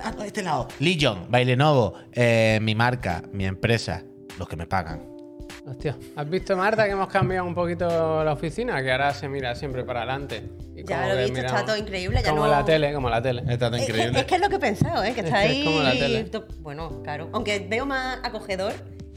a, 0.00 0.08
a 0.22 0.26
este 0.26 0.42
lado. 0.42 0.68
Legion, 0.78 1.26
Bailenovo, 1.30 1.94
eh, 2.12 2.58
mi 2.62 2.74
marca, 2.74 3.22
mi 3.32 3.44
empresa, 3.46 4.02
los 4.38 4.48
que 4.48 4.56
me 4.56 4.66
pagan. 4.66 5.08
Hostia, 5.64 5.96
¿has 6.16 6.28
visto, 6.28 6.56
Marta, 6.56 6.86
que 6.86 6.90
hemos 6.90 7.08
cambiado 7.08 7.46
un 7.46 7.54
poquito 7.54 8.24
la 8.24 8.32
oficina? 8.32 8.82
Que 8.82 8.90
ahora 8.90 9.14
se 9.14 9.28
mira 9.28 9.54
siempre 9.54 9.84
para 9.84 10.00
adelante. 10.02 10.42
Y 10.74 10.82
Ya 10.84 11.06
lo 11.06 11.14
he 11.16 11.24
visto, 11.26 11.38
está 11.40 11.64
todo 11.64 11.76
increíble, 11.76 12.20
ya 12.20 12.30
como 12.30 12.46
no- 12.46 12.50
la 12.50 12.64
tele, 12.64 12.92
como 12.92 13.08
la 13.08 13.22
tele. 13.22 13.42
Está 13.46 13.66
Es 13.68 13.72
que, 13.72 13.82
increíble. 13.92 14.18
es 14.20 14.24
que 14.26 14.34
es 14.34 14.40
lo 14.40 14.48
que 14.48 14.56
he 14.56 14.58
pensado, 14.58 15.04
¿eh? 15.04 15.12
Que 15.14 15.20
está 15.24 15.44
Es 15.44 15.50
que 15.50 15.52
ahí. 15.52 15.60
es 15.60 15.64
como 15.66 15.82
la 15.82 15.92
tele. 15.92 16.24
to- 16.24 16.46
Bueno, 16.60 17.02
claro. 17.04 17.28
Aunque 17.32 17.64
veo 17.70 17.86
más 17.86 18.18
acogedor 18.24 18.72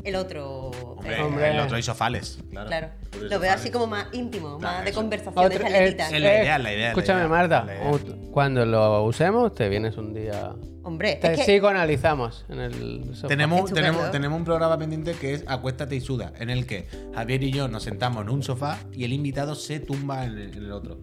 el 0.06 0.16
otro. 0.16 0.70
Hombre, 0.70 1.18
eh, 1.18 1.22
Hombre. 1.22 1.52
el 1.52 1.60
otro 1.60 1.78
hizo 1.78 1.94
fales. 1.96 2.40
Claro. 2.50 2.88
Lo 3.22 3.40
veo 3.40 3.52
así 3.54 3.72
como 3.72 3.88
más 3.88 4.08
íntimo, 4.14 4.58
Claro, 4.60 4.76
más 4.78 4.84
de 4.86 4.92
eso. 4.92 5.00
conversación, 5.00 5.50
de 5.50 5.56
Otro- 5.56 5.68
chaletita. 5.70 6.06
es 6.06 6.12
la 6.12 6.18
idea, 6.20 6.58
la 6.60 6.74
idea, 6.74 6.82
la 6.84 6.88
Escúchame, 6.90 7.20
idea, 7.20 7.30
Marta, 7.30 7.64
la 7.66 7.76
idea. 7.76 7.92
ut- 7.92 8.32
cuando 8.32 8.66
lo 8.66 9.04
usemos, 9.04 9.54
te 9.56 9.68
vienes 9.70 9.98
un 9.98 10.14
día. 10.14 10.54
Hombre, 10.84 11.16
Te 11.20 11.34
es 11.34 11.40
que. 11.40 11.46
psicoanalizamos 11.46 12.46
en 12.50 12.60
el 12.60 13.16
sofá. 13.16 13.28
Tenemos, 13.28 13.74
tenemos, 13.74 14.12
tenemos 14.12 14.38
un 14.38 14.46
programa 14.46 14.78
pendiente 14.78 15.14
que 15.14 15.34
es 15.34 15.44
Acuéstate 15.48 15.96
y 15.96 16.02
suda, 16.02 16.32
en 16.38 16.52
el 16.52 16.68
que 16.68 16.88
Javier 17.16 17.42
y 17.44 17.52
yo 17.52 17.68
nos 17.68 17.82
sentamos 17.84 18.22
en 18.24 18.30
un 18.30 18.44
sofá 18.44 18.78
y 18.94 19.04
el 19.04 19.12
invitado 19.14 19.56
se 19.56 19.80
tumba 19.80 20.26
en 20.26 20.32
el, 20.38 20.42
en 20.58 20.64
el 20.66 20.72
otro. 20.72 21.00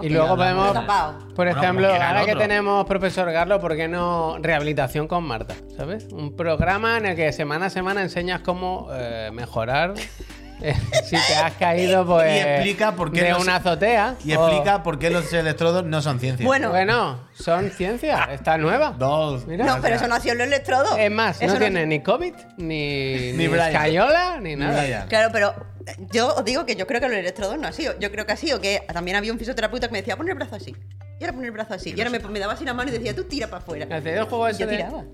Y 0.00 0.08
luego 0.08 0.30
hablamos 0.30 0.72
podemos, 0.72 1.34
por 1.34 1.48
ejemplo, 1.48 1.88
ahora 1.88 2.24
que 2.24 2.34
tenemos 2.34 2.86
profesor 2.86 3.30
Garlo, 3.30 3.60
¿por 3.60 3.76
qué 3.76 3.88
no 3.88 4.38
rehabilitación 4.40 5.06
con 5.06 5.24
Marta? 5.24 5.54
¿Sabes? 5.76 6.08
Un 6.12 6.34
programa 6.34 6.96
en 6.96 7.06
el 7.06 7.16
que 7.16 7.32
semana 7.32 7.66
a 7.66 7.70
semana 7.70 8.02
enseñas 8.02 8.40
cómo 8.40 8.88
eh, 8.92 9.30
mejorar 9.32 9.94
si 11.04 11.16
te 11.16 11.34
has 11.34 11.52
caído 11.54 12.06
pues, 12.06 12.34
Y 12.36 12.38
explica 12.38 12.92
por 12.94 13.10
qué 13.12 13.22
de 13.22 13.30
los- 13.30 13.42
una 13.42 13.56
azotea. 13.56 14.14
Y 14.24 14.34
o- 14.34 14.46
explica 14.48 14.82
por 14.82 14.98
qué 14.98 15.10
los 15.10 15.32
electrodos 15.32 15.84
no 15.84 16.00
son 16.02 16.20
ciencia. 16.20 16.46
Bueno, 16.46 16.70
Bueno, 16.70 17.18
son 17.34 17.70
ciencia, 17.70 18.24
está 18.32 18.58
nueva. 18.58 18.94
Dos. 18.98 19.46
Mira. 19.46 19.64
no, 19.64 19.80
pero 19.82 19.96
eso 19.96 20.06
no 20.08 20.14
ha 20.14 20.20
sido 20.20 20.34
los 20.36 20.46
electrodos. 20.46 20.96
Es 20.98 21.10
más, 21.10 21.40
Eso 21.42 21.54
no 21.54 21.58
tiene 21.60 21.86
ni 21.86 22.00
COVID, 22.02 22.34
ni, 22.58 23.32
ni, 23.32 23.48
Brian. 23.48 23.68
escayola, 23.72 24.38
ni 24.40 24.50
Ni 24.50 24.56
nada. 24.56 24.82
Brian. 24.82 25.08
Claro, 25.08 25.30
pero 25.32 25.54
eh, 25.86 25.96
yo 26.12 26.34
os 26.34 26.44
digo 26.44 26.64
que 26.66 26.76
yo 26.76 26.86
creo 26.86 27.00
que 27.00 27.08
los 27.08 27.16
electrodos 27.18 27.58
no 27.58 27.66
ha 27.68 27.72
sido. 27.72 27.98
Yo 27.98 28.10
creo 28.10 28.24
que 28.26 28.32
ha 28.32 28.36
sido 28.36 28.60
que 28.60 28.82
también 28.92 29.16
había 29.16 29.32
un 29.32 29.38
fisioterapeuta 29.38 29.88
que 29.88 29.92
me 29.92 29.98
decía, 29.98 30.16
pon 30.16 30.28
el 30.28 30.34
brazo 30.34 30.56
así. 30.56 30.74
Y 31.20 31.24
ahora 31.24 31.34
pon 31.36 31.44
el 31.44 31.50
brazo 31.52 31.74
así. 31.74 31.92
Y 31.96 32.00
ahora 32.00 32.10
me, 32.10 32.18
me 32.18 32.38
daba 32.38 32.52
así 32.54 32.64
la 32.64 32.74
mano 32.74 32.90
y 32.90 32.92
decía, 32.92 33.14
tú 33.14 33.24
tira 33.24 33.46
para 33.48 33.62
afuera. 33.62 33.86
¿Hacéis 33.96 34.16
el 34.16 34.24
juego 34.24 34.48
ese 34.48 34.60
yo 34.60 34.66
de- 34.66 34.76
tiraba. 34.76 35.04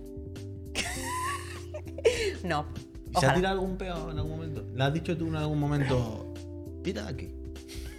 no. 2.44 2.66
¿Se 3.18 3.26
ha 3.26 3.34
tirado 3.34 3.54
algún 3.54 3.76
peo 3.76 4.10
en 4.10 4.18
algún 4.18 4.32
momento? 4.32 4.64
¿Le 4.74 4.84
has 4.84 4.92
dicho 4.92 5.16
tú 5.16 5.28
en 5.28 5.36
algún 5.36 5.58
momento? 5.60 6.34
Tira 6.82 7.02
de 7.02 7.08
aquí. 7.08 7.34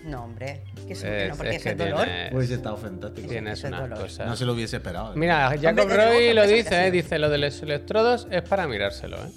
No, 0.05 0.23
hombre. 0.23 0.61
Que 0.87 0.93
Es- 0.93 1.03
no, 1.03 1.35
porque 1.35 1.55
es 1.55 1.55
eso 1.57 1.63
que 1.63 1.69
es 1.71 1.77
dolor. 1.77 2.05
tienes- 2.05 2.33
Hubiese 2.33 2.53
estado 2.53 2.77
fantástico. 2.77 3.27
Tienes 3.27 3.63
una 3.65 3.89
cosa. 3.89 4.25
No 4.25 4.35
se 4.37 4.45
lo 4.45 4.53
hubiese 4.53 4.77
esperado. 4.77 5.09
¿eh? 5.11 5.17
Mira, 5.17 5.49
Jacob 5.61 5.83
Hombre, 5.83 6.05
Roy 6.05 6.33
lo 6.33 6.47
dice, 6.47 6.87
¿eh? 6.87 6.91
dice, 6.91 7.19
lo 7.19 7.29
de 7.29 7.37
los 7.37 7.61
electrodos 7.61 8.25
es 8.31 8.41
para 8.43 8.65
mirárselo, 8.65 9.17
¿eh? 9.17 9.29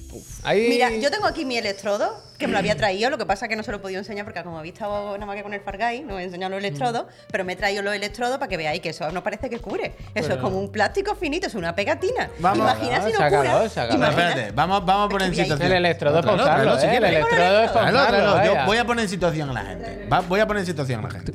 Ahí... 0.45 0.69
Mira, 0.69 0.91
yo 0.97 1.11
tengo 1.11 1.27
aquí 1.27 1.45
mi 1.45 1.57
electrodo, 1.57 2.15
que 2.43 2.47
me 2.49 2.53
lo 2.53 2.59
había 2.59 2.77
traído, 2.77 3.09
lo 3.09 3.17
que 3.19 3.25
pasa 3.27 3.47
es 3.47 3.49
que 3.49 3.57
no 3.57 3.63
se 3.63 3.71
lo 3.71 3.79
he 3.79 3.81
podido 3.81 3.99
enseñar 4.01 4.25
porque 4.27 4.43
como 4.43 4.59
habéis 4.59 4.75
estado 4.75 5.13
nada 5.15 5.27
más 5.27 5.37
que 5.37 5.43
con 5.43 5.55
el 5.55 5.61
Fargay, 5.61 6.03
no 6.03 6.19
he 6.19 6.25
enseñado 6.25 6.51
los 6.51 6.59
electrodos, 6.59 7.07
pero 7.31 7.45
me 7.45 7.55
he 7.55 7.57
traído 7.57 7.83
los 7.83 7.95
electrodos 7.95 8.37
para 8.39 8.49
que 8.49 8.57
veáis 8.57 8.81
que 8.83 8.91
eso 8.91 9.11
no 9.13 9.23
parece 9.23 9.49
que 9.49 9.59
cure. 9.61 9.95
Eso 10.15 10.29
Pero- 10.29 10.35
es 10.35 10.41
como 10.41 10.59
un 10.59 10.71
plástico 10.71 11.15
finito, 11.15 11.47
es 11.47 11.55
una 11.55 11.75
pegatina. 11.75 12.29
Vamos. 12.41 12.59
Imagina 12.59 13.01
si 13.07 13.13
no 13.13 13.19
Sácalo, 13.19 13.51
cura. 13.51 13.69
sácalo. 13.69 13.95
Imagina- 13.95 14.29
espérate, 14.29 14.53
vamos, 14.53 14.85
vamos 14.85 15.07
a 15.07 15.09
poner 15.09 15.29
en 15.29 15.35
situación. 15.35 15.63
El 15.73 15.73
electrodo 15.79 16.19
es 16.19 16.81
si 16.81 16.87
¿eh? 16.87 16.97
El 16.97 17.05
electrodo 17.05 17.63
es. 18.41 18.47
Yo 18.47 18.55
voy 18.67 18.77
a 18.79 18.85
poner 18.85 19.05
en 19.05 19.09
situación 19.09 19.51
a 19.51 19.53
la 19.53 19.63
gente. 19.63 20.09
Va- 20.13 20.21
voy 20.21 20.41
a 20.41 20.47
poner 20.47 20.61
en 20.61 20.67
situación 20.67 21.01
a 21.01 21.03
la 21.05 21.11
gente. 21.11 21.33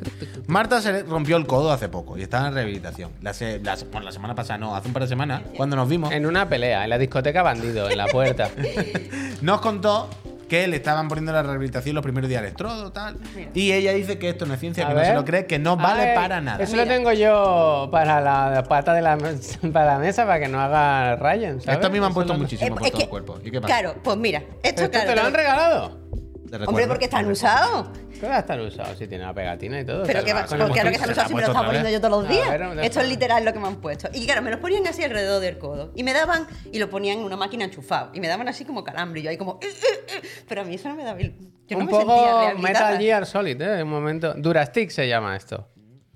Marta 0.48 0.82
se 0.82 1.04
rompió 1.04 1.38
el 1.38 1.46
codo 1.46 1.72
hace 1.72 1.90
poco 1.90 2.18
y 2.18 2.24
está 2.24 2.48
en 2.48 2.54
rehabilitación. 2.54 3.12
La, 3.22 3.34
se- 3.34 3.60
la, 3.60 3.76
bueno, 3.92 4.06
la 4.06 4.12
semana 4.12 4.36
pasada, 4.36 4.58
no, 4.58 4.76
hace 4.76 4.88
un 4.88 4.94
par 4.94 5.04
de 5.04 5.10
semanas, 5.10 5.42
cuando 5.56 5.76
nos 5.76 5.88
vimos, 5.90 6.12
En 6.12 6.26
una 6.26 6.48
pelea, 6.48 6.84
en 6.84 6.90
la 6.90 6.98
discoteca 6.98 7.42
bandido, 7.44 7.90
en 7.90 7.98
la 7.98 8.08
puerta. 8.08 8.50
nos 9.42 9.62
contó 9.62 10.10
que 10.48 10.68
le 10.68 10.78
estaban 10.78 11.08
poniendo 11.08 11.32
la 11.34 11.44
rehabilitación 11.44 11.96
los 11.96 12.04
primeros 12.04 12.30
días 12.30 12.42
electrodo, 12.42 12.92
tal. 12.92 13.18
Y 13.54 13.72
ella 13.74 13.92
dice 13.94 14.18
que 14.18 14.30
esto 14.30 14.46
no 14.46 14.54
es 14.54 14.60
ciencia, 14.60 14.86
A 14.86 14.90
que 14.90 14.94
no 14.96 15.04
se 15.04 15.14
lo 15.14 15.26
cree, 15.26 15.46
que 15.46 15.60
no 15.60 15.72
A 15.74 15.76
vale 15.76 16.06
ver, 16.06 16.16
para 16.16 16.42
nada. 16.42 16.64
Eso 16.64 16.76
lo 16.76 16.86
tengo 16.86 17.12
yo 17.12 17.90
para 17.92 18.22
la 18.22 18.64
pata 18.64 18.94
de 18.94 19.02
la, 19.02 19.18
para 19.74 19.86
la 19.94 20.00
mesa 20.00 20.26
para 20.26 20.40
que 20.40 20.48
no 20.48 20.60
haga 20.62 21.16
Ryan, 21.18 21.60
¿sabes? 21.62 21.76
Esto 21.76 21.88
a 21.88 21.90
mí 21.90 22.00
me 22.00 22.06
han 22.06 22.14
puesto 22.14 22.34
muchísimo 22.34 22.68
Eh, 22.68 22.80
por 22.80 22.80
todo 22.82 22.98
que- 22.98 23.04
el 23.04 23.10
cuerpo. 23.10 23.40
¿Y 23.44 23.52
qué 23.52 23.62
pasa? 23.62 23.80
Claro, 23.80 23.96
pues 24.04 24.18
mira, 24.18 24.40
esto 24.64 24.84
¿Esto 24.84 24.92
claro. 24.92 25.10
te 25.10 25.16
lo 25.16 25.22
han 25.24 25.34
regalado? 25.34 26.08
De 26.46 26.66
Hombre, 26.66 26.88
porque 26.88 27.06
están 27.06 27.30
usados. 27.30 27.90
¿Qué 28.20 28.28
va 28.28 28.36
a 28.38 28.40
estar 28.40 28.60
usado 28.60 28.96
si 28.96 29.08
tiene 29.08 29.24
la 29.26 29.34
pegatina 29.34 29.80
y 29.80 29.86
todo? 29.86 30.04
Pero 30.06 30.24
que 30.24 30.34
va, 30.34 30.46
porque 30.46 30.58
claro 30.74 30.90
que 30.90 30.96
se 30.96 31.02
se 31.02 31.08
la 31.08 31.12
usado 31.14 31.26
ha 31.26 31.28
si 31.28 31.34
me 31.36 31.42
lo 31.42 31.48
estaba 31.48 31.66
poniendo 31.66 31.90
yo 31.90 32.02
todos 32.02 32.22
los 32.24 32.30
A 32.30 32.34
días. 32.34 32.50
ver. 32.50 32.80
Esto 32.86 33.00
es 33.02 33.10
literal 33.10 33.46
lo 33.46 33.54
que 33.54 33.60
me 33.60 33.68
han 33.68 33.76
puesto. 33.78 34.10
Y 34.14 34.26
claro, 34.26 34.42
me 34.42 34.52
los 34.52 34.60
ponían 34.60 34.86
así 34.88 35.04
alrededor 35.04 35.42
del 35.42 35.58
codo. 35.58 35.92
Y 35.96 36.04
me 36.04 36.14
daban, 36.14 36.48
y 36.72 36.80
lo 36.80 36.90
ponían 36.90 37.20
en 37.20 37.24
una 37.26 37.38
máquina 37.38 37.66
enchufado. 37.66 38.12
Y 38.14 38.20
me 38.20 38.28
daban 38.28 38.48
así 38.48 38.66
como 38.66 38.84
calambre. 38.84 39.22
Y 39.22 39.24
yo 39.24 39.30
ahí 39.30 39.38
como. 39.38 39.60
"Eh, 39.62 39.68
eh, 39.68 40.16
eh". 40.16 40.28
Pero 40.48 40.62
a 40.62 40.66
mí 40.66 40.76
eso 40.76 40.90
no 40.90 40.96
me 40.96 41.04
daba. 41.04 41.20
Yo 41.20 41.30
no 41.72 41.78
un 41.80 41.86
me 41.86 41.92
sentía 41.92 42.00
poco 42.16 42.40
rehabilitada. 42.42 42.86
Metal 42.92 42.98
Gear 43.00 43.26
Solid, 43.26 43.62
¿eh? 43.62 43.84
Un 43.84 43.90
momento. 43.90 44.34
Durastick 44.36 44.90
se 44.90 45.08
llama 45.08 45.36
esto. 45.36 45.68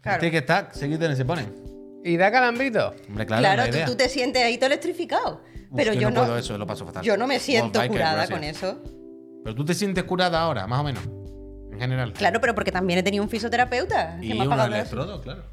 Claro, 0.02 0.20
Tiene 0.20 0.32
que 0.32 0.38
estar, 0.40 0.70
seguite 0.74 1.16
se 1.16 1.26
pone. 1.26 1.46
¿Y 2.04 2.18
da 2.18 2.32
calambrito? 2.32 2.96
Hombre, 3.08 3.26
claro, 3.28 3.44
claro 3.44 3.72
la 3.72 3.86
tú, 3.86 3.96
te 3.96 4.10
sientes 4.10 4.42
ahí 4.44 4.58
todo 4.58 4.66
electrificado. 4.68 5.44
Uf, 5.70 5.76
Pero 5.78 5.94
yo 5.94 6.02
yo 6.02 6.10
no 6.10 6.16
no. 6.22 6.26
puedo 6.26 6.38
eso, 6.40 6.58
lo 6.58 6.66
paso 6.66 6.86
fatal. 6.86 7.04
Yo 7.04 7.16
no 7.16 7.28
me 7.28 7.40
siento 7.40 7.78
Wolf 7.80 7.92
curada 7.92 8.14
gracias. 8.26 8.40
con 8.40 8.44
eso. 8.44 8.82
Pero 9.44 9.56
tú 9.56 9.64
te 9.66 9.76
sientes 9.76 10.04
curada 10.06 10.40
ahora, 10.42 10.66
más 10.66 10.80
o 10.80 10.84
menos. 10.84 11.04
En 11.84 11.90
general. 11.90 12.14
Claro, 12.14 12.40
pero 12.42 12.54
porque 12.56 12.72
también 12.72 13.00
he 13.00 13.04
tenido 13.04 13.24
un 13.24 13.30
fisioterapeuta 13.30 14.18
que 14.20 14.28
Y 14.28 14.34
me 14.34 14.42
ha 14.42 14.44
un 14.44 14.50
pagado 14.50 14.70
eso. 14.70 14.78
electrodo, 14.78 15.22
claro. 15.22 15.44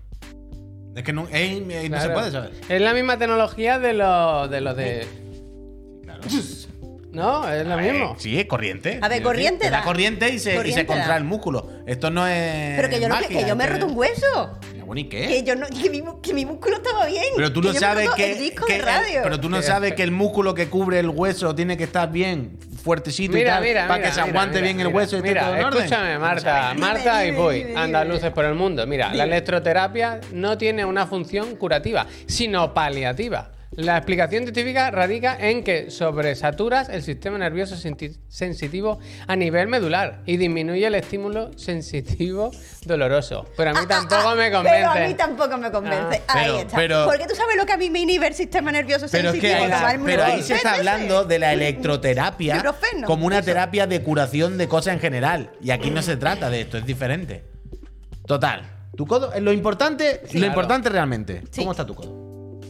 Es 0.95 1.03
que 1.05 1.13
no, 1.13 1.27
ey, 1.31 1.65
ey, 1.71 1.89
no 1.89 2.01
se 2.01 2.09
puede 2.11 2.31
saber. 2.31 2.51
Es 2.69 2.81
la 2.81 2.93
misma 2.93 3.19
tecnología 3.19 3.79
de 3.79 3.93
lo 3.95 4.49
de. 4.49 4.61
Lo 4.61 4.75
de 4.75 5.07
Claro. 6.03 6.21
no, 7.13 7.49
es 7.49 7.67
lo 7.67 7.77
mismo. 7.79 8.17
Sí, 8.19 8.39
es 8.39 8.47
corriente. 8.47 8.99
A 9.01 9.09
ver, 9.09 9.23
corriente 9.23 9.71
da 9.71 9.79
da. 9.79 9.83
corriente 9.85 10.29
y 10.29 10.39
se, 10.39 10.51
y 10.51 10.53
se 10.53 10.57
Corriente 10.57 10.87
contrae 10.87 11.09
da. 11.09 11.17
el 11.17 11.25
músculo. 11.25 11.71
Esto 11.87 12.11
no 12.11 12.27
es. 12.27 12.77
Pero 12.77 12.89
que 12.89 13.01
yo, 13.01 13.09
no, 13.09 13.19
que, 13.21 13.45
yo 13.47 13.57
me 13.57 13.65
he 13.65 13.67
es 13.69 13.73
roto 13.75 13.87
un 13.87 13.97
hueso. 13.97 14.59
Bueno, 14.85 15.01
¿y 15.03 15.05
qué? 15.05 15.27
Que, 15.29 15.43
yo 15.45 15.55
no, 15.55 15.67
que, 15.67 15.91
mi, 15.91 16.03
que 16.23 16.33
mi 16.33 16.47
músculo 16.47 16.77
estaba 16.79 17.05
bien. 17.07 17.23
Pero 17.37 17.53
tú 17.53 17.61
no 17.61 17.75
sabes 17.75 18.09
que, 18.17 18.33
El 18.33 18.39
disco 18.39 18.65
que 18.67 18.73
de 18.75 18.79
el- 18.81 18.85
radio. 18.87 19.21
pero 19.23 19.39
tú 19.39 19.49
no 19.51 19.61
sabes 19.63 19.95
que 19.95 20.03
el 20.03 20.11
músculo 20.13 20.55
que 20.55 20.69
cubre 20.69 20.99
el 20.99 21.09
hueso 21.11 21.55
tiene 21.55 21.77
que 21.77 21.85
estar 21.85 22.11
bien 22.11 22.59
fuertecito 22.79 23.37
y 23.37 23.45
tal, 23.45 23.63
mira, 23.63 23.87
para 23.87 23.99
mira, 23.99 24.09
que 24.09 24.15
se 24.15 24.21
aguante 24.21 24.61
mira, 24.61 24.73
bien 24.73 24.81
el 24.81 24.87
hueso 24.89 25.17
y 25.17 25.19
esté 25.19 25.29
Mira, 25.31 25.43
todo 25.43 25.57
en 25.57 25.65
orden. 25.65 25.83
escúchame, 25.83 26.19
Marta, 26.19 26.75
Marta 26.77 27.27
y 27.27 27.31
voy, 27.33 27.67
andaluces 27.77 28.31
por 28.31 28.45
el 28.45 28.55
mundo. 28.55 28.87
Mira, 28.87 29.13
la 29.13 29.25
electroterapia 29.25 30.21
no 30.33 30.57
tiene 30.57 30.85
una 30.85 31.07
función 31.07 31.57
curativa, 31.57 32.07
sino 32.27 32.73
paliativa. 32.73 33.51
La 33.79 33.97
explicación 33.97 34.43
científica 34.43 34.91
radica 34.91 35.37
en 35.39 35.63
que 35.63 35.89
sobresaturas 35.93 36.89
el 36.89 37.01
sistema 37.05 37.39
nervioso 37.39 37.77
sensitivo 38.27 38.99
a 39.29 39.37
nivel 39.37 39.69
medular 39.69 40.21
y 40.27 40.37
disminuye 40.37 40.85
el 40.85 40.97
estímulo 40.97 41.57
sensitivo 41.57 42.51
doloroso. 42.85 43.47
Pero 43.57 43.71
a 43.71 43.75
mí 43.75 43.87
tampoco 43.87 44.35
me 44.35 44.51
convence. 44.51 44.77
Pero 44.79 44.91
a 44.91 44.95
mí 45.07 45.15
tampoco 45.15 45.57
me 45.59 45.71
convence. 45.71 46.23
Ah, 46.27 46.33
ahí 46.39 46.45
pero- 46.47 46.59
está. 46.59 46.77
pero- 46.77 47.05
Porque 47.07 47.27
tú 47.29 47.37
sabes 47.37 47.57
lo 47.57 47.65
que 47.67 47.73
a 47.73 47.77
mí 47.77 47.89
me 47.89 48.01
inhibe 48.01 48.27
el 48.27 48.35
sistema 48.35 48.73
nervioso 48.73 49.07
Pero 49.13 49.29
es 49.31 49.35
sensitivo. 49.41 49.65
que 49.65 50.05
pero 50.05 50.25
ahí 50.25 50.43
se 50.43 50.55
está 50.57 50.75
hablando 50.75 51.23
de 51.25 51.39
la 51.39 51.53
electroterapia 51.53 52.61
como 53.07 53.27
una 53.27 53.43
terapia 53.43 53.87
de 53.87 54.03
curación 54.03 54.59
de 54.59 54.67
cosas 54.67 54.95
en 54.95 55.01
general. 55.01 55.53
Y 55.63 55.71
aquí 55.71 55.91
no 55.93 56.03
se 56.03 56.17
trata 56.17 56.51
de 56.51 56.63
esto, 56.63 56.79
es 56.79 56.85
diferente. 56.85 57.45
Total. 58.27 58.63
Tu 58.97 59.07
codo, 59.07 59.31
lo 59.39 59.53
importante, 59.53 60.21
lo 60.25 60.29
Claro. 60.31 60.47
importante 60.49 60.89
realmente. 60.89 61.43
Sí. 61.53 61.61
¿Cómo 61.61 61.71
está 61.71 61.87
tu 61.87 61.95
codo? 61.95 62.28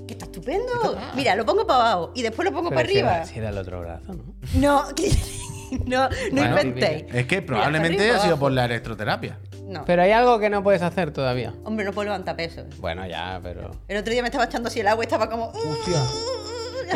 Que 0.09 0.15
está 0.15 0.25
estupendo. 0.25 0.99
Mira, 1.15 1.37
lo 1.37 1.45
pongo 1.47 1.65
para 1.67 1.93
abajo 1.93 2.13
y 2.15 2.23
después 2.23 2.49
lo 2.49 2.53
pongo 2.55 2.71
Pero 2.71 2.81
para 2.81 2.89
si 2.89 2.99
era- 2.99 3.11
arriba. 3.11 3.27
si 3.27 3.39
era 3.39 3.49
el 3.51 3.59
otro 3.59 3.81
brazo, 3.83 4.15
¿no? 4.15 4.25
No, 4.55 4.85
no, 5.87 6.09
no 6.09 6.17
Bueno, 6.33 6.49
inventéis. 6.63 7.05
Es 7.15 7.27
que 7.27 7.43
probablemente 7.43 7.97
ha 8.11 8.15
sido 8.15 8.21
arriba, 8.23 8.37
por 8.39 8.53
la 8.53 8.65
electroterapia. 8.65 9.39
No. 9.67 9.85
Pero 9.85 10.01
hay 10.03 10.13
algo 10.13 10.39
que 10.39 10.49
no 10.49 10.63
puedes 10.63 10.81
hacer 10.81 11.13
todavía. 11.13 11.53
Hombre, 11.65 11.85
no 11.85 11.93
puedo 11.93 12.07
levantar 12.07 12.37
peso. 12.37 12.65
Bueno, 12.79 13.07
ya, 13.07 13.39
pero. 13.43 13.71
El 13.87 13.99
otro 13.99 14.11
día 14.11 14.23
me 14.23 14.29
estaba 14.29 14.45
echando 14.45 14.69
así 14.69 14.81
el 14.81 14.89
agua 14.89 15.05
y 15.05 15.07
estaba 15.07 15.29
como. 15.29 15.53
"Mm, 15.53 15.57
Hostia. 15.73 16.03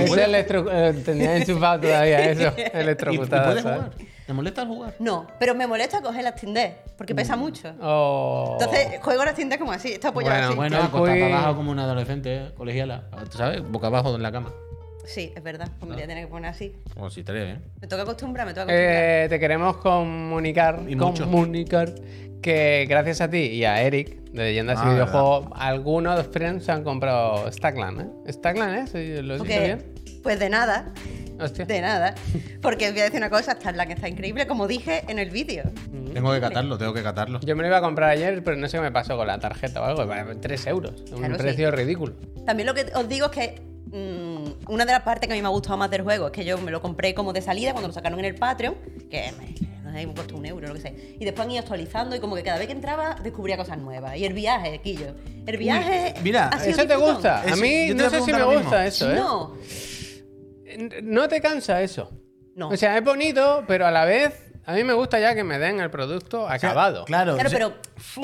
Eso 0.00 0.20
electro... 0.20 0.66
eh, 0.70 0.92
tenía 1.04 1.36
enchufado 1.36 1.80
todavía 1.80 2.30
eso. 2.30 2.52
¿Y, 2.56 2.60
y 2.60 2.64
Electrocutada. 2.72 3.44
puedes 3.44 3.62
¿sabes? 3.62 3.78
jugar? 3.80 4.12
¿Te 4.26 4.32
molesta 4.32 4.62
el 4.62 4.68
jugar? 4.68 4.94
No, 5.00 5.26
pero 5.38 5.54
me 5.54 5.66
molesta 5.66 6.00
coger 6.00 6.22
las 6.24 6.36
Tinder 6.36 6.76
porque 6.96 7.14
pesa 7.14 7.36
mucho. 7.36 7.72
Oh. 7.80 8.56
Entonces 8.58 9.00
juego 9.00 9.24
las 9.24 9.34
Tinder 9.34 9.58
como 9.58 9.72
así, 9.72 9.92
está 9.92 10.08
apoyado 10.08 10.34
Bueno, 10.34 10.46
así. 10.48 10.56
Bueno, 10.56 10.76
acostada 10.78 11.26
abajo 11.26 11.56
como 11.56 11.70
una 11.72 11.82
adolescente 11.84 12.36
eh, 12.36 12.50
colegiala. 12.56 13.02
¿Tú 13.30 13.36
sabes? 13.38 13.62
Boca 13.68 13.88
abajo 13.88 14.14
en 14.14 14.22
la 14.22 14.30
cama. 14.32 14.50
Sí, 15.04 15.32
es 15.34 15.42
verdad. 15.42 15.68
Pues 15.78 15.88
me 15.88 15.94
voy 15.96 16.04
a 16.04 16.06
tener 16.06 16.24
que 16.24 16.30
poner 16.30 16.50
así. 16.50 16.72
O 16.96 17.10
si 17.10 17.20
estaría 17.20 17.44
bien. 17.44 17.62
Me 17.80 17.88
toca 17.88 18.02
acostumbrar, 18.02 18.46
me 18.46 18.52
toca 18.52 18.62
acostumbrar. 18.62 18.94
Eh, 19.24 19.26
te 19.28 19.40
queremos 19.40 19.76
comunicar, 19.78 20.80
Y 20.88 20.96
mucho. 20.96 21.24
comunicar 21.24 21.92
que 22.40 22.86
gracias 22.88 23.20
a 23.20 23.28
ti 23.30 23.38
y 23.38 23.64
a 23.64 23.82
Eric 23.82 24.16
de 24.32 24.42
Leyendas 24.44 24.78
Ah, 24.80 24.86
y 24.86 24.92
Videojuegos, 24.94 25.46
algunos 25.54 26.26
friends 26.28 26.68
han 26.68 26.82
comprado 26.84 27.50
Stackland, 27.52 28.00
¿eh? 28.00 28.32
Stackland, 28.32 28.74
¿eh? 28.76 28.86
¿Sí, 28.90 29.22
¿Lo 29.22 29.34
he 29.34 29.38
dicho 29.38 29.44
bien? 29.44 29.84
pues 30.22 30.38
de 30.40 30.48
nada, 30.50 30.92
Hostia. 31.40 31.64
de 31.66 31.80
nada. 31.80 32.14
Porque 32.60 32.86
os 32.86 32.92
voy 32.92 33.00
a 33.00 33.04
decir 33.04 33.18
una 33.18 33.30
cosa, 33.30 33.56
que 33.58 33.92
está 33.92 34.08
increíble, 34.08 34.46
como 34.46 34.66
dije 34.68 35.02
en 35.08 35.18
el 35.18 35.30
vídeo. 35.30 35.64
Tengo 36.14 36.32
que 36.32 36.40
catarlo, 36.40 36.78
tengo 36.78 36.92
que 36.94 37.02
catarlo. 37.02 37.40
Yo 37.40 37.54
me 37.56 37.62
lo 37.62 37.68
iba 37.68 37.78
a 37.78 37.80
comprar 37.80 38.10
ayer, 38.10 38.42
pero 38.44 38.56
no 38.56 38.68
sé 38.68 38.76
qué 38.78 38.82
me 38.82 38.92
pasó 38.92 39.16
con 39.16 39.26
la 39.26 39.38
tarjeta 39.38 39.80
o 39.80 39.84
algo. 39.84 40.06
vale, 40.06 40.34
3 40.36 40.66
euros. 40.66 41.00
Un 41.12 41.18
Claro, 41.18 41.34
sí. 41.36 41.42
precio 41.42 41.70
ridículo. 41.70 42.14
También 42.46 42.66
lo 42.66 42.74
que 42.74 42.86
os 42.94 43.08
digo 43.08 43.26
es 43.26 43.32
que 43.32 43.62
mm, 43.92 44.70
una 44.72 44.84
de 44.84 44.92
las 44.92 45.02
partes 45.02 45.26
que 45.28 45.34
a 45.34 45.36
mí 45.36 45.42
me 45.42 45.48
ha 45.48 45.50
gustado 45.50 45.76
más 45.76 45.90
del 45.90 46.02
juego 46.02 46.26
es 46.26 46.32
que 46.32 46.44
yo 46.44 46.58
me 46.58 46.70
lo 46.70 46.80
compré 46.80 47.14
como 47.14 47.32
de 47.32 47.42
salida 47.42 47.72
cuando 47.72 47.88
lo 47.88 47.94
sacaron 47.94 48.18
en 48.18 48.24
el 48.24 48.34
Patreon, 48.34 48.74
que 49.10 49.32
me, 49.38 49.54
no 49.82 49.92
sé, 49.92 50.06
me 50.06 50.14
costó 50.14 50.36
un 50.36 50.46
euro, 50.46 50.68
lo 50.68 50.74
que 50.74 50.80
sé. 50.80 51.16
Y 51.20 51.24
después 51.24 51.44
han 51.46 51.50
ido 51.52 51.60
actualizando 51.60 52.16
y 52.16 52.20
como 52.20 52.34
que 52.36 52.42
cada 52.42 52.58
vez 52.58 52.66
que 52.66 52.72
entraba 52.72 53.16
descubría 53.22 53.56
cosas 53.56 53.78
nuevas. 53.78 54.16
Y 54.16 54.24
el 54.24 54.32
viaje, 54.32 54.80
Quillo. 54.80 55.14
El 55.46 55.56
viaje. 55.56 56.14
mira, 56.22 56.48
ha 56.48 56.58
sido 56.58 56.70
¿Eso 56.70 56.82
te 56.82 56.86
disfrutón. 56.88 57.14
gusta? 57.14 57.42
A 57.42 57.56
mí 57.56 57.88
no 57.94 58.10
sé 58.10 58.20
si 58.22 58.32
me 58.32 58.42
gusta 58.44 58.86
eso, 58.86 59.10
¿eh? 59.12 59.16
No, 59.16 59.56
No 61.02 61.28
te 61.28 61.40
cansa 61.40 61.82
eso. 61.82 62.10
no. 62.54 62.68
O 62.68 62.76
sea, 62.76 62.96
es 62.96 63.04
bonito, 63.04 63.64
pero 63.66 63.86
a 63.86 63.90
la 63.90 64.04
vez 64.04 64.51
a 64.64 64.72
mí 64.74 64.84
me 64.84 64.92
gusta 64.92 65.18
ya 65.18 65.34
que 65.34 65.42
me 65.44 65.58
den 65.58 65.80
el 65.80 65.90
producto 65.90 66.48
acabado. 66.48 67.04
Claro, 67.04 67.34
Claro, 67.36 67.46
o 67.46 67.50
sea, 67.50 67.58
pero 67.58 67.74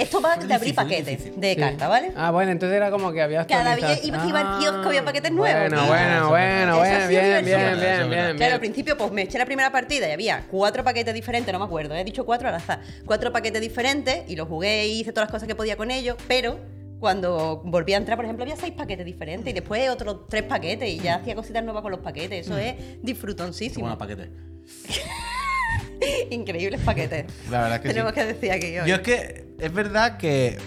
esto 0.03 0.21
va 0.21 0.37
de 0.37 0.55
abrir 0.55 0.75
paquetes 0.75 1.41
de 1.41 1.55
Sí. 1.55 1.61
cartas, 1.61 1.89
¿vale? 1.89 2.13
Ah, 2.17 2.31
bueno, 2.31 2.53
entonces 2.53 2.77
era 2.77 2.91
como 2.91 3.13
que 3.13 3.23
había 3.23 3.47
Cada 3.47 3.75
vez 3.75 4.05
iba- 4.05 4.19
al 4.41 4.59
kiosco, 4.59 4.89
había 4.89 5.05
paquetes 5.05 5.33
nuevos. 5.33 5.61
Bueno, 5.69 5.87
bueno, 5.87 6.29
bueno, 6.29 6.77
bueno, 6.79 7.09
bien, 7.09 7.45
bien, 7.45 7.81
bien, 7.81 8.11
bien, 8.11 8.37
Claro, 8.37 8.55
al 8.55 8.61
principio 8.61 8.97
pues 8.97 9.11
me 9.13 9.23
eché 9.23 9.39
la 9.39 9.47
primera 9.47 9.73
partida 9.73 10.09
y 10.09 10.13
había 10.13 10.45
cuatro 10.51 10.85
paquetes 10.85 11.13
diferentes, 11.15 11.53
no 11.53 11.59
me 11.59 11.65
acuerdo, 11.65 11.95
he 11.95 12.05
dicho 12.05 12.25
cuatro 12.25 12.49
al 12.49 12.55
azar. 12.55 12.81
Cuatro 13.05 13.33
paquetes 13.33 13.61
diferentes 13.61 14.23
y 14.29 14.37
los 14.37 14.47
jugué 14.49 14.87
y 14.87 15.01
hice 15.01 15.13
todas 15.13 15.27
las 15.29 15.33
cosas 15.33 15.49
que 15.49 15.55
podía 15.57 15.77
con 15.77 15.91
ellos, 15.91 16.17
pero 16.29 16.59
cuando 17.01 17.63
volví 17.65 17.95
a 17.95 17.97
entrar, 17.97 18.17
por 18.17 18.25
ejemplo, 18.25 18.43
había 18.45 18.57
seis 18.57 18.73
paquetes 18.73 19.07
diferentes 19.07 19.51
y 19.51 19.55
después 19.55 19.89
otros 19.89 20.27
tres 20.29 20.43
paquetes 20.45 20.89
y 20.89 20.99
ya 20.99 21.17
hacía 21.17 21.35
cositas 21.35 21.63
nuevas 21.65 21.83
con 21.83 21.93
los 21.93 22.01
paquetes. 22.01 22.47
Eso 22.47 22.57
es 22.59 22.75
disfrutoncísimo. 23.03 23.83
Bueno, 23.87 23.99
paquete. 23.99 24.31
Increíbles 26.31 26.81
paquetes. 26.81 27.27
La 27.51 27.63
verdad 27.63 27.77
es 27.77 27.81
que 27.83 27.89
Tenemos 27.89 28.13
sí. 28.13 28.21
que 28.21 28.27
decir 28.27 28.53
aquí 28.53 28.79
hoy. 28.79 28.89
Yo 28.89 28.95
es 28.97 29.01
que 29.01 29.47
es 29.59 29.73
verdad 29.73 30.19
que 30.19 30.59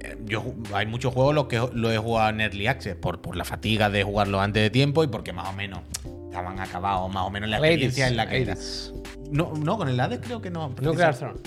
eh, 0.00 0.16
yo 0.24 0.54
hay 0.72 0.86
muchos 0.86 1.14
juegos 1.14 1.34
los 1.34 1.46
que 1.46 1.62
lo 1.72 1.90
he 1.90 1.98
jugado 1.98 2.30
en 2.30 2.40
Early 2.40 2.66
Access 2.66 2.96
por, 2.96 3.20
por 3.20 3.36
la 3.36 3.44
fatiga 3.44 3.90
de 3.90 4.02
jugarlo 4.02 4.40
antes 4.40 4.62
de 4.62 4.70
tiempo 4.70 5.04
y 5.04 5.06
porque 5.06 5.32
más 5.32 5.48
o 5.48 5.52
menos 5.52 5.80
estaban 6.26 6.58
acabados, 6.58 7.12
más 7.12 7.24
o 7.24 7.30
menos 7.30 7.48
la 7.48 7.58
experiencia 7.58 8.08
en 8.08 8.16
la 8.16 8.28
que 8.28 8.42
era. 8.42 8.54
Ladies. 8.54 8.92
No, 9.30 9.52
no, 9.54 9.76
con 9.78 9.88
el 9.88 9.98
Hades 9.98 10.20
creo 10.20 10.40
que 10.40 10.50
no. 10.50 10.74
Nuclear 10.80 11.16
Throne. 11.16 11.40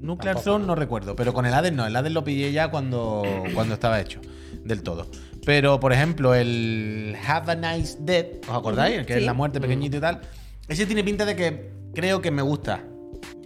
Nuclear 0.00 0.34
Tampoco, 0.34 0.56
Throne 0.56 0.66
no 0.66 0.74
recuerdo, 0.74 1.14
pero 1.14 1.32
con 1.32 1.46
el 1.46 1.54
Hades 1.54 1.72
no. 1.72 1.86
El 1.86 1.94
Hades 1.94 2.12
lo 2.12 2.24
pillé 2.24 2.52
ya 2.52 2.70
cuando, 2.70 3.22
cuando 3.54 3.74
estaba 3.74 4.00
hecho, 4.00 4.20
del 4.64 4.82
todo. 4.82 5.06
Pero, 5.44 5.80
por 5.80 5.92
ejemplo, 5.92 6.34
el 6.34 7.16
Have 7.26 7.52
a 7.52 7.54
Nice 7.54 7.98
Death, 8.00 8.48
¿os 8.48 8.56
acordáis? 8.56 8.98
El 8.98 9.06
que 9.06 9.16
es 9.16 9.22
la 9.22 9.32
muerte 9.32 9.60
pequeñito 9.60 9.96
y 9.96 10.00
tal. 10.00 10.20
Ese 10.68 10.86
tiene 10.86 11.04
pinta 11.04 11.24
de 11.24 11.36
que 11.36 11.70
creo 11.94 12.20
que 12.20 12.30
me 12.30 12.42
gusta. 12.42 12.84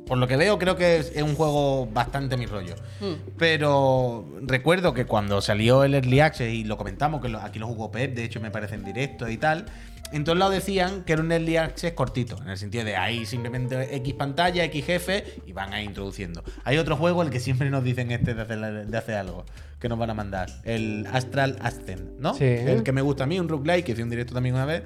Por 0.06 0.18
lo 0.18 0.28
que 0.28 0.36
veo, 0.36 0.56
creo 0.58 0.76
que 0.76 0.98
es, 0.98 1.12
un 1.20 1.34
juego 1.34 1.86
bastante 1.86 2.36
mi 2.36 2.46
rollo. 2.46 2.76
Mm. 3.00 3.30
Pero 3.36 4.24
recuerdo 4.42 4.94
que 4.94 5.04
cuando 5.04 5.40
salió 5.40 5.82
el 5.82 5.94
Early 5.94 6.20
Access 6.20 6.52
y 6.52 6.62
lo 6.62 6.76
comentamos, 6.76 7.20
que 7.20 7.36
aquí 7.40 7.58
lo 7.58 7.66
jugó 7.66 7.90
Pep, 7.90 8.14
de 8.14 8.24
hecho 8.24 8.40
me 8.40 8.52
parece 8.52 8.76
en 8.76 8.84
directo 8.84 9.28
y 9.28 9.36
tal. 9.36 9.66
En 10.12 10.22
todos 10.22 10.38
lados 10.38 10.54
decían 10.54 11.02
que 11.02 11.14
era 11.14 11.22
un 11.22 11.32
Early 11.32 11.56
Access 11.56 11.92
cortito, 11.94 12.40
en 12.40 12.50
el 12.50 12.56
sentido 12.56 12.84
de 12.84 12.94
ahí 12.94 13.26
simplemente 13.26 13.96
X 13.96 14.14
pantalla, 14.14 14.62
X 14.64 14.84
jefe 14.84 15.24
y 15.44 15.52
van 15.52 15.72
ahí 15.72 15.84
introduciendo. 15.84 16.44
Hay 16.62 16.78
otro 16.78 16.96
juego, 16.96 17.22
el 17.22 17.30
que 17.30 17.40
siempre 17.40 17.68
nos 17.70 17.82
dicen 17.82 18.12
este 18.12 18.34
de 18.34 18.42
hacer, 18.42 18.86
de 18.86 18.96
hacer 18.96 19.16
algo, 19.16 19.44
que 19.80 19.88
nos 19.88 19.98
van 19.98 20.10
a 20.10 20.14
mandar, 20.14 20.48
el 20.62 21.08
Astral 21.12 21.58
Ascent, 21.60 22.20
¿no? 22.20 22.34
Sí. 22.34 22.44
El 22.44 22.84
que 22.84 22.92
me 22.92 23.02
gusta 23.02 23.24
a 23.24 23.26
mí, 23.26 23.40
un 23.40 23.48
roguelike, 23.48 23.84
que 23.84 23.92
hice 23.92 24.04
un 24.04 24.10
directo 24.10 24.32
también 24.32 24.54
una 24.54 24.66
vez, 24.66 24.84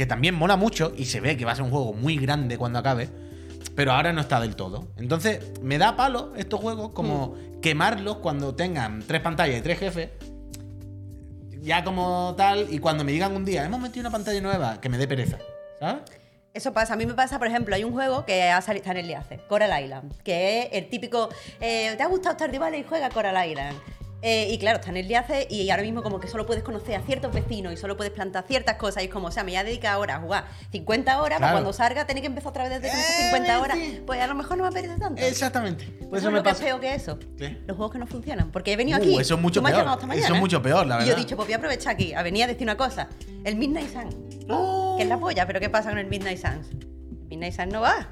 que 0.00 0.06
también 0.06 0.34
mola 0.34 0.56
mucho 0.56 0.94
y 0.96 1.04
se 1.04 1.20
ve 1.20 1.36
que 1.36 1.44
va 1.44 1.52
a 1.52 1.54
ser 1.54 1.62
un 1.62 1.70
juego 1.70 1.92
muy 1.92 2.16
grande 2.16 2.56
cuando 2.56 2.78
acabe, 2.78 3.10
pero 3.74 3.92
ahora 3.92 4.14
no 4.14 4.22
está 4.22 4.40
del 4.40 4.56
todo. 4.56 4.88
Entonces, 4.96 5.60
me 5.60 5.76
da 5.76 5.94
palo 5.94 6.32
estos 6.36 6.58
juegos 6.58 6.92
como 6.92 7.36
quemarlos 7.60 8.16
cuando 8.16 8.54
tengan 8.54 9.02
tres 9.06 9.20
pantallas 9.20 9.58
y 9.58 9.60
tres 9.60 9.78
jefes. 9.78 10.08
Ya 11.60 11.84
como 11.84 12.34
tal, 12.34 12.68
y 12.70 12.78
cuando 12.78 13.04
me 13.04 13.12
digan 13.12 13.36
un 13.36 13.44
día, 13.44 13.62
hemos 13.62 13.78
metido 13.78 14.00
una 14.00 14.10
pantalla 14.10 14.40
nueva, 14.40 14.80
que 14.80 14.88
me 14.88 14.96
dé 14.96 15.06
pereza. 15.06 15.36
¿Sabes? 15.78 16.00
Eso 16.54 16.72
pasa. 16.72 16.94
A 16.94 16.96
mí 16.96 17.04
me 17.04 17.12
pasa, 17.12 17.38
por 17.38 17.48
ejemplo, 17.48 17.74
hay 17.74 17.84
un 17.84 17.92
juego 17.92 18.24
que 18.24 18.44
ha 18.44 18.62
salido, 18.62 18.80
está 18.80 18.92
en 18.92 19.04
el 19.04 19.06
Liace, 19.06 19.40
Coral 19.48 19.84
Island, 19.84 20.14
que 20.22 20.62
es 20.62 20.68
el 20.72 20.88
típico, 20.88 21.28
eh, 21.60 21.92
¿te 21.98 22.02
ha 22.02 22.06
gustado 22.06 22.36
Stardew 22.36 22.58
Valley? 22.58 22.86
Juega 22.88 23.10
Coral 23.10 23.50
Island. 23.50 23.78
Eh, 24.22 24.48
y 24.50 24.58
claro, 24.58 24.78
está 24.80 24.90
en 24.90 24.98
el 24.98 25.08
Liace 25.08 25.46
y 25.48 25.70
ahora 25.70 25.82
mismo 25.82 26.02
como 26.02 26.20
que 26.20 26.28
solo 26.28 26.44
puedes 26.44 26.62
conocer 26.62 26.94
a 26.94 27.00
ciertos 27.00 27.32
vecinos 27.32 27.72
y 27.72 27.76
solo 27.78 27.96
puedes 27.96 28.12
plantar 28.12 28.44
ciertas 28.46 28.76
cosas 28.76 29.02
y 29.02 29.06
es 29.06 29.12
como, 29.12 29.28
o 29.28 29.30
sea, 29.30 29.44
me 29.44 29.52
voy 29.52 29.56
a 29.56 29.64
dedicar 29.64 29.94
ahora 29.94 30.16
a 30.16 30.20
jugar 30.20 30.44
50 30.72 31.22
horas, 31.22 31.38
para 31.38 31.52
Claro. 31.52 31.54
cuando 31.54 31.72
salga 31.72 32.06
tener 32.06 32.20
que 32.20 32.26
empezar 32.26 32.50
otra 32.50 32.68
vez 32.68 32.82
desde 32.82 32.98
Eh, 32.98 33.30
50 33.30 33.60
horas, 33.62 33.78
pues 34.06 34.20
a 34.20 34.26
lo 34.26 34.34
mejor 34.34 34.58
no 34.58 34.64
me 34.64 34.68
apetece 34.68 34.98
tanto. 34.98 35.22
Exactamente. 35.22 35.84
Por 35.86 35.96
¿Sabes 36.18 36.22
eso 36.22 36.30
me 36.30 36.36
lo 36.38 36.42
que 36.42 36.50
es 36.50 36.56
peor 36.58 36.80
que 36.80 36.94
eso? 36.94 37.18
¿Qué? 37.38 37.62
Los 37.66 37.76
juegos 37.76 37.92
que 37.92 37.98
no 37.98 38.06
funcionan. 38.06 38.50
Porque 38.52 38.72
he 38.72 38.76
venido 38.76 38.98
Uh, 38.98 39.02
aquí. 39.02 39.18
eso 39.18 39.34
es 39.36 39.40
mucho 39.40 39.62
peor. 39.62 39.72
Eso 39.80 40.06
mañana, 40.06 40.34
es 40.34 40.40
mucho 40.40 40.60
peor, 40.60 40.86
la 40.86 40.96
Y 40.96 40.98
yo 40.98 41.04
he 41.04 41.08
verdad. 41.08 41.16
dicho, 41.22 41.36
pues 41.36 41.46
voy 41.48 41.54
a 41.54 41.56
aprovechar 41.56 41.94
aquí 41.94 42.12
a 42.12 42.22
venir 42.22 42.44
a 42.44 42.46
decir 42.48 42.62
una 42.64 42.76
cosa. 42.76 43.08
El 43.44 43.56
Midnight 43.56 43.90
Sun, 43.92 44.46
Oh. 44.50 44.96
que 44.98 45.04
es 45.04 45.08
la 45.08 45.18
polla, 45.18 45.46
pero 45.46 45.60
¿qué 45.60 45.70
pasa 45.70 45.88
con 45.90 45.98
el 45.98 46.06
Midnight 46.06 46.38
Suns? 46.38 46.68
Midnight 47.30 47.54
Sun 47.54 47.70
no 47.70 47.80
va. 47.80 48.06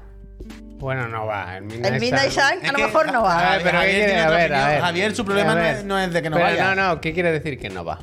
Bueno, 0.79 1.07
no 1.07 1.25
va. 1.25 1.57
El 1.57 1.63
Midnight, 1.65 1.93
El 1.95 1.99
Midnight 2.01 2.31
Sun- 2.31 2.41
a 2.67 2.71
lo 2.71 2.77
que 2.77 2.83
mejor 2.85 3.11
no 3.11 3.21
va. 3.23 3.49
A 3.49 3.57
ver, 3.57 3.63
pero 3.63 3.71
¿qué 3.71 3.77
Javier 3.77 3.95
quiere? 3.95 4.05
tiene 4.07 4.21
A 4.21 4.25
otra 4.27 4.37
ver, 4.37 4.53
a 4.53 4.55
opinión. 4.57 4.71
ver. 4.71 4.81
Javier, 4.81 5.15
su 5.15 5.25
problema 5.25 5.55
no 5.55 5.61
es- 5.61 5.83
no 5.85 5.99
es 5.99 6.13
de 6.13 6.21
que 6.21 6.29
no 6.29 6.35
Pero 6.37 6.49
vaya. 6.49 6.75
No, 6.75 6.87
no, 6.95 7.01
¿qué 7.01 7.13
quiere 7.13 7.31
decir 7.31 7.59
que 7.59 7.69
no 7.69 7.83
va? 7.85 7.99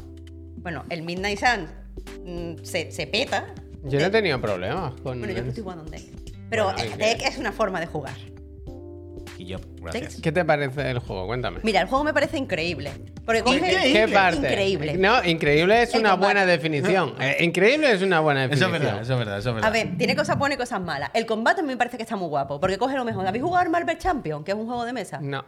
Bueno, 0.58 0.84
el 0.90 1.02
Midnight 1.02 1.38
Sun 1.38 1.68
mm, 2.24 2.64
se, 2.64 2.90
se 2.92 3.06
peta. 3.06 3.46
Yo 3.84 3.98
no 3.98 4.04
he 4.04 4.08
Eh, 4.08 4.10
tenido 4.10 4.40
problemas 4.40 4.92
con. 5.00 5.18
Bueno, 5.18 5.28
yo 5.32 5.42
que 5.42 5.48
estoy 5.48 5.62
jugando 5.62 5.84
un 5.84 5.90
deck. 5.90 6.02
Pero 6.50 6.64
Bueno, 6.64 6.78
el 6.82 6.88
¿y 6.92 6.96
deck 6.96 7.22
es 7.26 7.38
una 7.38 7.52
forma 7.52 7.80
de 7.80 7.86
jugar. 7.86 8.14
Y 9.38 9.44
yo, 9.46 9.58
gracias. 9.82 10.20
¿Qué 10.20 10.32
te 10.32 10.44
parece 10.44 10.90
el 10.90 10.98
juego? 10.98 11.26
Cuéntame. 11.26 11.60
Mira, 11.62 11.80
el 11.82 11.88
juego 11.88 12.04
me 12.04 12.14
parece 12.14 12.38
increíble. 12.38 12.90
Porque 13.24 13.42
coge 13.42 13.60
¿Qué 13.60 14.08
parte? 14.12 14.38
increíble. 14.38 14.96
No, 14.96 15.22
increíble 15.24 15.82
es 15.82 15.92
El 15.94 16.00
una 16.00 16.10
combate. 16.12 16.26
buena 16.34 16.46
definición. 16.46 17.14
Eh, 17.20 17.36
increíble 17.40 17.90
es 17.92 18.00
una 18.02 18.20
buena 18.20 18.44
Eso 18.44 18.50
definición. 18.50 18.74
es 18.74 18.80
verdad, 18.82 19.02
eso 19.02 19.12
es 19.12 19.18
verdad, 19.18 19.38
eso 19.38 19.48
es 19.50 19.54
verdad. 19.56 19.68
A 19.68 19.72
ver, 19.72 19.98
tiene 19.98 20.16
cosas 20.16 20.38
buenas 20.38 20.56
y 20.56 20.58
cosas 20.60 20.80
malas. 20.80 21.10
El 21.12 21.26
combate 21.26 21.62
me 21.62 21.76
parece 21.76 21.96
que 21.98 22.04
está 22.04 22.16
muy 22.16 22.28
guapo, 22.28 22.58
porque 22.60 22.78
coge 22.78 22.96
lo 22.96 23.04
mejor. 23.04 23.26
¿Habéis 23.26 23.42
jugado 23.44 23.62
al 23.64 23.70
Marvel 23.70 23.98
Champion, 23.98 24.42
que 24.44 24.52
es 24.52 24.56
un 24.56 24.66
juego 24.66 24.84
de 24.84 24.92
mesa? 24.92 25.18
No. 25.20 25.44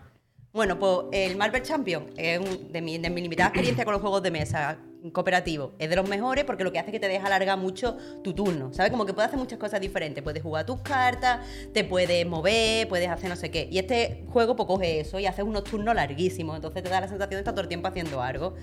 Bueno, 0.52 0.78
pues 0.78 0.98
el 1.12 1.36
Marvel 1.36 1.62
Champion 1.62 2.06
es 2.16 2.38
un- 2.40 2.72
de, 2.72 2.80
mi, 2.82 2.98
de 2.98 3.10
mi 3.10 3.20
limitada 3.20 3.48
experiencia 3.50 3.84
con 3.84 3.92
los 3.92 4.00
juegos 4.00 4.22
de 4.22 4.30
mesa 4.30 4.76
cooperativo. 5.12 5.72
Es 5.78 5.90
de 5.90 5.96
los 5.96 6.08
mejores 6.08 6.44
porque 6.44 6.64
lo 6.64 6.72
que 6.72 6.78
hace 6.78 6.90
es 6.90 6.92
que 6.92 7.00
te 7.00 7.08
deja 7.08 7.26
alargar 7.26 7.58
mucho 7.58 7.96
tu 8.22 8.34
turno. 8.34 8.72
¿Sabes? 8.72 8.90
Como 8.90 9.06
que 9.06 9.14
puedes 9.14 9.28
hacer 9.28 9.38
muchas 9.38 9.58
cosas 9.58 9.80
diferentes. 9.80 10.22
Puedes 10.22 10.42
jugar 10.42 10.66
tus 10.66 10.80
cartas, 10.80 11.46
te 11.72 11.84
puedes 11.84 12.26
mover, 12.26 12.88
puedes 12.88 13.08
hacer 13.08 13.30
no 13.30 13.36
sé 13.36 13.50
qué. 13.50 13.68
Y 13.70 13.78
este 13.78 14.24
juego 14.32 14.56
pues 14.56 14.66
coge 14.66 15.00
eso 15.00 15.18
y 15.18 15.26
hace 15.26 15.42
unos 15.42 15.64
turnos 15.64 15.94
larguísimos. 15.94 16.56
Entonces 16.56 16.82
te 16.82 16.88
da 16.88 17.00
la 17.00 17.08
sensación 17.08 17.36
de 17.36 17.38
estar 17.38 17.54
todo 17.54 17.62
el 17.62 17.68
tiempo 17.68 17.88
haciendo 17.88 18.22
algo. 18.22 18.54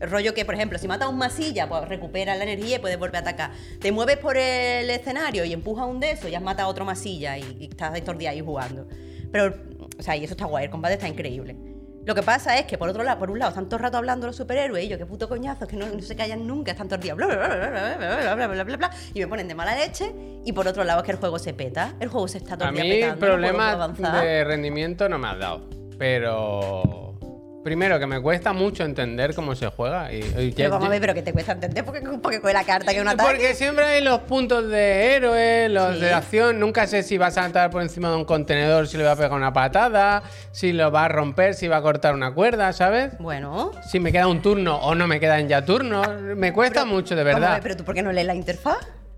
Rollo 0.00 0.34
que, 0.34 0.44
por 0.44 0.54
ejemplo, 0.54 0.78
si 0.78 0.88
matas 0.88 1.08
un 1.08 1.18
masilla, 1.18 1.68
pues 1.68 1.88
recuperas 1.88 2.36
la 2.36 2.44
energía 2.44 2.76
y 2.76 2.78
puedes 2.80 2.98
volver 2.98 3.16
a 3.16 3.20
atacar. 3.20 3.52
Te 3.80 3.92
mueves 3.92 4.18
por 4.18 4.36
el 4.36 4.90
escenario 4.90 5.44
y 5.44 5.52
empujas 5.52 5.86
un 5.86 6.00
de 6.00 6.10
esos 6.10 6.30
y 6.30 6.34
has 6.34 6.42
matado 6.42 6.68
a 6.68 6.70
otro 6.70 6.84
masilla 6.84 7.38
y, 7.38 7.56
y 7.60 7.64
estás 7.66 7.96
estos 7.96 8.18
días 8.18 8.32
ahí 8.32 8.40
jugando. 8.40 8.88
Pero, 9.30 9.54
o 9.98 10.02
sea, 10.02 10.16
y 10.16 10.24
eso 10.24 10.34
está 10.34 10.46
guay, 10.46 10.64
el 10.64 10.70
combate 10.70 10.94
está 10.94 11.08
increíble. 11.08 11.73
Lo 12.04 12.14
que 12.14 12.22
pasa 12.22 12.58
es 12.58 12.66
que, 12.66 12.76
por 12.76 12.88
otro 12.88 13.02
lado, 13.02 13.18
por 13.18 13.30
un 13.30 13.38
lado, 13.38 13.52
tanto 13.52 13.78
rato 13.78 13.96
hablando 13.96 14.26
los 14.26 14.36
superhéroes, 14.36 14.84
y 14.84 14.88
yo, 14.88 14.98
qué 14.98 15.06
puto 15.06 15.28
coñazo, 15.28 15.64
es 15.64 15.70
que 15.70 15.76
no, 15.76 15.86
se 16.00 16.14
callan 16.14 16.46
nunca, 16.46 16.72
están 16.72 16.88
todo 16.88 17.00
el 17.00 17.14
bla, 17.14 17.26
bla, 17.26 17.36
bla, 17.36 18.46
bla, 18.46 18.46
bla, 18.46 18.76
bla, 18.76 18.90
y 19.14 19.20
me 19.20 19.26
ponen 19.26 19.48
de 19.48 19.54
mala 19.54 19.74
leche. 19.74 20.14
Y 20.44 20.52
por 20.52 20.68
otro 20.68 20.84
lado, 20.84 21.00
es 21.00 21.06
que 21.06 21.12
el 21.12 21.18
juego 21.18 21.38
se 21.38 21.54
peta, 21.54 21.94
el 22.00 22.08
juego 22.08 22.28
se 22.28 22.38
está 22.38 22.56
todo 22.56 22.68
petando. 22.72 23.14
A 23.14 23.16
rendimiento 24.44 25.08
no 25.08 25.18
me 25.18 25.28
has 25.28 25.38
dado, 25.38 25.68
pero 25.98 27.03
Primero, 27.64 27.98
que 27.98 28.06
me 28.06 28.20
cuesta 28.20 28.52
mucho 28.52 28.84
entender 28.84 29.34
cómo 29.34 29.54
se 29.56 29.66
juega. 29.68 30.12
Y, 30.12 30.18
y 30.18 30.50
ya- 30.50 30.56
Pero 30.56 30.70
vamos 30.72 30.84
a 30.84 30.88
ya- 30.88 30.90
ver, 30.90 31.00
pero 31.00 31.14
que 31.14 31.22
te 31.22 31.32
cuesta 31.32 31.52
entender 31.52 31.82
porque, 31.84 32.02
porque 32.22 32.40
con 32.40 32.52
la 32.52 32.62
carta 32.64 32.90
que 32.92 32.98
es 32.98 33.02
un 33.02 33.08
ataque. 33.08 33.30
Porque 33.30 33.54
siempre 33.54 33.84
hay 33.86 34.04
los 34.04 34.20
puntos 34.20 34.68
de 34.68 35.14
héroe, 35.16 35.68
los 35.70 35.94
Sí. 35.94 36.00
de 36.02 36.12
acción. 36.12 36.60
Nunca 36.60 36.86
sé 36.86 37.02
si 37.02 37.16
va 37.16 37.28
a 37.28 37.30
saltar 37.30 37.70
por 37.70 37.80
encima 37.80 38.10
de 38.10 38.16
un 38.16 38.26
contenedor, 38.26 38.86
si 38.86 38.98
le 38.98 39.04
va 39.04 39.12
a 39.12 39.16
pegar 39.16 39.32
una 39.32 39.52
patada, 39.54 40.22
si 40.52 40.74
lo 40.74 40.92
va 40.92 41.06
a 41.06 41.08
romper, 41.08 41.54
si 41.54 41.66
va 41.66 41.78
a 41.78 41.82
cortar 41.82 42.14
una 42.14 42.34
cuerda, 42.34 42.70
¿sabes? 42.74 43.16
Bueno. 43.18 43.70
Si 43.90 43.98
me 43.98 44.12
queda 44.12 44.28
un 44.28 44.42
turno 44.42 44.76
o 44.76 44.94
no 44.94 45.06
me 45.06 45.18
quedan 45.18 45.48
ya 45.48 45.64
turnos. 45.64 46.06
Me 46.20 46.52
cuesta 46.52 46.82
pero- 46.82 46.94
mucho, 46.94 47.16
de 47.16 47.24
verdad. 47.24 47.54
ver, 47.54 47.62
pero 47.62 47.76
tú, 47.78 47.84
¿por 47.84 47.94
qué 47.94 48.02
no 48.02 48.12
lees 48.12 48.26
la 48.26 48.34
interfaz? 48.34 48.76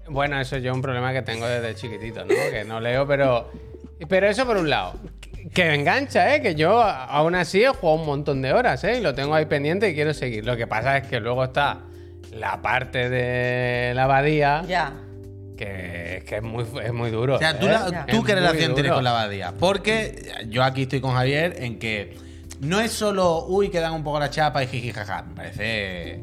Bueno, 0.09 0.41
eso 0.41 0.57
yo 0.59 0.71
es 0.71 0.77
un 0.77 0.83
problema 0.83 1.13
que 1.13 1.23
tengo 1.23 1.49
desde 1.49 1.75
chiquitito, 1.75 2.21
¿no? 2.25 2.29
Que 2.29 2.65
no 2.65 2.79
leo, 2.81 3.09
pero. 3.09 3.51
Pero 4.09 4.29
eso 4.29 4.47
por 4.47 4.57
un 4.59 4.71
lado. 4.71 4.95
Que 5.55 5.65
me 5.65 5.75
engancha, 5.77 6.35
¿eh? 6.35 6.43
Que 6.43 6.55
yo 6.55 6.81
aún 6.83 7.35
así 7.35 7.63
he 7.63 7.69
jugado 7.69 8.01
un 8.01 8.07
montón 8.07 8.43
de 8.43 8.53
horas, 8.53 8.83
¿eh? 8.85 8.99
Y 8.99 9.01
lo 9.01 9.15
tengo 9.15 9.35
ahí 9.35 9.47
pendiente 9.47 9.89
y 9.91 9.95
quiero 9.95 10.13
seguir. 10.15 10.45
Lo 10.45 10.57
que 10.57 10.67
pasa 10.67 10.97
es 10.99 11.07
que 11.07 11.21
luego 11.21 11.45
está 11.45 11.81
la 12.33 12.61
parte 12.63 13.09
de 13.09 13.93
la 13.95 14.05
abadía, 14.05 14.63
Ya. 14.69 14.93
que, 15.57 16.23
que 16.27 16.37
es, 16.37 16.43
muy, 16.43 16.65
es 16.85 16.93
muy 16.93 17.11
duro. 17.11 17.37
O 17.37 17.39
sea, 17.39 17.59
tú, 17.59 17.67
¿eh? 17.67 17.71
la- 17.71 18.07
tú 18.07 18.23
qué 18.25 18.35
relación 18.35 18.75
tienes 18.75 18.93
con 18.93 19.05
la 19.05 19.11
abadía. 19.11 19.53
Porque 19.59 20.31
yo 20.49 20.65
aquí 20.65 20.83
estoy 20.83 21.01
con 21.01 21.13
Javier 21.15 21.55
en 21.59 21.79
que 21.79 22.17
no 22.61 22.81
es 22.81 22.91
solo, 22.93 23.47
uy, 23.47 23.69
que 23.71 23.81
dan 23.81 23.93
un 23.93 24.03
poco 24.03 24.19
la 24.19 24.31
chapa 24.31 24.63
y 24.65 24.67
jiji 24.67 24.93
jaja. 24.93 25.23
Me 25.23 25.35
parece 25.37 26.21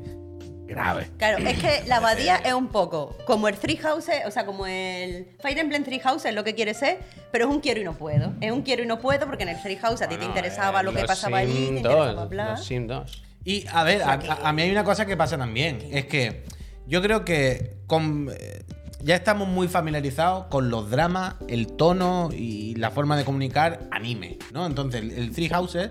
grave. 0.73 1.07
Claro, 1.17 1.37
es 1.37 1.57
que 1.59 1.83
la 1.87 1.97
abadía 1.97 2.35
es 2.37 2.53
un 2.53 2.67
poco 2.67 3.15
como 3.25 3.47
el 3.47 3.55
Three 3.57 3.77
Houses, 3.77 4.25
o 4.25 4.31
sea, 4.31 4.45
como 4.45 4.65
el 4.65 5.27
Fire 5.41 5.57
Emblem 5.57 5.83
Three 5.83 5.99
Houses, 5.99 6.25
es 6.25 6.35
lo 6.35 6.43
que 6.43 6.55
quiere 6.55 6.73
ser, 6.73 6.99
pero 7.31 7.45
es 7.45 7.51
un 7.51 7.59
quiero 7.61 7.79
y 7.81 7.83
no 7.83 7.93
puedo. 7.93 8.33
Es 8.41 8.51
un 8.51 8.61
quiero 8.61 8.83
y 8.83 8.85
no 8.85 8.99
puedo 8.99 9.25
porque 9.25 9.43
en 9.43 9.49
el 9.49 9.61
Three 9.61 9.77
House 9.77 10.01
a 10.01 10.07
ti 10.09 10.17
te 10.17 10.25
interesaba 10.25 10.81
eh, 10.81 10.83
lo 10.83 10.91
que 10.93 10.99
los 11.01 11.07
pasaba 11.07 11.37
allí, 11.39 11.53
te 11.53 11.77
interesaba 11.77 12.13
2, 12.13 12.29
bla. 12.29 12.51
Los 12.51 12.65
Sim 12.65 12.87
2. 12.87 13.23
Y 13.45 13.65
a 13.71 13.83
ver, 13.83 14.01
a, 14.03 14.53
mí 14.53 14.61
hay 14.61 14.71
una 14.71 14.83
cosa 14.83 15.05
que 15.05 15.17
pasa 15.17 15.37
también. 15.37 15.79
Es 15.91 16.05
que 16.05 16.43
Yo 16.87 17.01
creo 17.01 17.23
que 17.25 17.77
con- 17.87 18.29
eh, 18.37 18.63
ya 19.03 19.15
estamos 19.15 19.47
muy 19.49 19.67
familiarizados 19.67 20.45
con 20.45 20.69
los 20.69 20.89
dramas, 20.89 21.35
el 21.49 21.67
tono 21.67 22.29
y 22.31 22.75
la 22.75 22.89
forma 22.89 23.17
de 23.17 23.25
comunicar 23.25 23.81
anime, 23.91 24.37
¿no? 24.53 24.65
Entonces, 24.65 25.01
el, 25.01 25.11
el 25.11 25.31
Three 25.31 25.49
Houses 25.49 25.89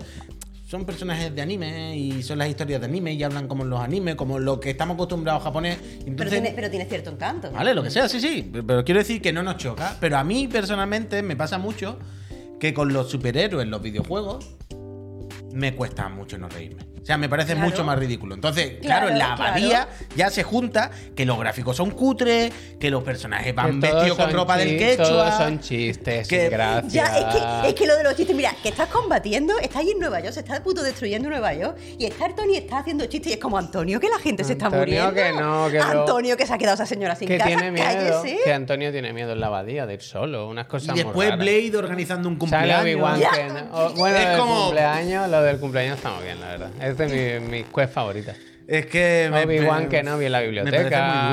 son 0.73 0.85
personajes 0.85 1.35
de 1.35 1.39
anime 1.39 1.95
y 1.95 2.23
son 2.23 2.39
las 2.39 2.49
historias 2.49 2.81
de 2.81 2.87
anime 2.87 3.13
y 3.13 3.21
hablan 3.21 3.47
como 3.47 3.61
en 3.61 3.69
los 3.69 3.79
animes, 3.79 4.15
como 4.15 4.39
lo 4.39 4.59
que 4.59 4.71
estamos 4.71 4.95
acostumbrados 4.95 5.41
a 5.41 5.43
japonés. 5.43 5.77
Pero 6.17 6.27
tiene, 6.31 6.51
pero 6.55 6.67
tiene 6.67 6.85
cierto 6.85 7.11
encanto. 7.11 7.51
Vale, 7.51 7.75
lo 7.75 7.83
que 7.83 7.91
sea, 7.91 8.09
sí, 8.09 8.19
sí. 8.19 8.51
Pero 8.51 8.83
quiero 8.83 8.97
decir 8.97 9.21
que 9.21 9.31
no 9.31 9.43
nos 9.43 9.57
choca. 9.57 9.95
Pero 9.99 10.17
a 10.17 10.23
mí 10.23 10.47
personalmente 10.47 11.21
me 11.21 11.35
pasa 11.35 11.59
mucho 11.59 11.99
que 12.59 12.73
con 12.73 12.91
los 12.91 13.11
superhéroes 13.11 13.67
los 13.67 13.83
videojuegos 13.83 14.55
me 15.53 15.75
cuesta 15.75 16.09
mucho 16.09 16.39
no 16.39 16.49
reírme. 16.49 16.92
O 17.03 17.05
sea, 17.05 17.17
me 17.17 17.27
parece 17.27 17.51
Claro. 17.53 17.69
mucho 17.69 17.83
más 17.83 17.99
ridículo. 17.99 18.33
Entonces, 18.33 18.77
claro, 18.81 19.07
Claro, 19.07 19.09
en 19.09 19.19
la 19.19 19.35
claro. 19.35 19.43
abadía 19.43 19.87
ya 20.15 20.29
se 20.29 20.43
junta 20.43 20.89
que 21.15 21.25
los 21.25 21.37
gráficos 21.37 21.75
son 21.75 21.91
cutres, 21.91 22.53
que 22.79 22.89
los 22.89 23.03
personajes 23.03 23.53
van 23.53 23.81
vestidos 23.81 24.17
con 24.17 24.31
ropa 24.31 24.55
del 24.55 24.77
quechua. 24.77 25.05
Todos 25.05 25.33
son 25.35 25.59
chistes, 25.59 26.27
que- 26.29 26.47
gracias. 26.49 26.93
Ya, 26.93 27.05
es 27.19 27.25
que, 27.25 27.69
es 27.69 27.75
que 27.75 27.85
lo 27.87 27.97
de 27.97 28.03
los 28.05 28.15
chistes, 28.15 28.33
mira, 28.35 28.55
que 28.63 28.69
estás 28.69 28.87
combatiendo, 28.87 29.53
estás 29.59 29.77
ahí 29.81 29.91
en 29.91 29.99
Nueva 29.99 30.21
York, 30.21 30.33
se 30.33 30.39
está 30.39 30.55
a 30.55 30.63
punto 30.63 30.81
destruyendo 30.81 31.27
Nueva 31.29 31.53
York, 31.53 31.77
y 31.99 32.05
está 32.05 32.25
el 32.27 32.35
Tony 32.35 32.55
está 32.55 32.77
haciendo 32.79 33.05
chistes 33.07 33.31
y 33.31 33.33
es 33.33 33.39
como 33.39 33.57
Antonio, 33.57 33.99
que 33.99 34.07
la 34.07 34.19
gente 34.19 34.45
se 34.45 34.53
está 34.53 34.67
Antonio, 34.67 35.03
muriendo. 35.03 35.13
que 35.13 35.33
no, 35.33 35.67
que 35.69 35.77
lo- 35.79 35.83
Antonio, 36.01 36.37
que 36.37 36.47
se 36.47 36.53
ha 36.53 36.57
quedado 36.57 36.75
esa 36.75 36.85
señora 36.85 37.15
sin 37.17 37.27
que 37.27 37.37
casa, 37.37 37.49
tiene 37.49 37.69
miedo. 37.71 37.85
cállese. 37.85 38.39
Que 38.45 38.53
Antonio 38.53 38.91
tiene 38.93 39.11
miedo 39.11 39.33
en 39.33 39.41
la 39.41 39.47
abadía 39.47 39.85
de 39.85 39.95
ir 39.95 40.01
solo. 40.01 40.47
Unas 40.47 40.67
Y 40.67 40.69
cosas 40.69 40.95
muy 40.95 41.03
después 41.03 41.29
raras. 41.31 41.45
Blade 41.45 41.77
organizando 41.77 42.29
un 42.29 42.35
Sale 42.39 42.49
cumpleaños. 42.51 42.81
Obi-Wan 42.81 43.19
Ya. 43.19 43.31
que 43.31 43.43
no- 43.49 43.67
o- 43.73 43.89
bueno, 43.95 44.17
Es 44.17 44.39
como- 44.39 44.61
cumpleaños, 44.67 45.29
lo 45.29 45.41
del 45.41 45.59
cumpleaños 45.59 45.97
está 45.97 46.11
muy 46.11 46.23
bien, 46.23 46.39
la 46.39 46.47
verdad. 46.47 46.69
Es 46.81 46.92
de 46.97 47.39
mi- 47.39 47.47
mis 47.49 47.65
quests 47.65 47.93
favoritas. 47.93 48.37
Es 48.67 48.85
que. 48.85 49.29
Obi-Wan 49.43 49.89
que 49.89 50.03
no 50.03 50.17
vi 50.17 50.25
en 50.25 50.31
la 50.31 50.41
biblioteca. 50.41 50.79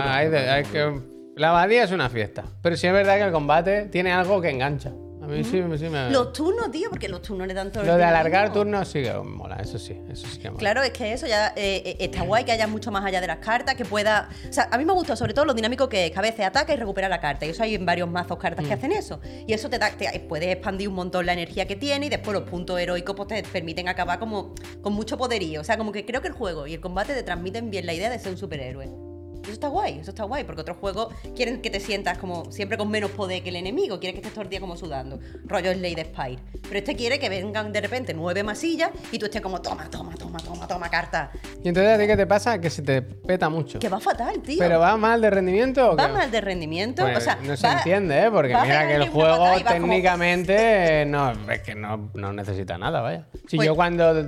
duro, 0.02 0.09
hay 0.14 0.29
de- 0.29 0.50
hay 0.50 0.64
que-. 0.64 1.00
La 1.37 1.50
abadía 1.50 1.85
es 1.85 1.93
una 1.93 2.09
fiesta. 2.11 2.45
Pero 2.62 2.76
sí 2.76 2.87
es 2.87 2.93
verdad 2.93 3.17
que 3.17 3.23
el 3.25 3.33
combate 3.33 3.83
tiene 3.87 4.12
algo 4.12 4.40
que 4.40 4.50
engancha. 4.50 4.90
A 5.23 5.27
mí 5.27 5.45
sí, 5.45 5.62
sí 5.77 5.89
me. 5.91 6.11
Los 6.11 6.33
turnos, 6.33 6.71
tío, 6.71 6.89
porque 6.89 7.09
los 7.09 7.21
turnos 7.21 7.47
le 7.47 7.53
dan 7.55 7.71
todo 7.71 7.83
el 7.83 7.89
Lo 7.89 7.97
de 7.97 8.05
alargar 8.05 8.53
turnos 8.53 8.89
sí 8.89 9.03
que 9.03 9.12
mola, 9.12 9.57
eso 9.57 9.79
sí, 9.79 9.95
eso 10.09 10.27
sí 10.27 10.39
que 10.39 10.49
mola. 10.49 10.59
Claro, 10.59 10.83
es 10.83 10.91
que 10.93 11.12
eso 11.12 11.27
ya 11.27 11.49
eh, 11.57 11.83
eh, 11.85 11.97
está 12.00 12.23
guay 12.23 12.45
que 12.45 12.53
haya 12.53 12.67
mucho 12.67 12.91
más 12.91 13.05
allá 13.05 13.21
de 13.21 13.27
las 13.27 13.37
cartas, 13.39 13.75
que 13.75 13.85
pueda. 13.85 14.31
O 14.49 14.53
sea, 14.53 14.69
a 14.71 14.79
mí 14.79 14.85
me 14.85 14.93
gusta 14.95 15.17
sobre 15.17 15.35
todo 15.35 15.45
lo 15.45 15.53
dinámico 15.53 15.89
que 15.89 16.07
es, 16.07 16.11
que 16.12 16.19
a 16.19 16.23
veces 16.23 16.47
ataca 16.47 16.73
y 16.73 16.77
recupera 16.77 17.09
la 17.09 17.21
carta. 17.21 17.45
Y 17.45 17.50
eso 17.50 17.62
hay 17.62 17.75
en 17.75 17.85
varios 17.85 18.09
mazos 18.09 18.39
cartas 18.39 18.65
Mm. 18.65 18.69
que 18.69 18.75
hacen 18.75 18.93
eso. 18.93 19.21
Y 19.47 19.53
eso 19.53 19.69
te 19.69 19.79
da, 19.79 19.91
te, 19.91 20.21
puedes 20.21 20.49
expandir 20.49 20.89
un 20.89 20.95
montón 20.95 21.27
la 21.27 21.35
energía 21.35 21.67
que 21.67 21.77
tiene 21.77 22.07
y 22.07 22.09
después 22.09 22.35
los 22.35 22.49
puntos 22.49 22.81
heroicos 22.81 23.15
pues, 23.15 23.29
te 23.29 23.43
permiten 23.43 23.89
acabar 23.89 24.19
como 24.19 24.55
con 24.81 24.95
mucho 24.95 25.19
poderío. 25.19 25.61
O 25.61 25.65
sea, 25.65 25.77
como 25.77 25.93
que 25.93 26.07
creo 26.07 26.23
que 26.23 26.29
el 26.29 26.35
juego 26.35 26.67
y 26.67 26.75
el 26.75 26.81
combate 26.81 27.15
te 27.15 27.23
transmiten 27.23 27.71
bien 27.71 27.85
la 27.85 27.93
idea 27.93 28.09
de 28.09 28.19
ser 28.19 28.33
un 28.33 28.39
superhéroe. 28.39 29.10
Eso 29.43 29.53
está 29.53 29.69
guay, 29.69 29.99
eso 30.01 30.11
está 30.11 30.25
guay, 30.25 30.45
porque 30.45 30.61
otros 30.63 30.77
juegos 30.79 31.15
quieren 31.35 31.61
que 31.63 31.71
te 31.71 31.81
sientas 31.81 32.19
como 32.19 32.51
siempre 32.53 32.77
con 32.79 32.91
menos 32.91 33.11
poder 33.11 33.43
que 33.43 33.49
el 33.49 33.57
enemigo, 33.57 33.99
quieren 33.99 34.15
que 34.15 34.19
estés 34.21 34.33
todo 34.35 34.43
el 34.45 34.51
día 34.51 34.61
como 34.61 34.77
sudando. 34.77 35.19
Rollo 35.45 35.73
Slade 35.73 36.05
Spire. 36.05 36.39
Pero 36.63 36.79
este 36.79 36.95
quiere 36.97 37.19
que 37.19 37.29
vengan 37.29 37.73
de 37.73 37.81
repente 37.81 38.15
nueve 38.15 38.43
masillas 38.43 38.91
y 39.13 39.19
tú 39.19 39.27
estés 39.27 39.41
como 39.41 39.61
toma, 39.63 39.89
toma, 39.91 40.15
toma, 40.15 40.39
toma, 40.39 40.67
toma 40.69 40.89
carta. 40.91 41.31
Y 41.65 41.69
entonces 41.69 41.93
a 41.95 41.99
ti 41.99 42.07
qué 42.07 42.17
te 42.17 42.27
pasa? 42.27 42.61
Que 42.61 42.71
se 42.71 42.83
te 42.83 43.03
peta 43.03 43.49
mucho. 43.49 43.79
Que 43.79 43.89
va 43.89 43.99
fatal, 44.01 44.41
tío. 44.43 44.59
¿Pero 44.59 44.79
va 44.81 44.97
mal 44.97 45.21
de 45.21 45.31
rendimiento 45.31 45.93
o 45.93 45.97
Va 45.97 46.07
qué? 46.07 46.13
mal 46.13 46.31
de 46.31 46.41
rendimiento. 46.41 47.03
Pues 47.03 47.17
o 47.19 47.21
sea, 47.21 47.37
no 47.43 47.57
se 47.57 47.67
va- 47.67 47.73
entiende, 47.79 48.19
¿eh? 48.27 48.31
Porque 48.31 48.53
va 48.55 48.63
mira 48.65 48.87
que 48.87 48.95
el 48.97 49.09
juego 49.09 49.39
vas 49.41 49.63
como- 49.63 49.71
técnicamente 49.71 51.05
no, 51.09 51.33
es 51.51 51.63
que 51.63 51.75
no, 51.75 52.11
no 52.15 52.33
necesita 52.33 52.79
nada, 52.79 53.01
vaya. 53.01 53.27
Si 53.49 53.57
Pues- 53.57 53.67
yo 53.67 53.75
cuando 53.75 54.23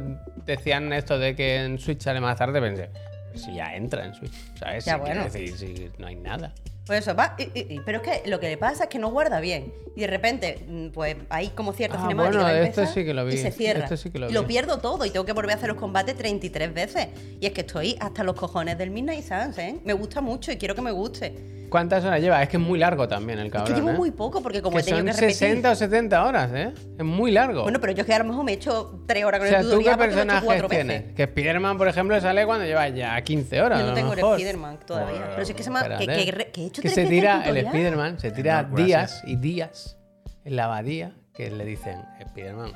decían 0.47 0.92
esto 0.92 1.19
de 1.19 1.37
que 1.37 1.57
en 1.64 1.78
Switch 1.78 2.00
sale 2.02 2.21
más 2.21 2.37
tarde 2.37 2.61
pensé, 2.61 2.90
si 3.36 3.54
ya 3.54 3.74
entra 3.74 4.04
en 4.06 4.14
Switch, 4.14 4.32
¿sabes? 4.58 4.84
Ya, 4.84 4.94
Si 4.94 5.00
bueno. 5.00 5.24
decir, 5.24 5.56
si 5.56 5.90
no 5.98 6.06
hay 6.06 6.16
nada. 6.16 6.52
Pues 6.92 7.06
eso, 7.06 7.16
va. 7.16 7.34
y- 7.38 7.44
y- 7.58 7.75
y- 7.76 7.80
pero 7.80 8.02
es 8.02 8.04
que 8.22 8.28
lo 8.28 8.38
que 8.38 8.49
le 8.49 8.58
pasa 8.58 8.84
es 8.84 8.88
que 8.90 8.99
no 8.99 9.11
guarda 9.11 9.40
bien. 9.40 9.72
Y 9.96 10.02
de 10.02 10.06
repente, 10.06 10.64
mm, 10.68 10.88
pues 10.88 11.16
hay 11.30 11.49
como 11.49 11.72
cierta 11.72 11.96
Ah, 11.99 12.02
cinemática. 12.02 12.42
bueno, 12.42 12.87
sí 12.87 13.04
que 13.04 13.14
lo 13.14 13.25
vi, 13.25 13.34
Y 13.34 13.38
se 13.38 13.50
cierra. 13.50 13.84
esto 13.84 13.96
sí 13.96 14.11
que 14.11 14.18
lo 14.18 14.28
y 14.28 14.32
lo 14.32 14.42
vi. 14.42 14.49
pierdo 14.49 14.78
todo 14.78 15.04
y 15.06 15.11
tengo 15.11 15.25
que 15.25 15.32
volver 15.32 15.52
a 15.52 15.54
hacer 15.54 15.68
los 15.68 15.78
combates 15.78 16.16
33 16.16 16.72
veces. 16.75 17.08
Y 17.40 17.46
es 17.46 17.52
que 17.52 17.62
estoy 17.62 17.96
hasta 18.00 18.25
los 18.25 18.34
cojones 18.37 18.76
del 18.76 18.90
Midnight 18.90 19.25
Suns, 19.25 19.56
¿eh? 19.58 19.76
Me 19.84 19.92
gusta 19.94 20.20
mucho 20.20 20.52
y 20.52 20.56
quiero 20.56 20.75
que 20.75 20.82
me 20.82 20.92
guste. 20.92 21.62
¿Cuántas 21.72 22.04
horas 22.04 22.20
lleva? 22.20 22.42
Es 22.42 22.50
que 22.50 22.58
es 22.58 22.62
muy 22.62 22.78
largo 22.78 23.08
también 23.08 23.38
el 23.38 23.46
Es 23.46 23.52
cabrón, 23.52 23.72
que 23.75 23.80
llevo 23.80 23.90
¿eh? 23.94 23.96
muy 23.96 24.11
poco 24.11 24.42
porque 24.42 24.61
como 24.61 24.76
Que 24.76 24.82
he 24.82 24.84
tenido 24.84 24.99
son 24.99 25.06
que 25.06 25.12
repetir. 25.12 25.34
60 25.37 25.70
o 25.70 25.75
70 25.75 26.25
horas, 26.26 26.50
¿eh? 26.52 26.70
Es 26.99 27.04
muy 27.04 27.30
largo. 27.32 27.62
Bueno, 27.62 27.80
pero 27.80 27.94
yo 27.94 28.02
es 28.02 28.06
que 28.06 28.12
a 28.12 28.18
lo 28.18 28.25
mejor 28.26 28.44
me 28.44 28.52
he 28.52 28.54
hecho 28.56 29.02
3 29.06 29.25
horas 29.25 29.38
o 29.38 29.42
con 29.44 29.49
sea, 29.49 29.61
el 29.61 29.70
¿tú 29.70 29.78
qué 29.82 29.96
personajes 29.96 30.68
tienes? 30.68 30.87
veces. 31.00 31.14
Que 31.14 31.22
Spider-Man, 31.22 31.78
por 31.78 31.88
ejemplo, 31.88 32.20
sale 32.20 32.44
cuando 32.44 32.66
lleva 32.66 32.87
ya 32.90 33.18
15 33.22 33.62
horas. 33.62 33.80
Yo 33.80 33.87
no 33.87 33.94
tengo 33.94 34.12
el. 34.12 34.18
Spider-Man 34.18 34.80
todavía. 34.87 35.12
Bueno, 35.12 35.26
Pero 35.34 35.46
sí 35.46 35.54
que 35.54 35.62
se 35.62 35.70
me 35.70 35.78
ha- 35.78 35.82
que- 35.84 35.92
espérate. 36.04 36.25
que 36.26 36.30
re- 36.32 36.50
que 36.50 36.61
he 36.61 36.66
hecho 36.66 36.81
Que 36.82 36.88
se 36.88 37.06
tira 37.06 37.42
el 37.46 37.56
el. 37.56 37.66
Spider-Man, 37.66 38.18
se 38.18 38.30
tira 38.30 38.62
No, 38.62 38.76
días 38.76 39.22
y 39.26 39.36
días 39.36 39.96
en 40.44 40.56
la 40.56 40.64
abadía 40.66 41.12
que 41.34 41.50
le 41.50 41.64
dicen, 41.64 41.96
Spider-Man, 42.20 42.72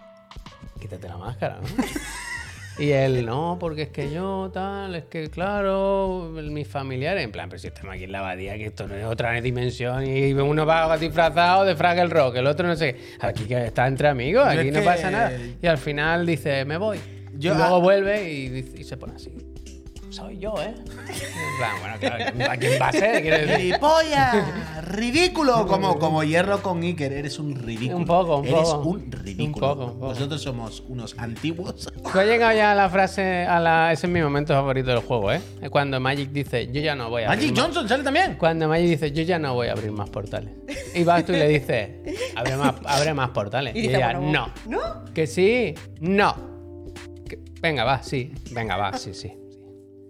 quítate 0.80 1.08
la 1.08 1.16
máscara, 1.18 1.58
¿no? 1.60 1.84
Y 2.78 2.90
él, 2.90 3.26
no, 3.26 3.58
porque 3.60 3.82
es 3.82 3.88
que 3.90 4.10
yo, 4.10 4.50
tal, 4.52 4.94
es 4.94 5.04
que 5.04 5.28
claro, 5.28 6.30
mis 6.32 6.66
familiares, 6.66 7.22
en 7.22 7.30
plan, 7.30 7.50
pero 7.50 7.58
si 7.60 7.66
estamos 7.66 7.94
aquí 7.94 8.04
en 8.04 8.12
la 8.12 8.20
abadía, 8.20 8.56
que 8.56 8.66
esto 8.66 8.88
no 8.88 8.94
es 8.94 9.04
otra 9.04 9.38
dimensión, 9.42 10.06
y 10.06 10.32
uno 10.32 10.64
va 10.64 10.96
disfrazado 10.96 11.64
de 11.66 11.76
Fraggle 11.76 12.06
Rock, 12.06 12.36
el 12.36 12.46
otro 12.46 12.66
no 12.66 12.74
sé. 12.74 12.96
Aquí 13.20 13.44
que 13.44 13.66
está 13.66 13.86
entre 13.86 14.08
amigos, 14.08 14.46
aquí 14.46 14.70
no 14.70 14.80
que- 14.80 14.86
pasa 14.86 15.10
nada. 15.10 15.32
Y 15.60 15.66
al 15.66 15.76
final 15.76 16.24
dice, 16.24 16.64
me 16.64 16.78
voy. 16.78 16.98
Yo- 17.34 17.52
y 17.52 17.56
luego 17.58 17.76
ah- 17.76 17.78
vuelve 17.80 18.32
y 18.32 18.84
se 18.84 18.96
pone 18.96 19.16
así. 19.16 19.51
Soy 20.12 20.36
yo, 20.38 20.54
¿eh? 20.60 20.74
Plan, 21.58 21.72
bueno, 21.80 21.96
claro, 21.98 22.52
¿a 22.52 22.56
quién 22.58 22.72
va 22.80 22.88
a 22.88 22.92
ser? 22.92 23.24
¡Ridículo! 24.82 25.66
Como, 25.66 25.98
como 25.98 26.22
hierro 26.22 26.60
con 26.62 26.82
Iker, 26.82 27.12
eres 27.14 27.38
un 27.38 27.54
ridículo. 27.54 27.96
Un 27.96 28.04
poco, 28.04 28.36
un 28.36 28.46
Eres 28.46 28.60
poco. 28.60 28.88
un 28.90 29.10
ridículo. 29.10 29.46
Un 29.46 29.54
poco, 29.78 29.84
un 29.92 29.98
poco. 30.00 30.08
Nosotros 30.12 30.42
somos 30.42 30.82
unos 30.88 31.14
antiguos. 31.18 31.88
Tú 32.12 32.18
has 32.18 32.26
llegado 32.26 32.54
ya 32.54 32.72
a 32.72 32.74
la 32.74 32.90
frase, 32.90 33.46
a 33.46 33.58
la, 33.58 33.90
ese 33.90 34.06
es 34.06 34.12
mi 34.12 34.20
momento 34.20 34.52
favorito 34.52 34.90
del 34.90 34.98
juego, 35.00 35.32
¿eh? 35.32 35.40
Es 35.62 35.70
Cuando 35.70 35.98
Magic 35.98 36.30
dice, 36.30 36.66
yo 36.70 36.82
ya 36.82 36.94
no 36.94 37.08
voy 37.08 37.22
a 37.22 37.28
abrir 37.30 37.40
Magic 37.44 37.56
más- 37.56 37.64
Johnson 37.66 37.88
sale 37.88 38.04
también. 38.04 38.36
Cuando 38.38 38.68
Magic 38.68 38.88
dice, 38.88 39.12
yo 39.12 39.22
ya 39.22 39.38
no 39.38 39.54
voy 39.54 39.68
a 39.68 39.72
abrir 39.72 39.92
más 39.92 40.10
portales. 40.10 40.52
Y 40.94 41.04
vas 41.04 41.24
tú 41.24 41.32
y 41.32 41.36
le 41.36 41.48
dices, 41.48 41.88
abre 42.36 42.56
más, 42.58 42.74
abre 42.84 43.14
más 43.14 43.30
portales. 43.30 43.74
Y 43.74 43.78
Y, 43.78 43.82
dice, 43.82 43.96
ella, 43.96 44.18
bueno, 44.18 44.50
no. 44.66 44.76
¿No? 44.78 45.04
Que 45.14 45.26
sí, 45.26 45.74
no. 46.00 46.34
Que- 47.26 47.38
venga, 47.62 47.84
va, 47.84 48.02
sí. 48.02 48.30
Venga, 48.50 48.76
va, 48.76 48.92
sí, 48.98 49.14
sí. 49.14 49.32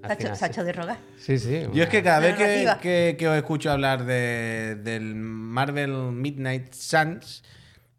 Se 0.09 0.13
ha 0.13 0.15
hecho- 0.15 0.23
final 0.23 0.37
se 0.37 0.45
ha 0.45 0.49
sí. 0.49 0.53
hecho 0.53 0.65
de 0.65 0.73
rogar. 0.73 0.97
Sí, 1.19 1.39
sí. 1.39 1.67
Yo 1.73 1.83
es 1.85 1.89
que 1.89 2.03
cada 2.03 2.19
vez 2.21 2.35
que, 2.37 2.69
que- 2.81 3.17
que 3.19 3.29
os 3.29 3.37
escucho 3.37 3.71
hablar 3.71 4.05
de, 4.05 4.77
del 4.83 5.15
Marvel 5.15 5.93
Midnight 6.13 6.73
Suns, 6.75 7.43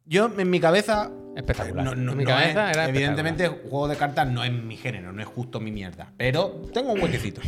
yo 0.06 0.30
en 0.38 0.50
mi 0.50 0.60
cabeza. 0.60 1.10
Espectacular. 1.36 1.84
no- 1.84 1.96
no- 1.96 2.12
En 2.12 2.18
mi 2.20 2.24
no 2.26 2.30
cabeza 2.30 2.70
es- 2.70 2.78
era 2.78 2.88
evidentemente, 2.90 3.48
juego 3.48 3.88
de 3.88 3.96
cartas 3.96 4.28
no 4.28 4.44
es 4.44 4.52
mi 4.52 4.78
género, 4.78 5.12
no 5.14 5.20
es 5.22 5.28
justo 5.28 5.60
mi 5.60 5.72
mierda. 5.72 6.12
Pero 6.16 6.62
tengo 6.72 6.94
un 6.94 7.02
huequecito. 7.02 7.42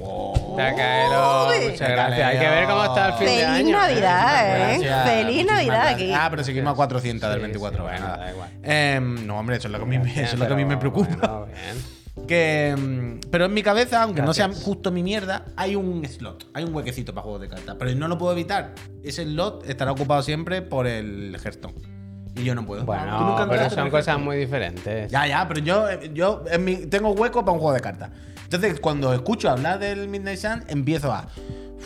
Oh. 0.00 0.54
Tacaelo, 0.56 1.48
Uy. 1.48 1.68
muchas 1.72 1.88
gracias. 1.90 2.28
Hay 2.30 2.38
que 2.38 2.48
ver 2.48 2.66
cómo 2.66 2.84
está 2.84 3.08
el 3.08 3.12
fin 3.14 3.26
de 3.26 3.32
Feliz 3.32 3.44
año. 3.46 3.76
Navidad, 3.76 4.46
¿eh? 4.48 4.78
Gracias, 4.78 5.08
Feliz 5.10 5.24
muchísimas 5.26 5.52
Navidad 5.56 5.74
gracias. 5.74 5.94
aquí. 5.94 6.12
Ah, 6.14 6.26
pero 6.30 6.44
seguimos 6.44 6.72
a 6.72 6.76
400 6.76 7.28
del 7.28 7.38
Sí, 7.38 7.42
24. 7.42 7.76
sí, 7.84 7.90
bueno, 7.90 8.16
da 8.16 8.30
igual. 8.30 8.50
Em, 8.62 9.26
no, 9.26 9.38
hombre, 9.38 9.56
eso 9.56 9.68
es 9.68 9.72
lo 9.72 9.78
que 9.80 9.84
a 9.84 9.88
mí, 9.88 9.98
me- 9.98 10.10
eso 10.12 10.20
es 10.22 10.38
lo 10.38 10.46
que 10.46 10.52
a 10.52 10.56
mí 10.56 10.64
me 10.64 10.76
preocupa. 10.78 11.16
bueno, 11.16 11.46
bien. 11.46 11.95
Que, 12.26 12.74
mm, 12.76 13.28
pero 13.30 13.44
en 13.46 13.54
mi 13.54 13.62
cabeza, 13.62 14.02
aunque 14.02 14.22
no 14.22 14.34
sea 14.34 14.48
justo 14.52 14.90
mi 14.90 15.02
mierda, 15.02 15.44
hay 15.56 15.76
un 15.76 16.04
slot, 16.04 16.48
hay 16.54 16.64
un 16.64 16.74
huequecito 16.74 17.12
para 17.14 17.22
juegos 17.22 17.40
de 17.42 17.48
cartas. 17.48 17.76
Pero 17.78 17.94
no 17.94 18.08
lo 18.08 18.18
puedo 18.18 18.32
evitar. 18.32 18.74
Ese 19.02 19.24
slot 19.24 19.68
estará 19.68 19.92
ocupado 19.92 20.22
siempre 20.22 20.62
por 20.62 20.86
el 20.86 21.36
Hearthstone. 21.42 21.74
Y 22.36 22.44
yo 22.44 22.54
no 22.54 22.66
puedo. 22.66 22.80
¿Tú 22.82 22.86
Bueno, 22.86 23.30
nunca 23.30 23.48
pero 23.48 23.70
son 23.70 23.88
cosas 23.90 24.08
Hearthstone? 24.08 24.24
muy 24.24 24.36
diferentes. 24.36 25.10
Ya, 25.10 25.26
ya, 25.26 25.46
pero 25.48 25.60
yo, 25.60 25.86
yo 26.12 26.44
en 26.50 26.64
mi- 26.64 26.86
tengo 26.86 27.10
hueco 27.12 27.44
para 27.44 27.52
un 27.52 27.58
juego 27.60 27.74
de 27.74 27.80
cartas. 27.80 28.10
Entonces, 28.44 28.78
cuando 28.78 29.12
escucho 29.14 29.48
hablar 29.50 29.78
del 29.78 30.06
Midnight 30.08 30.38
Sun, 30.38 30.64
empiezo 30.68 31.12
a. 31.12 31.26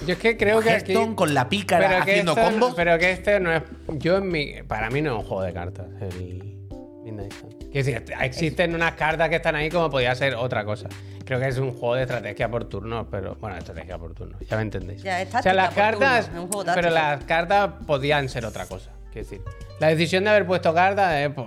Yo 0.06 0.12
es 0.14 0.18
que 0.18 0.36
creo 0.36 0.60
que 0.60 0.70
aquí... 0.70 0.94
Con 1.14 1.34
la 1.34 1.48
pícara 1.48 1.88
Pero 1.88 2.04
que 2.04 2.10
haciendo 2.12 2.32
esto 2.32 2.44
combos. 2.44 2.72
pero 2.74 2.98
que 2.98 3.12
este 3.12 3.38
no 3.40 3.52
es. 3.52 3.62
Yo 3.98 4.16
en 4.18 4.28
mi. 4.28 4.62
Para 4.66 4.90
mí 4.90 5.02
no 5.02 5.12
es 5.16 5.22
un 5.22 5.28
juego 5.28 5.42
de 5.42 5.52
cartas. 5.52 5.86
El 6.00 6.58
Quiero 7.16 7.72
decir, 7.72 8.04
existen 8.20 8.74
unas 8.74 8.92
cartas 8.94 9.28
que 9.28 9.36
están 9.36 9.54
ahí 9.56 9.68
como 9.70 9.90
podía 9.90 10.14
ser 10.14 10.34
otra 10.34 10.64
cosa. 10.64 10.88
Creo 11.24 11.38
que 11.38 11.48
es 11.48 11.58
un 11.58 11.72
juego 11.72 11.94
de 11.94 12.02
estrategia 12.02 12.50
por 12.50 12.64
turnos, 12.64 13.06
pero. 13.10 13.36
Bueno, 13.36 13.56
estrategia 13.56 13.96
por 13.98 14.14
turnos, 14.14 14.40
ya 14.48 14.56
me 14.56 14.62
entendéis. 14.62 15.02
Ya, 15.02 15.22
es 15.22 15.32
o 15.34 15.42
sea, 15.42 15.54
las 15.54 15.72
cartas. 15.74 16.26
turnos, 16.26 16.38
es 16.38 16.44
un 16.44 16.52
juego 16.52 16.72
pero 16.74 16.90
las 16.90 17.24
cartas 17.24 17.70
podían 17.86 18.28
ser 18.28 18.44
otra 18.44 18.66
cosa. 18.66 18.90
Quiero 19.12 19.28
decir. 19.28 19.42
La 19.78 19.88
decisión 19.88 20.24
de 20.24 20.30
haber 20.30 20.46
puesto 20.46 20.74
cartas 20.74 21.14
es 21.14 21.30
por. 21.30 21.46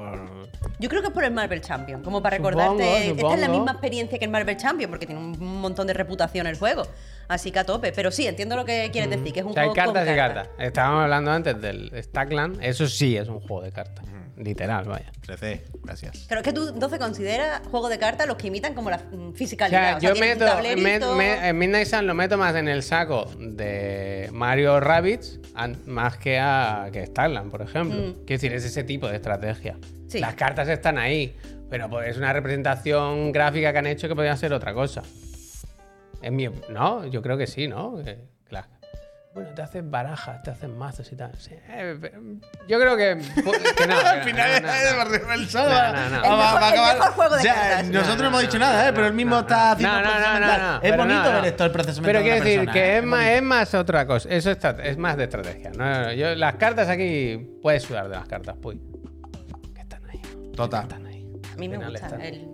Yo 0.80 0.90
creo 0.90 1.02
que 1.02 1.08
es 1.10 1.14
por 1.14 1.24
el 1.24 1.32
Marvel 1.32 1.62
Champion, 1.62 2.02
como 2.02 2.22
para 2.22 2.38
Supongo, 2.38 2.52
recordarte. 2.62 3.10
Esta 3.12 3.12
es 3.12 3.22
la 3.22 3.36
supongo. 3.36 3.52
misma 3.52 3.72
experiencia 3.74 4.18
que 4.18 4.26
el 4.26 4.32
Marvel 4.32 4.58
Champion, 4.58 4.90
porque 4.90 5.06
tiene 5.06 5.22
un 5.22 5.60
montón 5.62 5.86
de 5.88 5.94
reputación 5.94 6.48
el 6.48 6.58
juego. 6.58 6.84
Así 7.28 7.52
que 7.52 7.60
a 7.60 7.66
tope. 7.66 7.92
Pero 7.92 8.12
sí, 8.12 8.26
entiendo 8.28 8.56
lo 8.56 8.66
que 8.66 8.90
quieres 8.92 9.10
decir, 9.10 9.34
que 9.34 9.42
es 9.42 9.46
un 9.46 9.52
O 9.52 9.54
sea, 9.54 9.64
hay 9.64 9.70
juego 9.70 9.86
con 9.86 9.94
cartas 9.94 10.14
y 10.14 10.18
cartas. 10.18 10.48
cartas. 10.48 10.66
Estábamos 10.66 11.04
hablando 11.04 11.32
antes 11.32 11.62
del 11.62 11.92
Stackland. 12.04 12.64
Eso 12.64 12.88
sí 12.88 13.18
es 13.18 13.28
un 13.28 13.40
juego 13.42 13.62
de 13.62 13.72
cartas. 13.72 14.06
Literal, 14.36 14.86
vaya. 14.86 15.12
13, 15.22 15.64
gracias. 15.84 16.26
Creo 16.28 16.42
que 16.42 16.52
tú 16.54 16.70
entonces 16.70 16.98
consideras 17.00 17.62
juego 17.70 17.88
de 17.90 18.00
cartas 18.00 18.28
los 18.28 18.36
que 18.38 18.48
imitan 18.48 18.74
como 18.74 18.90
la 18.90 18.98
mm, 18.98 19.30
O 19.30 19.34
fisicalidad. 19.34 19.82
sea, 19.82 19.98
O 19.98 20.00
sea, 20.00 20.14
yo 20.14 20.20
meto. 20.20 20.46
tablerito. 20.46 21.16
me- 21.16 21.38
me- 21.38 21.50
en 21.50 21.58
Midnight 21.58 21.88
Sun 21.88 22.08
lo 22.08 22.14
meto 22.16 22.38
más 22.38 22.56
en 22.56 22.68
el 22.68 22.82
saco 22.84 23.26
de 23.40 24.30
Mario 24.34 24.80
Rabbids 24.80 25.40
an- 25.56 25.78
más 25.86 26.18
que 26.18 26.40
a 26.40 26.90
que 26.92 27.06
Starland, 27.06 27.52
por 27.52 27.62
ejemplo. 27.62 27.96
Mm. 28.00 28.12
Quiero 28.26 28.42
decir, 28.42 28.54
es 28.54 28.66
ese 28.66 28.84
tipo 28.84 29.08
de 29.08 29.18
estrategia. 29.18 29.78
Sí. 30.08 30.20
Las 30.20 30.34
cartas 30.36 30.68
están 30.68 30.98
ahí, 30.98 31.36
pero 31.70 31.90
pues 31.90 32.10
es 32.10 32.18
una 32.18 32.34
representación 32.34 33.32
gráfica 33.32 33.72
que 33.72 33.78
han 33.80 33.88
hecho 33.88 34.08
que 34.08 34.16
podría 34.16 34.36
ser 34.36 34.52
otra 34.54 34.74
cosa. 34.74 35.04
Es 36.22 36.32
mi, 36.32 36.48
no, 36.70 37.06
yo 37.06 37.22
creo 37.22 37.38
que 37.38 37.48
sí, 37.48 37.68
¿no? 37.68 38.02
Que- 38.04 38.33
bueno, 39.34 39.50
te 39.56 39.62
hacen 39.64 39.90
barajas, 39.90 40.44
te 40.44 40.52
hacen 40.52 40.78
mazos 40.78 41.12
y 41.12 41.16
tal. 41.16 41.32
Sí, 41.40 41.56
eh, 41.70 41.98
yo 42.68 42.80
creo 42.80 42.96
que, 42.96 43.18
que 43.78 43.88
no. 43.88 43.98
Al 44.00 44.24
final 44.24 44.62
no, 44.62 44.68
no, 44.68 44.74
es 44.74 44.92
no. 44.92 44.98
Barrio 44.98 45.28
del 45.28 45.50
Sol. 45.50 45.64
No, 45.64 45.70
va- 45.76 45.92
no, 45.92 46.10
no. 46.10 46.22
va- 46.22 46.28
El 46.28 46.32
mejor- 46.32 46.38
va 46.38 46.68
a 46.68 46.70
acabar- 46.70 47.12
juego 47.14 47.34
de 47.36 47.40
O 47.40 47.42
sea, 47.42 47.54
cartas. 47.54 47.86
Nosotros 47.90 48.18
no, 48.18 48.24
No, 48.24 48.28
hemos 48.30 48.42
dicho 48.42 48.54
no, 48.60 48.66
nada, 48.66 48.84
no, 48.84 48.90
¿eh? 48.90 48.94
Pero 48.94 49.08
él 49.08 49.14
mismo 49.14 49.36
no, 49.36 49.42
está 49.42 49.56
no. 49.56 49.72
haciendo 49.72 49.96
No, 49.96 50.02
no, 50.04 50.10
no, 50.10 50.20
proceso 50.20 50.82
Es 50.84 50.98
bonito 50.98 51.20
no, 51.20 51.24
no. 51.30 51.32
ver 51.42 51.46
esto, 51.46 51.66
el 51.66 51.72
procesamiento 51.72 52.08
Pero 52.08 52.20
de 52.20 52.24
quiero 52.24 52.38
una 52.38 52.46
decir 52.46 52.60
persona, 52.60 52.74
que 52.74 52.94
¿eh? 52.94 52.98
es 52.98 53.04
más, 53.04 53.26
es 53.26 53.42
más 53.42 53.74
otra 53.74 54.06
cosa. 54.08 54.30
Eso 54.30 54.52
es, 54.52 54.98
más 54.98 55.18
de 55.18 55.24
estrategia. 55.24 55.72
No, 55.72 55.86
no, 55.90 56.02
no. 56.04 56.14
Yo, 56.14 56.36
las 56.36 56.56
cartas 56.56 56.88
aquí 56.90 57.58
puedes 57.62 57.84
sudar 57.84 58.10
de 58.10 58.16
las 58.16 58.28
cartas, 58.28 58.56
puy. 58.62 58.80
Que 59.74 59.82
están 59.82 60.02
ahí. 60.10 60.22
Total. 60.56 60.84
Están 60.84 61.06
ahí. 61.08 61.28
A 61.52 61.56
mí 61.58 61.70
me 61.70 61.78
están. 61.94 62.22
el- 62.22 62.48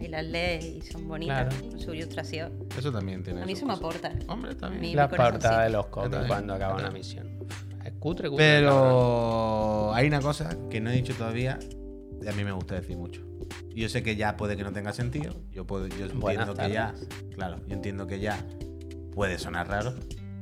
y 0.00 0.08
las 0.08 0.24
lees 0.24 0.64
y 0.64 0.80
son 0.82 1.08
bonitas. 1.08 1.54
Claro. 1.54 1.70
Con 1.70 1.80
su 1.80 1.94
ilustración. 1.94 2.52
Eso 2.76 2.92
también 2.92 3.22
tiene. 3.22 3.42
A 3.42 3.46
mí 3.46 3.52
eso 3.52 3.64
me 3.66 3.72
aporta. 3.72 4.12
Hombre, 4.28 4.54
bien. 4.54 4.80
Mi- 4.80 4.94
La 4.94 5.08
portada 5.08 5.64
de 5.64 5.70
los 5.70 5.86
cómics 5.86 6.18
cuando 6.26 6.54
acaba 6.54 6.74
una 6.76 6.90
misión. 6.90 7.28
Es 7.84 7.92
cutre, 7.98 8.28
cutre. 8.28 8.62
cabrón. 8.62 8.70
Pero 8.70 9.94
hay 9.94 10.06
una 10.06 10.20
cosa 10.20 10.50
que 10.68 10.80
no 10.80 10.90
he 10.90 10.92
dicho 10.94 11.14
todavía 11.14 11.58
y 12.22 12.28
a 12.28 12.32
mí 12.32 12.44
me 12.44 12.52
gusta 12.52 12.74
decir 12.74 12.96
mucho. 12.96 13.22
Yo 13.74 13.88
sé 13.88 14.02
que 14.02 14.16
ya 14.16 14.36
puede 14.36 14.56
que 14.56 14.62
no 14.64 14.72
tenga 14.72 14.92
sentido. 14.92 15.34
Yo 15.50 15.66
puedo, 15.66 15.86
yo 15.86 16.06
Buenas 16.14 16.46
entiendo 16.48 16.54
que 16.54 16.72
ya, 16.72 16.94
claro, 17.34 17.56
yo 17.66 17.74
entiendo 17.74 18.06
que 18.06 18.20
ya 18.20 18.44
puede 19.14 19.38
sonar 19.38 19.68
raro, 19.68 19.94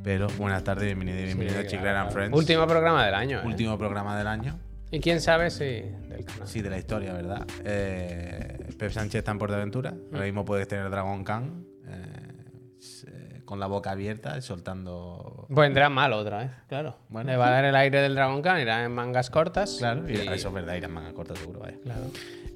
pero 0.02 0.26
buenas 0.38 0.64
tardes, 0.64 0.84
bienvenido 0.86 1.18
y 1.20 1.24
bienvenido 1.24 1.60
Sí, 1.60 1.66
a 1.66 1.70
Chiclana 1.70 1.92
claro. 2.02 2.10
Friends. 2.10 2.36
Último 2.36 2.66
programa 2.66 3.04
del 3.06 3.14
año. 3.14 3.38
¿eh? 3.40 3.46
Último 3.46 3.78
programa 3.78 4.18
del 4.18 4.26
año. 4.26 4.58
Y 4.90 5.00
quién 5.00 5.21
sabe 5.21 5.50
si 5.50 5.64
del 6.09 6.25
canal. 6.25 6.49
Sí, 6.49 6.62
de 6.62 6.71
la 6.71 6.78
historia, 6.78 7.12
¿verdad? 7.12 7.47
Eh, 7.64 8.68
Pep 8.78 8.90
Sánchez 8.90 9.16
está 9.21 9.33
en 9.33 9.38
Portaventura. 9.38 9.92
Mm. 9.92 10.14
Ahora 10.14 10.25
mismo 10.25 10.45
puedes 10.45 10.66
tener 10.68 10.88
Dragon 10.90 11.25
Khan 11.25 11.64
eh, 11.87 13.42
con 13.45 13.59
la 13.61 13.66
boca 13.66 13.90
abierta, 13.92 14.40
soltando. 14.40 15.47
Vendrá 15.49 15.88
mal 15.88 16.12
otra 16.12 16.38
vez, 16.38 16.50
claro. 16.68 16.97
Bueno. 17.09 17.30
Le 17.30 17.37
va 17.37 17.49
a 17.49 17.50
dar 17.50 17.64
el 17.64 17.75
aire 17.76 18.00
del 18.02 18.14
Dragon 18.14 18.42
Khan, 18.42 18.61
irá 18.61 18.85
en 18.85 18.92
mangas 18.92 19.30
cortas. 19.30 19.76
Claro, 19.78 20.09
y 20.09 20.12
y- 20.16 20.28
eso 20.28 20.49
es 20.49 20.54
verdad, 20.54 20.75
irán 20.75 20.92
manga 20.92 21.12
corta 21.14 21.35
seguro, 21.35 21.61
vaya. 21.61 21.78
Claro. 21.83 22.02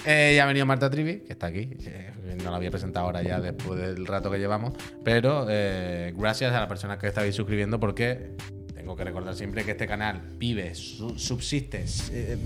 Eh, 0.05 0.35
ya 0.37 0.45
ha 0.45 0.47
venido 0.47 0.67
Marta 0.67 0.91
Trivi, 0.91 1.21
que 1.21 1.33
está 1.33 1.47
aquí. 1.47 1.67
que 1.67 2.11
no 2.43 2.51
la 2.51 2.57
había 2.57 2.71
presentado 2.71 3.07
ahora 3.07 3.23
ya 3.23 3.41
después 3.41 3.79
del 3.81 4.07
rato 4.07 4.31
que 4.31 4.39
llevamos. 4.39 4.75
Pero 5.05 5.47
eh, 5.49 6.13
gracias 6.17 6.53
a 6.53 6.61
las 6.61 6.69
personas 6.69 6.99
que 6.99 7.07
estáis 7.09 7.35
suscribiendo 7.35 7.79
porque 7.79 8.35
tengo 8.83 8.97
que 8.97 9.05
recordar 9.05 9.35
siempre 9.37 9.65
que 9.65 9.71
este 9.71 9.87
canal 9.87 10.21
vive, 10.39 10.75
su- 10.75 11.17
subsiste, 11.19 11.87
se, 11.87 12.37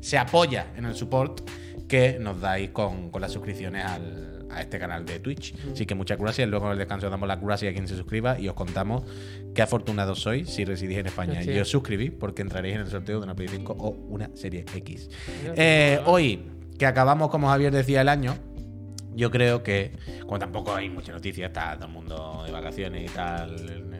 se 0.00 0.18
apoya 0.18 0.68
en 0.76 0.84
el 0.84 0.94
support 0.94 1.40
que 1.88 2.16
nos 2.20 2.40
dais 2.40 2.70
con, 2.70 3.10
con 3.10 3.20
las 3.20 3.32
suscripciones 3.32 3.84
al- 3.84 4.46
a 4.50 4.60
este 4.60 4.78
canal 4.78 5.04
de 5.04 5.18
Twitch. 5.18 5.54
Así 5.72 5.86
que 5.86 5.94
muchas 5.96 6.18
gracias. 6.18 6.48
Luego 6.48 6.66
en 6.66 6.72
el 6.72 6.78
descanso 6.78 7.10
damos 7.10 7.26
las 7.28 7.40
gracias 7.40 7.70
a 7.70 7.72
quien 7.72 7.86
se 7.88 7.96
suscriba 7.96 8.38
y 8.38 8.48
os 8.48 8.54
contamos 8.54 9.02
qué 9.54 9.62
afortunados 9.62 10.20
sois 10.20 10.48
si 10.48 10.64
residís 10.64 10.98
en 10.98 11.06
España. 11.06 11.42
Sí. 11.42 11.50
Y 11.50 11.58
os 11.58 11.68
suscribís 11.68 12.12
porque 12.12 12.42
entraréis 12.42 12.76
en 12.76 12.80
el 12.82 12.88
sorteo 12.88 13.18
de 13.18 13.24
una 13.24 13.34
Play 13.34 13.48
5 13.48 13.76
o 13.78 13.90
una 14.08 14.30
Serie 14.34 14.64
X. 14.74 15.10
Eh, 15.56 16.00
hoy, 16.06 16.42
que 16.78 16.86
acabamos, 16.86 17.30
como 17.30 17.48
Javier 17.48 17.72
decía, 17.72 18.00
el 18.00 18.08
año, 18.08 18.36
yo 19.14 19.30
creo 19.30 19.62
que, 19.64 19.92
como 20.22 20.38
tampoco 20.38 20.74
hay 20.74 20.88
mucha 20.88 21.12
noticia, 21.12 21.46
está 21.46 21.74
todo 21.74 21.86
el 21.86 21.92
mundo 21.92 22.42
de 22.46 22.52
vacaciones 22.52 23.10
y 23.10 23.14
tal, 23.14 23.99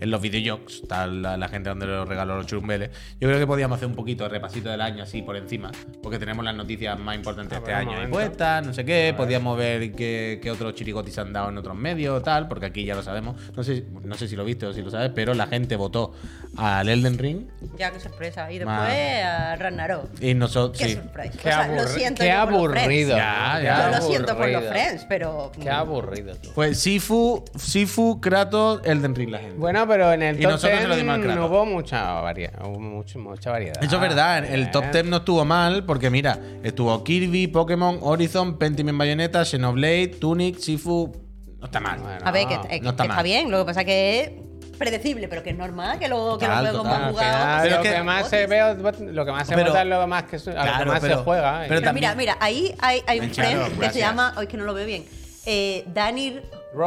en, 0.00 0.10
los 0.10 0.20
videojuegos, 0.20 0.80
está 0.82 1.06
la, 1.06 1.36
la 1.36 1.48
gente 1.48 1.68
donde 1.68 1.86
los 1.86 2.08
regaló 2.08 2.36
los 2.36 2.46
churumbeles, 2.46 2.90
yo 3.20 3.28
creo 3.28 3.38
que 3.38 3.46
podíamos 3.46 3.76
hacer 3.76 3.88
un 3.88 3.94
poquito 3.94 4.24
de 4.24 4.30
repasito 4.30 4.68
del 4.70 4.80
año 4.80 5.02
así 5.02 5.22
por 5.22 5.36
encima, 5.36 5.70
porque 6.02 6.18
tenemos 6.18 6.44
las 6.44 6.54
noticias 6.54 6.98
más 6.98 7.16
importantes 7.16 7.50
de 7.52 7.56
este 7.58 7.72
Ah, 7.72 7.82
bueno, 7.84 8.00
año 8.00 8.10
puestas, 8.10 8.66
no 8.66 8.72
sé 8.74 8.84
qué, 8.84 9.14
podíamos 9.16 9.56
ver 9.58 9.92
qué, 9.92 10.38
qué 10.42 10.50
otros 10.50 10.74
chirigotis 10.74 11.14
se 11.14 11.20
han 11.20 11.32
dado 11.32 11.48
en 11.50 11.58
otros 11.58 11.76
medios, 11.76 12.22
tal, 12.22 12.48
porque 12.48 12.66
aquí 12.66 12.84
ya 12.84 12.94
lo 12.94 13.02
sabemos, 13.02 13.36
no 13.56 13.62
sé, 13.62 13.84
no 14.04 14.14
sé 14.16 14.28
si 14.28 14.36
lo 14.36 14.44
viste 14.44 14.66
o 14.66 14.72
si 14.72 14.82
lo 14.82 14.90
sabes, 14.90 15.10
pero 15.14 15.34
la 15.34 15.46
gente 15.46 15.76
votó 15.76 16.12
al 16.56 16.88
Elden 16.88 17.18
Ring 17.18 17.46
Ya, 17.78 17.90
qué 17.90 18.00
sorpresa. 18.00 18.50
Y 18.50 18.58
después 18.58 18.76
Ma- 18.76 19.52
a 19.52 19.56
Ragnarok. 19.56 20.10
y 20.22 20.34
nosotros... 20.34 20.78
Qué 20.78 20.86
Sí. 20.88 20.94
sorpresa. 20.94 21.32
Qué, 21.32 21.48
O 21.48 21.52
sea, 21.52 21.68
lo 21.68 21.86
siento 21.88 22.22
qué 22.22 22.32
aburrido. 22.32 23.16
Ya, 23.16 23.60
ya. 23.62 23.90
Yo 23.90 23.96
lo 23.98 24.02
siento 24.06 24.36
por 24.36 24.48
los 24.48 24.64
friends, 24.64 25.04
pero. 25.08 25.50
Qué 25.60 25.68
aburrido 25.70 26.34
tú. 26.36 26.50
Pues 26.54 26.78
Sifu, 26.78 27.44
Sifu, 27.56 28.20
Kratos, 28.20 28.80
Elden 28.84 29.14
Ring 29.14 29.30
la 29.30 29.38
gente. 29.38 29.56
Bueno, 29.58 29.85
pero 29.86 30.12
en 30.12 30.22
el 30.22 30.38
Y 30.38 30.42
top 30.42 30.52
nosotros 30.52 30.80
se 30.80 30.88
lo 30.88 30.94
10 30.94 31.04
dimos 31.04 31.14
al 31.16 31.22
Kratos. 31.22 31.40
no 31.40 31.46
hubo 31.46 31.66
mucha 31.66 32.12
variedad. 32.20 32.52
Hubo 32.66 32.80
mucho- 32.80 33.18
mucha 33.18 33.50
variedad. 33.50 33.82
Eso 33.82 33.96
es 33.96 34.00
verdad, 34.00 34.44
el 34.44 34.70
top 34.70 34.84
10 34.92 35.04
no 35.06 35.16
estuvo 35.18 35.44
mal 35.44 35.84
porque 35.84 36.10
mira, 36.10 36.38
estuvo 36.62 37.02
Kirby, 37.04 37.46
Pokémon, 37.48 37.98
Horizon, 38.02 38.58
Pentiment 38.58 38.98
Bayonetta, 38.98 39.44
Xenoblade, 39.44 40.08
Tunic, 40.20 40.58
Sifu. 40.58 41.12
No 41.58 41.66
está 41.66 41.80
mal. 41.80 41.98
Bueno. 42.00 42.20
A 42.24 42.30
ver, 42.30 42.46
que, 42.46 42.54
No, 42.56 42.62
que- 42.62 42.68
no 42.76 42.82
que 42.82 42.88
está 42.88 43.02
está, 43.04 43.14
mal. 43.16 43.24
bien. 43.24 43.50
Lo 43.50 43.58
que 43.58 43.64
pasa 43.64 43.84
que 43.84 44.20
es 44.20 44.30
predecible, 44.78 45.26
pero 45.26 45.42
que 45.42 45.50
es 45.50 45.56
normal 45.56 45.98
que, 45.98 46.06
lo, 46.06 46.36
que 46.36 46.46
los 46.46 46.58
juegos 46.58 46.84
más 46.84 47.10
jugados. 47.10 47.62
Pero 47.62 47.76
lo 47.76 47.82
que- 47.82 47.90
que 47.94 48.02
más 48.02 48.28
se 48.28 48.46
ve, 48.46 48.74
lo 49.12 49.24
que 49.24 49.32
más 49.32 49.46
se 49.48 49.54
Pero- 49.54 49.68
vota 49.68 49.80
es 49.82 49.88
lo 49.88 50.06
más 50.06 50.24
que, 50.24 50.36
lo 50.36 50.44
que 50.44 50.84
más 50.84 51.00
pero- 51.00 51.16
se 51.18 51.24
juega. 51.24 51.64
y- 51.64 51.68
pero 51.68 51.80
Pero 51.80 51.92
mira, 51.94 52.14
mira, 52.14 52.36
ahí 52.40 52.74
hay, 52.80 53.00
hay 53.06 53.20
un 53.20 53.30
friend 53.30 53.62
que 53.64 53.68
gracias. 53.70 53.92
se 53.94 53.98
llama. 54.00 54.34
Hoy 54.36 54.44
es 54.44 54.50
que 54.50 54.56
no 54.58 54.64
lo 54.64 54.74
veo 54.74 54.84
bien. 54.86 55.04
Eh, 55.46 55.84
Danny. 55.94 56.40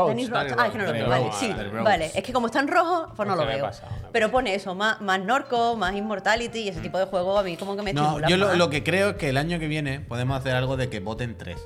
Danny 0.09 0.27
Rhodes. 0.27 0.53
Ah, 0.57 0.65
es 0.67 0.71
que 0.71 0.77
no 0.77 0.85
lo 0.85 0.91
veo. 0.93 1.09
Vale, 1.09 1.29
sí. 1.33 1.53
Vale, 1.83 2.11
es 2.15 2.23
que 2.23 2.33
como 2.33 2.47
está 2.47 2.59
en 2.59 2.67
rojo, 2.67 3.11
pues 3.15 3.27
no 3.27 3.35
lo 3.35 3.45
veo. 3.45 3.69
Pero 4.11 4.31
pone 4.31 4.55
eso, 4.55 4.75
más, 4.75 5.01
más 5.01 5.19
Norco, 5.23 5.75
más 5.75 5.95
Immortality 5.95 6.59
y 6.59 6.69
ese 6.69 6.79
tipo 6.81 6.97
de 6.97 7.05
juegos 7.05 7.39
a 7.39 7.43
mí 7.43 7.57
como 7.57 7.75
que 7.75 7.81
me 7.83 7.93
No, 7.93 8.01
estimulan 8.01 8.29
yo 8.29 8.37
lo, 8.37 8.55
lo 8.55 8.69
que 8.69 8.83
creo 8.83 9.09
es 9.09 9.15
que 9.17 9.29
el 9.29 9.37
año 9.37 9.59
que 9.59 9.67
viene 9.67 9.99
podemos 9.99 10.37
hacer 10.39 10.55
algo 10.55 10.77
de 10.77 10.89
que 10.89 10.99
voten 10.99 11.37
tres. 11.37 11.57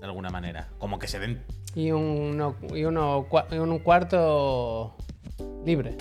De 0.00 0.06
alguna 0.06 0.30
manera. 0.30 0.68
Como 0.78 0.98
que 0.98 1.06
se 1.06 1.20
den. 1.20 1.44
Y 1.76 1.92
uno, 1.92 2.56
y 2.74 2.84
uno, 2.84 3.26
cua- 3.30 3.46
y 3.52 3.58
un 3.58 3.78
cuarto 3.78 4.96
libre. 5.64 5.96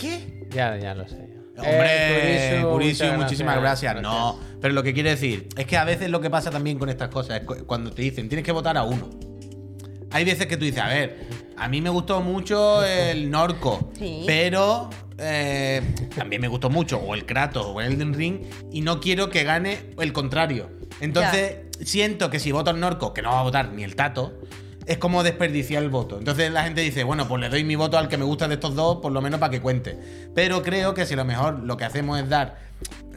¿Qué? 0.00 0.46
Ya, 0.50 0.76
ya 0.76 0.94
lo 0.94 1.06
sé. 1.08 1.34
Hombre, 1.56 2.56
Eh, 2.60 2.64
muchísimas 3.16 3.60
gracias. 3.60 4.00
No, 4.02 4.38
pero 4.60 4.74
lo 4.74 4.82
que 4.82 4.92
quiere 4.94 5.10
decir 5.10 5.48
es 5.56 5.66
que 5.66 5.76
a 5.76 5.84
veces 5.84 6.10
lo 6.10 6.20
que 6.20 6.30
pasa 6.30 6.50
también 6.50 6.78
con 6.78 6.88
estas 6.88 7.08
cosas 7.10 7.40
es 7.40 7.46
cu- 7.46 7.64
cuando 7.66 7.90
te 7.92 8.02
dicen 8.02 8.28
tienes 8.28 8.44
que 8.44 8.52
votar 8.52 8.76
a 8.76 8.82
uno. 8.84 9.08
Hay 10.14 10.24
veces 10.24 10.46
que 10.46 10.56
tú 10.56 10.64
dices, 10.64 10.80
a 10.80 10.86
ver, 10.86 11.26
a 11.56 11.68
mí 11.68 11.80
me 11.80 11.90
gustó 11.90 12.20
mucho 12.20 12.84
el 12.84 13.30
Norco, 13.32 13.90
Sí. 13.98 14.22
pero 14.26 14.88
eh, 15.18 15.82
también 16.16 16.40
me 16.40 16.46
gustó 16.46 16.70
mucho 16.70 16.98
o 16.98 17.14
el 17.14 17.26
Kratos 17.26 17.66
o 17.66 17.80
el 17.80 17.92
Elden 17.94 18.14
Ring 18.14 18.42
y 18.70 18.80
no 18.82 19.00
quiero 19.00 19.28
que 19.28 19.42
gane 19.42 19.90
el 19.98 20.12
contrario. 20.12 20.70
Entonces, 21.00 21.56
siento 21.82 22.30
que 22.30 22.38
si 22.38 22.52
voto 22.52 22.70
al 22.70 22.78
Norco, 22.78 23.12
que 23.12 23.22
no 23.22 23.30
va 23.30 23.40
a 23.40 23.42
votar 23.42 23.72
ni 23.72 23.82
el 23.82 23.96
Tato, 23.96 24.38
es 24.86 24.98
como 24.98 25.24
desperdiciar 25.24 25.82
el 25.82 25.88
voto. 25.90 26.16
Entonces 26.18 26.52
la 26.52 26.62
gente 26.62 26.82
dice, 26.82 27.02
bueno, 27.02 27.26
pues 27.26 27.40
le 27.40 27.48
doy 27.48 27.64
mi 27.64 27.74
voto 27.74 27.98
al 27.98 28.06
que 28.06 28.16
me 28.16 28.24
gusta 28.24 28.46
de 28.46 28.54
estos 28.54 28.76
dos, 28.76 28.98
por 29.02 29.10
lo 29.10 29.20
menos 29.20 29.40
para 29.40 29.50
que 29.50 29.60
cuente. 29.60 29.98
Pero 30.32 30.62
creo 30.62 30.94
que 30.94 31.06
si 31.06 31.14
a 31.14 31.16
lo 31.16 31.24
mejor 31.24 31.58
lo 31.60 31.76
que 31.76 31.84
hacemos 31.84 32.20
es 32.20 32.28
dar 32.28 32.58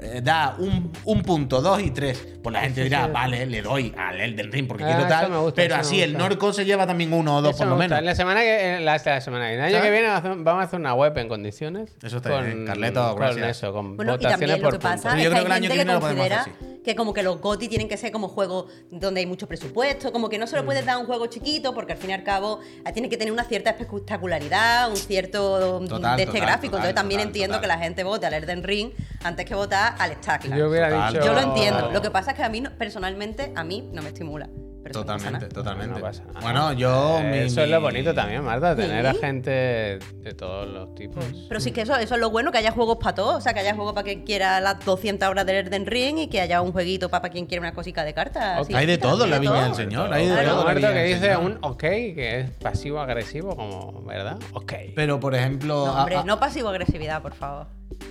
eh, 0.02 0.22
da 0.24 0.56
un, 0.60 0.92
un 1.06 1.22
punto, 1.24 1.62
dos 1.62 1.82
y 1.82 1.92
tres, 1.92 2.26
pues 2.44 2.54
la 2.54 2.62
gente 2.62 2.82
Sí, 2.82 2.84
dirá, 2.86 3.06
sí. 3.06 3.12
vale, 3.14 3.46
le 3.46 3.62
doy 3.62 3.94
al 3.98 4.20
Elden 4.20 4.52
Ring 4.52 4.68
porque 4.68 4.84
Ah, 4.84 4.88
quiero 4.88 5.08
tal. 5.08 5.32
gusta, 5.38 5.56
pero 5.56 5.76
así 5.76 6.02
el. 6.02 6.18
Norco 6.18 6.54
se 6.54 6.66
lleva 6.66 6.86
también 6.88 7.14
uno 7.14 7.38
o 7.38 7.42
dos 7.42 7.52
Eso 7.52 7.60
por 7.60 7.68
lo 7.68 7.76
me 7.76 7.86
gusta. 7.86 7.96
menos. 7.96 8.06
La 8.06 8.16
semana 8.16 8.42
que 8.42 8.78
eh, 8.78 8.80
la, 8.82 9.02
la 9.04 9.22
semana, 9.22 9.52
el 9.52 9.60
año 9.62 9.76
¿Sabes? 9.78 9.86
que 9.86 9.92
viene 9.92 10.08
vamos 10.44 10.62
a 10.62 10.66
hacer 10.66 10.80
una 10.80 10.94
web 10.94 11.18
en 11.18 11.28
condiciones. 11.28 11.96
Eso 12.04 12.18
está 12.18 12.42
bien, 12.42 12.66
Carleto, 12.66 13.08
con 13.10 13.16
gracias. 13.20 13.58
eso, 13.58 13.74
con 13.74 13.96
Bueno, 13.98 14.14
y 14.14 14.16
votaciones 14.18 14.40
también 14.40 14.62
lo 14.62 14.70
por 14.70 14.74
que 14.74 14.80
pasa 14.84 15.10
puntos. 15.10 15.24
Yo 15.24 15.30
que 15.30 15.36
creo 15.36 15.38
hay 15.38 15.42
que 15.42 15.46
el 15.48 15.52
año 15.52 15.62
gente 15.64 15.68
que 15.68 15.78
que 15.80 15.84
viene 15.86 15.94
lo 15.94 16.00
podemos 16.00 16.28
considera 16.28 16.42
hacer 16.42 16.78
que 16.88 16.96
como 16.96 17.14
que 17.14 17.22
los 17.22 17.42
GOTI 17.42 17.68
tienen 17.68 17.90
que 17.90 17.98
ser 17.98 18.14
como 18.14 18.30
juegos 18.30 18.72
donde 18.92 19.20
hay 19.20 19.26
mucho 19.26 19.46
presupuesto, 19.46 20.14
como 20.14 20.30
que 20.30 20.38
no 20.38 20.48
se 20.48 20.56
Mm. 20.56 20.60
lo 20.60 20.66
puedes 20.66 20.86
dar 20.86 20.96
a 20.96 20.98
un 21.00 21.06
juego 21.06 21.26
chiquito 21.28 21.74
porque 21.74 21.92
al 21.94 21.98
fin 22.00 22.12
y 22.12 22.14
al 22.14 22.24
cabo 22.24 22.62
eh, 22.86 22.92
tiene 22.94 23.10
que 23.10 23.18
tener 23.18 23.34
una 23.34 23.44
cierta 23.44 23.72
espectacularidad, 23.72 24.90
un 24.90 24.96
cierto 24.96 25.80
mm, 25.82 25.88
Total, 25.88 26.16
de 26.18 26.24
este 26.24 26.34
total, 26.34 26.48
gráfico. 26.48 26.72
total, 26.78 26.90
Entonces 26.90 26.96
también 26.96 27.20
total, 27.20 27.28
entiendo 27.30 27.56
total. 27.58 27.62
que 27.62 27.68
la 27.78 27.84
gente 27.84 28.04
vote 28.04 28.26
al 28.26 28.34
Elden 28.36 28.64
Ring 28.64 28.92
antes 29.24 29.46
que 29.46 29.56
votar 29.56 29.87
al. 29.90 30.18
Yo 30.58 30.70
hubiera 30.70 30.90
Total. 30.90 31.14
dicho. 31.14 31.26
Yo 31.26 31.34
lo 31.34 31.40
entiendo. 31.40 31.92
Lo 31.92 32.02
que 32.02 32.12
pasa 32.12 32.32
es 32.32 32.38
que 32.38 32.44
a 32.44 32.50
mí, 32.50 32.62
no- 32.62 32.72
personalmente, 32.78 33.52
a 33.56 33.64
mí 33.64 33.90
no 33.94 34.02
me 34.02 34.10
estimula. 34.10 34.50
Pero 34.88 35.00
eso 35.00 35.00
no 35.02 35.06
pasa 35.06 35.18
Totalmente, 35.26 35.46
nada. 35.48 35.64
totalmente. 35.64 35.96
No 36.00 36.02
pasa 36.06 36.24
nada. 36.26 36.40
Bueno, 36.42 36.74
yo. 36.74 37.20
Eh, 37.20 37.24
mi- 37.32 37.38
eso 37.40 37.62
es 37.64 37.70
lo 37.70 37.82
bonito 37.82 38.14
también, 38.14 38.44
Marta, 38.44 38.76
tener 38.76 39.06
a 39.06 39.14
gente 39.14 39.50
de 39.52 40.34
todos 40.36 40.68
los 40.68 40.94
tipos. 40.96 41.24
Pero 41.48 41.60
sí 41.60 41.72
que 41.72 41.82
eso, 41.82 41.96
eso 41.96 42.16
es 42.16 42.22
lo 42.22 42.30
bueno, 42.30 42.52
que 42.52 42.58
haya 42.58 42.72
juegos 42.72 42.98
para 42.98 43.16
todos. 43.16 43.36
O 43.36 43.42
sea, 43.42 43.54
que 43.54 43.60
haya 43.60 43.76
juegos 43.76 43.94
para 43.94 44.06
quien 44.06 44.24
quiera 44.24 44.60
las 44.60 44.84
200 44.86 45.28
horas 45.30 45.46
del 45.46 45.68
Elden 45.68 45.86
Ring 45.86 46.18
y 46.20 46.28
que 46.28 46.42
haya 46.42 46.62
un 46.62 46.72
jueguito 46.72 47.10
para, 47.10 47.30
quien 47.30 47.46
quiera 47.46 47.62
una 47.62 47.74
cosica 47.74 48.04
de 48.04 48.14
cartas. 48.14 48.68
Hay 48.74 48.86
de 48.86 48.98
todo 48.98 49.26
en 49.26 49.32
la 49.32 49.40
viña 49.40 49.64
del 49.66 49.76
señor. 49.76 50.14
Hay 50.14 50.28
de 50.28 50.44
todo 50.44 50.66
que 50.66 51.04
dice 51.04 51.20
señor. 51.20 51.40
un 51.44 51.58
ok, 51.62 51.80
que 51.80 52.40
es 52.42 52.50
pasivo-agresivo, 52.52 53.56
como, 53.56 54.04
¿verdad? 54.04 54.38
Ok. 54.54 54.74
Pero, 54.96 55.20
por 55.20 55.36
ejemplo. 55.36 55.86
No, 55.86 55.94
hombre, 55.94 56.16
a- 56.16 56.22
a- 56.22 56.24
no 56.24 56.40
pasivo-agresividad, 56.40 57.22
por 57.22 57.34
favor. 57.34 57.68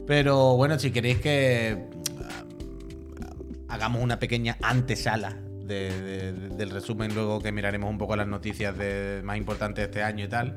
Pero 0.06 0.56
bueno, 0.56 0.78
si 0.78 0.90
queréis 0.90 1.18
que. 1.20 1.84
hagamos 3.68 4.02
una 4.02 4.18
pequeña 4.18 4.56
antesala 4.62 5.36
de- 5.66 6.00
de- 6.00 6.32
del 6.32 6.70
resumen, 6.70 7.14
luego 7.14 7.40
que 7.40 7.52
miraremos 7.52 7.90
un 7.90 7.98
poco 7.98 8.16
las 8.16 8.26
noticias 8.26 8.76
de- 8.76 9.20
más 9.24 9.36
importantes 9.36 9.76
de 9.82 9.84
este 9.84 10.02
año 10.02 10.24
y 10.24 10.28
tal. 10.28 10.56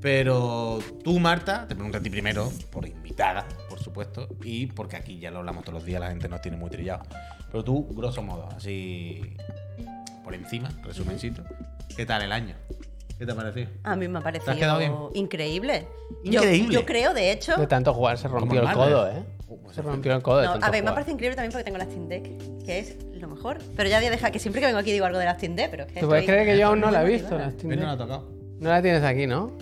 Pero 0.00 0.78
tú, 1.02 1.18
Marta, 1.18 1.66
te 1.66 1.74
pregunto 1.74 1.98
a 1.98 2.00
ti 2.00 2.10
primero, 2.10 2.52
por 2.70 2.86
invitada, 2.86 3.46
por 3.68 3.78
supuesto, 3.80 4.28
y 4.44 4.66
porque 4.66 4.96
aquí 4.96 5.18
ya 5.18 5.30
lo 5.30 5.38
hablamos 5.38 5.64
todos 5.64 5.74
los 5.80 5.84
días, 5.84 6.00
la 6.00 6.08
gente 6.10 6.28
nos 6.28 6.40
tiene 6.42 6.56
muy 6.56 6.70
trillado. 6.70 7.02
Pero 7.50 7.64
tú, 7.64 7.88
grosso 7.94 8.22
modo, 8.22 8.48
así 8.54 9.20
por 10.22 10.34
encima, 10.34 10.68
resumencito, 10.82 11.42
¿qué 11.96 12.04
tal 12.04 12.22
el 12.22 12.32
año? 12.32 12.56
¿Qué 13.18 13.24
te 13.24 13.32
ha 13.32 13.34
parecido? 13.34 13.68
A 13.84 13.96
mí 13.96 14.06
me 14.08 14.18
ha 14.18 14.22
has 14.22 14.32
quedado 14.56 14.78
bien? 14.78 14.92
parecido 14.92 15.10
increíble. 15.14 15.88
Yo- 16.24 16.40
Increíble. 16.42 16.74
Yo, 16.74 16.84
creo, 16.84 17.14
de 17.14 17.32
hecho. 17.32 17.56
De 17.56 17.66
tanto 17.66 17.94
jugar 17.94 18.18
se 18.18 18.28
rompió 18.28 18.60
el 18.62 18.72
codo. 18.72 19.08
¿eh? 19.08 19.24
Pues 19.46 19.76
No, 19.78 19.92
a 19.92 20.70
ver, 20.70 20.82
me 20.82 20.90
parecido 20.90 21.14
increíble 21.14 21.36
también 21.36 21.52
porque 21.52 21.64
tengo 21.64 21.78
la 21.78 21.84
Steam 21.84 22.08
Deck, 22.08 22.64
que 22.64 22.78
es 22.80 22.96
lo 23.14 23.28
mejor. 23.28 23.58
Pero 23.76 23.88
ya 23.88 23.98
voy 23.98 24.06
a 24.06 24.10
dejar 24.10 24.32
que 24.32 24.40
siempre 24.40 24.60
que 24.60 24.66
vengo 24.66 24.78
aquí 24.80 24.90
digo 24.92 25.06
algo 25.06 25.18
de 25.18 25.24
la 25.24 25.34
Steam 25.34 25.54
Deck, 25.54 25.70
pero 25.70 25.84
es 25.84 25.92
que. 25.92 26.00
¿Tú 26.00 26.08
puedes 26.08 26.24
creer 26.24 26.46
que 26.46 26.58
yo 26.58 26.66
aún 26.68 26.80
no 26.80 26.90
la 26.90 27.02
he 27.04 27.06
visto? 27.06 27.38
La 27.38 27.50
Steam. 27.52 27.78
No 27.78 27.86
la 27.86 27.92
ha 27.92 27.96
tocado. 27.96 28.28
No 28.58 28.70
la 28.70 28.82
tienes 28.82 29.04
aquí, 29.04 29.26
¿no? 29.26 29.56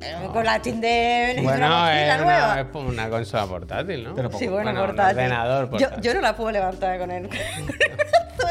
Eh, 0.00 0.28
Con 0.32 0.44
la 0.44 0.58
Steam 0.58 0.80
Deck. 0.80 1.36
necesito 1.36 1.42
Bueno, 1.44 1.66
una 1.66 2.14
es 2.16 2.20
una, 2.22 2.60
es 2.60 2.66
como 2.68 2.88
una 2.88 3.10
consola 3.10 3.46
portátil, 3.46 4.04
¿no? 4.04 4.14
Pero. 4.14 4.30
Sí, 4.32 4.46
bueno, 4.48 4.64
Bueno, 4.64 4.80
un 4.80 4.86
portátil. 4.86 5.18
ordenador 5.18 5.64
yo, 5.66 5.70
portátil. 5.70 6.02
yo 6.02 6.14
no 6.14 6.20
la 6.20 6.36
puedo 6.36 6.50
levantar 6.50 6.98
con 6.98 7.10
él. 7.12 7.28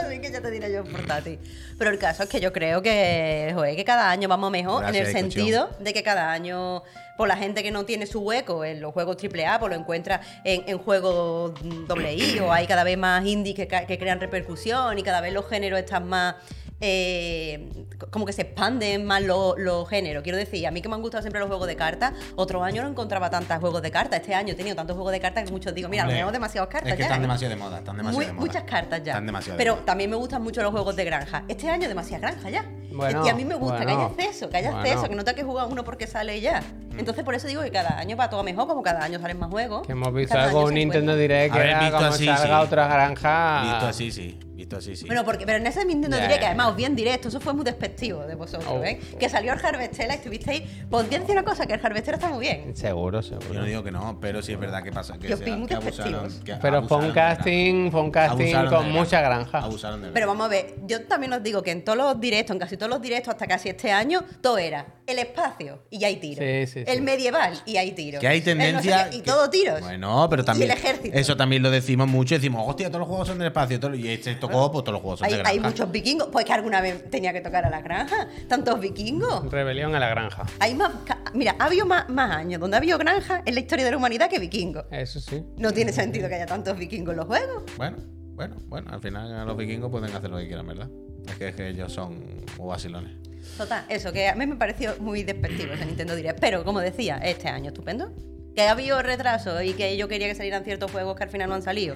Así 0.18 0.20
que 0.20 0.32
ya 0.32 0.42
te 0.42 0.52
diré 0.52 0.72
yo 0.72 0.84
portátil. 0.84 1.40
Pero 1.78 1.92
el 1.92 2.00
caso 2.00 2.24
es 2.24 2.30
que 2.30 2.40
yo 2.40 2.54
creo 2.54 2.82
que, 2.82 3.52
joder, 3.54 3.76
que 3.76 3.86
cada 3.86 4.10
año 4.10 4.28
vamos 4.28 4.52
mejor 4.52 4.82
Gracias, 4.82 5.10
en 5.10 5.16
el 5.16 5.22
sentido 5.22 5.70
de 5.80 5.94
que 5.94 6.04
cada 6.04 6.32
año, 6.32 6.84
por 7.18 7.28
la 7.28 7.38
gente 7.38 7.64
que 7.64 7.72
no 7.72 7.86
tiene 7.86 8.06
su 8.06 8.22
hueco 8.22 8.64
en 8.64 8.82
los 8.82 8.94
juegos 8.94 9.18
AAA, 9.22 9.60
pues 9.60 9.70
lo 9.72 9.78
encuentra 9.78 10.22
en, 10.44 10.64
en 10.68 10.78
juegos 10.78 11.54
I 11.62 12.40
o 12.40 12.52
hay 12.52 12.68
cada 12.68 12.84
vez 12.84 12.98
más 12.98 13.26
indies 13.26 13.56
que 13.56 13.98
crean 13.98 14.20
repercusión 14.20 14.98
y 14.98 15.04
cada 15.04 15.22
vez 15.22 15.34
los 15.34 15.48
géneros 15.48 15.80
están 15.80 16.08
más. 16.08 16.36
Eh, 16.80 17.70
como 18.12 18.26
que 18.26 18.34
se 18.34 18.44
expanden 18.44 19.06
más 19.06 19.22
los, 19.22 19.56
géneros. 19.90 20.24
Quiero 20.24 20.38
decir, 20.38 20.66
a 20.68 20.72
mí 20.72 20.82
que 20.82 20.90
me 20.90 20.96
han 20.96 21.02
gustado 21.02 21.22
siempre 21.22 21.40
los 21.40 21.48
juegos 21.48 21.68
de 21.68 21.76
cartas, 21.76 22.14
otro 22.36 22.64
año 22.64 22.84
no 22.84 22.90
encontraba 22.90 23.30
tantos 23.30 23.58
juegos 23.58 23.82
de 23.82 23.92
cartas. 23.92 24.20
Este 24.22 24.36
año 24.36 24.54
he 24.54 24.56
tenido 24.56 24.76
tantos 24.76 24.96
juegos 24.96 25.12
de 25.12 25.20
cartas 25.20 25.46
que 25.46 25.52
muchos 25.52 25.74
digo, 25.74 25.90
mira, 25.90 26.04
Hombre, 26.04 26.16
tenemos 26.16 26.34
demasiadas 26.34 26.70
cartas 26.70 26.92
Es 26.92 26.96
que 26.96 27.00
ya. 27.00 27.06
están 27.06 27.20
¿eh? 27.20 27.22
demasiado 27.24 27.50
de 27.56 27.60
moda, 27.60 27.78
están 27.80 27.98
demasiado 27.98 28.16
Muy- 28.18 28.26
de 28.26 28.34
moda. 28.34 28.46
muchas 28.46 28.64
cartas 28.64 29.04
ya. 29.04 29.12
Están 29.14 29.26
demasiado 29.26 29.58
de 29.58 29.64
Pero 29.64 29.74
moda. 29.76 29.86
también 29.86 30.10
me 30.10 30.16
gustan 30.16 30.42
mucho 30.44 30.62
los 30.62 30.72
juegos 30.72 30.96
de 30.96 31.06
granja. 31.06 31.44
Este 31.48 31.70
año 31.70 31.88
demasiada 31.88 32.30
granja 32.30 32.50
ya. 32.50 32.66
Bueno, 32.92 33.26
y 33.26 33.30
a 33.30 33.34
mí 33.36 33.46
me 33.46 33.56
gusta 33.56 33.86
que 33.86 33.92
haya 33.92 34.08
exceso, 34.08 34.50
que 34.50 34.58
haya 34.58 34.72
bueno. 34.72 34.86
exceso, 34.86 35.10
que 35.10 35.16
no 35.16 35.24
tenga 35.24 35.36
que 35.36 35.44
jugar 35.44 35.68
uno 35.70 35.84
porque 35.84 36.08
sale 36.08 36.42
ya. 36.42 36.62
Mm. 36.62 37.00
Entonces 37.00 37.24
por 37.24 37.36
eso 37.36 37.48
digo 37.48 37.62
que 37.62 37.70
cada 37.72 37.98
año 38.00 38.16
va 38.18 38.30
todo 38.30 38.44
mejor, 38.44 38.68
como 38.68 38.82
cada 38.82 39.04
año 39.04 39.20
salen 39.20 39.38
más 39.38 39.50
juegos. 39.52 39.86
Que 39.86 39.92
hemos 39.92 40.14
visto 40.14 40.38
algo 40.38 40.66
un 40.66 40.74
Nintendo. 40.74 41.16
Direct 41.16 41.52
A 41.52 41.54
que 41.54 41.60
ver, 41.60 41.70
era 41.70 41.80
visto 41.82 41.96
como 41.98 42.08
así, 42.10 42.26
salga 42.26 42.60
sí. 42.60 42.66
otra 42.66 42.88
granja. 42.88 43.62
Visto 43.64 43.86
así, 43.88 44.12
sí. 44.12 44.40
Visto 44.68 44.78
así, 44.78 44.98
sí. 44.98 45.06
Bueno, 45.06 45.24
porque, 45.24 45.46
pero 45.46 45.60
en 45.60 45.68
ese 45.68 45.86
Nintendo 45.86 46.18
Direct, 46.18 46.40
que 46.40 46.46
además 46.46 46.66
ya. 46.68 46.72
os 46.72 46.76
vi 46.76 46.84
en 46.84 46.94
directo, 46.96 47.30
eso 47.30 47.40
fue 47.40 47.54
muy 47.54 47.64
despectivo 47.64 48.26
de 48.26 48.36
vosotros, 48.36 48.68
Oh. 48.70 48.84
¿eh? 48.84 49.00
Que 49.18 49.30
salió 49.30 49.54
el 49.54 49.66
Harvestella 49.66 50.14
y 50.16 50.18
estuvisteis. 50.18 50.64
Podría 50.90 51.20
decir 51.20 51.32
una 51.36 51.46
cosa, 51.46 51.66
que 51.66 51.74
el 51.76 51.86
Harvestella 51.86 52.16
está 52.18 52.28
muy 52.30 52.42
bien. 52.42 52.76
Seguro, 52.76 53.22
Yo 53.22 53.40
seguro. 53.40 53.62
no 53.62 53.66
digo 53.66 53.82
que 53.82 53.92
no, 53.92 54.20
pero 54.20 54.42
sí 54.42 54.52
es 54.52 54.60
verdad 54.60 54.84
que 54.84 54.92
pasa. 54.92 55.18
Que, 55.18 55.30
Yo 55.30 55.38
se- 55.38 55.44
fui 55.44 55.54
muy 55.54 55.68
que 55.70 55.76
abusaron. 55.76 56.44
que 56.44 56.54
Pero 56.56 56.84
fue 56.86 56.98
un 56.98 57.12
casting, 57.12 57.92
fue 57.92 58.02
un 58.02 58.12
casting 58.12 58.54
con 58.70 58.86
de 58.88 58.92
mucha 58.92 59.22
granja. 59.22 59.60
Abusaron 59.60 60.02
de 60.02 60.10
Pero 60.10 60.28
vamos 60.28 60.46
a 60.48 60.50
ver, 60.50 60.76
yo 60.86 61.06
también 61.06 61.32
os 61.32 61.42
digo 61.42 61.64
que 61.64 61.72
en 61.72 61.86
todos 61.86 61.98
los 61.98 62.20
directos, 62.20 62.54
en 62.54 62.60
casi 62.60 62.76
todos 62.76 62.90
los 62.90 63.02
directos, 63.02 63.34
hasta 63.34 63.48
casi 63.48 63.70
este 63.70 63.90
año, 63.94 64.22
todo 64.42 64.58
era 64.58 64.86
el 65.06 65.20
espacio 65.20 65.84
y 65.90 66.04
hay 66.04 66.18
tiros. 66.18 66.44
Sí, 66.46 66.68
sí, 66.68 66.84
el 66.86 66.98
sí. 66.98 67.02
medieval 67.02 67.54
y 67.66 67.78
hay 67.78 67.92
tiros. 67.94 68.20
Que 68.20 68.28
hay 68.28 68.40
el 68.40 68.44
no 68.44 68.46
sé 68.46 68.58
tendencia. 68.58 69.10
qué, 69.10 69.16
y 69.16 69.20
que- 69.22 69.32
todo 69.32 69.50
tiros. 69.50 69.80
Bueno, 69.80 70.28
pero 70.30 70.44
también. 70.44 70.68
Y 70.68 70.72
el 70.74 70.78
ejército. 70.78 71.18
Eso 71.18 71.38
también 71.38 71.64
lo 71.64 71.72
decimos 71.72 72.08
mucho. 72.10 72.36
Decimos, 72.36 72.64
hostia, 72.68 72.88
todos 72.90 73.00
los 73.00 73.08
juegos 73.08 73.28
son 73.30 73.38
del 73.38 73.48
espacio. 73.48 73.80
todo- 73.80 73.96
y 73.96 74.08
este 74.10 74.36
tocó, 74.36 74.57
pues 74.72 74.84
todos 74.84 74.94
los 74.94 75.02
juegos 75.02 75.20
son 75.20 75.26
hay, 75.26 75.32
de 75.32 75.38
granja. 75.38 75.52
hay 75.52 75.60
muchos 75.60 75.92
vikingos. 75.92 76.28
Pues 76.32 76.46
que 76.46 76.54
alguna 76.54 76.82
vez 76.82 77.10
tenía 77.10 77.34
que 77.34 77.42
tocar 77.42 77.66
a 77.66 77.70
la 77.70 77.82
granja. 77.82 78.28
Tantos 78.48 78.80
vikingos. 78.80 79.50
Rebelión 79.52 79.96
a 79.96 80.00
la 80.00 80.10
granja. 80.10 80.46
Hay 80.60 80.76
más. 80.76 80.92
Mira, 81.34 81.56
ha 81.60 81.66
habido 81.66 81.86
más, 81.86 82.10
más 82.10 82.32
años 82.36 82.60
donde 82.60 82.78
ha 82.78 82.80
habido 82.80 82.98
granja 82.98 83.42
en 83.46 83.54
la 83.54 83.60
historia 83.60 83.86
de 83.86 83.92
la 83.92 83.98
humanidad 83.98 84.30
que 84.30 84.40
vikingos. 84.40 84.86
Eso 84.92 85.20
sí. 85.20 85.44
No 85.58 85.72
tiene 85.72 85.92
sentido 85.94 86.28
que 86.30 86.36
haya 86.36 86.46
tantos 86.46 86.78
vikingos 86.78 87.12
en 87.14 87.18
los 87.18 87.26
juegos. 87.26 87.64
Bueno, 87.78 87.98
bueno, 88.36 88.56
bueno. 88.66 88.92
Al 88.92 89.02
final 89.02 89.46
los 89.46 89.58
vikingos 89.58 89.90
pueden 89.92 90.16
hacer 90.16 90.30
lo 90.30 90.38
que 90.38 90.48
quieran, 90.48 90.68
¿verdad? 90.68 90.90
Es 91.28 91.36
que, 91.36 91.48
es 91.50 91.56
que 91.56 91.68
ellos 91.70 91.92
son 91.92 92.46
vacilones. 92.58 93.12
Total, 93.58 93.86
eso, 93.90 94.12
que 94.12 94.28
a 94.28 94.36
mí 94.36 94.46
me 94.46 94.56
pareció 94.56 94.96
muy 95.00 95.24
despectivo 95.24 95.74
ese 95.74 95.86
Nintendo 95.86 96.16
Direct. 96.16 96.40
Pero, 96.40 96.64
como 96.64 96.80
decía, 96.80 97.18
este 97.18 97.48
año 97.48 97.70
estupendo. 97.70 98.14
Que 98.56 98.64
ha 98.64 98.72
habido 98.72 99.02
retraso 99.02 99.62
y 99.62 99.74
que 99.74 99.98
yo 99.98 100.08
quería 100.08 100.28
que 100.28 100.36
salieran 100.36 100.64
ciertos 100.64 100.92
juegos 100.92 101.16
que 101.16 101.24
al 101.24 101.30
final 101.30 101.50
no 101.50 101.56
han 101.56 101.62
salido. 101.62 101.96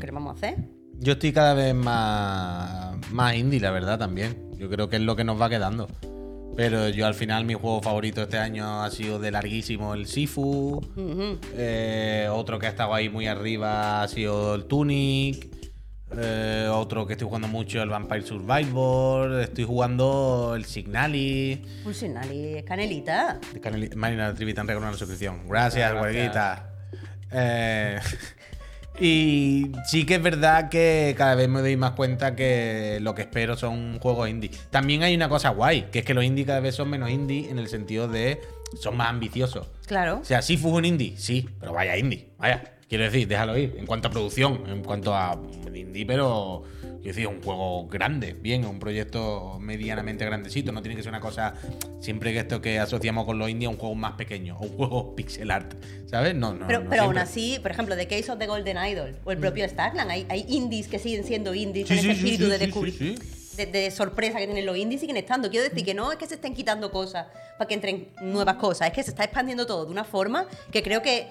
¿Qué 0.00 0.06
le 0.06 0.12
vamos 0.12 0.30
a 0.30 0.34
hacer? 0.34 0.56
Yo 1.02 1.14
estoy 1.14 1.32
cada 1.32 1.54
vez 1.54 1.74
más, 1.74 2.96
más 3.10 3.34
indie, 3.34 3.60
la 3.60 3.70
verdad, 3.72 3.98
también. 3.98 4.50
Yo 4.56 4.68
creo 4.70 4.88
que 4.88 4.96
es 4.96 5.02
lo 5.02 5.16
que 5.16 5.24
nos 5.24 5.40
va 5.40 5.48
quedando. 5.50 5.88
Pero 6.56 6.88
yo 6.90 7.06
al 7.06 7.14
final 7.14 7.44
mi 7.44 7.54
juego 7.54 7.80
favorito 7.82 8.22
este 8.22 8.38
año 8.38 8.82
ha 8.84 8.90
sido 8.90 9.18
de 9.18 9.30
larguísimo 9.30 9.94
el 9.94 10.06
Sifu. 10.06 10.80
Eh, 11.56 12.28
otro 12.30 12.58
que 12.58 12.66
ha 12.66 12.70
estado 12.70 12.94
ahí 12.94 13.08
muy 13.08 13.26
arriba 13.26 14.02
ha 14.02 14.08
sido 14.08 14.54
el 14.54 14.66
Tunic. 14.66 15.48
Eh, 16.14 16.68
otro 16.70 17.06
que 17.06 17.14
estoy 17.14 17.26
jugando 17.26 17.48
mucho 17.48 17.82
el 17.82 17.88
Vampire 17.88 18.22
Survivor. 18.22 19.40
Estoy 19.40 19.64
jugando 19.64 20.52
el 20.54 20.66
Signali. 20.66 21.62
Pulsinali, 21.82 22.58
es 22.58 22.64
canelita. 22.64 23.40
De 23.54 23.60
Caneli- 23.60 23.94
Marina 23.96 24.32
Trivi 24.34 24.52
te 24.52 24.60
han 24.60 24.68
regalado 24.68 24.90
una 24.90 24.98
suscripción. 24.98 25.48
Gracias, 25.48 25.90
Gracias. 25.94 26.60
Eh, 27.32 27.98
y 29.00 29.72
sí 29.86 30.04
que 30.04 30.16
es 30.16 30.22
verdad 30.22 30.68
que 30.68 31.14
cada 31.16 31.34
vez 31.34 31.48
me 31.48 31.60
doy 31.60 31.76
más 31.76 31.92
cuenta 31.92 32.36
que 32.36 32.98
lo 33.00 33.14
que 33.14 33.22
espero 33.22 33.56
son 33.56 33.98
juegos 33.98 34.28
indie. 34.28 34.50
También 34.70 35.02
hay 35.02 35.14
una 35.14 35.28
cosa 35.28 35.50
guay, 35.50 35.88
que 35.90 36.00
es 36.00 36.04
que 36.04 36.14
los 36.14 36.24
indie 36.24 36.44
cada 36.44 36.60
vez 36.60 36.74
son 36.74 36.90
menos 36.90 37.10
indie 37.10 37.50
en 37.50 37.58
el 37.58 37.68
sentido 37.68 38.08
de 38.08 38.40
son 38.80 38.96
más 38.96 39.08
ambiciosos. 39.08 39.68
Claro. 39.86 40.18
O 40.20 40.24
sea, 40.24 40.42
sí 40.42 40.56
fue 40.56 40.70
un 40.72 40.84
indie, 40.84 41.14
sí, 41.16 41.48
pero 41.60 41.72
vaya 41.72 41.96
indie, 41.96 42.30
vaya. 42.38 42.62
Quiero 42.92 43.04
decir, 43.04 43.26
déjalo 43.26 43.56
ir. 43.56 43.74
En 43.78 43.86
cuanto 43.86 44.08
a 44.08 44.10
producción, 44.10 44.64
en 44.68 44.82
cuanto 44.82 45.14
a 45.14 45.40
indie, 45.74 46.04
pero 46.04 46.62
quiero 47.00 47.00
decir, 47.02 47.26
un 47.26 47.40
juego 47.40 47.88
grande, 47.88 48.34
bien, 48.34 48.66
un 48.66 48.78
proyecto 48.78 49.58
medianamente 49.58 50.26
grandecito. 50.26 50.72
No 50.72 50.82
tiene 50.82 50.96
que 50.96 51.02
ser 51.02 51.08
una 51.08 51.22
cosa, 51.22 51.54
siempre 52.00 52.34
que 52.34 52.40
esto 52.40 52.60
que 52.60 52.78
asociamos 52.78 53.24
con 53.24 53.38
los 53.38 53.48
indie, 53.48 53.66
un 53.66 53.78
juego 53.78 53.94
más 53.94 54.12
pequeño, 54.12 54.58
o 54.58 54.64
un 54.64 54.76
juego 54.76 55.16
pixel 55.16 55.50
art, 55.50 55.72
¿sabes? 56.04 56.34
No, 56.34 56.52
no. 56.52 56.66
Pero, 56.66 56.80
no 56.80 56.90
pero 56.90 57.04
aún 57.04 57.16
así, 57.16 57.58
por 57.62 57.70
ejemplo, 57.70 57.96
The 57.96 58.06
Case 58.06 58.30
of 58.30 58.38
the 58.38 58.46
Golden 58.46 58.76
Idol 58.76 59.16
o 59.24 59.32
el 59.32 59.38
propio 59.38 59.66
Starkland, 59.66 60.10
hay, 60.10 60.26
hay 60.28 60.44
indies 60.48 60.86
que 60.86 60.98
siguen 60.98 61.24
siendo 61.24 61.54
indies 61.54 61.88
Sí, 61.88 61.94
con 61.94 62.02
sí, 62.02 62.10
ese 62.10 62.18
espíritu 62.18 62.44
sí, 62.44 62.50
de 62.50 62.58
descubrir. 62.58 63.18
De, 63.56 63.64
de 63.64 63.90
sorpresa 63.90 64.38
que 64.38 64.44
tienen 64.44 64.66
los 64.66 64.76
indies 64.76 65.00
siguen 65.00 65.16
estando. 65.16 65.48
Quiero 65.48 65.66
decir 65.66 65.82
que 65.82 65.94
no 65.94 66.12
es 66.12 66.18
que 66.18 66.26
se 66.26 66.34
estén 66.34 66.52
quitando 66.52 66.90
cosas 66.90 67.28
para 67.56 67.68
que 67.68 67.72
entren 67.74 68.08
nuevas 68.20 68.56
cosas, 68.56 68.88
es 68.88 68.92
que 68.92 69.02
se 69.02 69.12
está 69.12 69.24
expandiendo 69.24 69.64
todo 69.64 69.86
de 69.86 69.92
una 69.92 70.04
forma 70.04 70.46
que 70.70 70.82
creo 70.82 71.00
que 71.00 71.26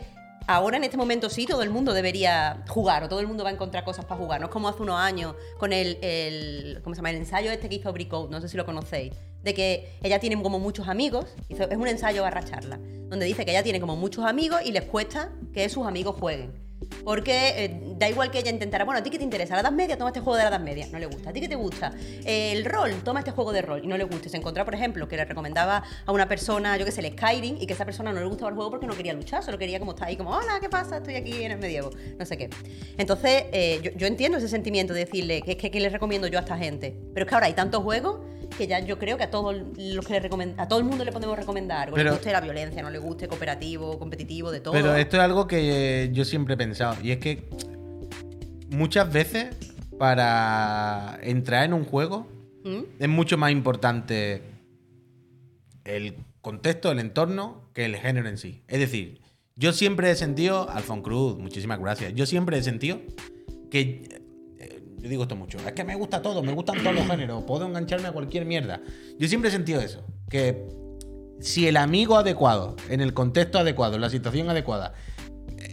ahora 0.47 0.77
en 0.77 0.84
este 0.84 0.97
momento 0.97 1.30
sí 1.30 1.45
todo 1.45 1.63
el 1.63 1.69
mundo 1.69 1.93
debería 1.93 2.63
jugar 2.67 3.04
o 3.04 3.10
todo 3.10 3.19
el 3.19 3.27
mundo 3.27 3.43
va 3.43 3.49
a 3.49 3.54
encontrar 3.54 3.84
cosas 3.84 4.06
para 4.06 4.19
jugar. 4.19 4.39
No 4.39 4.47
es 4.47 4.51
como 4.51 4.67
hace 4.67 4.82
unos 4.82 4.99
años 4.99 5.36
con 5.58 5.73
el, 5.73 6.80
¿cómo 6.84 6.95
se 6.95 6.99
llama? 6.99 7.12
El 7.12 7.17
ensayo 7.17 7.51
este 7.51 7.69
que 7.69 7.75
hizo 7.75 7.91
Bricode, 7.93 8.30
no 8.30 8.41
sé 8.41 8.49
si 8.49 8.58
lo 8.58 8.65
conocéis, 8.65 9.13
de 9.43 9.54
que 9.54 9.97
ella 10.04 10.19
tiene 10.19 10.41
como 10.41 10.60
muchos 10.60 10.88
amigos, 10.88 11.25
es 11.49 11.77
un 11.77 11.88
ensayo 11.88 12.21
barra 12.23 12.43
charla, 12.43 12.80
donde 13.10 13.25
dice 13.25 13.45
que 13.45 13.51
ella 13.51 13.63
tiene 13.63 13.80
como 13.80 13.95
muchos 13.95 14.25
amigos 14.25 14.62
y 14.63 14.71
les 14.71 14.84
cuesta 14.84 15.32
que 15.54 15.67
sus 15.69 15.86
amigos 15.86 16.15
jueguen. 16.19 16.70
Porque 17.04 17.65
eh, 17.65 17.82
da 17.97 18.10
igual 18.10 18.32
que 18.32 18.39
ella 18.39 18.51
intentara, 18.51 18.86
bueno, 18.86 18.99
¿a 18.99 19.04
ti 19.04 19.10
qué 19.10 19.17
te 19.17 19.23
interesa? 19.23 19.56
¿La 19.56 19.62
Edad 19.62 19.71
Media? 19.71 19.97
Toma 19.97 20.10
este 20.10 20.19
juego 20.19 20.38
de 20.38 20.43
la 20.43 20.49
Edad 20.49 20.60
Media. 20.60 20.88
No 20.91 20.99
le 20.99 21.06
gusta. 21.06 21.30
¿A 21.30 21.34
ti 21.34 21.41
qué 21.41 21.47
te 21.47 21.56
gusta? 21.56 21.93
Eh, 22.25 22.51
el 22.51 22.65
rol, 22.65 22.93
toma 23.04 23.19
este 23.19 23.32
juego 23.32 23.51
de 23.51 23.62
rol. 23.62 23.82
Y 23.84 23.88
no 23.88 23.97
le 23.97 24.04
gusta. 24.04 24.30
Se 24.30 24.38
encontraba, 24.38 24.65
por 24.65 24.75
ejemplo, 24.75 25.08
que 25.08 25.17
le 25.17 25.25
recomendaba 25.25 25.84
a 26.06 26.12
una 26.12 26.27
persona, 26.27 26.77
yo 26.77 26.86
que 26.86 26.91
sé, 26.91 27.01
el 27.01 27.13
Skyrim, 27.13 27.58
y 27.60 27.65
que 27.65 27.73
esa 27.73 27.86
persona 27.86 28.13
no 28.13 28.19
le 28.19 28.25
gustaba 28.27 28.49
el 28.49 28.56
juego 28.56 28.69
porque 28.69 28.88
no 28.88 28.95
quería 28.95 29.13
luchar, 29.13 29.43
solo 29.43 29.58
quería 29.58 29.80
como 29.80 29.91
estar 29.91 30.08
ahí, 30.08 30.17
como, 30.17 30.32
hola, 30.32 30.60
¿qué 30.62 30.69
pasa? 30.69 30.97
Estoy 30.97 31.15
aquí 31.15 31.43
en 31.43 31.51
el 31.51 31.60
medievo. 31.60 31.89
No 32.17 32.25
sé 32.25 32.38
qué. 32.38 32.49
Entonces, 32.97 33.45
eh, 33.51 33.80
yo, 33.84 33.91
yo 33.95 34.08
entiendo 34.08 34.38
ese 34.38 34.47
sentimiento 34.47 34.93
de 34.93 35.06
decirle 35.06 35.41
que 35.41 35.51
es 35.51 35.58
que 35.58 35.71
¿qué 35.71 35.80
les 35.80 35.91
recomiendo 35.91 36.27
yo 36.27 36.38
a 36.38 36.41
esta 36.41 36.58
gente. 36.58 36.95
Pero 37.13 37.25
es 37.25 37.30
que 37.30 37.36
ahora 37.36 37.47
hay 37.47 37.54
tantos 37.54 37.84
juegos 37.84 38.19
que 38.62 38.67
ya 38.67 38.80
yo 38.80 39.00
creo 39.00 39.17
que 39.17 39.24
a 39.24 39.32
todos 39.32 39.56
los 39.76 40.06
que 40.06 40.19
le 40.19 40.54
a 40.58 40.67
todo 40.67 40.78
el 40.78 40.86
mundo 40.86 41.04
le 41.04 41.12
podemos 41.12 41.36
recomendar. 41.36 41.86
algo. 41.86 41.95
Pero- 41.95 42.12
le 42.12 42.15
guste 42.15 42.32
la 42.32 42.41
violencia, 42.41 42.84
no 42.84 42.91
le 42.91 43.00
guste 43.00 43.28
cooperativo, 43.28 43.97
competitivo, 43.97 44.52
de 44.52 44.60
todo. 44.60 44.74
Pero 44.74 44.95
esto 44.95 45.17
es 45.17 45.24
algo 45.24 45.47
que 45.47 46.04
eh, 46.04 46.10
yo 46.13 46.26
siempre 46.26 46.54
he 46.54 46.58
pensado. 46.58 46.95
Y 47.02 47.10
es 47.12 47.17
que 47.17 47.50
muchas 48.69 49.12
veces 49.12 49.47
para 49.97 51.17
entrar 51.24 51.65
en 51.65 51.74
un 51.74 51.86
juego 51.86 52.28
¿Mm? 52.63 52.82
es 53.00 53.10
mucho 53.10 53.36
más 53.36 53.52
importante 53.52 54.43
el 55.84 56.17
contexto, 56.41 56.91
el 56.91 57.00
entorno, 57.00 57.63
que 57.74 57.86
el 57.86 57.95
género 57.95 58.30
en 58.30 58.38
sí. 58.38 58.62
Es 58.67 58.80
decir, 58.80 59.21
yo 59.56 59.74
siempre 59.74 60.12
he 60.12 60.15
sentido, 60.15 60.69
Alfon 60.69 61.02
Cruz, 61.02 61.39
muchísimas 61.39 61.80
gracias, 61.80 62.13
yo 62.13 62.28
siempre 62.28 62.60
he 62.60 62.63
sentido 62.63 63.00
que... 63.71 64.20
Yo 65.01 65.09
digo 65.09 65.23
esto 65.23 65.35
mucho, 65.35 65.57
es 65.57 65.73
que 65.73 65.83
me 65.83 65.95
gusta 65.95 66.21
todo, 66.21 66.43
me 66.43 66.53
gustan 66.53 66.77
todos 66.77 66.93
los 66.93 67.07
géneros, 67.07 67.43
puedo 67.43 67.65
engancharme 67.65 68.07
a 68.07 68.11
cualquier 68.11 68.45
mierda. 68.45 68.81
Yo 69.17 69.27
siempre 69.27 69.49
he 69.49 69.51
sentido 69.51 69.81
eso, 69.81 70.05
que 70.29 70.67
si 71.39 71.67
el 71.67 71.77
amigo 71.77 72.17
adecuado, 72.17 72.75
en 72.87 73.01
el 73.01 73.13
contexto 73.13 73.57
adecuado, 73.57 73.95
en 73.95 74.01
la 74.01 74.11
situación 74.11 74.49
adecuada, 74.49 74.93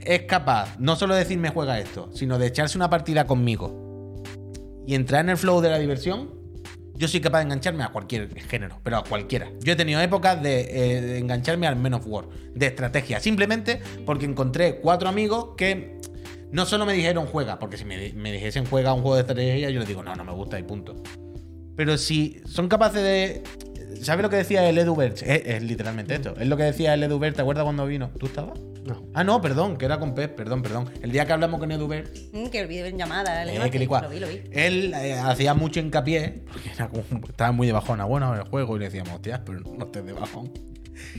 es 0.07 0.23
capaz 0.23 0.79
no 0.79 0.97
solo 0.97 1.13
de 1.13 1.21
decirme 1.21 1.51
juega 1.51 1.79
esto, 1.79 2.11
sino 2.15 2.39
de 2.39 2.47
echarse 2.47 2.79
una 2.79 2.89
partida 2.89 3.27
conmigo 3.27 4.23
y 4.87 4.95
entrar 4.95 5.23
en 5.23 5.29
el 5.29 5.37
flow 5.37 5.61
de 5.61 5.69
la 5.69 5.79
diversión, 5.79 6.31
yo 6.95 7.07
soy 7.07 7.21
capaz 7.21 7.41
de 7.41 7.45
engancharme 7.45 7.85
a 7.85 7.91
cualquier 7.91 8.35
género, 8.41 8.81
pero 8.83 8.97
a 8.97 9.05
cualquiera. 9.05 9.53
Yo 9.61 9.75
he 9.75 9.77
tenido 9.77 10.01
épocas 10.01 10.43
de, 10.43 10.61
eh, 10.63 11.01
de 11.03 11.19
engancharme 11.19 11.67
al 11.67 11.77
Men 11.77 11.95
of 11.95 12.07
War, 12.07 12.25
de 12.55 12.67
estrategia, 12.67 13.21
simplemente 13.21 13.81
porque 14.07 14.25
encontré 14.25 14.81
cuatro 14.81 15.09
amigos 15.11 15.51
que 15.59 15.98
no 16.53 16.67
solo 16.67 16.87
me 16.87 16.93
dijeron 16.95 17.27
juega, 17.27 17.59
porque 17.59 17.77
si 17.77 17.85
me, 17.85 18.13
me 18.15 18.33
dijesen 18.33 18.65
juega 18.67 18.93
un 18.95 19.03
juego 19.03 19.17
de 19.17 19.21
estrategia, 19.23 19.71
yo 19.71 19.79
les 19.81 19.89
digo, 19.89 20.03
no, 20.03 20.15
no 20.15 20.25
me 20.25 20.33
gusta 20.33 20.59
y 20.59 20.63
punto. 20.63 20.97
Pero 21.77 21.97
si 21.99 22.41
son 22.47 22.69
capaces 22.69 23.03
de. 23.03 23.43
¿Sabes 24.03 24.23
lo 24.23 24.31
que 24.31 24.37
decía 24.37 24.69
el 24.69 24.79
Edu 24.79 24.95
Bert? 24.95 25.17
Es, 25.23 25.43
es 25.47 25.63
literalmente 25.63 26.15
esto. 26.15 26.35
Es 26.39 26.47
lo 26.47 26.57
que 26.57 26.63
decía 26.65 26.95
el 26.95 27.03
Edu 27.03 27.19
Bert. 27.19 27.35
¿Te 27.37 27.43
acuerdas 27.43 27.65
cuando 27.65 27.85
vino? 27.87 28.11
¿Tú 28.19 28.27
estabas? 28.27 28.59
No. 28.85 29.03
Ah, 29.13 29.25
no, 29.25 29.41
perdón, 29.41 29.77
que 29.77 29.85
era 29.87 29.99
con 29.99 30.15
Pep, 30.15 30.35
perdón, 30.37 30.63
perdón. 30.63 30.89
El 31.03 31.11
día 31.13 31.27
que 31.27 31.33
hablamos 31.33 31.59
con 31.61 31.71
Edu 31.73 31.89
Bert, 31.89 32.17
Mm, 32.33 32.47
que 32.47 32.65
vídeo 32.67 32.87
en 32.87 32.97
llamada. 32.99 33.45
eh, 33.45 33.71
que. 33.71 33.79
Lo 33.87 34.09
vi, 34.09 34.19
lo 34.21 34.29
vi. 34.29 34.41
él 34.53 34.95
eh, 34.95 35.15
hacía 35.15 35.55
mucho 35.55 35.81
hincapié, 35.81 36.43
porque 36.53 36.71
era 36.71 36.89
como- 36.89 37.27
estaba 37.29 37.53
muy 37.53 37.67
de 37.67 37.73
bajona, 37.73 38.05
bueno, 38.05 38.35
el 38.35 38.43
juego, 38.43 38.77
y 38.77 38.79
le 38.81 38.85
decíamos, 38.87 39.15
hostia, 39.15 39.43
pero 39.45 39.61
no 39.61 39.87
estés 39.87 40.05
de 40.07 40.13
bajón. 40.13 40.51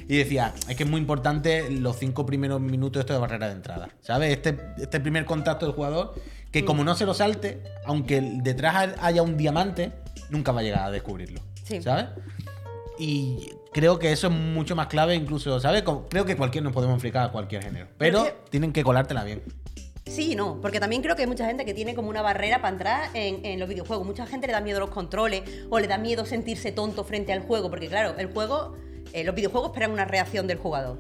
Y 0.08 0.18
decía, 0.18 0.54
es 0.68 0.76
que 0.76 0.84
es 0.84 0.90
muy 0.90 1.00
importante 1.00 1.70
los 1.70 1.98
cinco 1.98 2.26
primeros 2.26 2.62
minutos 2.62 3.02
esto 3.02 3.14
de 3.14 3.20
barrera 3.20 3.48
de 3.48 3.54
entrada. 3.54 3.90
¿Sabes? 4.02 4.32
Este, 4.32 4.58
este 4.78 5.00
primer 5.00 5.26
contacto 5.26 5.66
del 5.66 5.76
jugador, 5.76 6.16
que 6.52 6.66
como 6.66 6.84
no 6.84 6.96
se 6.96 7.06
lo 7.06 7.14
salte, 7.14 7.64
aunque 7.86 8.22
detrás 8.22 8.96
haya 9.02 9.22
un 9.22 9.38
diamante, 9.38 9.92
nunca 10.30 10.52
va 10.52 10.62
a 10.62 10.64
llegar 10.64 10.84
a 10.84 10.92
descubrirlo. 10.92 11.42
Sí. 11.64 11.82
¿Sabes? 11.82 12.06
Y 12.98 13.52
creo 13.72 13.98
que 13.98 14.12
eso 14.12 14.28
es 14.28 14.34
mucho 14.34 14.76
más 14.76 14.88
clave, 14.88 15.16
incluso, 15.16 15.60
¿sabes? 15.60 15.84
Creo 16.10 16.26
que 16.26 16.36
cualquier 16.36 16.64
nos 16.64 16.74
podemos 16.74 16.96
enfocar 16.96 17.28
a 17.28 17.32
cualquier 17.32 17.64
género. 17.64 17.88
Pero 17.98 18.28
tienen 18.50 18.74
que 18.74 18.84
colártela 18.84 19.24
bien. 19.24 19.42
Sí 20.06 20.32
y 20.32 20.36
no, 20.36 20.60
porque 20.60 20.80
también 20.80 21.02
creo 21.04 21.16
que 21.16 21.22
hay 21.22 21.28
mucha 21.28 21.46
gente 21.46 21.66
que 21.66 21.74
tiene 21.74 21.94
como 21.94 22.10
una 22.10 22.22
barrera 22.22 22.58
para 22.62 22.74
entrar 22.74 23.10
en, 23.14 23.46
en 23.46 23.60
los 23.60 23.70
videojuegos. 23.70 24.06
Mucha 24.06 24.26
gente 24.26 24.48
le 24.48 24.54
da 24.54 24.60
miedo 24.60 24.80
los 24.80 24.90
controles 24.90 25.44
o 25.70 25.80
le 25.80 25.88
da 25.88 25.98
miedo 25.98 26.26
sentirse 26.26 26.72
tonto 26.72 27.04
frente 27.04 27.32
al 27.32 27.42
juego, 27.42 27.70
porque 27.70 27.88
claro, 27.88 28.16
el 28.18 28.34
juego, 28.34 28.76
eh, 29.14 29.24
los 29.24 29.36
videojuegos 29.36 29.70
esperan 29.70 29.92
una 29.92 30.06
reacción 30.06 30.48
del 30.48 30.58
jugador. 30.58 31.00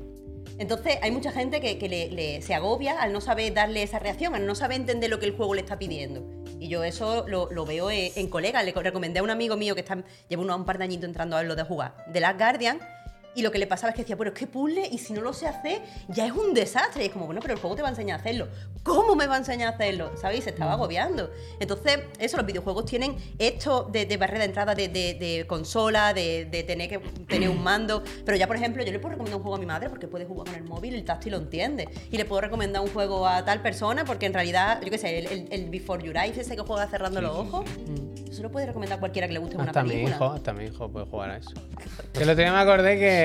Entonces 0.57 0.97
hay 1.01 1.11
mucha 1.11 1.31
gente 1.31 1.61
que, 1.61 2.39
se 2.41 2.53
agobia 2.53 3.01
al 3.01 3.13
no 3.13 3.21
saber 3.21 3.53
darle 3.53 3.81
esa 3.81 3.97
reacción, 3.99 4.35
al 4.35 4.45
no 4.45 4.55
saber 4.55 4.77
entender 4.77 5.09
lo 5.09 5.19
que 5.19 5.25
el 5.25 5.31
juego 5.35 5.53
le 5.53 5.61
está 5.61 5.79
pidiendo. 5.79 6.23
Y 6.59 6.67
yo 6.67 6.83
eso 6.83 7.25
lo, 7.27 7.47
veo 7.65 7.89
en, 7.89 8.11
en 8.15 8.27
colegas. 8.27 8.65
Le 8.65 8.73
co- 8.73 8.81
recomendé 8.83 9.19
a 9.19 9.23
un 9.23 9.29
amigo 9.29 9.55
mío 9.55 9.73
que 9.73 9.81
está, 9.81 10.03
lleva 10.27 10.41
unos- 10.41 10.57
un 10.57 10.65
par 10.65 10.77
de 10.77 10.83
añitos 10.83 11.05
entrando 11.05 11.37
a 11.37 11.43
lo 11.43 11.55
de 11.55 11.63
jugar, 11.63 11.95
de 12.11 12.19
Last 12.19 12.37
Guardian, 12.37 12.79
y 13.35 13.41
lo 13.41 13.51
que 13.51 13.59
le 13.59 13.67
pasaba 13.67 13.89
es 13.91 13.95
que 13.95 14.01
decía, 14.01 14.15
bueno, 14.15 14.31
es 14.33 14.37
que 14.39 14.47
puzzle 14.47 14.87
y 14.91 14.97
si 14.97 15.13
no 15.13 15.21
lo 15.21 15.33
sé 15.33 15.47
hacer, 15.47 15.81
ya 16.07 16.25
es 16.25 16.31
un 16.31 16.53
desastre. 16.53 17.03
Y 17.03 17.07
es 17.07 17.11
como, 17.13 17.25
bueno, 17.25 17.41
pero 17.41 17.53
el 17.53 17.59
juego 17.59 17.75
te 17.75 17.81
va 17.81 17.87
a 17.89 17.91
enseñar 17.91 18.17
a 18.17 18.21
hacerlo. 18.21 18.47
¿Cómo 18.83 19.15
me 19.15 19.27
va 19.27 19.35
a 19.35 19.37
enseñar 19.37 19.71
a 19.71 19.75
hacerlo? 19.75 20.11
¿Sabéis? 20.17 20.43
Se 20.45 20.49
estaba 20.49 20.73
agobiando. 20.73 21.31
Entonces, 21.59 21.99
eso, 22.19 22.37
los 22.37 22.45
videojuegos 22.45 22.85
tienen 22.85 23.15
esto 23.37 23.83
de, 23.91 24.05
de 24.05 24.17
barrera 24.17 24.39
de 24.39 24.45
entrada 24.45 24.73
de, 24.75 24.87
de- 24.87 25.13
de 25.13 25.45
consola, 25.47 26.13
de, 26.13 26.45
tener 26.67 26.89
que 26.89 26.99
tener 27.27 27.49
un 27.49 27.61
mando. 27.63 28.03
Pero 28.25 28.37
ya, 28.37 28.47
por 28.47 28.55
ejemplo, 28.55 28.83
yo 28.83 28.91
le 28.91 28.99
puedo 28.99 29.11
recomendar 29.11 29.37
un 29.37 29.43
juego 29.43 29.55
a 29.57 29.59
mi 29.59 29.65
madre 29.65 29.89
porque 29.89 30.07
puede 30.07 30.25
jugar 30.25 30.47
con 30.47 30.55
el 30.55 30.63
móvil, 30.63 30.95
el 30.95 31.05
táctil 31.05 31.31
lo 31.33 31.37
entiende. 31.37 31.87
Y 32.11 32.17
le 32.17 32.25
puedo 32.25 32.41
recomendar 32.41 32.81
un 32.81 32.89
juego 32.89 33.27
a 33.27 33.45
tal 33.45 33.61
persona 33.61 34.05
porque 34.05 34.25
en 34.25 34.33
realidad, 34.33 34.81
yo 34.81 34.89
qué 34.89 34.97
sé, 34.97 35.19
el, 35.19 35.27
el- 35.27 35.47
el 35.51 35.69
Before 35.69 36.03
Your 36.03 36.17
Eyes, 36.17 36.37
ese 36.37 36.55
que 36.55 36.61
juega 36.63 36.87
cerrando 36.87 37.21
los 37.21 37.35
ojos, 37.35 37.65
eso 38.29 38.43
lo 38.43 38.51
puede 38.51 38.65
recomendar 38.67 38.97
a 38.97 38.99
cualquiera 38.99 39.27
que 39.27 39.33
le 39.33 39.39
guste 39.39 39.55
una 39.55 39.65
Hasta 39.65 39.83
mi 39.83 39.89
película. 39.89 40.15
hijo, 40.15 40.25
hasta 40.31 40.53
mi 40.53 40.65
hijo 40.65 40.89
puede 40.89 41.05
jugar 41.05 41.31
a 41.31 41.37
eso. 41.37 41.51
Que 42.13 42.23
el 42.23 42.29
otro 42.29 42.43
día 42.43 42.51
me 42.51 42.59
acordé 42.59 42.97
que, 42.99 43.18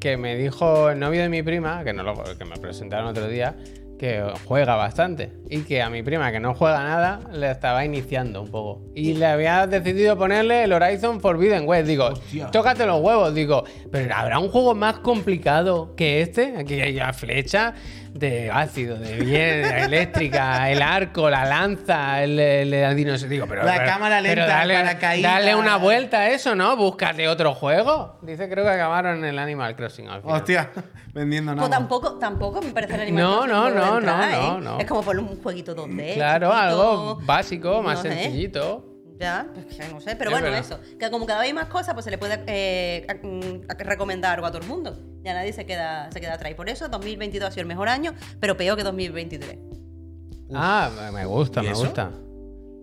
que 0.00 0.16
me 0.16 0.36
dijo 0.36 0.90
el 0.90 0.98
novio 0.98 1.22
de 1.22 1.28
mi 1.28 1.42
prima, 1.42 1.84
que, 1.84 1.92
no 1.92 2.02
lo, 2.02 2.14
que 2.36 2.44
me 2.44 2.56
presentaron 2.56 3.08
otro 3.08 3.28
día, 3.28 3.56
que 3.98 4.24
juega 4.44 4.76
bastante. 4.76 5.32
Y 5.50 5.62
que 5.62 5.82
a 5.82 5.90
mi 5.90 6.02
prima, 6.02 6.30
que 6.30 6.40
no 6.40 6.54
juega 6.54 6.82
nada, 6.82 7.20
le 7.32 7.50
estaba 7.50 7.84
iniciando 7.84 8.42
un 8.42 8.50
poco. 8.50 8.82
Y 8.94 9.14
le 9.14 9.26
había 9.26 9.66
decidido 9.66 10.16
ponerle 10.16 10.64
el 10.64 10.72
Horizon 10.72 11.20
Forbidden 11.20 11.68
West. 11.68 11.86
Digo, 11.86 12.06
Hostia. 12.06 12.50
tócate 12.50 12.86
los 12.86 13.02
huevos. 13.02 13.34
Digo, 13.34 13.64
pero 13.90 14.14
¿habrá 14.14 14.38
un 14.38 14.48
juego 14.48 14.74
más 14.74 15.00
complicado 15.00 15.94
que 15.96 16.22
este? 16.22 16.56
Aquí 16.56 16.80
hay 16.80 16.96
una 16.96 17.12
flecha 17.12 17.74
de 18.14 18.50
ácido, 18.50 18.96
de 18.96 19.16
bien, 19.20 19.64
eléctrica, 19.64 20.70
el 20.70 20.82
arco, 20.82 21.28
la 21.30 21.44
lanza, 21.44 22.22
el, 22.22 22.38
el, 22.38 22.72
el 22.74 22.96
dinosaurio. 22.96 23.28
Digo, 23.30 23.46
pero, 23.48 23.64
La 23.64 23.74
pero- 23.74 23.84
cámara 23.86 24.18
pero 24.22 24.40
lenta, 24.42 24.56
dale, 24.56 24.74
paracaídas. 24.74 25.32
dale 25.32 25.54
una 25.54 25.76
vuelta 25.76 26.18
a 26.20 26.28
eso, 26.30 26.54
¿no? 26.54 26.76
Búscate 26.76 27.28
otro 27.28 27.54
juego. 27.54 28.18
Dice, 28.22 28.48
creo 28.48 28.64
que 28.64 28.70
acabaron 28.70 29.18
en 29.18 29.24
el 29.26 29.38
Animal 29.38 29.76
Crossing 29.76 30.08
al 30.08 30.22
final. 30.22 30.36
Hostia, 30.36 30.70
vendiendo 31.14 31.54
nada. 31.54 31.68
Pues 31.68 31.78
tampoco, 31.78 32.18
tampoco 32.18 32.60
me 32.62 32.70
parece 32.72 32.94
el 32.94 33.00
Animal 33.02 33.22
No, 33.22 33.36
Crossing 33.42 33.54
no, 33.54 33.70
no, 33.70 34.00
no, 34.00 34.22
¿eh? 34.24 34.30
no, 34.32 34.60
no. 34.60 34.78
Es 34.80 34.86
como 34.86 35.02
por 35.02 35.18
un 35.18 35.40
jueguito 35.42 35.76
2D. 35.76 36.14
Claro, 36.14 36.48
chiquito, 36.48 36.62
algo 36.62 37.20
básico, 37.24 37.82
más 37.82 37.96
no 38.04 38.10
sé. 38.10 38.22
sencillito. 38.22 38.84
Ya, 39.18 39.46
pues 39.52 39.66
que 39.66 39.88
no 39.92 40.00
sé, 40.00 40.14
pero 40.16 40.30
Es 40.30 40.34
bueno, 40.34 40.44
verdad. 40.46 40.60
eso. 40.60 40.78
Que 40.98 41.10
como 41.10 41.26
cada 41.26 41.40
vez 41.40 41.48
hay 41.48 41.54
más 41.54 41.66
cosas, 41.66 41.94
pues 41.94 42.04
se 42.04 42.10
le 42.10 42.18
puede 42.18 42.40
eh, 42.46 43.04
a- 43.08 43.14
mm, 43.14 43.62
a- 43.68 43.74
recomendar 43.84 44.34
algo 44.34 44.46
a 44.46 44.50
todo 44.52 44.62
el 44.62 44.68
mundo. 44.68 44.96
Ya 45.24 45.34
nadie 45.34 45.52
se 45.52 45.66
queda, 45.66 46.08
se 46.12 46.20
queda 46.20 46.34
atrás. 46.34 46.52
Y 46.52 46.54
por 46.54 46.68
eso 46.68 46.88
2022 46.88 47.48
ha 47.48 47.50
sido 47.50 47.62
el 47.62 47.66
mejor 47.68 47.88
año, 47.88 48.14
pero 48.40 48.56
peor 48.56 48.76
que 48.76 48.84
2023. 48.84 49.58
Ah, 50.54 50.90
me 51.12 51.24
gusta, 51.24 51.60
¿Y 51.60 51.64
me 51.66 51.72
eso? 51.72 51.80
gusta. 51.82 52.10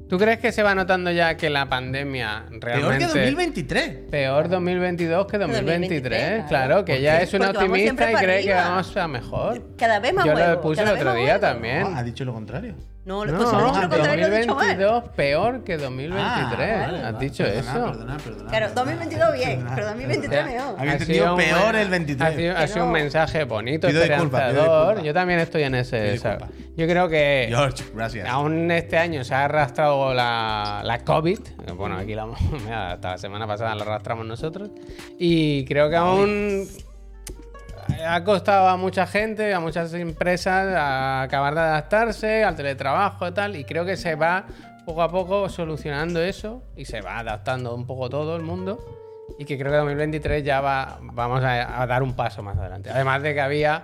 ¿Tú 0.08 0.20
crees 0.20 0.38
que 0.38 0.52
se 0.52 0.62
va 0.62 0.76
notando 0.76 1.10
ya 1.10 1.36
que 1.36 1.50
la 1.50 1.68
pandemia 1.68 2.46
Peor 2.50 2.64
realmente... 2.64 3.00
que 3.00 3.06
2023. 3.08 3.90
Peor 4.12 4.50
2022 4.50 5.26
que 5.26 5.38
2023, 5.40 5.80
2023, 6.12 6.46
claro, 6.48 6.86
que 6.86 6.94
¿Por 6.94 7.02
ya 7.02 7.22
es 7.22 7.34
una 7.34 7.50
optimista 7.50 8.12
y 8.12 8.16
cree 8.16 8.44
que 8.44 8.54
vamos 8.54 8.96
a 8.96 9.08
mejor. 9.08 9.76
Cada 9.78 10.00
vez 10.00 10.14
más 10.14 10.26
Yo 10.26 10.34
lo 10.36 10.62
puse 10.62 10.84
el 10.84 10.90
otro 10.90 11.16
día 11.16 11.40
también. 11.40 11.84
Ah, 11.88 11.98
ha 11.98 12.04
dicho 12.04 12.24
lo 12.24 12.34
contrario. 12.34 12.76
No, 13.06 13.24
No, 13.24 13.38
pues 13.38 13.54
ha 13.54 13.58
dicho 13.66 13.82
lo 13.82 13.90
contrario, 13.90 14.28
lo 14.28 14.36
he 14.36 14.40
dicho 14.40 14.56
mal. 14.56 14.78
2022 14.78 15.04
peor 15.16 15.64
que 15.64 15.78
2023. 15.78 16.18
Ah, 16.60 16.80
vale, 16.88 17.04
¿Has 17.04 17.20
dicho 17.20 17.44
Perdona, 17.44 17.60
eso? 17.62 17.86
Perdona, 17.92 18.18
perdona. 18.18 18.50
Claro, 18.50 18.66
perdona, 18.66 18.74
2022 18.74 19.34
bien, 19.34 19.50
perdona, 19.60 19.76
pero 19.76 19.88
2023 19.88 20.30
perdona. 20.30 20.52
mejor. 20.58 20.80
Había 20.80 20.92
Ha 20.92 20.94
entendido 20.96 21.36
peor 21.36 21.76
el 21.76 21.90
23. 21.90 22.28
Ha 22.56 22.68
sido, 22.68 22.82
ha 22.82 22.86
un 22.86 22.92
mensaje 22.92 23.44
bonito, 23.44 23.88
Pido 23.88 24.02
esperanzador. 24.02 25.04
Yo 25.04 25.14
también 25.14 25.40
estoy 25.40 25.64
en 25.64 25.76
ese. 25.76 26.20
Yo 26.76 26.88
creo 26.88 27.08
que 27.08 27.46
George, 27.48 27.84
gracias. 27.94 28.28
aún 28.28 28.70
este 28.72 28.98
año 28.98 29.24
se 29.24 29.34
ha 29.34 29.46
arrastrado 29.46 30.14
la, 30.14 30.82
la 30.84 31.04
COVID. 31.04 31.40
Bueno, 31.78 31.98
aquí 31.98 32.16
la, 32.16 32.26
mira, 32.26 32.92
hasta 32.94 33.12
la 33.12 33.18
semana 33.18 33.48
pasada 33.48 33.76
la 33.76 33.84
arrastramos 33.84 34.26
nosotros. 34.26 34.72
Y 35.20 35.64
creo 35.66 35.90
que 35.90 35.96
aún 35.96 36.68
ha 38.08 38.24
costado 38.24 38.68
a 38.68 38.78
mucha 38.78 39.06
gente, 39.08 39.54
a 39.54 39.60
muchas 39.60 39.94
empresas, 39.94 40.76
a 40.76 41.22
acabar 41.24 41.54
de 41.56 41.62
adaptarse 41.62 42.44
al 42.44 42.56
teletrabajo 42.56 43.28
y 43.28 43.32
tal. 43.32 43.56
Y 43.56 43.64
creo 43.64 43.86
que 43.86 43.98
se 43.98 44.16
va 44.16 44.46
poco 44.86 45.02
a 45.02 45.10
poco 45.10 45.50
solucionando 45.50 46.22
eso 46.22 46.64
y 46.76 46.86
se 46.86 47.02
va 47.02 47.20
adaptando 47.20 47.74
un 47.76 47.86
poco 47.88 48.10
todo 48.10 48.36
el 48.36 48.42
mundo. 48.44 48.80
Y 49.40 49.46
que 49.46 49.58
creo 49.58 49.72
que 49.72 49.78
2023 49.78 50.44
ya 50.44 50.62
va, 50.62 51.00
vamos 51.02 51.44
a, 51.44 51.82
a 51.82 51.88
dar 51.88 52.04
un 52.04 52.14
paso 52.16 52.44
más 52.44 52.58
adelante. 52.58 52.90
Además 52.92 53.22
de 53.24 53.34
que 53.34 53.42
había 53.42 53.84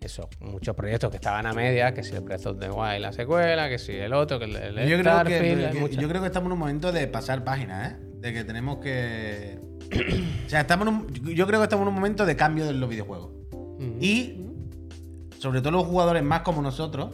eso, 0.00 0.28
muchos 0.38 0.76
proyectos 0.76 1.10
que 1.10 1.16
estaban 1.16 1.44
a 1.46 1.52
medias, 1.52 1.92
que 1.92 2.04
si 2.04 2.14
el 2.14 2.20
Breath 2.20 2.46
of 2.46 2.60
the 2.60 2.70
Wild 2.70 3.00
la 3.00 3.12
secuela, 3.12 3.68
que 3.68 3.78
si 3.78 3.96
el 3.96 4.12
otro, 4.12 4.38
que 4.38 4.44
el, 4.44 4.54
el 4.56 4.88
Yo 4.88 4.96
creo, 4.98 5.02
que, 5.24 5.34
Starfield, 5.34 5.64
hay 5.66 5.72
que- 5.72 5.80
muchas. 5.80 5.96
yo 5.98 6.08
creo 6.08 6.20
que 6.20 6.28
estamos 6.28 6.46
en 6.46 6.52
un 6.52 6.58
momento 6.60 6.92
de 6.92 7.08
pasar 7.08 7.42
páginas, 7.42 7.92
¿eh? 7.92 7.96
De 8.20 8.32
que 8.32 8.44
tenemos 8.44 8.78
que. 8.78 9.58
o 10.46 10.48
sea, 10.48 10.60
estamos 10.62 10.88
en 10.88 10.94
un- 10.94 11.34
yo 11.34 11.46
creo 11.46 11.60
que 11.60 11.64
estamos 11.64 11.84
en 11.84 11.88
un 11.88 11.94
momento 11.94 12.26
de 12.26 12.36
cambio 12.36 12.66
de 12.66 12.72
los 12.74 12.88
videojuegos. 12.88 13.30
Y, 14.00 14.44
sobre 15.38 15.60
todo 15.60 15.70
los 15.72 15.86
jugadores 15.86 16.22
más 16.22 16.40
como 16.40 16.62
nosotros, 16.62 17.10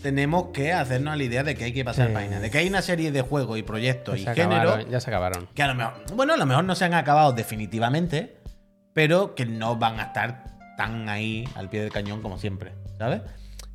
tenemos 0.00 0.46
que 0.52 0.72
hacernos 0.72 1.16
la 1.16 1.22
idea 1.22 1.42
de 1.44 1.54
que 1.54 1.64
hay 1.64 1.72
que 1.72 1.84
pasar 1.84 2.08
Sí. 2.08 2.14
páginas. 2.14 2.40
De 2.42 2.50
que 2.50 2.58
hay 2.58 2.68
una 2.68 2.82
serie 2.82 3.12
de 3.12 3.22
juegos 3.22 3.58
y 3.58 3.62
proyectos 3.62 4.22
Ya 4.22 4.32
y 4.32 4.34
géneros 4.36 4.88
ya 4.90 5.00
se 5.00 5.10
acabaron. 5.10 5.48
que 5.54 5.62
a 5.62 5.68
lo 5.68 5.74
mejor. 5.74 5.92
Bueno, 6.14 6.34
a 6.34 6.36
lo 6.36 6.46
mejor 6.46 6.64
no 6.64 6.74
se 6.74 6.84
han 6.84 6.94
acabado 6.94 7.32
definitivamente, 7.32 8.36
pero 8.92 9.34
que 9.34 9.46
no 9.46 9.76
van 9.76 9.98
a 10.00 10.04
estar 10.04 10.56
tan 10.76 11.08
ahí 11.08 11.48
al 11.54 11.68
pie 11.68 11.80
del 11.82 11.90
cañón 11.92 12.20
como 12.22 12.38
siempre, 12.38 12.72
¿sabes? 12.98 13.22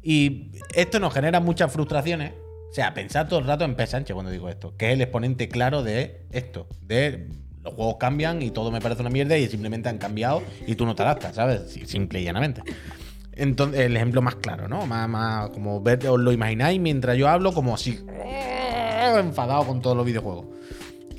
Y 0.01 0.51
esto 0.75 0.99
nos 0.99 1.13
genera 1.13 1.39
muchas 1.39 1.71
frustraciones. 1.71 2.33
O 2.69 2.73
sea, 2.73 2.93
pensar 2.93 3.27
todo 3.29 3.39
el 3.39 3.45
rato 3.45 3.63
en 3.65 3.75
P. 3.75 3.87
Sánchez 3.87 4.13
cuando 4.13 4.31
digo 4.31 4.49
esto, 4.49 4.75
que 4.77 4.87
es 4.89 4.93
el 4.93 5.01
exponente 5.01 5.47
claro 5.49 5.83
de 5.83 6.25
esto, 6.31 6.67
de 6.81 7.29
los 7.67 7.75
juegos 7.75 7.97
cambian 7.99 8.41
y 8.41 8.51
todo 8.51 8.71
me 8.71 8.79
parece 8.81 9.01
una 9.01 9.09
mierda 9.09 9.37
y 9.37 9.47
simplemente 9.47 9.89
han 9.89 9.97
cambiado 9.97 10.41
y 10.65 10.75
tú 10.75 10.85
no 10.85 10.95
te 10.95 11.03
adaptas, 11.03 11.35
¿sabes? 11.35 11.77
Simple 11.85 12.21
y 12.21 12.23
llanamente. 12.23 12.61
Entonces, 13.33 13.81
el 13.81 13.95
ejemplo 13.95 14.21
más 14.21 14.35
claro, 14.35 14.67
¿no? 14.67 14.85
Más, 14.87 15.07
más 15.07 15.49
como 15.51 15.79
ver, 15.81 16.07
os 16.07 16.19
lo 16.19 16.31
imagináis 16.31 16.79
mientras 16.79 17.15
yo 17.17 17.27
hablo, 17.27 17.53
como 17.53 17.75
así, 17.75 17.99
enfadado 19.19 19.65
con 19.65 19.81
todos 19.81 19.95
los 19.95 20.05
videojuegos. 20.05 20.45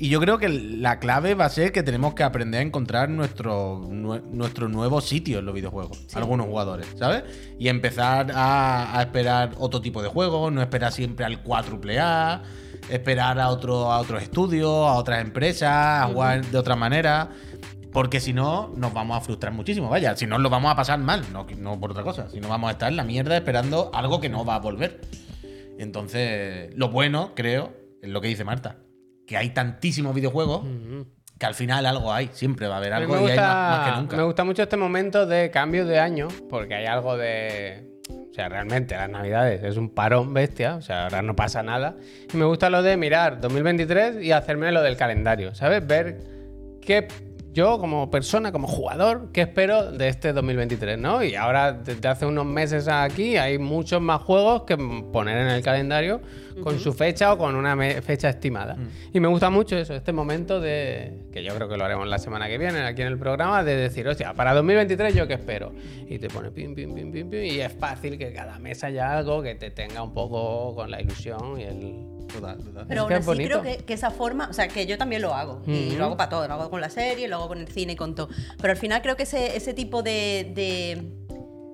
Y 0.01 0.07
yo 0.07 0.21
creo 0.21 0.37
que 0.37 0.47
la 0.47 0.97
clave 0.99 1.33
va 1.35 1.45
a 1.45 1.49
ser 1.49 1.73
que 1.73 1.83
tenemos 1.83 2.13
que 2.13 2.23
aprender 2.23 2.61
a 2.61 2.63
encontrar 2.63 3.09
nuestro, 3.09 3.81
nue- 3.89 4.21
nuestro 4.31 4.69
nuevo 4.69 5.01
sitio 5.01 5.39
en 5.39 5.45
los 5.45 5.53
videojuegos. 5.53 6.05
Algunos 6.13 6.47
jugadores, 6.47 6.87
¿sabes? 6.97 7.23
Y 7.59 7.67
empezar 7.67 8.31
a, 8.33 8.97
a 8.97 9.01
esperar 9.01 9.51
otro 9.57 9.81
tipo 9.81 10.01
de 10.01 10.07
juegos, 10.07 10.53
no 10.53 10.61
esperar 10.61 10.93
siempre 10.93 11.25
al 11.25 11.43
4A, 11.43 12.41
esperar 12.89 13.39
a, 13.39 13.49
otro, 13.49 13.91
a 13.91 13.99
otros 13.99 14.21
estudios, 14.23 14.69
a 14.69 14.93
otras 14.93 15.21
empresas, 15.21 15.69
a 15.71 16.07
jugar 16.11 16.45
de 16.45 16.57
otra 16.57 16.75
manera. 16.75 17.29
Porque 17.91 18.19
si 18.19 18.33
no, 18.33 18.71
nos 18.75 18.93
vamos 18.93 19.17
a 19.17 19.21
frustrar 19.21 19.51
muchísimo. 19.53 19.89
Vaya, 19.89 20.15
si 20.15 20.27
no, 20.27 20.37
lo 20.37 20.49
vamos 20.49 20.71
a 20.71 20.75
pasar 20.75 20.99
mal, 20.99 21.25
no, 21.33 21.47
no 21.57 21.79
por 21.79 21.91
otra 21.91 22.03
cosa. 22.03 22.29
Si 22.29 22.39
no, 22.39 22.47
vamos 22.47 22.69
a 22.69 22.71
estar 22.73 22.89
en 22.89 22.97
la 22.97 23.03
mierda 23.03 23.35
esperando 23.35 23.89
algo 23.93 24.21
que 24.21 24.29
no 24.29 24.45
va 24.45 24.55
a 24.55 24.59
volver. 24.59 25.01
Entonces, 25.79 26.71
lo 26.75 26.89
bueno, 26.89 27.31
creo, 27.35 27.73
es 28.01 28.09
lo 28.09 28.21
que 28.21 28.27
dice 28.27 28.43
Marta. 28.43 28.77
Que 29.25 29.37
hay 29.37 29.49
tantísimos 29.51 30.13
videojuegos 30.13 30.63
que 31.39 31.45
al 31.45 31.55
final 31.55 31.85
algo 31.85 32.13
hay. 32.13 32.29
Siempre 32.33 32.67
va 32.67 32.75
a 32.75 32.77
haber 32.77 32.93
A 32.93 32.97
algo 32.97 33.15
y 33.15 33.17
hay 33.17 33.23
gusta, 33.23 33.41
más, 33.41 33.77
más 33.77 33.89
que 33.89 33.99
nunca. 34.01 34.17
me 34.17 34.23
gusta 34.23 34.43
mucho 34.43 34.63
este 34.63 34.77
momento 34.77 35.25
de 35.25 35.49
cambio 35.49 35.85
de 35.85 35.99
año, 35.99 36.27
porque 36.49 36.75
hay 36.75 36.85
algo 36.85 37.17
de. 37.17 37.88
O 38.09 38.33
sea, 38.33 38.49
realmente 38.49 38.95
las 38.95 39.09
navidades 39.09 39.63
es 39.63 39.77
un 39.77 39.89
parón 39.89 40.33
bestia, 40.33 40.75
o 40.75 40.81
sea, 40.81 41.05
ahora 41.05 41.21
no 41.21 41.35
pasa 41.35 41.63
nada. 41.63 41.95
Y 42.33 42.37
me 42.37 42.45
gusta 42.45 42.69
lo 42.69 42.81
de 42.81 42.97
mirar 42.97 43.41
2023 43.41 44.23
y 44.23 44.31
hacerme 44.31 44.71
lo 44.71 44.81
del 44.81 44.97
calendario, 44.97 45.55
¿sabes? 45.55 45.85
Ver 45.85 46.19
qué 46.81 47.07
yo 47.53 47.79
como 47.79 48.09
persona, 48.09 48.51
como 48.51 48.67
jugador, 48.67 49.31
qué 49.33 49.41
espero 49.41 49.91
de 49.91 50.07
este 50.07 50.33
2023, 50.33 50.97
¿no? 50.97 51.23
Y 51.23 51.35
ahora, 51.35 51.73
desde 51.73 52.07
hace 52.07 52.25
unos 52.25 52.45
meses 52.45 52.87
aquí, 52.87 53.37
hay 53.37 53.57
muchos 53.57 54.01
más 54.01 54.21
juegos 54.21 54.63
que 54.63 54.77
poner 54.77 55.37
en 55.37 55.47
el 55.47 55.61
calendario 55.63 56.21
con 56.63 56.79
su 56.79 56.93
fecha 56.93 57.33
o 57.33 57.37
con 57.37 57.55
una 57.55 57.75
fecha 58.01 58.29
estimada. 58.29 58.77
Y 59.13 59.19
me 59.19 59.27
gusta 59.27 59.49
mucho 59.49 59.77
eso, 59.77 59.93
este 59.93 60.11
momento 60.11 60.59
de, 60.59 61.25
que 61.31 61.43
yo 61.43 61.53
creo 61.55 61.67
que 61.67 61.77
lo 61.77 61.85
haremos 61.85 62.07
la 62.07 62.19
semana 62.19 62.47
que 62.47 62.57
viene 62.57 62.79
aquí 62.79 63.01
en 63.01 63.07
el 63.07 63.17
programa, 63.17 63.63
de 63.63 63.75
decir, 63.75 64.07
hostia, 64.07 64.33
para 64.33 64.53
2023 64.53 65.13
yo 65.13 65.27
qué 65.27 65.33
espero. 65.35 65.71
Y 66.07 66.19
te 66.19 66.27
pone 66.27 66.51
pim, 66.51 66.75
pim, 66.75 66.93
pim, 66.93 67.11
pim, 67.11 67.29
pim, 67.29 67.43
y 67.43 67.59
es 67.59 67.73
fácil 67.73 68.17
que 68.17 68.33
cada 68.33 68.59
mes 68.59 68.83
haya 68.83 69.17
algo 69.17 69.41
que 69.41 69.55
te 69.55 69.71
tenga 69.71 70.01
un 70.03 70.13
poco 70.13 70.75
con 70.75 70.91
la 70.91 71.01
ilusión 71.01 71.59
y 71.59 71.63
el... 71.63 72.19
Total, 72.29 72.59
total. 72.63 72.85
Pero 72.87 73.01
aún 73.01 73.13
así 73.13 73.43
creo 73.43 73.63
que, 73.63 73.77
que 73.77 73.93
esa 73.93 74.11
forma, 74.11 74.49
o 74.49 74.53
sea, 74.53 74.67
que 74.67 74.85
yo 74.85 74.99
también 74.99 75.23
lo 75.23 75.33
hago. 75.33 75.63
Y 75.65 75.95
lo 75.95 76.05
hago 76.05 76.15
para 76.15 76.29
todo, 76.29 76.47
lo 76.47 76.53
hago 76.53 76.69
con 76.69 76.79
la 76.79 76.91
serie, 76.91 77.27
lo 77.27 77.37
hago 77.37 77.47
con 77.47 77.57
el 77.57 77.67
cine 77.67 77.93
y 77.93 77.95
con 77.95 78.13
todo. 78.13 78.29
Pero 78.61 78.71
al 78.71 78.77
final 78.77 79.01
creo 79.01 79.15
que 79.15 79.23
ese, 79.23 79.57
ese 79.57 79.73
tipo 79.73 80.03
de, 80.03 80.51
de 80.53 81.18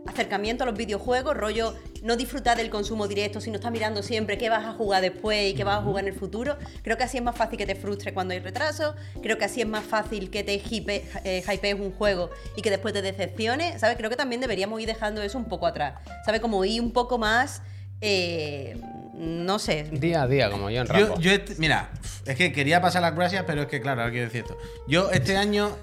acercamiento 0.06 0.64
a 0.64 0.68
los 0.68 0.78
videojuegos, 0.78 1.36
rollo, 1.36 1.74
no 2.04 2.16
disfrutar 2.16 2.58
del 2.58 2.70
consumo 2.70 3.08
directo, 3.08 3.42
sino 3.42 3.56
estar 3.56 3.72
mirando 3.72 4.04
siempre 4.04 4.38
qué 4.38 4.50
vas 4.50 4.66
a 4.66 4.74
jugar 4.74 5.02
después 5.02 5.52
y 5.52 5.56
qué 5.56 5.64
vas 5.64 5.80
a 5.80 5.82
jugar 5.82 6.04
en 6.08 6.14
el 6.14 6.20
futuro, 6.20 6.58
creo 6.84 6.98
que 6.98 7.04
así 7.04 7.18
es 7.18 7.24
más 7.24 7.36
fácil 7.36 7.58
que 7.58 7.66
te 7.66 7.76
frustre 7.76 8.14
cuando 8.14 8.34
hay 8.34 8.40
retraso, 8.40 8.96
creo 9.22 9.38
que 9.38 9.46
así 9.46 9.62
es 9.62 9.68
más 9.68 9.84
fácil 9.84 10.30
que 10.30 10.44
te 10.44 10.54
eh, 10.56 11.44
hypees 11.48 11.76
un 11.80 11.92
juego 11.92 12.30
y 12.56 12.62
que 12.62 12.70
después 12.70 12.94
te 12.94 13.02
decepcione, 13.02 13.80
¿sabes? 13.80 13.98
Creo 13.98 14.10
que 14.10 14.16
también 14.16 14.42
deberíamos 14.42 14.80
ir 14.80 14.88
dejando 14.88 15.22
eso 15.24 15.38
un 15.38 15.46
poco 15.46 15.66
atrás, 15.68 15.96
¿sabes? 16.26 16.42
Como 16.42 16.64
ir 16.66 16.82
un 16.82 16.92
poco 16.92 17.18
más... 17.18 17.62
eh, 18.02 18.78
no 19.18 19.60
sé, 19.60 19.84
Día 19.94 20.24
a 20.24 20.28
día, 20.28 20.52
como 20.52 20.70
yo 20.70 20.82
en 20.82 20.88
Rambo. 20.88 21.16
Yo, 21.16 21.22
yo 21.22 21.32
este- 21.32 21.56
mira, 21.58 21.90
es 22.26 22.36
que 22.36 22.52
quería 22.52 22.82
pasar 22.82 23.02
las 23.02 23.16
gracias, 23.16 23.46
pero 23.48 23.62
es 23.62 23.68
que, 23.70 23.80
claro, 23.80 24.02
ahora 24.02 24.12
quiero 24.12 24.26
decir 24.26 24.42
esto. 24.42 24.58
Yo 24.90 25.10
este 25.10 25.38
año 25.38 25.78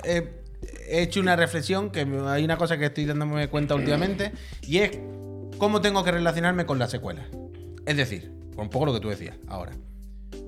he 0.89 1.03
hecho 1.03 1.21
una 1.21 1.37
reflexión, 1.37 1.91
que 1.91 2.07
hay 2.27 2.45
una 2.45 2.57
cosa 2.57 2.79
que 2.79 2.87
estoy 2.87 3.05
dándome 3.07 3.49
cuenta 3.49 3.75
últimamente, 3.75 4.33
y 4.63 4.79
es 4.79 4.99
cómo 5.59 5.81
tengo 5.81 6.03
que 6.05 6.13
relacionarme 6.13 6.67
con 6.67 6.79
las 6.79 6.91
secuelas. 6.91 7.27
Es 7.87 7.97
decir, 7.97 8.33
por 8.55 8.65
un 8.65 8.71
poco 8.71 8.87
lo 8.87 8.95
que 8.95 9.01
tú 9.01 9.09
decías 9.09 9.37
ahora. 9.49 9.73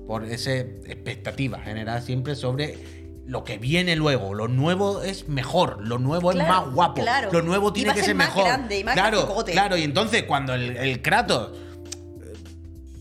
Por 0.07 0.25
esa 0.25 0.53
expectativa 0.55 1.59
generada 1.59 2.01
siempre 2.01 2.35
sobre 2.35 2.77
lo 3.25 3.43
que 3.43 3.57
viene 3.57 3.95
luego. 3.95 4.33
Lo 4.35 4.47
nuevo 4.47 5.01
es 5.01 5.27
mejor, 5.27 5.79
lo 5.85 5.97
nuevo 5.97 6.31
es 6.31 6.37
más 6.37 6.71
guapo, 6.71 7.01
claro. 7.01 7.31
lo 7.31 7.41
nuevo 7.41 7.73
tiene 7.73 7.93
que 7.93 8.03
ser 8.03 8.13
mejor. 8.15 8.45
grande 8.45 8.79
y 8.79 8.83
más 8.83 8.93
claro, 8.93 9.35
claro, 9.45 9.77
y 9.77 9.83
entonces 9.83 10.23
cuando 10.23 10.53
el, 10.53 10.77
el 10.77 11.01
Kratos 11.01 11.57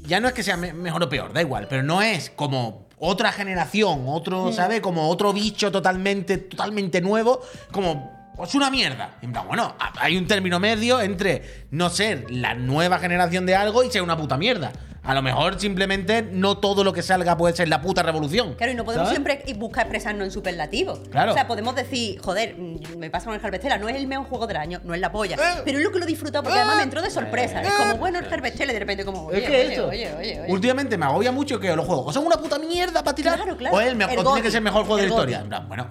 ya 0.07 0.20
no 0.20 0.29
es 0.29 0.35
que 0.35 0.42
sea 0.42 0.57
me- 0.57 0.73
mejor 0.73 1.03
o 1.03 1.09
peor, 1.09 1.33
da 1.33 1.42
igual, 1.42 1.66
pero 1.68 1.83
no 1.83 2.01
es 2.03 2.31
como 2.31 2.84
otra 2.98 3.33
generación, 3.33 4.04
otro, 4.07 4.52
¿sabes? 4.52 4.80
Como 4.80 5.09
otro 5.09 5.33
bicho 5.33 5.70
totalmente, 5.70 6.38
totalmente 6.38 7.00
nuevo, 7.00 7.40
como 7.70 8.33
es 8.42 8.54
una 8.54 8.70
mierda. 8.70 9.16
Y 9.22 9.26
en 9.26 9.33
plan, 9.33 9.46
bueno, 9.46 9.74
hay 9.98 10.16
un 10.16 10.26
término 10.26 10.59
medio 10.59 11.00
entre 11.00 11.66
no 11.70 11.90
ser 11.90 12.30
la 12.30 12.54
nueva 12.54 12.98
generación 12.98 13.46
de 13.46 13.54
algo 13.54 13.83
y 13.85 13.90
ser 13.90 14.02
una 14.02 14.16
puta 14.16 14.37
mierda. 14.37 14.72
A 15.04 15.12
lo 15.14 15.20
mejor 15.20 15.60
simplemente 15.60 16.22
no 16.22 16.56
todo 16.58 16.82
lo 16.82 16.92
que 16.94 17.02
salga 17.02 17.36
puede 17.36 17.54
ser 17.54 17.68
la 17.68 17.82
puta 17.82 18.02
revolución. 18.02 18.54
Claro, 18.54 18.72
y 18.72 18.74
no 18.74 18.84
podemos 18.86 19.08
¿sabes? 19.08 19.22
siempre 19.22 19.54
buscar 19.58 19.84
expresarnos 19.84 20.24
en 20.24 20.30
superlativos. 20.30 21.00
Claro. 21.10 21.32
O 21.32 21.34
sea, 21.34 21.46
podemos 21.46 21.74
decir, 21.74 22.18
joder, 22.22 22.56
mm, 22.58 22.96
me 22.98 23.10
pasa 23.10 23.26
con 23.26 23.34
el 23.34 23.44
Harvestella, 23.44 23.76
no 23.76 23.88
es 23.88 23.96
el 23.96 24.06
mejor 24.06 24.26
juego 24.26 24.46
del 24.46 24.56
año, 24.56 24.80
no 24.82 24.94
es 24.94 25.00
la 25.00 25.12
polla. 25.12 25.36
Eh. 25.36 25.62
Pero 25.64 25.76
es 25.78 25.84
lo 25.84 25.92
que 25.92 25.98
lo 25.98 26.04
he 26.04 26.08
disfrutado 26.08 26.42
porque 26.42 26.58
además 26.58 26.76
me 26.78 26.82
entró 26.84 27.02
de 27.02 27.10
sorpresa. 27.10 27.60
Es 27.60 27.70
como, 27.74 27.96
bueno, 27.98 28.18
el 28.18 28.32
Harvestella 28.32 28.70
y 28.70 28.74
de 28.74 28.78
repente 28.80 29.04
como, 29.04 29.26
oye, 29.26 29.38
Es 29.38 29.44
que 29.44 29.56
oye, 29.56 29.72
eso. 29.74 29.88
oye, 29.88 30.14
oye, 30.18 30.40
oye. 30.40 30.52
Últimamente 30.52 30.96
me 30.96 31.04
agobia 31.04 31.32
mucho 31.32 31.60
que 31.60 31.76
los 31.76 31.84
juegos 31.84 32.06
o 32.08 32.12
son 32.12 32.24
una 32.26 32.36
puta 32.36 32.58
mierda 32.58 33.04
para 33.04 33.14
tirar 33.14 33.36
Claro, 33.36 33.56
claro. 33.58 33.76
o, 33.76 33.80
el 33.80 33.96
me- 33.96 34.04
El 34.04 34.18
o 34.20 34.24
tiene 34.24 34.40
que 34.42 34.50
ser 34.50 34.58
el 34.58 34.64
mejor 34.64 34.86
juego 34.86 34.96
de 34.96 35.02
la 35.02 35.08
historia. 35.08 35.36
Goti. 35.38 35.44
En 35.44 35.48
plan, 35.50 35.68
bueno, 35.68 35.90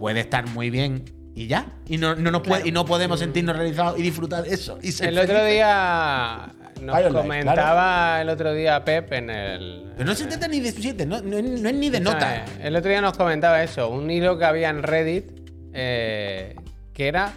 puede 0.00 0.20
estar 0.20 0.46
muy 0.48 0.70
bien 0.70 1.04
y 1.36 1.46
ya. 1.46 1.66
Y 1.86 1.96
no, 1.98 2.16
no, 2.16 2.30
nos 2.32 2.42
puede- 2.42 2.66
y 2.68 2.72
no 2.72 2.84
podemos 2.84 3.20
sentirnos 3.20 3.54
realizados 3.56 3.98
y 3.98 4.02
disfrutar 4.02 4.42
de 4.42 4.52
eso. 4.52 4.78
Y 4.82 4.90
El 5.04 5.16
otro 5.18 5.44
día 5.44 6.52
nos 6.80 6.94
comentaba 7.22 8.20
el 8.22 8.28
otro 8.28 8.52
día 8.54 8.84
Pep 8.84 9.12
en 9.12 9.30
el. 9.30 9.92
Pero 9.96 10.08
no 10.08 10.14
se 10.14 10.26
trata 10.26 10.48
ni 10.48 10.60
de 10.60 10.72
7, 10.72 11.06
no, 11.06 11.20
no, 11.22 11.36
es- 11.38 11.60
no 11.60 11.68
es 11.68 11.74
ni 11.74 11.90
de 11.90 12.00
nota. 12.00 12.36
Escúchame, 12.44 12.66
El 12.68 12.76
otro 12.76 12.90
día 12.90 13.00
nos 13.00 13.16
comentaba 13.16 13.62
eso, 13.62 13.88
un 13.88 14.10
hilo 14.10 14.38
que 14.38 14.44
había 14.44 14.68
en 14.70 14.82
Reddit 14.82 15.30
eh, 15.72 16.54
que 16.94 17.08
era 17.08 17.32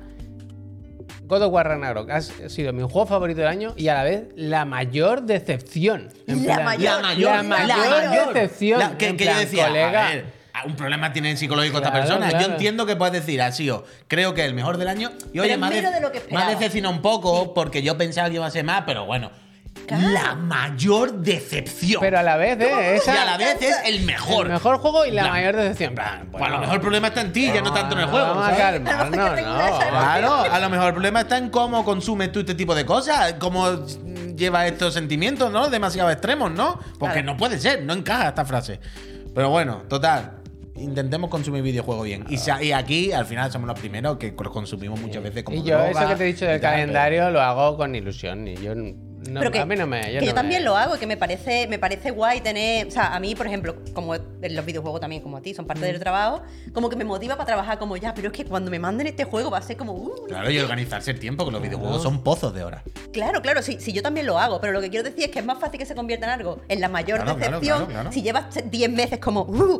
God 1.25 1.43
of 1.43 1.53
War 1.53 1.67
Ragnarok. 1.67 2.09
Ha 2.09 2.21
sido 2.21 2.73
mi 2.73 2.81
juego 2.81 3.05
favorito 3.05 3.39
del 3.41 3.49
año 3.49 3.73
y 3.77 3.87
a 3.89 3.95
la 3.95 4.03
vez 4.03 4.23
la 4.35 4.65
mayor 4.65 5.23
decepción. 5.23 6.09
En 6.27 6.45
La 6.47 6.55
plan, 6.55 6.65
mayor, 6.65 6.95
La 7.01 7.07
mayor, 7.07 7.31
la 7.35 7.43
mayor 7.43 8.33
decepción. 8.33 8.79
La- 8.79 8.97
que, 8.97 9.07
en 9.09 9.17
que 9.17 9.25
yo 9.25 9.37
decía, 9.37 9.67
colega, 9.67 10.07
a 10.07 10.09
ver, 10.15 10.25
a- 10.25 10.38
un 10.65 10.75
problema 10.75 11.11
tiene 11.13 11.35
psicológico 11.37 11.77
esta 11.77 11.91
Claro, 11.91 12.05
persona. 12.07 12.31
Yo 12.39 12.47
entiendo 12.51 12.85
que 12.85 12.95
puedes 12.95 13.13
decir, 13.13 13.41
ha 13.41 13.51
sido, 13.51 13.85
creo 14.07 14.33
que 14.33 14.45
el 14.45 14.53
mejor 14.53 14.77
del 14.77 14.87
año. 14.87 15.11
Y 15.33 15.39
oye, 15.39 15.53
es 15.53 15.59
menos 15.59 15.75
de- 15.83 15.91
de 15.91 16.01
lo 16.01 16.11
que 16.11 16.17
me 16.19 16.23
ha 16.23 16.27
esperaba. 16.27 16.51
decepcionado 16.51 16.95
un 16.95 17.01
poco 17.01 17.53
porque 17.53 17.81
yo 17.81 17.97
pensaba 17.97 18.29
que 18.29 18.35
iba 18.35 18.45
a 18.45 18.51
ser 18.51 18.63
más, 18.65 18.83
pero 18.85 19.05
bueno. 19.05 19.31
Claro. 19.87 20.09
La 20.09 20.35
mayor 20.35 21.13
decepción. 21.19 21.99
Pero 22.01 22.19
a 22.19 22.23
la 22.23 22.37
vez, 22.37 22.59
¿eh? 22.59 22.95
Esa- 22.97 23.15
y 23.15 23.17
a 23.17 23.25
la 23.25 23.37
vez 23.37 23.59
es 23.61 23.75
el 23.85 24.01
mejor. 24.01 24.45
El 24.47 24.53
mejor 24.53 24.77
juego 24.79 25.05
y 25.05 25.11
la, 25.11 25.23
La- 25.23 25.29
mayor 25.31 25.55
decepción. 25.55 25.95
Pues 25.95 26.07
a 26.07 26.15
lo 26.23 26.29
bueno, 26.29 26.59
mejor 26.59 26.75
el 26.75 26.81
problema 26.81 27.07
está 27.07 27.21
en 27.21 27.33
ti, 27.33 27.51
ya 27.51 27.61
no 27.61 27.73
tanto 27.73 27.95
en 27.95 28.01
el 28.01 28.07
juego. 28.07 28.27
Vamos 28.27 28.47
a 28.49 28.55
calmarnos, 28.55 29.39
esa- 29.39 29.41
no. 29.41 29.89
Claro, 29.89 30.33
a 30.51 30.59
lo 30.59 30.69
mejor 30.69 30.87
el 30.87 30.93
problema 30.93 31.21
está 31.21 31.37
en 31.37 31.49
cómo 31.49 31.83
consumes 31.85 32.31
tú 32.31 32.39
este 32.41 32.53
tipo 32.55 32.75
de 32.75 32.85
cosas, 32.85 33.33
cómo 33.39 33.67
llevas 34.35 34.67
estos 34.67 34.93
sentimientos, 34.93 35.51
¿no? 35.51 35.69
Demasiado 35.69 36.11
extremos, 36.11 36.51
¿no? 36.51 36.79
Porque 36.99 37.21
Claro. 37.21 37.31
no 37.33 37.37
puede 37.37 37.57
ser, 37.59 37.83
no 37.83 37.93
encaja 37.93 38.29
esta 38.29 38.45
frase. 38.45 38.79
Pero 39.33 39.49
bueno, 39.49 39.83
total. 39.87 40.38
Intentemos 40.79 41.29
consumir 41.29 41.61
videojuegos 41.63 42.05
bien. 42.05 42.25
Y, 42.29 42.37
sa- 42.37 42.61
y 42.63 42.71
aquí, 42.71 43.11
al 43.11 43.25
final, 43.25 43.51
somos 43.51 43.67
los 43.67 43.79
primeros 43.79 44.17
que 44.17 44.33
los 44.37 44.51
consumimos 44.53 44.99
muchas 44.99 45.21
veces 45.23 45.43
como 45.43 45.57
Y 45.57 45.61
yo, 45.63 45.77
droga 45.77 45.91
eso 45.91 46.07
que 46.09 46.15
te 46.15 46.23
he 46.23 46.27
dicho 46.27 46.45
del 46.45 46.61
tal, 46.61 46.71
calendario, 46.73 47.29
lo 47.31 47.41
hago 47.41 47.77
con 47.77 47.95
ilusión. 47.95 48.47
Y 48.47 48.55
yo 48.57 48.73
no, 49.27 49.39
pero 49.39 49.51
que, 49.51 49.59
a 49.59 49.65
mí 49.65 49.75
no 49.75 49.85
me. 49.87 50.01
que 50.01 50.13
Yo, 50.13 50.19
yo 50.21 50.27
no 50.27 50.33
también 50.33 50.61
me- 50.61 50.65
lo 50.69 50.77
hago 50.77 50.95
y 50.95 50.99
que 50.99 51.07
me 51.07 51.17
parece, 51.17 51.67
me 51.67 51.77
parece 51.79 52.11
guay 52.11 52.41
tener. 52.41 52.87
O 52.87 52.91
sea, 52.91 53.13
a 53.15 53.19
mí, 53.19 53.35
por 53.35 53.47
ejemplo, 53.47 53.75
como 53.93 54.15
en 54.15 54.55
los 54.55 54.65
videojuegos 54.65 55.01
también, 55.01 55.21
como 55.21 55.37
a 55.37 55.41
ti, 55.41 55.53
son 55.53 55.65
parte 55.67 55.85
del 55.85 55.99
trabajo, 55.99 56.41
como 56.73 56.89
que 56.89 56.95
me 56.95 57.03
motiva 57.05 57.35
para 57.35 57.45
trabajar 57.45 57.77
como 57.79 57.97
ya, 57.97 58.13
pero 58.13 58.27
es 58.27 58.33
que 58.33 58.45
cuando 58.45 58.71
me 58.71 58.79
manden 58.79 59.07
este 59.07 59.23
juego 59.25 59.49
va 59.51 59.57
a 59.57 59.61
ser 59.61 59.77
como. 59.77 59.93
uh, 59.93 60.25
Claro, 60.27 60.49
y 60.49 60.59
organizarse 60.59 61.11
el 61.11 61.19
tiempo, 61.19 61.45
que 61.45 61.51
los 61.51 61.61
videojuegos 61.61 62.01
son 62.03 62.23
pozos 62.23 62.53
de 62.53 62.63
horas. 62.63 62.83
Claro, 63.11 63.41
claro, 63.41 63.61
sí, 63.61 63.77
sí, 63.79 63.91
yo 63.93 64.01
también 64.01 64.25
lo 64.25 64.37
hago, 64.39 64.59
pero 64.61 64.71
lo 64.73 64.81
que 64.81 64.89
quiero 64.89 65.03
decir 65.09 65.25
es 65.25 65.31
que 65.31 65.39
es 65.39 65.45
más 65.45 65.59
fácil 65.59 65.79
que 65.79 65.85
se 65.85 65.95
convierta 65.95 66.25
en 66.27 66.31
algo, 66.31 66.61
en 66.67 66.79
la 66.79 66.87
mayor 66.89 67.21
Claro, 67.21 67.37
claro, 67.37 67.59
decepción, 67.59 67.77
claro, 67.85 67.91
claro. 67.93 68.11
si 68.11 68.21
llevas 68.21 68.45
10 68.71 68.91
meses 68.91 69.19
como, 69.19 69.41
uh, 69.41 69.79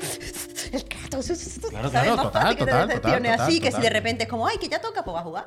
el 0.74 0.84
Claro, 0.86 1.24
¿sabes? 1.24 1.60
claro, 1.92 2.16
más 2.16 2.26
total, 2.26 2.42
fácil 2.42 2.58
que 2.58 2.66
total, 2.66 2.82
te 2.82 2.94
decepciones 2.94 3.32
total, 3.32 3.48
así, 3.48 3.60
que 3.60 3.66
si 3.68 3.72
total. 3.72 3.84
de 3.84 3.90
repente 3.90 4.24
es 4.24 4.30
como, 4.30 4.48
ay, 4.48 4.58
que 4.58 4.68
ya 4.68 4.80
toca, 4.80 5.04
pues 5.04 5.16
va 5.16 5.20
a 5.22 5.24
jugar. 5.24 5.46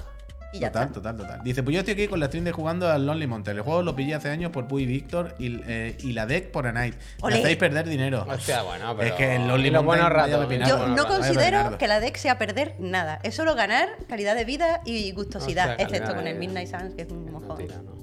Y 0.53 0.59
ya 0.59 0.69
Total, 0.69 0.83
está. 0.89 0.95
total, 0.95 1.17
total. 1.17 1.41
Dice, 1.45 1.63
pues 1.63 1.73
yo 1.75 1.81
estoy 1.81 1.95
aquí 1.95 2.09
con 2.09 2.21
la 2.21 2.27
stream 2.27 2.45
de 2.45 2.53
jugando 2.53 2.91
al 2.91 3.07
Lonely 3.07 3.27
Mountain. 3.27 3.57
El 3.57 3.63
juego 3.63 3.83
lo 3.83 3.97
pillé 3.97 4.15
hace 4.15 4.29
años 4.29 4.51
por 4.53 4.69
Puy 4.69 4.85
Víctor 4.85 5.35
y, 5.39 5.61
eh, 5.67 5.97
y 6.01 6.13
la 6.13 6.27
deck 6.27 6.51
por 6.51 6.67
a 6.67 6.73
Night. 6.73 6.95
Me 7.27 7.35
hacéis 7.39 7.57
perder 7.57 7.89
dinero. 7.89 8.27
Hostia, 8.29 8.63
bueno, 8.63 8.95
pero. 8.97 9.09
Es 9.09 9.15
que 9.15 9.37
el 9.37 9.49
Lonely 9.49 9.71
Mountain, 9.71 10.11
ratos. 10.11 10.47
pepinazo. 10.47 10.79
Yo 10.79 10.89
no 10.89 11.07
considero 11.07 11.79
que 11.79 11.89
la 11.89 12.01
deck 12.01 12.17
sea 12.17 12.37
perder 12.39 12.75
nada, 12.79 13.19
es 13.23 13.35
solo 13.35 13.55
ganar 13.55 13.89
calidad 14.09 14.35
de 14.35 14.45
vida 14.45 14.83
y 14.85 15.13
gustosidad, 15.13 15.71
Hostia, 15.71 15.85
excepto 15.85 16.13
calidad 16.13 16.17
con 16.19 16.27
el. 16.29 16.39
Midnight 16.39 16.69
Suns, 16.69 16.95
que 16.95 17.03
es 17.03 17.11
un 17.11 17.25
No 17.27 17.41
mojón 17.41 17.57
tira, 17.59 17.77
no. 17.83 17.95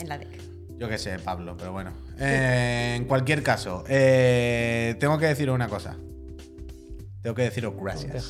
en 0.00 0.08
la 0.08 0.18
deck. 0.18 0.28
Yo 0.78 0.88
qué 0.88 0.98
sé, 0.98 1.16
Pablo, 1.20 1.56
pero 1.56 1.70
bueno. 1.70 1.92
Eh, 2.18 2.94
en 2.96 3.04
cualquier 3.04 3.44
caso, 3.44 3.84
eh, 3.88 4.96
tengo 4.98 5.16
que 5.18 5.26
deciros 5.26 5.54
una 5.54 5.68
cosa. 5.68 5.96
Tengo 7.22 7.36
que 7.36 7.42
deciros 7.42 7.74
gracias. 7.80 8.28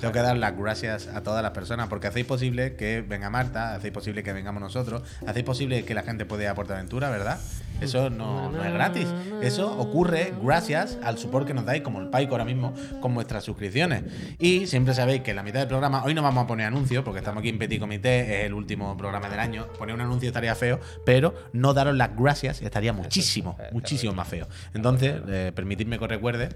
Tengo 0.00 0.12
que 0.12 0.20
dar 0.20 0.36
las 0.36 0.56
gracias 0.56 1.08
a 1.08 1.22
todas 1.22 1.42
las 1.42 1.52
personas 1.52 1.88
porque 1.88 2.06
hacéis 2.06 2.24
posible 2.24 2.74
que 2.74 3.02
venga 3.02 3.28
Marta, 3.28 3.74
hacéis 3.74 3.92
posible 3.92 4.22
que 4.22 4.32
vengamos 4.32 4.62
nosotros, 4.62 5.02
hacéis 5.26 5.44
posible 5.44 5.84
que 5.84 5.94
la 5.94 6.02
gente 6.02 6.24
pueda 6.24 6.44
ir 6.44 6.48
a 6.48 6.54
Portaventura, 6.54 7.10
¿verdad? 7.10 7.38
Eso 7.80 8.08
no, 8.08 8.50
no 8.50 8.64
es 8.64 8.72
gratis. 8.72 9.08
Eso 9.42 9.78
ocurre 9.78 10.32
gracias 10.42 10.96
al 11.02 11.18
support 11.18 11.46
que 11.46 11.52
nos 11.52 11.66
dais, 11.66 11.82
como 11.82 12.00
el 12.00 12.08
Paico 12.08 12.32
ahora 12.32 12.44
mismo, 12.44 12.72
con 13.00 13.14
vuestras 13.14 13.44
suscripciones. 13.44 14.04
Y 14.38 14.66
siempre 14.66 14.94
sabéis 14.94 15.20
que 15.20 15.30
en 15.30 15.36
la 15.36 15.42
mitad 15.42 15.58
del 15.58 15.68
programa, 15.68 16.02
hoy 16.04 16.14
no 16.14 16.22
vamos 16.22 16.44
a 16.44 16.46
poner 16.46 16.66
anuncios 16.66 17.04
porque 17.04 17.18
estamos 17.18 17.40
aquí 17.40 17.50
en 17.50 17.58
Petit 17.58 17.80
Comité, 17.80 18.40
es 18.40 18.46
el 18.46 18.54
último 18.54 18.96
programa 18.96 19.28
del 19.28 19.40
año. 19.40 19.66
Poner 19.78 19.94
un 19.94 20.00
anuncio 20.00 20.28
estaría 20.28 20.54
feo, 20.54 20.80
pero 21.04 21.34
no 21.52 21.74
daros 21.74 21.94
las 21.94 22.16
gracias 22.16 22.62
estaría 22.62 22.92
muchísimo, 22.92 23.56
feo, 23.56 23.68
muchísimo 23.72 24.14
más 24.14 24.28
feo. 24.28 24.48
Entonces, 24.72 25.16
eh, 25.28 25.52
permitidme 25.54 25.98
que 25.98 26.04
os 26.04 26.10
recuerde 26.10 26.48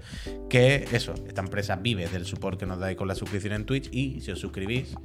que 0.49 0.87
eso, 0.91 1.13
esta 1.27 1.41
empresa 1.59 1.75
vive 1.75 2.07
del 2.07 2.25
support 2.25 2.57
que 2.57 2.65
nos 2.65 2.79
dais 2.79 2.95
con 2.95 3.07
la 3.07 3.15
suscripción 3.15 3.53
en 3.53 3.65
Twitch 3.65 3.89
y 3.91 4.21
si 4.21 4.31
os 4.31 4.39
suscribís, 4.39 4.95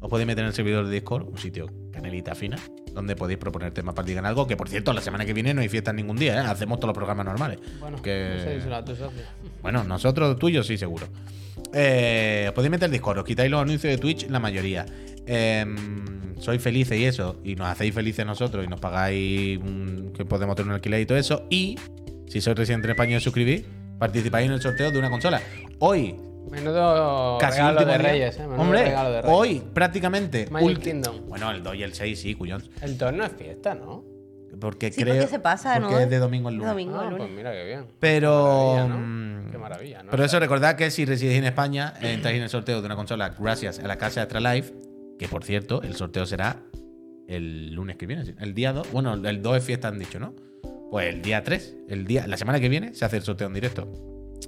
os 0.00 0.08
podéis 0.10 0.26
meter 0.26 0.42
en 0.42 0.48
el 0.48 0.54
servidor 0.54 0.86
de 0.86 0.92
Discord, 0.92 1.28
un 1.28 1.38
sitio 1.38 1.66
canelita 1.92 2.34
fina, 2.34 2.56
donde 2.92 3.14
podéis 3.14 3.38
proponer 3.38 3.72
temas 3.72 3.94
para 3.94 4.06
digan 4.06 4.26
algo. 4.26 4.46
Que 4.48 4.56
por 4.56 4.68
cierto, 4.68 4.92
la 4.92 5.00
semana 5.02 5.24
que 5.24 5.32
viene 5.32 5.54
no 5.54 5.60
hay 5.60 5.68
fiesta 5.68 5.92
ningún 5.92 6.16
día, 6.16 6.34
¿eh? 6.34 6.46
hacemos 6.46 6.78
todos 6.80 6.88
los 6.88 6.96
programas 6.96 7.24
normales. 7.26 7.60
Bueno, 7.78 8.02
que... 8.02 8.34
no 8.34 8.86
sé, 8.86 8.96
socio. 8.96 9.22
Bueno, 9.62 9.84
nosotros, 9.84 10.36
tuyos, 10.38 10.66
sí, 10.66 10.76
seguro. 10.76 11.06
Eh, 11.72 12.46
os 12.48 12.54
podéis 12.54 12.70
meter 12.72 12.86
el 12.86 12.92
Discord, 12.92 13.18
os 13.18 13.24
quitáis 13.24 13.50
los 13.50 13.62
anuncios 13.62 13.92
de 13.92 13.98
Twitch, 13.98 14.28
la 14.28 14.40
mayoría. 14.40 14.86
Em, 15.26 16.34
sois 16.40 16.60
felices 16.60 16.98
y 16.98 17.04
eso, 17.04 17.38
y 17.44 17.54
nos 17.54 17.68
hacéis 17.68 17.94
felices 17.94 18.26
nosotros 18.26 18.64
y 18.64 18.68
nos 18.68 18.80
pagáis 18.80 19.58
un- 19.58 20.12
que 20.16 20.24
podemos 20.24 20.56
tener 20.56 20.70
un 20.70 20.74
alquiler 20.74 21.02
y 21.02 21.06
todo 21.06 21.18
eso. 21.18 21.46
Y 21.50 21.76
si 22.26 22.40
sois 22.40 22.56
residente 22.56 22.86
en 22.88 22.92
España 22.92 23.12
y 23.12 23.16
os 23.16 23.22
suscribís, 23.22 23.62
participáis 23.98 24.46
en 24.46 24.54
el 24.54 24.62
sorteo 24.62 24.90
de 24.90 24.98
una 24.98 25.10
consola. 25.10 25.42
Hoy, 25.80 26.14
Menudo 26.50 27.38
casi 27.38 27.56
regalo 27.58 27.78
último 27.78 27.92
de 27.92 27.98
día- 27.98 28.08
Reyes, 28.10 28.36
¿eh? 28.36 28.42
Menudo 28.42 28.60
Hombre, 28.62 28.82
regalo 28.84 29.10
de 29.12 29.22
Reyes. 29.22 29.36
hoy 29.36 29.62
prácticamente. 29.72 30.46
Magic 30.50 30.78
Kingdom. 30.80 31.16
Bueno, 31.28 31.50
el 31.50 31.62
2 31.62 31.74
y 31.76 31.82
el 31.82 31.94
6, 31.94 32.20
sí, 32.20 32.34
cuyón. 32.34 32.62
El 32.82 32.98
2 32.98 33.12
no 33.12 33.24
es 33.24 33.32
fiesta, 33.32 33.74
¿no? 33.74 34.04
Porque 34.60 34.90
Sí, 34.90 35.02
creo. 35.02 35.14
porque 35.14 35.28
se 35.28 35.38
pasa, 35.38 35.78
porque 35.80 35.94
¿no? 35.94 36.00
es 36.00 36.10
de 36.10 36.18
domingo 36.18 36.48
al 36.48 36.54
lunes. 36.56 36.70
domingo. 36.70 36.96
Ah, 36.96 37.06
pues 37.08 37.18
lunes. 37.22 37.36
mira 37.36 37.52
qué 37.52 37.64
bien. 37.64 37.86
Pero. 38.00 38.74
Qué 38.76 38.82
maravilla, 38.82 38.88
¿no? 38.88 38.98
mm, 39.46 39.50
Qué 39.52 39.58
maravilla, 39.58 40.02
¿no? 40.02 40.10
Pero 40.10 40.24
eso, 40.24 40.40
recordad 40.40 40.74
que 40.76 40.90
si 40.90 41.04
residís 41.04 41.38
en 41.38 41.44
España, 41.44 41.94
entráis 42.02 42.36
en 42.36 42.42
el 42.42 42.48
sorteo 42.48 42.80
de 42.80 42.86
una 42.86 42.96
consola 42.96 43.34
gracias 43.38 43.78
a 43.78 43.86
la 43.86 43.96
casa 43.96 44.22
Extra 44.22 44.40
Life. 44.40 44.74
Que 45.18 45.28
por 45.28 45.44
cierto, 45.44 45.82
el 45.82 45.94
sorteo 45.94 46.26
será 46.26 46.56
el 47.28 47.72
lunes 47.74 47.96
que 47.96 48.06
viene. 48.06 48.34
El 48.40 48.54
día 48.54 48.72
2. 48.72 48.90
Bueno, 48.92 49.14
el 49.14 49.40
2 49.42 49.56
es 49.58 49.64
fiesta, 49.64 49.88
han 49.88 49.98
dicho, 49.98 50.18
¿no? 50.18 50.34
Pues 50.90 51.06
el 51.14 51.22
día 51.22 51.44
3, 51.44 51.76
el 51.88 52.06
día, 52.06 52.26
la 52.26 52.36
semana 52.36 52.58
que 52.58 52.68
viene, 52.68 52.92
se 52.94 53.04
hace 53.04 53.18
el 53.18 53.22
sorteo 53.22 53.46
en 53.46 53.54
directo. 53.54 53.88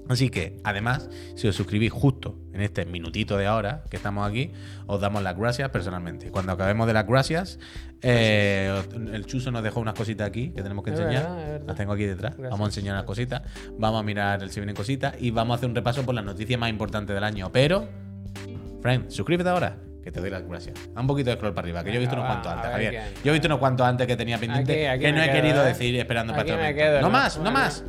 Así 0.08 0.30
que, 0.30 0.56
además, 0.64 1.08
si 1.36 1.48
os 1.48 1.54
suscribís 1.56 1.92
justo 1.92 2.36
en 2.52 2.60
este 2.62 2.84
minutito 2.86 3.36
de 3.36 3.46
ahora 3.46 3.84
que 3.90 3.96
estamos 3.96 4.28
aquí, 4.28 4.52
os 4.86 5.00
damos 5.00 5.22
las 5.22 5.36
gracias 5.36 5.68
personalmente. 5.70 6.30
Cuando 6.30 6.52
acabemos 6.52 6.86
de 6.86 6.92
las 6.92 7.06
gracias, 7.06 7.58
eh, 8.02 8.82
el 9.12 9.26
Chuso 9.26 9.50
nos 9.50 9.62
dejó 9.62 9.80
unas 9.80 9.94
cositas 9.94 10.26
aquí 10.26 10.50
que 10.50 10.62
tenemos 10.62 10.84
que 10.84 10.90
Es 10.92 10.98
enseñar. 10.98 11.22
verdad, 11.24 11.40
es 11.42 11.48
verdad. 11.52 11.66
Las 11.66 11.76
tengo 11.76 11.92
aquí 11.92 12.04
detrás. 12.04 12.32
Gracias, 12.32 12.50
vamos 12.50 12.66
a 12.66 12.68
enseñar 12.68 12.94
unas 12.94 13.04
cositas. 13.06 13.42
Vamos 13.78 14.00
a 14.00 14.02
mirar 14.02 14.42
el 14.42 14.50
si 14.50 14.60
vienen 14.60 14.74
cositas 14.76 15.14
y 15.20 15.30
vamos 15.30 15.54
a 15.54 15.56
hacer 15.58 15.68
un 15.68 15.74
repaso 15.74 16.02
por 16.04 16.14
las 16.14 16.24
noticias 16.24 16.58
más 16.58 16.70
importantes 16.70 17.14
del 17.14 17.24
año. 17.24 17.50
Pero, 17.52 17.88
Frank, 18.80 19.08
suscríbete 19.08 19.48
ahora. 19.50 19.76
Que 20.02 20.10
te 20.10 20.18
doy 20.20 20.30
las 20.30 20.42
gracias. 20.44 20.76
Haz 20.96 21.00
un 21.00 21.06
poquito 21.06 21.30
de 21.30 21.36
scroll 21.36 21.54
para 21.54 21.64
arriba, 21.64 21.84
que 21.84 21.90
yo 21.92 21.96
he 21.98 22.00
visto 22.00 22.16
unos 22.16 22.26
cuantos 22.26 22.50
antes, 22.52 22.70
Javier. 22.72 23.02
Yo 23.22 23.30
he 23.30 23.32
visto 23.34 23.46
unos 23.46 23.58
cuantos 23.60 23.86
antes 23.86 24.04
que 24.08 24.16
tenía 24.16 24.36
pendiente 24.36 24.88
Aquí- 24.88 24.96
aquí 24.96 25.00
que 25.04 25.12
no 25.12 25.22
he 25.22 25.30
querido 25.30 25.62
¿eh? 25.62 25.68
decir 25.68 25.94
esperando 25.94 26.32
para 26.34 26.44
momento. 26.56 26.74
quedo, 26.76 27.00
No 27.00 27.08
más, 27.08 27.38
no 27.38 27.52
más. 27.52 27.84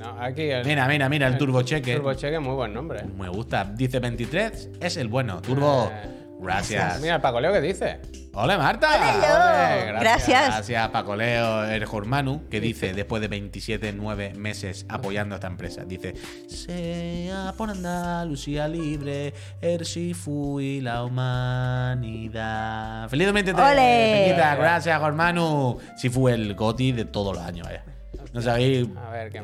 No, 0.00 0.16
aquí 0.18 0.42
el, 0.44 0.64
Mira, 0.64 0.88
mira, 0.88 1.10
mira, 1.10 1.26
el 1.26 1.36
Turbo 1.36 1.60
Cheque. 1.60 1.94
Turbo 1.96 2.14
Cheque, 2.14 2.38
muy 2.38 2.54
buen 2.54 2.72
nombre. 2.72 3.04
Me 3.04 3.28
gusta. 3.28 3.64
Dice 3.64 4.00
23, 4.00 4.70
es 4.80 4.96
el 4.96 5.08
bueno. 5.08 5.42
Turbo. 5.42 5.92
Eh, 5.92 6.20
Gracias. 6.40 7.00
Mira, 7.02 7.16
el 7.16 7.20
Paco 7.20 7.38
Leo, 7.38 7.52
¿qué 7.52 7.60
dice? 7.60 8.00
Hola 8.32 8.56
Marta. 8.56 8.88
Hola, 8.88 9.74
Ole, 9.92 10.00
Gracias. 10.00 10.46
Gracias 10.46 10.88
Paco 10.88 11.16
Leo 11.16 11.64
Erjormanu, 11.64 12.48
que 12.48 12.62
dice, 12.62 12.94
después 12.94 13.20
de 13.20 13.28
27, 13.28 13.92
9 13.92 14.32
meses 14.36 14.86
apoyando 14.88 15.34
a 15.34 15.36
esta 15.36 15.48
empresa, 15.48 15.84
dice, 15.84 16.14
sea 16.48 17.52
por 17.58 17.68
Andalucía 17.68 18.68
libre, 18.68 19.34
el 19.60 19.82
Shifu 19.82 20.60
y 20.60 20.80
la 20.80 21.04
humanidad. 21.04 22.30
Feliz 23.10 23.26
2023, 23.26 23.72
¡Ole! 23.72 24.24
Peñita, 24.28 24.54
gracias 24.54 24.98
Jormanu. 24.98 25.78
Shifu 26.00 26.28
el 26.28 26.54
goti 26.54 26.92
de 26.92 27.04
todos 27.04 27.36
los 27.36 27.44
años, 27.44 27.66
vaya. 27.66 27.84
No 28.32 28.40
sabéis 28.40 28.86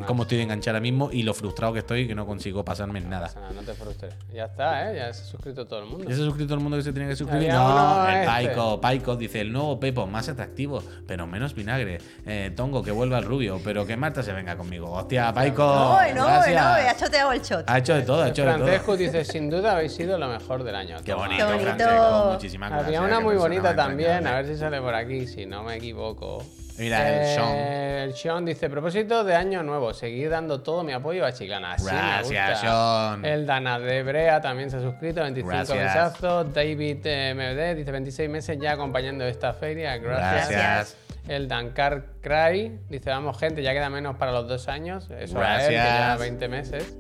cómo 0.07 0.23
estoy 0.23 0.39
de 0.39 0.45
enganchar 0.45 0.75
ahora 0.75 0.81
mismo 0.83 1.11
y 1.13 1.23
lo 1.25 1.35
frustrado 1.35 1.73
que 1.73 1.81
estoy 1.81 2.07
que 2.07 2.15
no 2.15 2.25
consigo 2.25 2.65
pasarme 2.65 3.01
en 3.01 3.11
nada. 3.11 3.31
No 3.55 3.63
te 3.63 3.75
frustres. 3.75 4.15
Ya 4.33 4.45
está, 4.45 4.91
¿eh? 4.91 4.97
Ya 4.97 5.13
se 5.13 5.23
ha 5.23 5.25
suscrito 5.25 5.67
todo 5.67 5.81
el 5.81 5.87
mundo. 5.87 6.09
¿Ya 6.09 6.15
se 6.15 6.23
ha 6.23 6.25
suscrito 6.25 6.49
todo 6.49 6.59
el 6.59 6.63
mundo 6.63 6.77
que 6.77 6.85
se 6.85 6.93
tenía 6.93 7.09
que 7.09 7.17
suscribir? 7.17 7.51
Había 7.51 7.59
No, 7.59 8.09
el 8.09 8.15
este. 8.15 8.27
Paico, 8.27 8.81
Paico 8.81 9.17
dice 9.17 9.41
el 9.41 9.53
nuevo 9.53 9.81
Pepo, 9.81 10.07
más 10.07 10.29
atractivo, 10.29 10.83
pero 11.07 11.27
menos 11.27 11.55
vinagre. 11.55 11.99
Eh, 12.27 12.53
Tongo, 12.55 12.83
que 12.83 12.93
vuelva 12.93 13.19
el 13.19 13.25
rubio, 13.25 13.61
pero 13.65 13.85
que 13.85 13.97
Marta 13.97 14.23
se 14.23 14.33
venga 14.33 14.57
conmigo. 14.57 14.93
Hostia, 14.93 15.33
Paico. 15.33 15.65
No, 15.65 16.15
no, 16.15 16.27
gracias. 16.27 16.55
no, 16.55 16.91
ha 16.91 16.97
choteado 16.97 17.33
el 17.33 17.43
shot. 17.43 17.65
Ha 17.69 17.79
hecho 17.79 17.95
de 17.95 18.03
todo, 18.03 18.23
ha 18.23 18.29
hecho 18.29 18.45
de 18.45 18.53
todo. 18.53 18.59
Francesco 18.59 18.97
dice, 18.97 19.25
sin 19.25 19.51
duda 19.51 19.73
habéis 19.73 19.93
sido 19.95 20.17
lo 20.17 20.29
mejor 20.29 20.63
del 20.63 20.77
año. 20.77 20.99
Qué 21.05 21.13
bonito, 21.13 21.45
Qué 21.45 21.53
bonito. 21.53 21.65
Francesco, 21.65 22.31
muchísimas 22.33 22.71
gracias. 22.71 22.87
Había 22.87 23.03
una 23.03 23.21
muy 23.21 23.37
bonita 23.37 23.75
también, 23.75 24.27
a 24.27 24.37
ver 24.37 24.47
si 24.47 24.57
sale 24.57 24.81
por 24.81 24.95
aquí, 24.95 25.27
si 25.27 25.45
no 25.45 25.65
me 25.65 25.77
equivoco. 25.77 26.45
Mira, 26.79 27.09
el 27.09 27.35
Sean. 27.35 27.53
Eh, 27.55 28.03
El 28.05 28.15
Sean 28.15 28.45
dice, 28.45 28.69
propósito 28.71 29.25
de 29.25 29.35
año 29.35 29.63
nuevo, 29.63 29.93
seguir 29.95 30.31
dando 30.31 30.61
todo 30.61 30.85
mi 30.85 30.93
apoyo 30.93 31.25
a 31.25 31.33
Chiclana. 31.33 31.73
Así 31.73 31.85
me 31.87 31.91
Gracias, 31.93 32.25
gusta. 32.51 32.57
Sean. 32.57 33.25
El 33.25 33.47
Dana 33.47 33.79
de 33.79 34.03
Brea 34.03 34.41
también 34.41 34.71
se 34.71 34.77
ha 34.77 34.81
suscrito, 34.81 35.23
25 35.23 35.49
Gracias. 35.51 35.79
besazos. 35.79 36.53
David 36.55 36.99
eh, 37.05 37.35
MD 37.35 37.75
dice, 37.77 37.91
26 37.91 38.31
meses 38.31 38.59
ya 38.61 38.73
acompañando 38.73 39.25
esta 39.25 39.53
feria. 39.55 39.97
Gracias. 39.97 40.51
Gracias. 40.51 40.97
El 41.27 41.49
Dankar 41.49 42.05
Cry 42.21 42.79
dice, 42.89 43.11
vamos 43.11 43.37
gente, 43.39 43.61
ya 43.63 43.73
queda 43.73 43.91
menos 43.91 44.17
para 44.17 44.31
los 44.31 44.47
dos 44.47 44.69
años. 44.69 45.09
Eso 45.11 45.41
a 45.41 45.63
él, 45.63 45.69
que 45.69 45.75
Gracias. 45.75 45.99
ya 45.99 46.17
20 46.17 46.49
meses. 46.49 46.95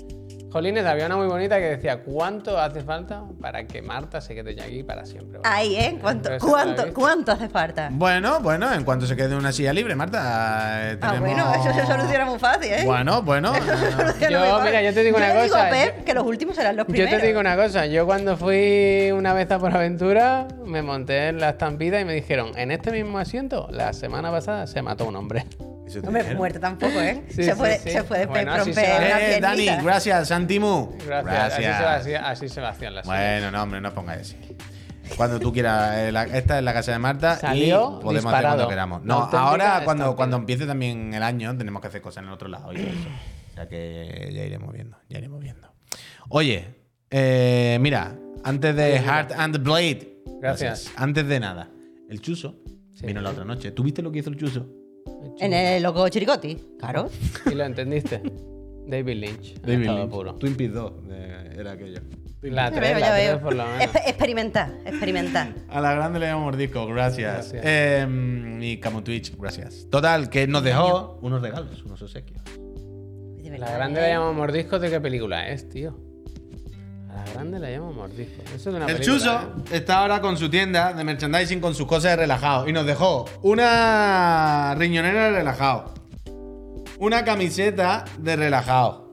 Jolines, 0.57 0.87
había 0.87 1.05
una 1.05 1.17
muy 1.17 1.27
bonita 1.27 1.59
que 1.59 1.65
decía, 1.67 1.99
¿cuánto 2.03 2.59
hace 2.59 2.83
falta 2.83 3.25
para 3.43 3.67
que 3.67 3.83
Marta 3.83 4.23
se 4.23 4.35
quede 4.35 4.55
ya 4.55 4.65
aquí 4.65 4.83
para 4.83 5.05
siempre? 5.05 5.39
Ahí, 5.45 5.77
¿eh? 5.77 5.99
¿Cuánto, 6.01 6.31
cuánto, 6.41 6.95
cuánto 6.95 7.33
hace 7.33 7.49
falta? 7.51 7.91
Bueno, 7.93 8.41
bueno, 8.41 8.73
en 8.73 8.83
cuanto 8.83 9.07
se 9.07 9.15
quede 9.17 9.37
una 9.37 9.53
silla 9.53 9.75
libre, 9.75 9.95
Marta, 9.95 10.93
eh, 10.93 10.99
Ah, 11.03 11.13
tenemos... 11.13 11.29
bueno, 11.29 11.53
eso 11.55 11.75
se 11.79 11.87
soluciona 11.87 12.25
muy 12.25 12.39
fácil, 12.39 12.73
¿eh? 12.73 12.83
Bueno, 12.87 13.21
bueno. 13.21 13.55
Eso 13.55 13.77
se 13.77 13.93
soluciona 13.93 14.31
Yo, 14.31 14.39
muy 14.41 14.49
fácil. 14.49 14.65
mira, 14.65 14.83
yo 14.83 14.95
te 14.95 15.03
digo 15.05 15.17
una 15.19 15.29
le 15.35 15.35
cosa, 15.49 15.65
Digo, 15.67 15.77
Pep, 15.77 15.99
yo- 15.99 16.05
que 16.07 16.15
los 16.15 16.25
últimos 16.27 16.57
serán 16.57 16.77
los 16.77 16.87
Yo 16.87 16.93
primeros. 16.93 17.21
te 17.21 17.27
digo 17.27 17.41
una 17.41 17.57
cosa, 17.57 17.85
yo 17.85 18.07
cuando 18.07 18.37
fui 18.39 19.11
una 19.13 19.35
vez 19.35 19.51
a 19.51 19.59
por 19.59 19.75
aventura, 19.77 20.49
me 20.65 20.81
monté 20.81 21.29
en 21.29 21.39
la 21.41 21.51
estampida 21.51 22.01
y 22.01 22.07
me 22.07 22.15
dijeron, 22.15 22.53
en 22.57 22.71
este 22.71 22.93
mismo 22.93 23.19
asiento, 23.19 23.69
la 23.71 23.93
semana 23.93 24.31
pasada 24.31 24.67
se 24.67 24.81
mató 24.81 25.05
un 25.05 25.17
hombre. 25.17 25.45
Hombre, 26.03 26.23
dijeron. 26.23 26.37
muerte 26.39 26.59
tampoco, 26.59 27.01
¿eh? 27.01 27.25
Sí, 27.29 27.35
se, 27.45 27.53
sí, 27.53 27.59
puede, 27.59 27.79
sí. 27.79 27.91
se 27.91 28.05
puede 28.05 28.27
Bueno, 28.27 28.53
pe- 28.55 28.61
así 28.61 28.73
se 28.75 28.81
romper 28.99 29.21
Eh, 29.37 29.41
Dani, 29.41 29.67
gracias, 29.85 30.29
Santimu. 30.29 30.97
Gracias. 31.07 31.53
Así, 31.95 32.05
se 32.09 32.17
así 32.17 32.49
se 32.49 32.61
hacían 32.61 32.95
las 32.95 33.07
Bueno, 33.07 33.51
no, 33.51 33.63
hombre, 33.63 33.81
no 33.81 33.89
os 33.89 33.95
pongáis 33.95 34.21
así. 34.23 34.37
Cuando 35.17 35.39
tú 35.39 35.53
quieras. 35.53 35.97
eh, 35.99 36.11
la- 36.13 36.25
esta 36.25 36.59
es 36.59 36.65
la 36.65 36.73
casa 36.73 36.91
de 36.93 36.99
Marta 36.99 37.37
Salió 37.37 37.99
y 38.01 38.03
podemos 38.03 38.33
hacer 38.35 38.45
cuando 38.47 38.69
queramos. 38.69 39.03
No, 39.05 39.15
auténtica 39.15 39.41
ahora 39.43 39.81
cuando, 39.85 40.17
cuando 40.17 40.37
empiece 40.37 40.67
también 40.67 41.15
el 41.15 41.23
año 41.23 41.57
tenemos 41.57 41.81
que 41.81 41.89
hacer 41.89 42.01
cosas 42.03 42.23
en 42.23 42.29
el 42.29 42.35
otro 42.35 42.49
lado 42.49 42.73
y 42.73 42.77
todo 42.79 42.87
eso. 42.89 43.09
O 43.53 43.55
sea 43.55 43.69
que 43.69 44.31
ya 44.33 44.43
iremos 44.45 44.73
viendo, 44.73 44.97
ya 45.09 45.19
iremos 45.19 45.41
viendo. 45.41 45.73
Oye, 46.29 46.75
eh, 47.11 47.79
mira, 47.81 48.17
antes 48.43 48.75
de 48.75 48.99
Heart 49.01 49.33
and 49.39 49.55
the 49.55 49.61
Blade. 49.63 50.13
Gracias. 50.41 50.91
Antes 50.97 51.27
de 51.29 51.39
nada, 51.41 51.71
el 52.11 52.21
Chuso 52.21 52.57
Sí. 52.95 53.07
vino 53.07 53.21
la 53.21 53.31
otra 53.31 53.45
noche. 53.45 53.71
¿Tú 53.71 53.85
viste 53.85 54.03
lo 54.03 54.11
que 54.11 54.19
hizo 54.19 54.31
el 54.31 54.37
Chuso? 54.37 54.67
En 55.39 55.53
el 55.53 55.83
loco 55.83 56.09
Chiricoti, 56.09 56.57
claro. 56.79 57.11
Y 57.51 57.55
lo 57.55 57.65
entendiste. 57.65 58.23
David 58.87 59.17
Lynch. 59.17 59.61
David 59.61 59.87
Lynch. 59.89 60.11
puro. 60.11 60.35
Twin 60.37 60.57
Peaks 60.57 60.73
2 60.75 60.93
eh, 61.11 61.55
era 61.59 61.73
aquello. 61.73 62.01
La 62.43 62.71
Ya 62.71 62.77
3, 62.77 62.81
veo, 62.81 62.99
la 63.01 63.07
ya 63.07 63.15
3 63.15 63.27
veo. 63.29 63.41
por 63.41 63.55
lo 63.57 63.65
menos. 63.67 63.95
Experimentar, 64.07 64.71
experimentar. 64.85 65.55
A 65.69 65.81
la 65.81 65.95
grande 65.95 66.21
le 66.21 66.27
llamamos 66.27 66.53
mordisco, 66.53 66.87
gracias. 66.87 67.53
Gracias. 67.53 67.63
Eh, 67.67 68.59
y 68.61 68.77
Camo 68.79 69.03
Twitch, 69.03 69.37
gracias. 69.37 69.89
Total, 69.91 70.31
que 70.31 70.47
nos 70.47 70.63
dejó 70.63 71.19
unos 71.23 71.43
regalos, 71.43 71.83
unos 71.85 72.01
obsequios. 72.03 72.43
La 73.59 73.73
grande 73.73 74.01
¿eh? 74.01 74.03
la 74.03 74.09
llamamos 74.11 74.37
mordisco, 74.37 74.79
¿de 74.79 74.91
qué 74.91 75.01
película 75.01 75.49
es, 75.49 75.69
tío? 75.69 75.99
A 77.17 77.25
la 77.25 77.33
grande 77.33 77.59
la 77.59 77.71
llamamos 77.71 77.97
mordisco. 77.97 78.43
Eso 78.43 78.55
es 78.55 78.65
de 78.65 78.71
una 78.71 78.87
El 78.87 78.97
película, 78.97 79.19
Chuso 79.19 79.41
¿eh? 79.73 79.77
está 79.77 80.01
ahora 80.01 80.21
con 80.21 80.37
su 80.37 80.51
tienda 80.51 80.93
de 80.93 81.03
merchandising 81.03 81.61
con 81.61 81.75
sus 81.75 81.87
cosas 81.87 82.13
de 82.13 82.17
relajado 82.17 82.69
y 82.69 82.73
nos 82.73 82.85
dejó 82.85 83.25
una 83.43 84.75
riñonera 84.77 85.25
de 85.25 85.31
relajado, 85.31 85.95
una 86.99 87.25
camiseta 87.25 88.05
de 88.19 88.37
relajado. 88.37 89.06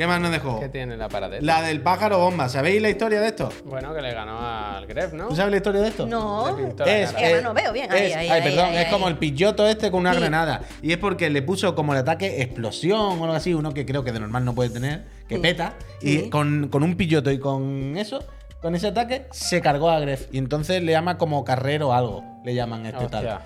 ¿Qué 0.00 0.06
más 0.06 0.18
nos 0.18 0.30
dejó? 0.30 0.58
¿Qué 0.60 0.70
tiene 0.70 0.96
la 0.96 1.10
paradera? 1.10 1.42
La 1.44 1.60
del 1.60 1.82
pájaro 1.82 2.18
bomba. 2.18 2.48
¿Sabéis 2.48 2.80
la 2.80 2.88
historia 2.88 3.20
de 3.20 3.26
esto? 3.26 3.50
Bueno, 3.66 3.92
que 3.94 4.00
le 4.00 4.14
ganó 4.14 4.38
al 4.40 4.86
Gref, 4.86 5.12
¿no? 5.12 5.28
¿Tú 5.28 5.36
sabes 5.36 5.50
la 5.50 5.56
historia 5.58 5.82
de 5.82 5.88
esto? 5.88 6.06
No. 6.06 6.48
Es, 6.86 7.14
eh, 7.18 7.40
no 7.42 7.52
veo 7.52 7.70
bien. 7.70 7.92
Ahí, 7.92 8.06
es- 8.06 8.16
ahí, 8.16 8.28
ay, 8.30 8.40
ahí, 8.40 8.42
perdón, 8.50 8.70
ahí, 8.70 8.76
es 8.78 8.86
ahí. 8.86 8.90
como 8.90 9.08
el 9.08 9.18
pilloto 9.18 9.68
este 9.68 9.90
con 9.90 10.00
una 10.00 10.14
Sí. 10.14 10.20
granada. 10.20 10.62
Y 10.80 10.92
es 10.92 10.96
porque 10.96 11.28
le 11.28 11.42
puso 11.42 11.74
como 11.74 11.92
el 11.92 11.98
ataque 11.98 12.40
explosión 12.40 12.98
o 12.98 13.24
algo 13.24 13.32
así, 13.34 13.52
uno 13.52 13.74
que 13.74 13.84
creo 13.84 14.02
que 14.02 14.10
de 14.12 14.20
normal 14.20 14.42
no 14.46 14.54
puede 14.54 14.70
tener, 14.70 15.04
que 15.28 15.34
Sí. 15.36 15.42
peta. 15.42 15.74
Y 16.00 16.16
Sí. 16.20 16.30
con, 16.30 16.68
con 16.68 16.82
un 16.82 16.96
pilloto 16.96 17.30
y 17.30 17.38
con 17.38 17.98
eso, 17.98 18.24
con 18.62 18.74
ese 18.74 18.86
ataque, 18.86 19.26
se 19.32 19.60
cargó 19.60 19.90
a 19.90 20.00
Gref. 20.00 20.28
Y 20.32 20.38
entonces 20.38 20.82
le 20.82 20.92
llama 20.92 21.18
como 21.18 21.44
carrero 21.44 21.88
o 21.88 21.92
algo. 21.92 22.24
Le 22.44 22.54
llaman 22.54 22.86
este 22.86 23.04
Hostia. 23.04 23.20
tal. 23.20 23.40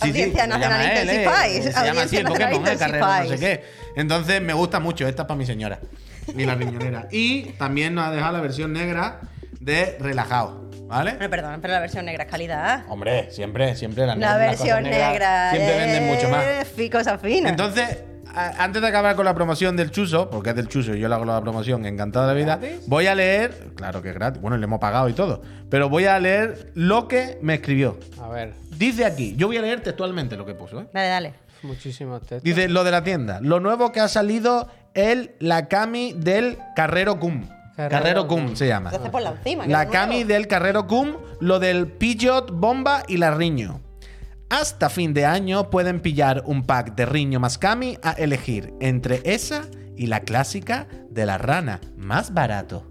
Audiencia 0.00 0.46
le 0.46 0.52
llama 0.52 0.58
Nacional 0.58 0.80
él, 0.96 1.10
eh, 1.10 1.14
Intensify. 1.24 1.62
Se 1.62 1.86
llama 1.86 2.02
así 2.02 2.16
el 2.16 2.26
Audiencia 2.26 2.48
Pokémon, 2.50 2.68
eh, 2.68 2.76
carrero, 2.78 3.06
no 3.24 3.28
sé 3.28 3.38
qué. 3.38 3.64
Entonces 3.96 4.42
me 4.42 4.52
gusta 4.52 4.80
mucho. 4.80 5.06
Esta 5.06 5.22
es 5.22 5.28
para 5.28 5.38
mi 5.38 5.46
señora. 5.46 5.78
Y 6.36 6.44
la 6.44 6.54
riñonera. 6.54 7.08
y 7.12 7.42
también 7.52 7.94
nos 7.94 8.06
ha 8.06 8.10
dejado 8.10 8.32
la 8.32 8.40
versión 8.40 8.72
negra 8.72 9.20
de 9.60 9.96
relajado. 10.00 10.62
¿Vale? 10.86 11.12
Bueno, 11.12 11.30
perdón, 11.30 11.58
pero 11.62 11.72
la 11.72 11.80
versión 11.80 12.04
negra 12.04 12.24
es 12.24 12.30
calidad. 12.30 12.84
Hombre, 12.88 13.30
siempre, 13.30 13.74
siempre 13.76 14.06
La 14.06 14.14
las 14.14 14.28
cosas 14.28 14.38
versión 14.40 14.82
negra. 14.82 15.50
Siempre 15.50 15.76
venden 15.78 16.06
mucho 16.06 16.28
más. 16.28 16.44
eh, 16.44 16.64
fi- 16.66 16.90
Cosa 16.90 17.16
fina. 17.16 17.48
Entonces, 17.48 17.84
a- 17.88 18.11
antes 18.34 18.82
de 18.82 18.88
acabar 18.88 19.14
con 19.16 19.24
la 19.24 19.34
promoción 19.34 19.76
del 19.76 19.90
Chuso, 19.90 20.28
porque 20.30 20.50
es 20.50 20.56
del 20.56 20.68
Chuso 20.68 20.94
y 20.94 21.00
yo 21.00 21.08
le 21.08 21.14
hago 21.14 21.24
la 21.24 21.40
promoción 21.40 21.84
encantada 21.86 22.26
de 22.28 22.32
la 22.34 22.38
vida, 22.38 22.56
¿Gratis? 22.56 22.88
voy 22.88 23.06
a 23.06 23.14
leer, 23.14 23.68
claro 23.76 24.02
que 24.02 24.08
es 24.10 24.14
gratis, 24.14 24.40
bueno, 24.40 24.56
le 24.56 24.64
hemos 24.64 24.80
pagado 24.80 25.08
y 25.08 25.12
todo, 25.12 25.42
pero 25.70 25.88
voy 25.88 26.06
a 26.06 26.18
leer 26.18 26.70
lo 26.74 27.08
que 27.08 27.38
me 27.42 27.54
escribió. 27.54 27.98
A 28.20 28.28
ver, 28.28 28.54
Dice 28.76 29.04
aquí, 29.04 29.34
yo 29.36 29.46
voy 29.46 29.58
a 29.58 29.62
leer 29.62 29.80
textualmente 29.80 30.36
lo 30.36 30.44
que 30.44 30.54
puso, 30.54 30.80
¿eh? 30.80 30.86
Dale, 30.92 31.08
dale. 31.08 31.34
muchísimos 31.62 32.20
textos. 32.22 32.42
Dice 32.42 32.68
lo 32.68 32.82
de 32.82 32.90
la 32.90 33.04
tienda. 33.04 33.38
Lo 33.40 33.60
nuevo 33.60 33.92
que 33.92 34.00
ha 34.00 34.08
salido 34.08 34.68
el 34.94 35.36
la 35.38 35.68
Kami 35.68 36.14
del 36.14 36.58
Carrero 36.74 37.20
Cum. 37.20 37.46
Carrero 37.76 37.90
Carrero 38.02 38.26
Cum 38.28 38.46
Cum. 38.46 38.56
se 38.56 38.66
llama. 38.66 38.88
Entonces 38.90 39.10
ponla 39.10 39.30
encima. 39.30 39.66
La. 39.66 39.86
Kami 39.88 40.24
del 40.24 40.46
Carrero 40.48 40.86
Cum, 40.88 41.16
lo 41.40 41.58
del 41.60 41.86
Pidgeot, 41.86 42.50
Bomba 42.50 43.04
y 43.06 43.18
la 43.18 43.34
Riño. 43.34 43.80
Hasta 44.52 44.90
fin 44.90 45.14
de 45.14 45.24
año 45.24 45.70
pueden 45.70 46.00
pillar 46.00 46.42
un 46.44 46.64
pack 46.64 46.94
de 46.94 47.06
Riño 47.06 47.40
más 47.40 47.56
Kami 47.56 47.96
a 48.02 48.10
elegir 48.12 48.74
entre 48.82 49.22
esa 49.24 49.62
y 49.96 50.08
la 50.08 50.20
clásica 50.20 50.88
de 51.08 51.24
la 51.24 51.38
rana, 51.38 51.80
más 51.96 52.34
barato. 52.34 52.86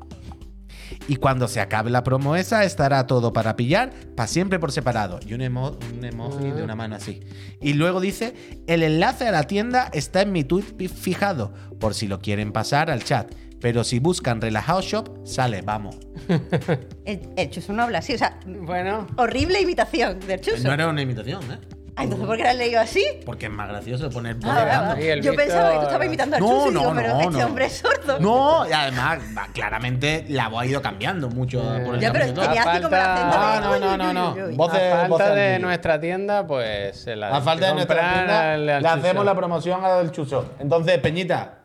Y 1.07 1.17
cuando 1.17 1.47
se 1.47 1.61
acabe 1.61 1.91
la 1.91 2.03
promo 2.03 2.35
esa, 2.35 2.63
estará 2.63 3.05
todo 3.05 3.31
para 3.31 3.55
pillar, 3.57 3.91
para 4.15 4.25
siempre 4.25 4.57
por 4.57 4.71
separado. 4.71 5.19
Y 5.23 5.35
un, 5.35 5.41
un 5.43 6.03
emoji 6.03 6.49
de 6.49 6.63
una 6.63 6.75
mano 6.75 6.95
así. 6.95 7.19
Y 7.61 7.73
luego 7.73 8.01
dice, 8.01 8.33
el 8.65 8.81
enlace 8.81 9.27
a 9.27 9.31
la 9.31 9.43
tienda 9.43 9.91
está 9.93 10.23
en 10.23 10.31
mi 10.31 10.43
tweet 10.43 10.65
fijado, 10.89 11.53
por 11.79 11.93
si 11.93 12.07
lo 12.07 12.21
quieren 12.21 12.53
pasar 12.53 12.89
al 12.89 13.03
chat. 13.03 13.31
Pero 13.61 13.83
si 13.83 13.99
buscan 13.99 14.41
Relajado 14.41 14.81
Shop, 14.81 15.09
sale, 15.23 15.61
vamos. 15.61 15.95
El, 17.05 17.29
el 17.37 17.49
chuso 17.49 17.73
no 17.73 17.83
habla 17.83 17.99
así. 17.99 18.13
O 18.13 18.17
sea, 18.17 18.39
Bueno, 18.45 19.05
horrible 19.17 19.61
imitación 19.61 20.19
del 20.21 20.41
chuso. 20.41 20.63
No 20.67 20.73
era 20.73 20.87
una 20.87 21.01
imitación, 21.01 21.41
¿eh? 21.51 21.57
Ah, 21.97 22.03
entonces, 22.05 22.25
¿por 22.25 22.37
qué 22.37 22.43
la 22.43 22.51
has 22.51 22.55
leído 22.55 22.79
así? 22.79 23.03
Porque 23.25 23.47
es 23.47 23.51
más 23.51 23.67
gracioso 23.67 24.09
poner 24.09 24.35
voz 24.35 24.45
Ah. 24.49 24.95
Sí, 24.97 25.07
el 25.09 25.21
Yo 25.21 25.31
Víctor- 25.31 25.45
pensaba 25.45 25.71
que 25.71 25.75
tú 25.79 25.83
estabas 25.83 26.07
imitando 26.07 26.35
al 26.37 26.41
No, 26.41 26.47
chuso 26.47 26.67
y 26.67 26.69
digo, 26.71 26.83
no, 26.85 26.95
pero 26.95 27.07
no, 27.13 27.19
este 27.21 27.37
no. 27.39 27.45
hombre 27.45 27.65
es 27.65 27.73
sordo. 27.73 28.19
No, 28.19 28.67
y 28.69 28.71
además, 28.71 29.19
claramente 29.53 30.25
la 30.29 30.47
voz 30.47 30.61
ha 30.61 30.65
ido 30.65 30.81
cambiando 30.81 31.29
mucho 31.29 31.59
Eh, 31.75 31.81
por 31.85 31.95
el 31.95 32.01
Ya, 32.01 32.13
pero 32.13 32.27
como 32.33 32.41
el 32.41 32.47
falta- 32.47 32.89
de... 32.89 32.95
Ah, 32.95 33.59
no, 33.61 33.79
no, 33.79 33.97
no, 33.97 34.13
no. 34.13 34.45
uy. 34.47 34.55
Voz 34.55 34.71
de- 34.71 34.89
voz 34.89 35.19
falta 35.19 35.27
al 35.27 35.35
de 35.35 35.59
nuestra 35.59 35.99
tienda, 35.99 36.47
pues 36.47 36.97
se 36.97 37.15
la 37.17 37.35
A 37.35 37.41
falta 37.41 37.67
de 37.67 37.73
nuestra 37.73 38.13
tienda, 38.13 38.53
al- 38.53 38.69
al 38.69 38.81
le 38.81 38.87
hacemos 38.89 39.25
la 39.25 39.35
promoción 39.35 39.83
a 39.83 39.89
la 39.89 39.97
del 39.97 40.11
Chuso. 40.11 40.51
Entonces, 40.59 40.97
Peñita, 40.99 41.60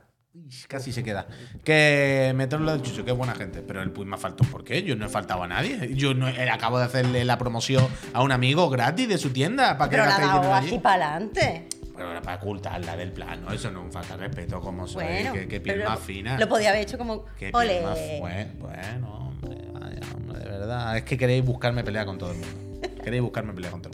casi 0.68 0.93
se 0.93 1.03
queda. 1.03 1.26
Que 1.64 2.32
meterlo 2.34 2.66
lo 2.66 2.72
del 2.72 2.82
Chuso, 2.82 3.05
que 3.05 3.11
es 3.11 3.16
buena 3.16 3.34
gente. 3.34 3.62
Pero 3.62 3.82
el 3.82 3.91
Puy 3.91 4.05
me 4.05 4.14
ha 4.14 4.18
faltado 4.18 4.51
por 4.51 4.64
qué. 4.64 4.82
Yo 4.82 4.97
no 4.97 5.07
he 5.07 5.09
faltado 5.09 5.43
a 5.43 5.49
nadie. 5.49 5.95
Yo 5.95 6.14
no, 6.14 6.28
eh, 6.28 6.51
acabo 6.51 6.78
de 6.78 6.84
hacerle 6.84 7.24
la 7.24 7.39
promoción 7.39 7.87
a 8.12 8.22
un 8.22 8.32
amigo 8.32 8.68
gratis 8.70 9.09
de 9.09 9.18
su 9.18 9.30
tienda 9.30 9.76
para 9.78 9.91
que 9.91 9.97
Pero 9.97 10.09
la 10.09 10.18
dado 10.18 10.55
así 10.55 10.78
para 10.78 11.14
adelante. 11.14 11.68
Pero 11.97 12.11
era 12.11 12.20
para 12.20 12.37
ocultarla 12.37 12.97
del 12.97 13.12
plano. 13.12 13.51
Eso 13.53 13.70
no 13.70 13.80
es 13.80 13.87
un 13.87 13.93
falta 13.93 14.16
de 14.16 14.26
respeto 14.26 14.61
como 14.61 14.87
soy. 14.87 15.05
Bueno, 15.05 15.32
que, 15.32 15.49
que 15.49 15.61
piel 15.61 15.82
más 15.84 15.99
fina. 16.01 16.39
Lo 16.39 16.49
podía 16.49 16.68
haber 16.70 16.82
hecho 16.82 16.99
como. 16.99 17.24
Qué 17.39 17.51
Ole. 17.55 17.68
piel 17.68 17.84
más 17.84 17.99
fue- 17.99 18.49
Bueno, 18.59 19.14
hombre, 19.28 19.57
vaya, 19.72 20.01
hombre, 20.14 20.39
de 20.41 20.45
verdad. 20.45 20.97
Es 20.99 21.05
que 21.05 21.16
queréis 21.16 21.43
buscarme 21.45 21.82
pelea 21.84 22.05
con 22.05 22.18
todo 22.18 22.32
el 22.32 22.39
mundo. 22.39 22.65
Queréis 23.07 23.22
buscarme 23.22 23.52
todo 23.52 23.64
el 23.64 23.70
mundo. 23.70 23.90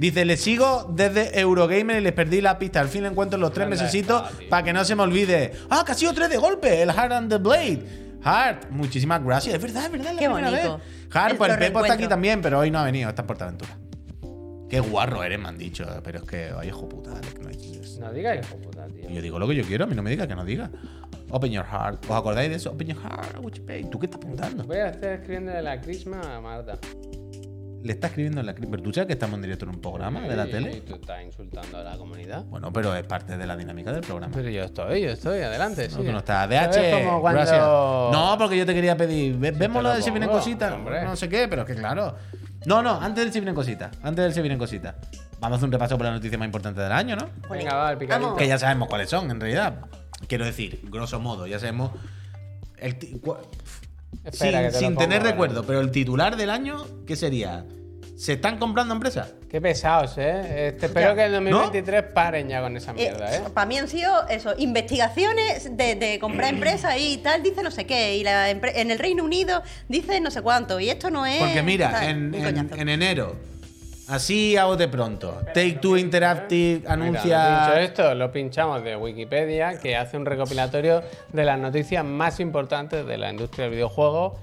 Dice, 0.00 0.24
le 0.24 0.36
sigo 0.36 0.92
desde 0.92 1.38
Eurogamer 1.38 2.00
y 2.00 2.00
les 2.00 2.12
perdí 2.12 2.40
la 2.40 2.58
pista. 2.58 2.80
Al 2.80 2.88
fin 2.88 3.04
le 3.04 3.08
encuentro 3.10 3.38
los 3.38 3.52
tres 3.52 3.68
¿Dónde 3.68 3.80
mesecitos 3.80 4.24
para 4.50 4.64
que 4.64 4.72
no 4.72 4.84
se 4.84 4.96
me 4.96 5.04
olvide. 5.04 5.52
¡Ah, 5.70 5.84
que 5.86 5.92
ha 5.92 5.94
sido 5.94 6.12
tres 6.12 6.28
de 6.30 6.36
golpe! 6.36 6.82
El 6.82 6.90
Hard 6.90 7.12
and 7.12 7.30
the 7.30 7.38
Blade. 7.38 8.18
Hard, 8.24 8.70
muchísimas 8.70 9.22
gracias. 9.22 9.54
Es 9.54 9.62
verdad, 9.62 9.84
es 9.84 9.92
verdad. 9.92 10.14
la 10.14 10.18
Qué 10.18 10.26
primera 10.26 10.50
bonito. 10.50 10.78
vez. 10.78 11.34
Pues 11.38 11.52
el 11.52 11.58
Pepo 11.60 11.80
está 11.80 11.94
aquí 11.94 12.08
también, 12.08 12.42
pero 12.42 12.58
hoy 12.58 12.72
no 12.72 12.80
ha 12.80 12.84
venido. 12.84 13.08
Está 13.08 13.22
en 13.22 13.26
Portaventura. 13.28 13.78
Qué 14.68 14.80
guarro 14.80 15.22
eres, 15.22 15.38
me 15.38 15.46
han 15.46 15.58
dicho. 15.58 15.86
Pero 16.02 16.18
es 16.18 16.24
que, 16.24 16.50
ay, 16.58 16.66
hijo 16.66 16.88
puta, 16.88 17.10
no. 17.10 18.00
No 18.00 18.12
digas 18.12 18.44
hijo 18.44 18.56
puta, 18.56 18.88
tío. 18.88 19.08
Yo 19.08 19.22
digo 19.22 19.38
lo 19.38 19.46
que 19.46 19.54
yo 19.54 19.62
quiero, 19.64 19.84
a 19.84 19.86
mí 19.86 19.94
no 19.94 20.02
me 20.02 20.10
diga 20.10 20.26
que 20.26 20.34
no 20.34 20.44
diga. 20.44 20.72
Open 21.30 21.52
your 21.52 21.64
heart. 21.64 22.04
¿Os 22.04 22.16
acordáis 22.16 22.50
de 22.50 22.56
eso? 22.56 22.72
Open 22.72 22.88
your 22.88 22.98
heart, 23.00 23.38
what 23.40 23.52
you 23.52 23.64
pay. 23.64 23.88
¿Tú 23.88 24.00
qué 24.00 24.06
estás 24.06 24.20
apuntando? 24.20 24.64
Voy 24.64 24.78
a 24.78 24.88
estar 24.88 25.12
escribiendo 25.12 25.52
de 25.52 25.62
la 25.62 25.80
crisma 25.80 26.20
a 26.34 26.40
Marta. 26.40 26.78
Le 27.86 27.92
está 27.92 28.08
escribiendo 28.08 28.40
en 28.40 28.46
la 28.46 28.54
cri- 28.54 28.66
¿Pero 28.70 28.82
tú 28.82 28.92
sabes 28.92 29.06
que 29.06 29.12
estamos 29.12 29.36
en 29.36 29.42
directo 29.42 29.64
en 29.64 29.70
un 29.70 29.80
programa 29.80 30.20
de 30.22 30.34
la 30.36 30.46
tele? 30.46 30.76
Y 30.76 30.80
tú 30.80 30.94
estás 30.96 31.22
insultando 31.22 31.78
a 31.78 31.82
la 31.84 31.96
comunidad. 31.96 32.44
Bueno, 32.46 32.72
pero 32.72 32.94
es 32.96 33.04
parte 33.04 33.36
de 33.36 33.46
la 33.46 33.56
dinámica 33.56 33.92
del 33.92 34.00
programa. 34.00 34.32
Pero 34.34 34.50
yo 34.50 34.64
estoy, 34.64 35.02
yo 35.02 35.10
estoy, 35.10 35.40
adelante. 35.42 35.88
No, 35.88 35.94
sigue. 35.96 36.06
tú 36.06 36.12
no 36.12 36.18
estás. 36.18 36.50
Esto 36.50 36.80
es 36.80 36.92
DH, 36.92 37.04
como 37.04 37.20
cuando- 37.20 37.40
gracias. 37.40 37.60
No, 37.60 38.34
porque 38.38 38.56
yo 38.58 38.66
te 38.66 38.74
quería 38.74 38.96
pedir. 38.96 39.36
ve- 39.38 39.52
te 39.52 39.58
Vemos 39.58 39.82
lo 39.82 39.94
de 39.94 40.02
si 40.02 40.10
vienen 40.10 40.28
cositas. 40.28 40.72
hombre. 40.72 41.04
No 41.04 41.14
sé 41.16 41.28
qué, 41.28 41.46
pero 41.48 41.62
es 41.62 41.68
que 41.68 41.74
claro. 41.76 42.16
No, 42.66 42.82
no, 42.82 43.00
antes 43.00 43.22
del 43.24 43.32
si 43.32 43.38
vienen 43.38 43.54
cositas. 43.54 43.96
Antes 44.02 44.24
del 44.24 44.32
si 44.34 44.40
vienen 44.40 44.58
cositas. 44.58 44.96
Vamos 45.38 45.54
a 45.54 45.56
hacer 45.58 45.66
un 45.66 45.72
repaso 45.72 45.96
por 45.96 46.06
la 46.06 46.12
noticia 46.12 46.36
más 46.38 46.46
importante 46.46 46.80
del 46.80 46.90
año, 46.92 47.14
¿no? 47.14 47.28
Venga, 47.48 47.74
va, 47.74 47.92
el 47.92 47.98
picadito. 47.98 48.34
Que 48.36 48.48
ya 48.48 48.58
sabemos 48.58 48.88
cuáles 48.88 49.08
son, 49.10 49.30
en 49.30 49.38
realidad. 49.40 49.74
Quiero 50.26 50.44
decir, 50.44 50.80
grosso 50.90 51.20
modo, 51.20 51.46
ya 51.46 51.58
sabemos. 51.60 51.92
El 52.78 52.96
Espera, 54.24 54.62
que 54.62 54.70
sin 54.70 54.78
te 54.80 54.80
lo 54.80 54.88
sin 54.88 54.96
tener 54.96 55.22
recuerdo, 55.22 55.64
pero 55.64 55.80
el 55.80 55.90
titular 55.90 56.36
del 56.36 56.50
año, 56.50 56.84
¿qué 57.06 57.14
sería? 57.16 57.64
¿Se 58.16 58.32
están 58.32 58.58
comprando 58.58 58.94
empresas? 58.94 59.34
Qué 59.50 59.60
pesados, 59.60 60.16
¿eh? 60.16 60.68
Este, 60.68 60.86
espero 60.86 61.10
Ya. 61.10 61.14
que 61.14 61.24
en 61.26 61.32
2023 61.32 62.02
paren 62.14 62.48
ya 62.48 62.62
con 62.62 62.74
esa 62.76 62.92
mierda, 62.94 63.34
¿eh? 63.36 63.42
para 63.52 63.66
mí 63.66 63.76
han 63.78 63.88
sido 63.88 64.26
eso, 64.28 64.54
investigaciones 64.56 65.76
de, 65.76 65.94
de 65.96 66.18
comprar 66.18 66.52
empresas 66.54 66.96
y 66.98 67.18
tal, 67.18 67.42
dice 67.42 67.62
no 67.62 67.70
sé 67.70 67.84
qué. 67.84 68.16
Y 68.16 68.24
la 68.24 68.48
en 68.50 68.90
el 68.90 68.98
Reino 68.98 69.22
Unido 69.22 69.62
dice 69.88 70.18
no 70.20 70.30
sé 70.30 70.40
cuánto. 70.40 70.80
Y 70.80 70.88
esto 70.88 71.10
no 71.10 71.26
es. 71.26 71.38
Porque 71.40 71.62
mira, 71.62 71.90
tal, 71.92 72.08
en, 72.08 72.34
en- 72.34 72.70
en 72.80 72.88
enero, 72.88 73.36
así 74.08 74.56
a 74.56 74.64
bote 74.64 74.88
pronto, 74.88 75.38
Take 75.52 75.72
Two 75.82 75.98
Interactive 75.98 76.80
Mira, 76.80 76.92
anuncia. 76.94 77.50
lo 77.50 77.66
pincho 77.66 77.78
esto, 77.80 78.14
lo 78.14 78.32
pinchamos 78.32 78.82
de 78.82 78.96
Wikipedia, 78.96 79.78
que 79.78 79.94
hace 79.94 80.16
un 80.16 80.24
recopilatorio 80.24 81.02
de 81.34 81.44
las 81.44 81.58
noticias 81.58 82.02
más 82.04 82.40
importantes 82.40 83.06
de 83.06 83.18
la 83.18 83.30
industria 83.30 83.64
del 83.66 83.74
videojuego 83.74 84.38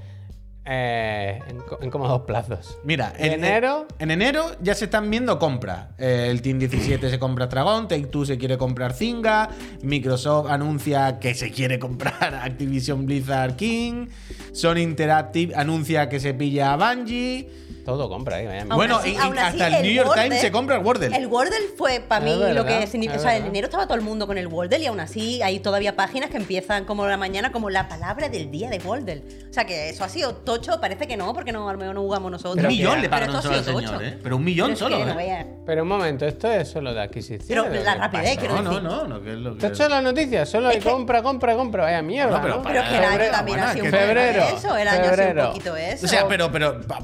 eh, 0.65 1.39
en, 1.49 1.57
co- 1.57 1.79
en 1.81 1.89
cómodos 1.89 2.21
plazos. 2.21 2.77
Mira, 2.83 3.13
En 3.17 3.33
enero- 3.33 3.85
En 3.99 4.11
enero 4.11 4.51
ya 4.61 4.73
se 4.75 4.85
están 4.85 5.09
viendo 5.09 5.37
compras. 5.39 5.87
Eh, 5.97 6.27
el 6.29 6.41
Team 6.41 6.59
17 6.59 7.09
se 7.09 7.19
compra 7.19 7.47
Dragon, 7.47 7.87
Take 7.87 8.07
Two 8.07 8.25
se 8.25 8.37
quiere 8.37 8.57
comprar 8.57 8.93
Zynga, 8.93 9.49
Microsoft 9.81 10.49
anuncia 10.49 11.19
que 11.19 11.33
se 11.35 11.51
quiere 11.51 11.79
comprar 11.79 12.33
Activision 12.43 13.05
Blizzard 13.05 13.55
King, 13.55 14.07
Sony 14.53 14.77
Interactive 14.79 15.53
anuncia 15.55 16.07
que 16.09 16.19
se 16.19 16.33
pilla 16.33 16.73
a 16.73 16.77
Bungie. 16.77 17.49
Todo 17.85 18.07
compra, 18.09 18.41
¿eh? 18.41 18.59
Aún. 18.61 18.69
Bueno, 18.69 18.97
así- 18.97 19.09
y- 19.09 19.13
y 19.13 19.17
aún 19.17 19.37
así, 19.37 19.61
hasta 19.61 19.77
el 19.77 19.83
New 19.83 19.91
York 19.91 20.09
Wordle- 20.09 20.23
Times 20.23 20.41
se 20.41 20.51
compra 20.51 20.75
el 20.77 20.83
Wordle. 20.83 21.15
El 21.15 21.27
Wordle 21.27 21.55
fue 21.77 21.99
para 21.99 22.25
Es 22.25 22.37
mí 22.37 22.53
lo 22.53 22.65
que 22.65 22.87
significa. 22.87 23.15
es 23.15 23.21
O 23.21 23.23
sea, 23.23 23.37
en 23.37 23.45
enero 23.45 23.65
estaba 23.65 23.85
todo 23.85 23.95
el 23.95 24.03
mundo 24.03 24.25
con 24.27 24.37
el 24.37 24.47
Wordle 24.47 24.79
y 24.79 24.85
aún 24.87 24.99
así 24.99 25.41
hay 25.41 25.59
todavía 25.59 25.95
páginas 25.95 26.29
que 26.29 26.37
empiezan 26.37 26.85
como 26.85 27.05
la 27.07 27.17
mañana 27.17 27.51
como 27.51 27.69
la 27.69 27.87
palabra 27.89 28.29
del 28.29 28.49
día 28.51 28.69
de 28.69 28.79
Wordle. 28.79 29.23
O 29.49 29.53
sea, 29.53 29.65
que 29.65 29.89
eso 29.89 30.03
ha 30.03 30.09
sido 30.09 30.33
tocho, 30.35 30.79
parece 30.79 31.07
que 31.07 31.17
no, 31.17 31.33
porque 31.33 31.51
no, 31.51 31.67
a 31.69 31.73
lo 31.73 31.77
mejor 31.79 31.95
no 31.95 32.01
jugamos 32.01 32.31
nosotros. 32.31 32.63
un 32.63 32.67
millón 32.67 32.99
le 33.01 33.05
esto 33.07 33.15
ha 33.37 33.41
solo 33.41 33.55
al 33.57 33.63
señor. 33.65 34.03
¿eh? 34.03 34.17
Pero 34.23 34.35
un 34.37 34.43
millón 34.43 34.67
Pero 34.67 34.73
es 34.73 34.79
solo, 34.79 35.05
no 35.05 35.19
¿eh? 35.19 35.47
Pero 35.65 35.81
un 35.83 35.87
momento, 35.89 36.25
esto 36.25 36.49
es 36.51 36.67
solo 36.69 36.93
de 36.93 37.01
adquisición. 37.01 37.65
Pero 37.69 37.83
la 37.83 37.95
rapidez, 37.95 38.37
quiero 38.37 38.55
No, 38.55 38.61
no, 38.61 38.69
decir. 38.71 38.83
no, 38.83 39.07
no, 39.07 39.21
que 39.21 39.29
es 39.31 39.37
lo 39.37 39.53
¿Te 39.53 39.59
que. 39.59 39.65
has 39.67 39.71
hecho 39.73 39.89
las 39.89 40.03
noticias? 40.03 40.49
Solo 40.49 40.69
hay 40.69 40.77
Es 40.77 40.83
compra, 40.83 41.21
compra, 41.21 41.55
compra. 41.55 41.83
Vaya 41.83 42.01
mierda, 42.01 42.37
No, 42.37 42.41
pero 42.41 42.55
¿no? 42.55 42.61
para- 42.63 42.73
Pero 42.75 42.83
es 42.85 42.89
que 42.91 42.97
el 42.97 43.03
año 43.03 43.11
Febrero, 43.13 43.31
también 43.33 43.59
ha 43.59 43.73
sido 43.73 43.85
es 43.85 43.91
un 43.93 43.99
poquito 43.99 44.07
Febrero, 44.13 44.43
eso. 44.57 44.77
El 44.77 44.87
año 44.87 44.99
ha 44.99 45.03
sido 45.03 45.15
febrero. 45.15 45.41
un 45.41 45.47
poquito 45.53 45.75
eso. 45.77 46.05
O 46.05 46.09
sea, 46.09 46.27
pero, 46.27 46.51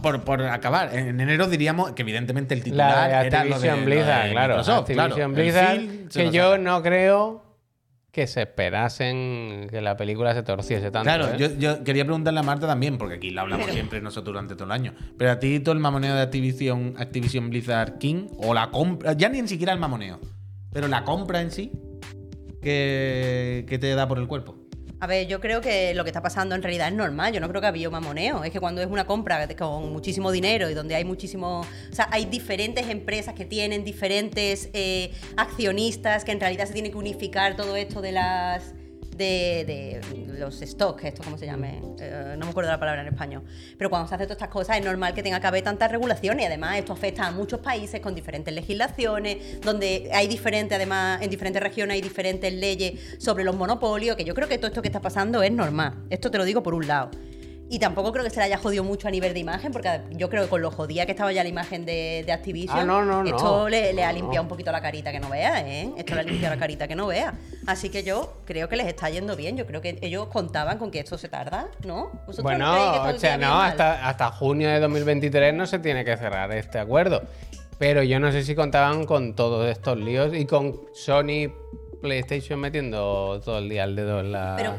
por, 0.01 0.21
por 0.21 0.41
acabar, 0.69 0.95
en 0.97 1.19
enero 1.19 1.47
diríamos 1.47 1.91
que 1.91 2.01
evidentemente 2.03 2.53
el 2.53 2.63
titular 2.63 3.09
La 3.09 3.21
de 3.21 3.27
era 3.27 3.43
lo 3.43 3.59
de, 3.59 3.69
Activision 3.69 3.79
lo 3.79 3.85
Blizzard, 3.85 4.23
de 4.25 4.31
claro. 4.31 4.53
Microsoft, 4.53 4.79
Activision 4.89 5.13
claro. 5.15 5.33
Blizzard, 5.33 6.09
que 6.09 6.31
yo 6.31 6.57
no 6.57 6.81
creo 6.81 7.49
que 8.11 8.25
se 8.25 8.41
esperasen 8.41 9.67
que 9.69 9.81
la 9.81 9.95
película 9.95 10.33
se 10.33 10.41
torciese 10.41 10.89
tanto. 10.89 11.03
Claro, 11.03 11.29
¿eh? 11.29 11.37
yo, 11.37 11.47
yo 11.57 11.83
quería 11.83 12.05
preguntarle 12.05 12.39
a 12.39 12.43
Marta 12.43 12.65
también, 12.65 12.97
porque 12.97 13.15
aquí 13.15 13.29
la 13.29 13.41
hablamos 13.41 13.65
Pero- 13.65 13.75
siempre 13.75 14.01
nosotros 14.01 14.33
durante 14.33 14.55
todo 14.55 14.65
el 14.65 14.71
año. 14.71 14.93
Pero 15.17 15.31
a 15.31 15.39
ti 15.39 15.59
todo 15.59 15.73
el 15.73 15.79
mamoneo 15.79 16.15
de 16.15 16.21
Activision, 16.21 16.95
Activision 16.97 17.49
Blizzard 17.49 17.97
King, 17.99 18.27
o 18.37 18.53
la 18.53 18.71
compra, 18.71 19.13
ya 19.13 19.29
ni 19.29 19.47
siquiera 19.47 19.73
el 19.73 19.79
mamoneo, 19.79 20.19
pero 20.73 20.87
la 20.87 21.03
compra 21.03 21.41
en 21.41 21.51
sí, 21.51 21.71
que, 22.61 23.65
que 23.67 23.77
te 23.77 23.93
da 23.93 24.07
por 24.07 24.17
el 24.17 24.27
cuerpo. 24.27 24.58
A 25.01 25.07
ver, 25.07 25.27
yo 25.27 25.39
creo 25.39 25.61
que 25.61 25.93
lo 25.93 26.03
que 26.03 26.09
está 26.09 26.21
pasando 26.21 26.55
en 26.55 26.61
realidad 26.61 26.89
es 26.89 26.93
normal. 26.93 27.31
Yo 27.31 27.39
no 27.39 27.47
creo 27.47 27.61
que 27.61 27.67
había 27.67 27.89
mamoneo. 27.89 28.43
Es 28.43 28.51
que 28.51 28.59
cuando 28.59 28.81
es 28.81 28.87
una 28.87 29.05
compra 29.05 29.47
con 29.55 29.93
muchísimo 29.93 30.31
dinero 30.31 30.69
y 30.69 30.73
donde 30.73 30.95
hay 30.95 31.05
muchísimo. 31.05 31.61
O 31.61 31.95
sea, 31.95 32.09
hay 32.11 32.25
diferentes 32.25 32.89
empresas 32.89 33.33
que 33.33 33.45
tienen 33.45 33.85
diferentes 33.85 34.69
eh, 34.73 35.11
accionistas 35.37 36.25
que 36.25 36.33
en 36.33 36.41
realidad 36.41 36.65
se 36.65 36.73
tiene 36.73 36.91
que 36.91 36.97
unificar 36.97 37.55
todo 37.55 37.77
esto 37.77 38.01
de 38.01 38.11
las. 38.11 38.73
De, 39.19 39.99
los 40.39 40.61
stocks, 40.61 41.03
esto 41.03 41.21
cómo 41.23 41.37
se 41.37 41.45
llame, 41.45 41.81
Eh, 41.99 42.35
no 42.37 42.45
me 42.45 42.51
acuerdo 42.51 42.71
la 42.71 42.79
palabra 42.79 43.01
en 43.01 43.09
español. 43.09 43.43
Pero 43.77 43.89
cuando 43.89 44.07
se 44.07 44.15
hace 44.15 44.23
todas 44.23 44.37
estas 44.37 44.47
cosas 44.47 44.77
es 44.77 44.85
normal 44.85 45.13
que 45.13 45.21
tenga 45.21 45.41
que 45.41 45.47
haber 45.47 45.61
tantas 45.61 45.91
regulaciones 45.91 46.43
y 46.43 46.45
además 46.45 46.77
esto 46.77 46.93
afecta 46.93 47.27
a 47.27 47.31
muchos 47.31 47.59
países 47.59 47.99
con 47.99 48.15
diferentes 48.15 48.53
legislaciones, 48.53 49.59
donde 49.59 50.09
hay 50.13 50.29
diferentes, 50.29 50.73
además 50.73 51.21
en 51.21 51.29
diferentes 51.29 51.61
regiones 51.61 51.95
hay 51.95 52.01
diferentes 52.01 52.53
leyes 52.53 53.17
sobre 53.17 53.43
los 53.43 53.57
monopolios, 53.57 54.15
que 54.15 54.23
yo 54.23 54.33
creo 54.33 54.47
que 54.47 54.57
todo 54.57 54.67
esto 54.67 54.81
que 54.81 54.87
está 54.87 55.01
pasando 55.01 55.43
es 55.43 55.51
normal. 55.51 56.05
Esto 56.09 56.31
te 56.31 56.37
lo 56.37 56.45
digo 56.45 56.63
por 56.63 56.73
un 56.73 56.87
lado. 56.87 57.11
Y 57.71 57.77
tampoco 57.77 58.11
creo 58.11 58.23
que 58.23 58.31
se 58.31 58.37
le 58.37 58.45
haya 58.45 58.57
jodido 58.57 58.83
mucho 58.83 59.07
a 59.07 59.11
nivel 59.11 59.33
de 59.33 59.39
imagen, 59.39 59.71
porque 59.71 60.01
yo 60.11 60.27
creo 60.29 60.43
que 60.43 60.49
con 60.49 60.61
lo 60.61 60.71
jodida 60.71 61.05
que 61.05 61.11
estaba 61.11 61.31
ya 61.31 61.43
la 61.43 61.49
imagen 61.49 61.85
de, 61.85 62.23
de 62.25 62.31
Activision, 62.31 62.79
Ah, 62.79 62.83
no, 62.83 63.05
no, 63.05 63.23
no. 63.23 63.29
esto 63.29 63.69
le, 63.69 63.93
le 63.93 64.03
ha 64.03 64.11
limpiado 64.11 64.41
un 64.41 64.49
poquito 64.49 64.71
la 64.71 64.81
carita 64.81 65.11
que 65.11 65.19
no 65.19 65.29
vea, 65.29 65.61
¿eh? 65.67 65.91
Esto 65.95 66.15
le 66.15 66.21
ha 66.21 66.23
limpiado 66.23 66.55
la 66.55 66.59
carita 66.59 66.87
que 66.87 66.95
no 66.95 67.05
vea. 67.07 67.35
Así 67.67 67.89
que 67.89 68.03
yo 68.03 68.37
creo 68.45 68.67
que 68.69 68.75
les 68.75 68.87
está 68.87 69.09
yendo 69.11 69.35
bien. 69.35 69.55
Yo 69.55 69.67
creo 69.67 69.81
que 69.81 69.99
ellos 70.01 70.27
contaban 70.29 70.79
con 70.79 70.89
que 70.89 70.99
esto 70.99 71.17
se 71.19 71.29
tarda, 71.29 71.67
¿no? 71.85 72.09
¿Vosotros 72.25 72.43
Bueno, 72.43 72.73
que 73.05 73.15
o 73.15 73.19
sea, 73.19 73.37
no, 73.37 73.61
hasta, 73.61 74.07
hasta 74.09 74.31
junio 74.31 74.67
de 74.69 74.79
2023 74.79 75.53
no 75.53 75.67
se 75.67 75.77
tiene 75.77 76.03
que 76.03 76.17
cerrar 76.17 76.51
este 76.53 76.79
acuerdo. 76.79 77.21
Pero 77.77 78.01
yo 78.01 78.19
no 78.19 78.31
sé 78.31 78.43
si 78.43 78.55
contaban 78.55 79.05
con 79.05 79.35
todos 79.35 79.69
estos 79.69 79.97
líos 79.97 80.33
y 80.33 80.45
con 80.45 80.81
Sony 80.93 81.53
PlayStation 82.01 82.59
metiendo 82.59 83.39
todo 83.45 83.59
el 83.59 83.69
día 83.69 83.83
el 83.83 83.95
dedo 83.95 84.19
en 84.21 84.31
la. 84.31 84.55
Pero, 84.57 84.73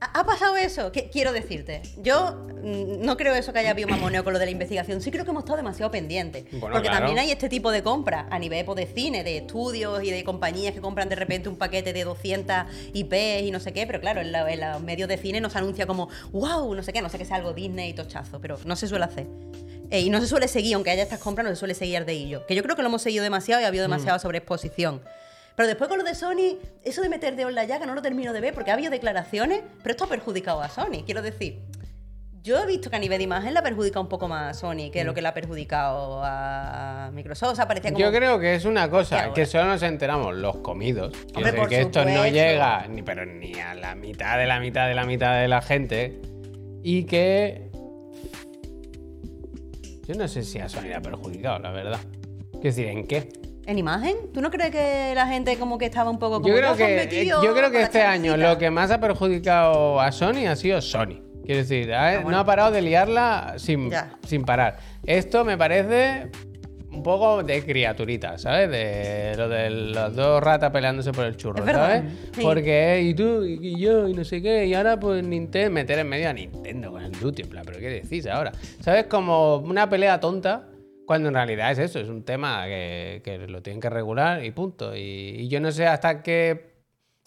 ¿ha 0.00 0.24
pasado 0.24 0.56
eso? 0.56 0.92
¿Qué- 0.92 1.10
quiero 1.10 1.32
decirte, 1.32 1.82
yo 1.98 2.32
mm, 2.62 3.04
no 3.04 3.16
creo 3.16 3.34
eso 3.34 3.52
que 3.52 3.58
haya 3.58 3.70
habido 3.70 3.88
mamoneo 3.88 4.24
con 4.24 4.32
lo 4.32 4.38
de 4.38 4.46
la 4.46 4.50
investigación. 4.50 5.00
Sí 5.00 5.10
creo 5.10 5.24
que 5.24 5.30
hemos 5.30 5.42
estado 5.44 5.58
demasiado 5.58 5.90
pendientes. 5.90 6.44
Bueno, 6.52 6.68
porque 6.74 6.88
claro. 6.88 7.06
también 7.06 7.18
hay 7.18 7.30
este 7.30 7.48
tipo 7.48 7.70
de 7.70 7.82
compras 7.82 8.26
a 8.30 8.38
nivel 8.38 8.64
pues, 8.64 8.76
de 8.76 8.86
cine, 8.86 9.22
de 9.24 9.38
estudios 9.38 10.02
y 10.02 10.10
de 10.10 10.24
compañías 10.24 10.72
que 10.74 10.80
compran 10.80 11.08
de 11.08 11.16
repente 11.16 11.48
un 11.48 11.56
paquete 11.56 11.92
de 11.92 12.04
200 12.04 12.56
IPs 12.94 13.42
y 13.42 13.50
no 13.50 13.60
sé 13.60 13.72
qué. 13.72 13.86
Pero 13.86 14.00
claro, 14.00 14.20
en, 14.20 14.32
la- 14.32 14.50
en 14.50 14.60
los 14.60 14.80
medios 14.82 15.08
de 15.08 15.16
cine 15.18 15.40
nos 15.40 15.54
anuncia 15.56 15.86
como, 15.86 16.08
wow, 16.32 16.74
no 16.74 16.82
sé 16.82 16.92
qué, 16.92 17.02
no 17.02 17.08
sé 17.08 17.18
que 17.18 17.24
sea 17.24 17.36
algo 17.36 17.52
Disney 17.52 17.90
y 17.90 17.94
tochazo. 17.94 18.40
Pero 18.40 18.58
no 18.64 18.76
se 18.76 18.88
suele 18.88 19.04
hacer. 19.04 19.26
Eh, 19.90 20.00
y 20.00 20.10
no 20.10 20.20
se 20.20 20.26
suele 20.28 20.46
seguir, 20.48 20.74
aunque 20.76 20.90
haya 20.90 21.02
estas 21.02 21.18
compras, 21.18 21.44
no 21.44 21.50
se 21.50 21.56
suele 21.56 21.74
seguir 21.74 22.04
de 22.04 22.12
ello. 22.12 22.46
Que 22.46 22.54
yo 22.54 22.62
creo 22.62 22.76
que 22.76 22.82
lo 22.82 22.88
hemos 22.88 23.02
seguido 23.02 23.24
demasiado 23.24 23.60
y 23.60 23.64
ha 23.64 23.68
habido 23.68 23.82
demasiada 23.82 24.18
Mm. 24.18 24.20
sobreexposición. 24.20 25.02
Pero 25.60 25.68
después 25.68 25.88
con 25.88 25.98
lo 25.98 26.04
de 26.04 26.14
Sony, 26.14 26.56
eso 26.82 27.02
de 27.02 27.10
meter 27.10 27.36
dedo 27.36 27.50
en 27.50 27.54
la 27.54 27.66
llaga 27.66 27.84
no 27.84 27.94
lo 27.94 28.00
termino 28.00 28.32
de 28.32 28.40
ver 28.40 28.54
porque 28.54 28.70
ha 28.70 28.72
habido 28.72 28.90
declaraciones, 28.90 29.60
pero 29.82 29.90
esto 29.90 30.04
ha 30.04 30.06
perjudicado 30.06 30.62
a 30.62 30.70
Sony. 30.70 31.04
Quiero 31.04 31.20
decir, 31.20 31.58
yo 32.42 32.58
he 32.62 32.66
visto 32.66 32.88
que 32.88 32.96
a 32.96 32.98
nivel 32.98 33.18
de 33.18 33.24
imagen 33.24 33.52
la 33.52 33.60
ha 33.60 33.62
perjudicado 33.62 34.00
un 34.00 34.08
poco 34.08 34.26
más 34.26 34.56
a 34.56 34.58
Sony 34.58 34.90
que 34.90 35.04
lo 35.04 35.12
que 35.12 35.20
le 35.20 35.28
ha 35.28 35.34
perjudicado 35.34 36.22
a 36.24 37.10
Microsoft. 37.12 37.52
O 37.52 37.56
sea, 37.56 37.68
parecía 37.68 37.92
como... 37.92 38.02
Yo 38.02 38.10
creo 38.10 38.38
que 38.38 38.54
es 38.54 38.64
una 38.64 38.84
¿Qué 38.84 38.90
cosa 38.90 39.34
que 39.34 39.44
solo 39.44 39.66
nos 39.66 39.82
enteramos 39.82 40.34
los 40.34 40.56
comidos. 40.60 41.12
Hombre, 41.34 41.52
por 41.52 41.68
que 41.68 41.82
esto 41.82 42.06
no 42.06 42.26
llega 42.26 42.86
ni 42.88 43.02
pero 43.02 43.26
ni 43.26 43.52
a 43.60 43.74
la 43.74 43.94
mitad 43.94 44.38
de 44.38 44.46
la 44.46 44.60
mitad 44.60 44.88
de 44.88 44.94
la 44.94 45.04
mitad 45.04 45.42
de 45.42 45.48
la 45.48 45.60
gente. 45.60 46.22
Y 46.82 47.04
que. 47.04 47.68
Yo 50.08 50.14
no 50.14 50.26
sé 50.26 50.42
si 50.42 50.58
a 50.58 50.70
Sony 50.70 50.84
le 50.84 50.94
ha 50.94 51.02
perjudicado, 51.02 51.58
la 51.58 51.70
verdad. 51.70 52.00
Quiero 52.50 52.62
decir, 52.62 52.86
¿en 52.86 53.06
qué? 53.06 53.28
¿En 53.66 53.78
imagen? 53.78 54.16
¿Tú 54.32 54.40
no 54.40 54.50
crees 54.50 54.70
que 54.70 55.12
la 55.14 55.26
gente 55.26 55.56
como 55.56 55.78
que 55.78 55.84
estaba 55.86 56.10
un 56.10 56.18
poco 56.18 56.40
como... 56.40 56.48
Yo 56.48 56.54
creo 56.56 56.68
"Nos 56.70 56.76
que, 56.78 56.84
hemos 56.84 57.04
metido 57.04 57.42
yo 57.44 57.54
creo 57.54 57.70
que 57.70 57.82
este 57.82 58.02
año 58.02 58.32
chancita"? 58.32 58.52
lo 58.52 58.58
que 58.58 58.70
más 58.70 58.90
ha 58.90 59.00
perjudicado 59.00 60.00
a 60.00 60.10
Sony 60.12 60.46
ha 60.48 60.56
sido 60.56 60.80
Sony. 60.80 61.20
Quiero 61.44 61.60
decir, 61.62 61.92
ha- 61.92 62.14
bueno. 62.16 62.30
no 62.30 62.38
ha 62.38 62.44
parado 62.44 62.70
de 62.70 62.82
liarla 62.82 63.54
sin, 63.58 63.90
Ya. 63.90 64.16
sin 64.26 64.42
parar. 64.44 64.78
Esto 65.04 65.44
me 65.44 65.56
parece 65.58 66.30
un 66.92 67.02
poco 67.04 67.42
de 67.44 67.64
criaturita, 67.64 68.36
¿sabes? 68.38 68.68
De 68.70 69.34
lo 69.36 69.48
de 69.48 69.70
los 69.70 70.16
dos 70.16 70.42
ratas 70.42 70.70
peleándose 70.72 71.12
por 71.12 71.24
el 71.24 71.36
churro, 71.36 71.64
¿sabes? 71.64 72.02
sí. 72.34 72.40
Porque, 72.42 73.00
y 73.02 73.14
tú, 73.14 73.44
y, 73.44 73.58
y 73.62 73.80
yo, 73.80 74.08
y 74.08 74.14
no 74.14 74.24
sé 74.24 74.42
qué, 74.42 74.66
y 74.66 74.74
ahora 74.74 74.98
pues 74.98 75.22
Nintendo, 75.24 75.70
meter 75.70 76.00
en 76.00 76.08
medio 76.08 76.28
a 76.28 76.32
Nintendo 76.32 76.90
con 76.90 77.02
el 77.04 77.12
Duty, 77.12 77.42
en 77.42 77.48
plan, 77.48 77.62
¿pero 77.64 77.78
qué 77.78 77.88
decís 77.90 78.26
ahora? 78.26 78.50
¿Sabes? 78.80 79.04
Como 79.04 79.56
una 79.58 79.88
pelea 79.88 80.18
tonta. 80.18 80.66
Cuando 81.10 81.26
en 81.28 81.34
realidad 81.34 81.72
es 81.72 81.78
eso, 81.80 81.98
es 81.98 82.08
un 82.08 82.22
tema 82.22 82.66
que, 82.66 83.20
que 83.24 83.36
lo 83.48 83.60
tienen 83.62 83.80
que 83.80 83.90
regular 83.90 84.44
y 84.44 84.52
punto. 84.52 84.94
Y, 84.94 85.00
y 85.00 85.48
yo 85.48 85.58
no 85.58 85.72
sé 85.72 85.84
hasta 85.88 86.22
qué 86.22 86.70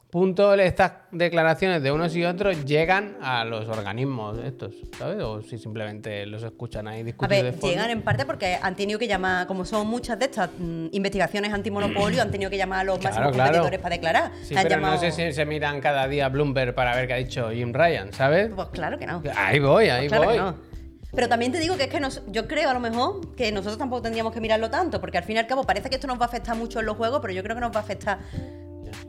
punto 0.09 0.53
estas 0.53 0.93
declaraciones 1.11 1.83
de 1.83 1.91
unos 1.91 2.15
y 2.15 2.23
otros 2.23 2.63
llegan 2.63 3.17
a 3.21 3.43
los 3.43 3.67
organismos 3.67 4.37
estos, 4.37 4.73
¿sabes? 4.97 5.21
O 5.21 5.41
si 5.41 5.57
simplemente 5.57 6.25
los 6.27 6.43
escuchan 6.43 6.87
ahí 6.87 7.01
A 7.01 7.03
discutir 7.03 7.35
de 7.35 7.43
ver, 7.51 7.59
llegan 7.59 7.89
en 7.89 8.03
parte 8.03 8.25
porque 8.25 8.57
han 8.61 8.73
tenido 8.77 8.97
que 8.97 9.07
llamar, 9.09 9.47
como 9.47 9.65
son 9.65 9.85
muchas 9.87 10.17
de 10.17 10.25
estas 10.27 10.49
mm, 10.57 10.85
investigaciones 10.93 11.51
antimonopolio, 11.51 12.21
han 12.21 12.31
tenido 12.31 12.49
que 12.49 12.55
llamar 12.57 12.79
a 12.79 12.83
los 12.85 12.99
Claro, 12.99 13.15
máximos 13.17 13.33
claro. 13.35 13.49
competidores 13.51 13.79
para 13.81 13.95
declarar. 13.95 14.31
Sí, 14.43 14.55
Han 14.55 14.63
pero 14.63 14.75
llamado- 14.75 14.93
no 14.93 14.99
sé 15.01 15.11
si 15.11 15.33
se 15.33 15.45
miran 15.45 15.81
cada 15.81 16.07
día 16.07 16.29
Bloomberg 16.29 16.73
para 16.73 16.95
ver 16.95 17.05
qué 17.07 17.13
ha 17.15 17.17
dicho 17.17 17.49
Jim 17.51 17.73
Ryan, 17.73 18.13
¿sabes? 18.13 18.49
Pues 18.55 18.69
claro 18.69 18.97
que 18.97 19.07
no. 19.07 19.21
Ahí 19.35 19.59
voy, 19.59 19.89
ahí 19.89 20.07
Pues 20.07 20.21
claro 20.21 20.51
voy. 20.53 20.72
Pero 21.15 21.29
también 21.29 21.51
te 21.51 21.59
digo 21.59 21.77
que 21.77 21.83
es 21.83 21.89
que 21.89 21.99
nos- 21.99 22.21
yo 22.27 22.47
creo 22.47 22.69
a 22.69 22.73
lo 22.73 22.79
mejor 22.79 23.35
que 23.35 23.51
nosotros 23.51 23.77
tampoco 23.77 24.01
tendríamos 24.01 24.33
que 24.33 24.41
mirarlo 24.41 24.69
tanto, 24.69 24.99
porque 24.99 25.17
al 25.19 25.23
fin 25.23 25.35
y 25.35 25.39
al 25.39 25.47
cabo 25.47 25.63
parece 25.63 25.89
que 25.89 25.95
esto 25.95 26.07
nos 26.07 26.19
va 26.19 26.23
a 26.25 26.27
afectar 26.27 26.55
mucho 26.55 26.79
en 26.79 26.85
los 26.87 26.97
juegos, 26.97 27.19
pero 27.21 27.33
yo 27.33 27.43
creo 27.43 27.55
que 27.55 27.61
nos 27.61 27.71
va 27.71 27.79
a 27.79 27.83
afectar 27.83 28.19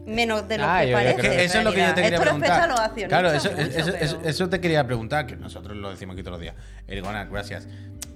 menos 0.06 0.46
de 0.48 0.58
lo 0.58 0.64
Ah, 0.66 0.80
que 0.82 0.90
yo 0.90 0.96
parece. 0.96 1.20
que 1.22 1.44
eso 1.44 1.58
es 1.58 1.64
lo 1.64 1.72
que 1.72 1.80
yo 1.80 1.88
te 1.94 2.02
quería 2.02 2.08
Esto 2.18 2.20
preguntar. 2.22 2.60
a 2.62 2.66
los 2.66 2.80
accionistas. 2.80 3.08
Claro, 3.20 3.32
eso, 3.36 3.50
mucho, 3.50 3.62
eso- 3.62 3.92
pero- 3.92 4.04
eso- 4.04 4.20
eso 4.24 4.48
te 4.50 4.60
quería 4.60 4.86
preguntar, 4.86 5.26
que 5.26 5.36
nosotros 5.36 5.76
lo 5.76 5.90
decimos 5.90 6.14
aquí 6.14 6.22
todos 6.22 6.32
los 6.38 6.40
días. 6.42 6.54
Erigona, 6.86 7.24
gracias. 7.24 7.66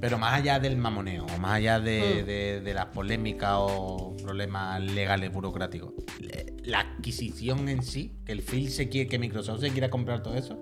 Pero 0.00 0.18
más 0.18 0.34
allá 0.34 0.60
del 0.60 0.76
mamoneo, 0.76 1.24
o 1.34 1.38
más 1.38 1.52
allá 1.54 1.80
de, 1.80 2.20
Mm. 2.22 2.26
de- 2.26 2.60
de 2.60 2.74
las 2.74 2.86
polémicas 2.86 3.52
o 3.56 4.14
problemas 4.22 4.80
legales 4.82 5.32
burocráticos, 5.32 5.92
la 6.64 6.80
adquisición 6.80 7.68
en 7.68 7.82
sí, 7.82 8.18
que 8.24 8.32
el 8.32 8.42
Phil 8.42 8.70
se 8.70 8.88
quiere, 8.88 9.08
que 9.08 9.18
Microsoft 9.18 9.60
se 9.60 9.70
quiera 9.70 9.88
comprar 9.88 10.22
todo 10.22 10.34
eso, 10.36 10.58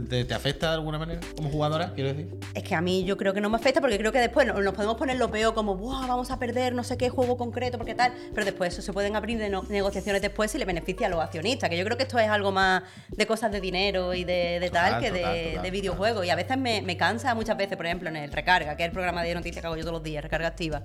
¿te, 0.00 0.24
te- 0.24 0.34
afecta 0.34 0.68
de 0.68 0.74
alguna 0.74 0.98
manera 0.98 1.20
como 1.36 1.50
jugadora? 1.50 1.92
Quiero 1.94 2.10
decir. 2.14 2.28
Es 2.54 2.62
que 2.62 2.74
a 2.74 2.80
mí 2.80 3.04
yo 3.04 3.16
creo 3.16 3.34
que 3.34 3.40
no 3.40 3.50
me 3.50 3.56
afecta 3.56 3.80
porque 3.80 3.98
creo 3.98 4.12
que 4.12 4.18
después 4.20 4.46
nos, 4.46 4.74
podemos 4.74 4.96
poner 4.96 5.16
lo 5.18 5.30
peor 5.30 5.52
como, 5.54 5.76
"Buah, 5.76 6.06
vamos 6.06 6.30
a 6.30 6.38
perder 6.38 6.74
no 6.74 6.84
sé 6.84 6.96
qué 6.96 7.10
juego 7.10 7.36
concreto, 7.36 7.78
porque 7.78 7.94
tal, 7.94 8.12
pero 8.34 8.44
después 8.44 8.72
eso 8.72 8.82
se 8.82 8.92
pueden 8.92 9.14
abrir 9.16 9.38
de 9.38 9.48
no- 9.50 9.62
negociaciones 9.68 10.22
después 10.22 10.50
si 10.50 10.58
le 10.58 10.64
beneficia 10.64 11.06
a 11.06 11.10
los 11.10 11.20
accionistas, 11.20 11.68
que 11.70 11.76
yo 11.76 11.84
creo 11.84 11.96
que 11.96 12.04
esto 12.04 12.18
es 12.18 12.28
algo 12.28 12.52
más 12.52 12.82
de 13.08 13.26
cosas 13.26 13.52
de 13.52 13.60
dinero 13.60 14.14
y 14.14 14.24
de, 14.24 14.58
de 14.60 14.66
Total, 14.68 14.92
tal 14.92 15.00
que 15.02 15.10
total, 15.10 15.34
de, 15.34 15.44
total, 15.48 15.62
de 15.62 15.70
videojuegos. 15.70 16.26
Y 16.26 16.30
a 16.30 16.36
veces 16.36 16.56
me, 16.58 16.82
me 16.82 16.96
cansa, 16.96 17.34
muchas 17.34 17.56
veces, 17.56 17.76
por 17.76 17.86
ejemplo, 17.86 18.08
en 18.08 18.16
el 18.16 18.32
Recarga, 18.32 18.76
que 18.76 18.82
es 18.84 18.86
el 18.88 18.92
programa 18.92 19.22
de 19.22 19.34
noticias 19.34 19.60
que 19.60 19.66
hago 19.66 19.76
yo 19.76 19.82
todos 19.82 19.94
los 19.94 20.02
días, 20.02 20.22
Recarga 20.22 20.48
Activa. 20.48 20.82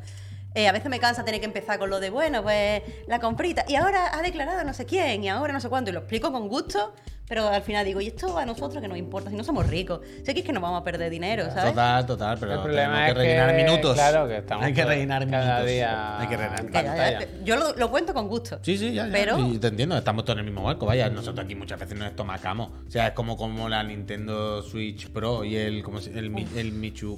Eh, 0.55 0.67
a 0.67 0.71
veces 0.71 0.89
me 0.89 0.99
cansa 0.99 1.23
tener 1.23 1.39
que 1.39 1.45
empezar 1.45 1.77
con 1.79 1.89
lo 1.89 1.99
de, 1.99 2.09
bueno, 2.09 2.41
pues 2.43 2.81
la 3.07 3.19
comprita, 3.19 3.63
y 3.67 3.75
ahora 3.75 4.17
ha 4.17 4.21
declarado 4.21 4.63
no 4.63 4.73
sé 4.73 4.85
quién, 4.85 5.23
y 5.23 5.29
ahora 5.29 5.53
no 5.53 5.59
sé 5.59 5.69
cuánto, 5.69 5.89
y 5.91 5.93
lo 5.93 5.99
explico 5.99 6.31
con 6.31 6.47
gusto, 6.47 6.93
pero 7.27 7.45
al 7.49 7.61
final 7.61 7.85
digo, 7.85 7.99
¿y 7.99 8.07
esto 8.07 8.37
a 8.37 8.45
nosotros 8.45 8.81
que 8.81 8.87
nos 8.87 8.97
importa? 8.97 9.29
Si 9.29 9.35
no 9.35 9.43
somos 9.43 9.67
ricos, 9.67 9.99
sé 10.23 10.33
que 10.33 10.39
es 10.39 10.45
que 10.45 10.53
no 10.53 10.61
vamos 10.61 10.79
a 10.81 10.83
perder 10.85 11.09
dinero, 11.11 11.43
¿sabes? 11.51 11.71
Total, 11.71 12.05
total, 12.05 12.37
pero 12.39 12.53
El 12.53 12.59
problema 12.61 12.87
tenemos 12.93 13.07
es 13.09 13.13
que 13.13 13.19
rellenar 13.19 13.55
que, 13.57 13.63
minutos. 13.65 13.93
claro, 13.95 14.27
que 14.29 14.37
estamos 14.37 14.65
Hay 14.65 14.73
que 14.73 14.85
rellenar 14.85 15.29
cada 15.29 15.45
minutos. 15.45 15.67
día 15.67 16.19
Hay 16.21 16.27
que 16.29 16.37
rellenar 16.37 16.71
pantalla. 16.71 17.19
yo 17.43 17.55
lo, 17.57 17.73
lo 17.75 17.91
cuento 17.91 18.13
con 18.13 18.29
gusto. 18.29 18.59
Sí, 18.61 18.77
sí, 18.77 18.93
ya, 18.93 19.07
ya. 19.07 19.11
Pero- 19.11 19.39
Y 19.39 19.59
te 19.59 19.67
entiendo, 19.67 19.97
estamos 19.97 20.23
todos 20.23 20.35
en 20.35 20.45
el 20.45 20.45
mismo 20.45 20.63
barco. 20.63 20.85
Vaya, 20.85 21.09
nosotros 21.09 21.43
aquí 21.43 21.53
muchas 21.53 21.77
veces 21.79 21.97
nos 21.97 22.07
estomacamos. 22.07 22.69
O 22.87 22.89
sea, 22.91 23.07
es 23.07 23.13
como, 23.13 23.35
como 23.35 23.67
la 23.67 23.83
Nintendo 23.83 24.61
Switch 24.63 25.09
Pro 25.09 25.43
y 25.43 25.57
el, 25.57 25.83
como 25.83 25.99
el, 25.99 26.29
Mi- 26.29 26.47
el 26.55 26.71
Michu, 26.71 27.17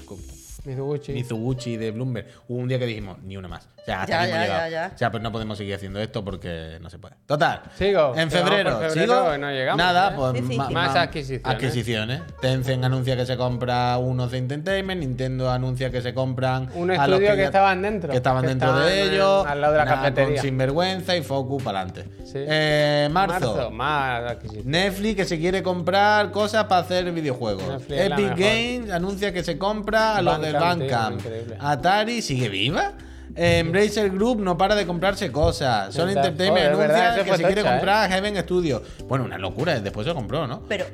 Mizuguchi. 0.66 1.14
Mizuguchi 1.14 1.78
de 1.78 1.92
Bloomberg. 1.92 2.28
Hubo 2.48 2.60
un 2.60 2.68
día 2.68 2.78
que 2.80 2.86
dijimos, 2.86 3.18
ni 3.24 3.38
una 3.38 3.48
más. 3.48 3.68
O 3.82 3.86
sea, 3.86 4.02
hasta 4.02 4.12
Ya, 4.12 4.22
aquí 4.22 4.30
hemos 4.32 4.40
ya, 4.40 4.44
llegado. 4.46 4.70
ya, 4.70 4.88
ya. 4.90 4.92
O 4.94 4.98
sea, 4.98 5.12
pues 5.12 5.24
no 5.24 5.32
podemos 5.32 5.58
seguir 5.58 5.74
haciendo 5.74 6.00
esto 6.00 6.24
porque 6.24 6.78
no 6.82 6.90
se 6.90 7.00
puede. 7.00 7.16
Total. 7.26 7.62
Sigo. 7.76 8.14
En 8.16 8.30
febrero, 8.30 8.78
febrero 8.78 8.92
sigo. 8.94 9.36
y 9.36 9.40
no 9.40 9.50
llegamos, 9.52 9.78
Nada, 9.78 10.10
¿eh? 10.12 10.14
pues. 10.18 10.58
Más 10.72 10.96
adquisiciones. 10.96 11.46
adquisiciones. 11.46 12.22
Tencent 12.42 12.84
anuncia 12.84 13.16
que 13.16 13.26
se 13.26 13.38
compra 13.38 13.98
unos 13.98 14.32
de 14.32 14.38
Entertainment. 14.40 15.00
Nintendo 15.02 15.50
anuncia 15.50 15.90
que 15.90 16.02
se 16.02 16.14
compran. 16.14 16.70
Un 16.76 16.92
a 16.92 17.08
los 17.08 17.20
estudio 17.20 17.32
que 17.32 17.38
ya- 17.42 17.46
estaban 17.46 17.82
dentro, 17.82 18.12
Que 18.12 18.18
estaban 18.18 18.42
que 18.44 18.50
dentro 18.50 18.68
estaban 18.70 18.88
de 18.90 19.04
ellos. 19.04 19.46
al 19.48 19.62
lado 19.62 19.74
de 19.74 19.80
la 19.80 19.86
nada, 19.86 19.98
con 19.98 20.04
cafetería. 20.10 20.42
Sinvergüenza 20.42 21.16
y 21.16 21.24
Focus 21.24 21.64
para 21.64 21.82
adelante. 21.82 22.04
Sí. 22.26 22.34
Eh, 22.36 23.08
marzo. 23.12 23.72
Más 23.72 24.24
adquisiciones. 24.32 24.66
Netflix 24.66 25.16
que 25.16 25.26
se 25.26 25.40
quiere 25.40 25.64
comprar 25.64 26.32
cosas 26.32 26.66
para 26.66 26.82
hacer 26.82 27.10
videojuegos. 27.12 27.64
Netflix 27.88 28.02
Epic. 28.02 28.38
Games 28.38 28.92
anuncia 28.92 29.32
que 29.34 29.44
se 29.44 29.58
compra 29.58 30.18
a 30.18 30.22
los 30.22 30.40
del 30.52 30.62
Bandcamp. 30.62 31.22
Atari 31.60 32.22
sigue 32.22 32.50
viva. 32.50 32.94
Eh, 33.36 33.60
Embracer 33.60 34.10
Group 34.10 34.40
no 34.42 34.58
para 34.58 34.76
de 34.76 34.86
comprarse 34.86 35.32
cosas. 35.32 35.94
Sony. 35.94 36.10
Entertainment 36.10 36.66
anuncia 36.68 36.88
verdad, 36.88 37.16
que 37.24 37.32
se 37.38 37.44
quiere 37.44 37.62
tocha, 37.62 37.70
¿eh? 37.70 37.78
comprar 37.78 38.10
Heaven 38.10 38.38
Studio. 38.38 38.84
Bueno, 39.08 39.26
una 39.26 39.38
locura. 39.38 39.80
Después 39.80 40.08
se 40.08 40.14
compró, 40.14 40.48
¿no? 40.48 40.64
Pero. 40.68 40.86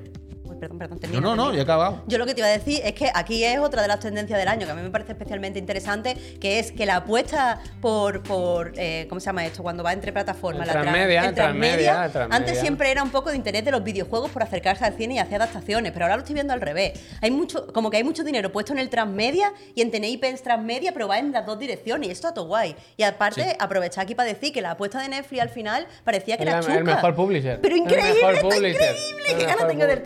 Perdón, 0.65 0.79
perdón. 0.79 0.95
No, 0.97 0.99
termina, 1.01 1.21
no, 1.21 1.35
no, 1.35 1.43
termina. 1.43 1.53
ya 1.53 1.59
he 1.59 1.63
acabado. 1.63 2.03
Yo 2.07 2.17
lo 2.17 2.25
que 2.25 2.33
te 2.33 2.39
iba 2.41 2.47
a 2.47 2.51
decir 2.51 2.81
es 2.83 2.93
que 2.93 3.11
aquí 3.13 3.43
es 3.43 3.59
otra 3.59 3.81
de 3.83 3.87
las 3.87 3.99
tendencias 3.99 4.39
del 4.39 4.47
año 4.47 4.65
que 4.65 4.71
a 4.71 4.75
mí 4.75 4.81
me 4.81 4.89
parece 4.89 5.11
especialmente 5.11 5.59
interesante, 5.59 6.15
que 6.39 6.57
es 6.59 6.71
que 6.71 6.85
la 6.85 6.97
apuesta 6.97 7.59
por, 7.81 8.23
por 8.23 8.73
eh, 8.77 9.05
¿cómo 9.09 9.19
se 9.21 9.25
llama 9.27 9.45
esto? 9.45 9.61
Cuando 9.61 9.83
va 9.83 9.93
entre 9.93 10.11
plataformas, 10.11 10.65
la 10.67 10.73
tra- 10.73 10.81
transmedia, 10.81 11.33
transmedia, 11.33 12.03
antes 12.31 12.59
siempre 12.59 12.89
era 12.89 13.03
un 13.03 13.11
poco 13.11 13.29
de 13.29 13.35
interés 13.35 13.63
de 13.63 13.71
los 13.71 13.83
videojuegos 13.83 14.31
por 14.31 14.41
acercarse 14.43 14.83
al 14.85 14.93
cine 14.95 15.15
y 15.15 15.19
hacer 15.19 15.35
adaptaciones, 15.41 15.91
pero 15.91 16.05
ahora 16.05 16.15
lo 16.15 16.21
estoy 16.21 16.33
viendo 16.33 16.53
al 16.53 16.61
revés. 16.61 16.99
Hay 17.21 17.29
mucho, 17.31 17.67
como 17.73 17.89
que 17.91 17.97
hay 17.97 18.03
mucho 18.03 18.23
dinero 18.23 18.51
puesto 18.51 18.73
en 18.73 18.79
el 18.79 18.89
transmedia 18.89 19.53
y 19.75 19.81
en 19.81 19.91
tener 19.91 20.09
IPs 20.09 20.41
transmedia, 20.41 20.93
pero 20.93 21.07
va 21.07 21.19
en 21.19 21.31
las 21.31 21.45
dos 21.45 21.59
direcciones 21.59 22.09
y 22.09 22.11
esto 22.11 22.27
está 22.27 22.33
todo 22.33 22.47
guay. 22.47 22.75
Y 22.97 23.03
aparte, 23.03 23.55
aprovechar 23.59 24.03
aquí 24.05 24.15
para 24.15 24.29
decir 24.29 24.51
que 24.51 24.61
la 24.61 24.71
apuesta 24.71 24.99
de 24.99 25.09
Netflix 25.09 25.41
al 25.41 25.49
final 25.49 25.85
parecía 26.03 26.37
que 26.37 26.43
Es 26.43 26.49
era 26.49 26.57
la- 26.59 26.65
chunga. 26.65 26.77
el 26.79 26.83
mejor 26.85 27.15
publisher. 27.15 27.59
Pero 27.61 27.75
El 27.75 27.81
increíble, 27.81 28.13
mejor 28.15 28.33
está 28.33 28.41
publisher. 28.47 28.71
increíble. 28.71 29.15
El 29.29 29.37
Qué 29.37 29.45
ganas 29.45 29.67
tengo 29.67 29.85
del 29.87 29.99
pu- 29.99 30.03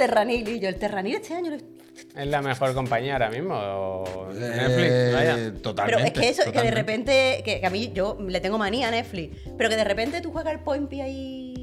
Terranil 0.50 0.62
yo 0.62 0.70
el 0.70 0.76
Terranil 0.76 1.16
este 1.16 1.34
año 1.34 1.52
lo 1.52 1.58
Es 1.58 2.28
la 2.28 2.41
mejor 2.41 2.74
compañía 2.74 3.14
ahora 3.14 3.30
mismo. 3.30 3.56
o 3.56 4.32
Eh, 4.32 4.39
Netflix, 4.39 5.14
vaya. 5.14 5.62
Totalmente. 5.62 5.97
Pero 5.97 6.08
es 6.08 6.14
que 6.14 6.30
eso, 6.30 6.52
que 6.52 6.62
de 6.62 6.72
repente, 6.72 7.41
que, 7.43 7.60
que 7.60 7.68
a 7.68 7.70
mí 7.70 7.91
yo 7.93 8.18
le 8.20 8.39
tengo 8.39 8.58
manía 8.58 8.88
a 8.88 8.91
Netflix, 8.91 9.38
pero 9.58 9.70
que 9.70 9.76
de 9.76 9.84
repente 9.84 10.22
tú 10.22 10.32
juegas 10.32 10.54
el 10.54 10.60
Point 10.62 10.89
P 10.89 11.02
ahí 11.02 11.60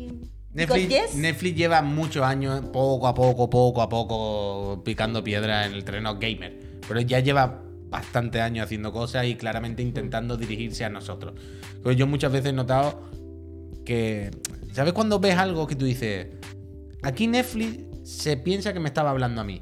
Netflix, 0.57 0.89
yes. 0.89 1.15
Netflix 1.17 1.55
lleva 1.55 1.83
muchos 1.83 2.25
años, 2.25 2.63
poco 2.73 3.07
a 3.07 3.15
poco, 3.15 3.51
poco 3.51 3.83
a 3.83 3.91
poco, 3.91 4.83
picando 4.85 5.23
piedra 5.23 5.67
en 5.67 5.75
el 5.75 5.85
terreno 5.85 6.19
gamer. 6.19 6.59
Pero 6.89 7.01
ya 7.01 7.21
lleva 7.21 7.63
bastantes 7.91 8.41
años 8.41 8.65
haciendo 8.65 8.91
cosas 8.91 9.27
y 9.27 9.35
claramente 9.35 9.83
intentando 9.83 10.39
dirigirse 10.39 10.85
a 10.87 10.89
nosotros. 10.89 11.35
Pues 11.83 11.97
yo 11.97 12.07
muchas 12.07 12.33
veces 12.33 12.51
he 12.51 12.53
notado 12.55 13.03
que. 13.85 14.31
¿Sabes 14.73 14.95
cuando 14.95 15.19
ves 15.21 15.37
algo 15.37 15.67
que 15.67 15.77
tú 15.77 15.85
dices? 15.85 16.29
Aquí 17.03 17.27
Netflix 17.27 17.81
se 18.07 18.37
piensa 18.37 18.73
que 18.73 18.79
me 18.81 18.89
estaba 18.89 19.11
hablando 19.11 19.41
a 19.41 19.45
mí. 19.45 19.61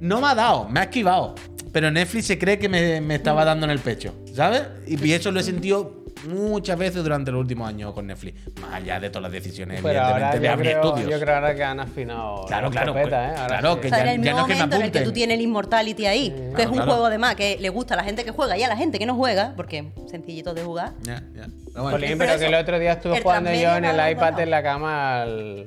No 0.00 0.20
me 0.20 0.28
ha 0.28 0.34
dado, 0.34 0.68
me 0.68 0.80
ha 0.80 0.82
esquivado. 0.84 1.34
Pero 1.72 1.90
Netflix 1.90 2.26
se 2.26 2.38
cree 2.38 2.58
que 2.58 2.68
me, 2.68 3.00
me 3.00 3.14
estaba 3.14 3.44
dando 3.44 3.64
en 3.66 3.70
el 3.70 3.78
pecho, 3.78 4.14
¿sabes? 4.34 4.62
Y, 4.86 5.02
y 5.06 5.12
eso 5.12 5.30
lo 5.30 5.38
he 5.40 5.42
sentido 5.42 5.98
muchas 6.28 6.76
veces 6.76 7.02
durante 7.02 7.30
los 7.30 7.40
últimos 7.40 7.68
años 7.68 7.92
con 7.94 8.06
Netflix. 8.08 8.40
Más 8.60 8.74
allá 8.74 8.98
de 8.98 9.08
todas 9.08 9.22
las 9.22 9.32
decisiones, 9.32 9.80
Pero 9.82 10.00
evidentemente, 10.00 10.38
de 10.48 10.56
creo, 10.56 10.82
estudios. 10.84 11.10
yo 11.10 11.20
creo 11.20 11.34
ahora 11.36 11.54
que 11.54 11.62
han 11.64 11.78
afinado 11.80 12.44
Claro, 12.46 12.66
la 12.66 12.70
claro, 12.72 12.92
escopeta, 12.92 13.26
pues, 13.28 13.38
¿eh? 13.38 13.40
Ahora 13.42 13.58
claro, 13.60 13.74
sí. 13.74 13.80
que 13.80 13.86
O 13.86 13.90
sea, 13.90 13.98
ya- 14.04 14.12
en 14.14 14.20
el 14.20 14.26
ya 14.26 14.32
mismo 14.32 14.36
no 14.36 14.40
es 14.40 14.46
que 14.48 14.52
me 14.54 14.58
momento 14.58 14.76
en 14.76 14.82
el 14.82 14.90
que 14.90 15.00
tú 15.00 15.12
tienes 15.12 15.34
el 15.36 15.40
Immortality 15.42 16.06
ahí, 16.06 16.30
que 16.56 16.62
es 16.62 16.68
un 16.68 16.74
claro. 16.74 16.90
juego 16.90 17.06
además 17.06 17.34
que 17.36 17.56
le 17.60 17.68
gusta 17.68 17.94
a 17.94 17.96
la 17.98 18.04
gente 18.04 18.24
que 18.24 18.32
juega 18.32 18.58
y 18.58 18.62
a 18.64 18.68
la 18.68 18.76
gente 18.76 18.98
que 18.98 19.06
no 19.06 19.14
juega, 19.14 19.52
porque 19.56 19.92
sencillito 20.10 20.54
de 20.54 20.62
jugar. 20.64 20.92
Ya, 21.02 21.22
ya. 21.36 21.46
Pero 21.72 21.82
bueno, 21.84 21.98
Pero 22.00 22.18
pero 22.18 22.30
eso, 22.32 22.40
que 22.40 22.46
el 22.46 22.54
otro 22.54 22.78
día 22.80 22.92
estuve 22.94 23.20
jugando 23.22 23.52
yo 23.54 23.76
en 23.76 23.84
el 23.84 24.10
iPad 24.12 24.40
en 24.40 24.50
la 24.50 24.62
cama 24.62 25.22
al- 25.22 25.64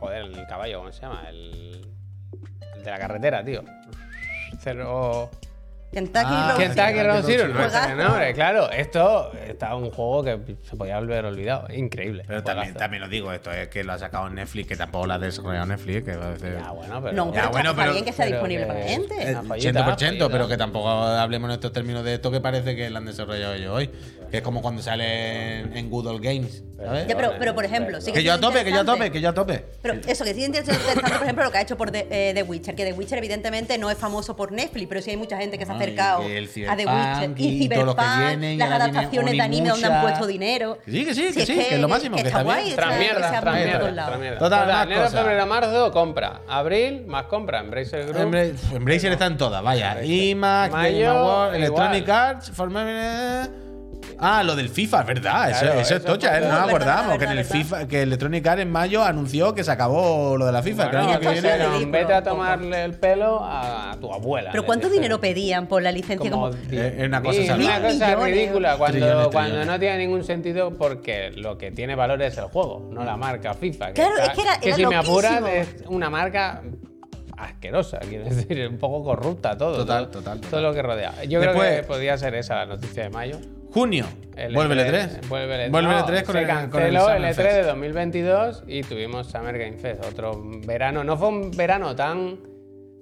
Joder, 0.00 0.22
el 0.22 0.46
caballo, 0.46 0.78
¿cómo 0.78 0.92
se 0.92 1.02
llama? 1.02 1.24
El, 1.28 1.86
el 2.76 2.84
de 2.84 2.90
la 2.90 2.98
carretera, 2.98 3.44
tío. 3.44 3.64
Cero... 4.60 5.30
Kentucky 5.92 6.24
Ah, 6.28 6.48
Road 6.50 6.58
Kentucky 6.58 6.92
Zero. 6.92 7.12
Road 7.12 7.24
Zero, 7.24 7.46
no 7.54 7.92
el 7.92 7.96
nombre. 8.08 8.34
Claro, 8.34 8.70
esto 8.70 9.32
estaba 9.32 9.76
un 9.76 9.90
juego 9.90 10.24
que 10.24 10.56
se 10.64 10.76
podía 10.76 10.96
haber 10.98 11.24
olvidado. 11.24 11.68
Increíble. 11.72 12.24
pero 12.26 12.42
también, 12.42 12.74
también 12.74 13.02
os 13.04 13.08
digo, 13.08 13.32
esto 13.32 13.50
es 13.50 13.68
que 13.68 13.82
lo 13.82 13.92
ha 13.94 13.98
sacado 13.98 14.28
Netflix, 14.28 14.68
que 14.68 14.76
tampoco 14.76 15.06
lo 15.06 15.14
ha 15.14 15.18
desarrollado 15.18 15.64
Netflix, 15.64 16.04
que 16.04 16.10
a 16.12 16.16
veces... 16.18 16.58
Ya, 16.60 16.70
bueno, 16.72 17.00
pero. 17.02 17.14
No, 17.16 17.26
Ya, 17.32 17.32
pero 17.42 17.50
bueno, 17.52 17.70
está 17.70 17.82
pero- 17.82 17.92
bien 17.92 18.04
que 18.04 18.12
sea 18.12 18.24
pero 18.26 18.36
disponible 18.36 18.62
que- 18.64 18.66
para 18.66 18.80
la 18.80 18.86
gente. 18.86 19.14
Fallita, 19.14 19.82
100%, 19.86 19.86
fallita. 20.00 20.28
pero 20.28 20.48
que 20.48 20.56
tampoco 20.58 20.88
hablemos 20.90 21.48
en 21.48 21.54
estos 21.54 21.72
términos 21.72 22.04
de 22.04 22.14
esto 22.14 22.30
que 22.30 22.40
parece 22.40 22.76
que 22.76 22.90
lo 22.90 22.98
han 22.98 23.06
desarrollado 23.06 23.54
ellos 23.54 23.70
hoy. 23.74 23.90
Que 24.36 24.40
es 24.40 24.44
como 24.44 24.60
cuando 24.60 24.82
sale 24.82 25.60
en, 25.60 25.74
en 25.74 25.88
Good 25.88 26.08
Old 26.08 26.22
Games. 26.22 26.62
¿sabes? 26.76 27.06
Ya, 27.08 27.16
pero, 27.16 27.32
pero 27.38 27.54
por 27.54 27.64
ejemplo, 27.64 28.02
sí 28.02 28.12
que 28.12 28.18
Que 28.18 28.22
yo 28.22 28.34
a 28.34 28.38
tope, 28.38 28.64
que 28.64 28.70
yo 28.70 28.80
a 28.80 28.84
tope, 28.84 29.10
que 29.10 29.18
yo 29.22 29.30
a 29.30 29.32
tope. 29.32 29.64
Pero 29.80 29.94
eso, 30.06 30.24
que 30.24 30.34
sí 30.34 30.42
es 30.42 30.46
interesante, 30.48 30.82
por 31.00 31.22
ejemplo, 31.22 31.42
lo 31.44 31.50
que 31.50 31.56
ha 31.56 31.62
hecho 31.62 31.78
por 31.78 31.90
The, 31.90 32.06
eh, 32.10 32.34
The 32.34 32.42
Witcher, 32.42 32.74
que 32.74 32.84
The 32.84 32.92
Witcher 32.92 33.16
evidentemente 33.16 33.78
no 33.78 33.90
es 33.90 33.96
famoso 33.96 34.36
por 34.36 34.52
Netflix, 34.52 34.86
pero 34.90 35.00
sí 35.00 35.08
hay 35.12 35.16
mucha 35.16 35.38
gente 35.38 35.56
que 35.58 35.64
se 35.64 35.72
ha 35.72 35.74
acercado 35.74 36.20
el 36.22 36.44
a 36.68 36.76
The 36.76 36.84
Witcher. 36.86 37.40
Y 37.40 37.62
Cyberpunk, 37.62 38.58
las 38.58 38.70
adaptaciones 38.72 39.32
de 39.32 39.40
anime 39.40 39.68
donde 39.70 39.86
han 39.86 40.02
puesto 40.02 40.26
dinero. 40.26 40.78
Que 40.84 40.90
sí, 40.92 41.04
que 41.06 41.14
sí, 41.14 41.28
Si 41.32 41.40
que 41.40 41.46
sí, 41.46 41.54
que 41.54 41.74
es 41.76 41.80
lo 41.80 41.88
máximo, 41.88 42.16
que 42.16 42.22
está 42.24 42.42
guay, 42.42 42.64
bien. 42.64 42.76
Tras 42.76 42.98
mierda, 42.98 43.40
tras 43.40 43.54
mierda. 44.18 44.38
Total, 44.38 44.68
más 44.68 44.86
enero, 44.86 45.08
febrero, 45.08 45.46
marzo, 45.46 45.92
compra. 45.92 46.42
Abril, 46.46 47.06
más 47.06 47.24
compra. 47.24 47.60
Embracer 47.60 48.04
Group. 48.04 48.20
Embra- 48.20 48.50
Embracer 48.74 49.12
está 49.12 49.24
en 49.24 49.38
todas, 49.38 49.62
vaya. 49.62 50.04
IMAX. 50.04 50.74
Electronic 51.54 52.06
Arts, 52.10 52.52
Form- 52.52 53.65
Ah, 54.18 54.42
lo 54.42 54.56
del 54.56 54.68
FIFA, 54.68 55.00
es 55.00 55.06
verdad. 55.06 55.50
eso, 55.50 55.60
Claro, 55.60 55.80
eso 55.80 55.94
es 55.94 56.00
eso 56.02 56.12
tocha, 56.12 56.28
fue- 56.30 56.38
¿eh? 56.38 56.40
no 56.42 56.48
nos 56.60 56.68
acordamos. 56.68 57.18
que 57.18 57.24
en 57.24 57.30
el 57.32 57.44
FIFA, 57.44 57.86
que 57.88 58.02
Electronic 58.02 58.46
Arts 58.46 58.62
en 58.62 58.70
mayo 58.72 59.04
anunció 59.04 59.54
que 59.54 59.62
se 59.64 59.70
acabó 59.70 60.36
lo 60.36 60.46
de 60.46 60.52
la 60.52 60.62
FIFA. 60.62 60.90
que 60.90 60.96
el 60.96 61.02
Bueno, 61.02 61.08
año 61.10 61.20
que 61.20 61.26
pues 61.26 61.42
viene. 61.42 61.58
ridículo, 61.68 61.90
vete 61.92 62.12
a 62.14 62.22
tomarle 62.22 62.84
el 62.84 62.94
pelo 62.94 63.40
a, 63.42 63.96
tu 64.00 64.12
abuela. 64.12 64.50
Pero 64.52 64.64
¿cuánto 64.64 64.88
dinero 64.88 65.20
pedían 65.20 65.66
por 65.66 65.82
la 65.82 65.92
licencia? 65.92 66.30
Como 66.30 66.50
Como, 66.50 66.56
di- 66.68 66.76
Eh, 66.78 66.94
es 66.98 67.06
una 67.06 67.22
cosa 67.22 67.32
sí, 67.34 67.46
es 67.46 67.50
una 67.50 67.80
cosa 67.82 68.14
ridícula 68.16 68.76
cuando, 68.76 68.98
Trillones, 68.98 69.28
cuando 69.28 69.50
trillones. 69.50 69.66
no 69.66 69.78
tiene 69.80 69.98
ningún 69.98 70.24
sentido 70.24 70.70
porque 70.76 71.30
lo 71.32 71.56
que 71.58 71.70
tiene 71.70 71.94
valor 71.94 72.20
es 72.22 72.36
el 72.38 72.44
juego, 72.44 72.88
no 72.92 73.04
la 73.04 73.16
marca 73.16 73.54
FIFA. 73.54 73.92
Claro, 73.92 74.14
es 74.22 74.28
que 74.30 74.40
era- 74.42 74.58
era 74.62 74.76
si 74.76 74.86
me 74.86 74.96
apuras 74.96 75.42
es 75.46 75.74
una 75.88 76.08
marca 76.10 76.62
asquerosa, 77.36 77.98
quiero 77.98 78.24
decir, 78.30 78.66
un 78.68 78.78
poco 78.78 79.04
corrupta 79.04 79.56
todo. 79.56 79.76
Total, 79.78 80.04
todo, 80.08 80.20
total, 80.20 80.36
total. 80.40 80.50
Todo 80.50 80.60
lo 80.62 80.72
que 80.74 80.82
rodea. 80.82 81.24
Yo 81.24 81.40
creo 81.40 81.54
que 81.54 81.82
podía 81.86 82.16
ser 82.16 82.34
esa 82.34 82.54
la 82.56 82.66
noticia 82.66 83.02
de 83.04 83.10
mayo. 83.10 83.36
Junio. 83.76 84.06
El 84.34 84.54
Vuelve 84.54 84.72
el 84.72 84.80
E3, 84.80 85.20
E3. 85.20 85.28
Vuelve 85.28 85.54
el 85.54 85.60
E3. 85.68 85.70
Vuelve 85.70 85.90
el 85.90 85.98
No, 85.98 86.06
E3 86.06 86.24
con 86.24 86.32
se 86.32 86.40
el, 86.40 86.46
con 86.46 86.46
el 86.46 86.46
canceló 86.46 87.10
el 87.10 87.34
Summer 87.34 87.34
E3 87.34 87.36
de 87.36 87.52
Fest. 87.52 87.68
2022 87.68 88.64
y 88.68 88.82
tuvimos 88.84 89.26
Summer 89.26 89.58
Game 89.58 89.76
Fest. 89.76 90.02
Otro 90.06 90.42
verano. 90.66 91.04
No 91.04 91.18
fue 91.18 91.28
un 91.28 91.50
verano 91.50 91.94
tan 91.94 92.38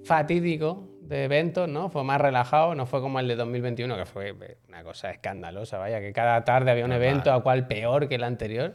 fatídico 0.03 0.89
de 0.99 1.23
eventos, 1.23 1.69
¿no? 1.69 1.87
Fue 1.87 2.03
más 2.03 2.19
relajado. 2.19 2.75
No 2.75 2.85
fue 2.85 2.99
como 2.99 3.21
el 3.21 3.27
de 3.29 3.37
2021, 3.37 3.95
que 3.95 4.05
fue 4.05 4.35
una 4.67 4.83
cosa 4.83 5.11
escandalosa. 5.11 5.77
Vaya, 5.77 6.01
que 6.01 6.11
cada 6.11 6.43
tarde 6.43 6.71
había 6.71 6.83
un 6.83 6.91
evento 6.91 7.31
a 7.31 7.41
cual 7.41 7.67
peor 7.67 8.09
que 8.09 8.15
el 8.15 8.25
anterior. 8.25 8.73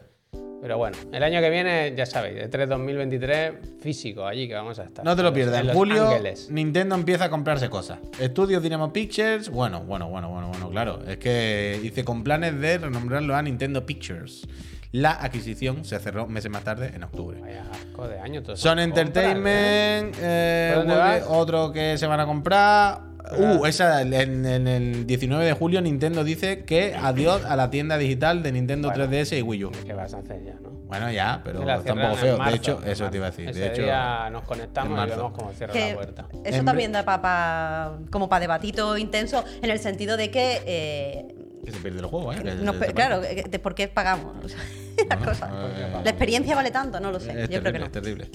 Pero 0.61 0.77
bueno, 0.77 0.97
el 1.11 1.23
año 1.23 1.41
que 1.41 1.49
viene, 1.49 1.95
ya 1.97 2.05
sabéis, 2.05 2.37
E3 2.37 2.67
2023 2.67 3.55
físico 3.81 4.27
allí 4.27 4.47
que 4.47 4.55
vamos 4.55 4.79
a 4.79 4.85
estar. 4.85 5.05
No 5.05 5.17
te 5.17 5.23
lo 5.23 5.33
pierdas. 5.33 5.65
En 5.65 5.73
julio, 5.73 6.09
Ángeles. 6.09 6.51
Nintendo 6.51 6.95
empieza 6.95 7.25
a 7.25 7.31
comprarse 7.31 7.71
cosas. 7.71 7.99
Estudios 8.19 8.63
Dynamo 8.63 8.93
Pictures. 8.93 9.49
Bueno, 9.49 9.83
bueno, 9.85 10.09
bueno, 10.09 10.29
bueno, 10.29 10.49
bueno, 10.49 10.69
claro. 10.69 11.01
Es 11.07 11.17
que 11.17 11.81
hice 11.83 12.05
con 12.05 12.23
planes 12.23 12.61
de 12.61 12.77
renombrarlo 12.77 13.35
a 13.35 13.43
Nintendo 13.43 13.87
Pictures. 13.87 14.47
La 14.93 15.13
adquisición 15.13 15.85
se 15.85 15.99
cerró 15.99 16.27
meses 16.27 16.51
más 16.51 16.65
tarde, 16.65 16.91
en 16.95 17.05
octubre. 17.05 17.41
Vaya 17.41 17.65
asco 17.71 18.09
de 18.09 18.19
año. 18.19 18.43
Son. 18.55 18.79
Entertainment, 18.81 20.17
eh, 20.21 21.23
otro 21.29 21.73
que 21.73 21.97
se 21.97 22.07
van 22.07 22.21
a 22.21 22.27
comprar. 22.27 23.10
Uh, 23.39 23.67
esa, 23.67 24.03
en, 24.03 24.13
en 24.47 24.67
el 24.69 25.07
19 25.07 25.45
de 25.45 25.53
julio 25.53 25.81
Nintendo 25.81 26.25
dice 26.25 26.65
que 26.65 26.95
adiós 26.95 27.45
a 27.45 27.55
la 27.57 27.71
tienda 27.71 27.97
digital 27.99 28.43
de 28.43 28.53
Nintendo 28.53 28.89
Bueno. 28.89 29.05
3DS 29.11 29.39
y 29.39 29.43
Wii 29.43 29.65
U. 29.65 29.71
¿Qué 29.87 29.93
vas 29.93 30.15
a 30.15 30.19
hacer 30.19 30.45
ya, 30.45 30.55
no? 30.61 30.71
Bueno, 30.71 31.11
ya, 31.13 31.41
pero 31.45 31.61
está 31.71 31.93
un 31.95 32.01
poco 32.01 32.15
feo. 32.17 32.37
marzo, 32.39 32.51
De 32.51 32.57
hecho, 32.57 32.81
eso 32.85 33.11
te 33.11 33.17
iba 33.19 33.27
a 33.27 33.31
decir. 33.31 33.49
Ese 33.49 33.61
De 33.61 33.67
hecho, 33.69 33.83
día 33.83 34.29
nos 34.31 34.43
conectamos 34.43 35.07
y 35.07 35.11
vemos 35.11 35.33
cómo 35.33 35.53
cierra 35.53 35.73
que 35.73 35.89
la 35.91 35.95
puerta. 35.95 36.27
eso 36.45 36.59
En- 36.59 36.65
también 36.65 36.93
da 36.93 37.05
pa- 37.05 37.23
pa- 37.23 37.99
como 38.11 38.29
para 38.29 38.41
debatito 38.41 38.97
intenso 38.99 39.45
en 39.63 39.71
el 39.71 39.79
sentido 39.79 40.17
de 40.17 40.31
que 40.31 40.61
eh, 40.67 41.35
que 41.65 41.71
se 41.73 41.79
pierde 41.79 42.01
el 42.01 42.07
juego, 42.07 42.33
¿eh? 42.33 42.37
Se 42.39 42.93
claro, 42.95 43.21
por 43.63 43.75
qué 43.75 43.87
pagamos. 43.89 44.35
O 44.45 44.49
sea, 44.49 44.59
la, 45.09 45.17
Bueno, 45.17 45.33
cosa. 45.33 45.51
eh, 45.77 46.01
la 46.03 46.11
experiencia 46.11 46.57
vale 46.57 46.71
tanto, 46.71 46.99
no 46.99 47.13
lo 47.13 47.21
sé. 47.21 47.43
Es 47.45 47.51
Yo 47.51 47.61
creo 47.61 47.73
que 47.73 47.79
no. 47.79 47.85
es 47.87 47.93
terrible. 47.93 48.29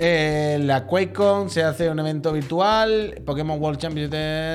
Eh, 0.00 0.58
la 0.62 0.84
QuakeCon 0.86 1.50
se 1.50 1.64
hace 1.64 1.90
un 1.90 1.98
evento 1.98 2.32
virtual. 2.32 3.20
Pokémon 3.26 3.60
World 3.60 3.78
Championship 3.80 4.12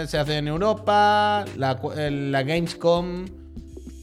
se 0.09 0.17
hace 0.17 0.37
en 0.37 0.47
Europa. 0.47 1.43
La, 1.57 1.77
eh, 1.97 2.43
Gamescom, 2.45 3.25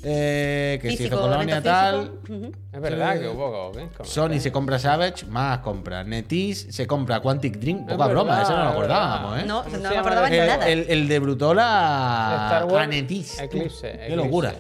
eh, 0.03 0.79
que 0.83 0.97
se 0.97 1.05
hizo 1.05 1.19
Colonia 1.19 1.63
tal. 1.63 2.01
físico. 2.27 2.35
Ujú. 2.35 2.53
Es 2.73 2.81
verdad 2.81 3.19
que 3.21 3.29
hubo 3.29 3.73
¿eh? 3.79 3.89
Como- 3.97 4.09
Sony 4.09 4.39
se 4.39 4.53
compra 4.53 4.79
Savage, 4.79 5.25
más 5.27 5.59
compra. 5.61 6.05
Netis 6.05 6.67
se 6.71 6.87
compra 6.87 7.21
Quantic 7.21 7.57
Dream. 7.59 7.87
Poca 7.87 8.05
Es 8.05 8.11
broma, 8.11 8.37
verdad, 8.37 8.43
eso 8.43 8.57
no 8.59 8.65
lo 8.65 8.71
acordábamos. 8.71 9.39
¿eh? 9.41 9.45
No, 9.47 9.63
¿Cómo 9.65 9.77
no 9.79 9.83
se 9.83 9.89
me 9.95 9.97
acordaba 9.99 10.29
el- 10.29 10.47
nada. 10.47 10.69
el- 10.69 10.87
el 10.91 11.09
de 11.09 11.19
Brutola 11.21 12.59
a 12.59 12.87
Netis. 12.87 13.41
Eclipse. 13.41 13.81
Qué 13.93 13.95
Eclipse. 13.95 14.17
locura. 14.17 14.55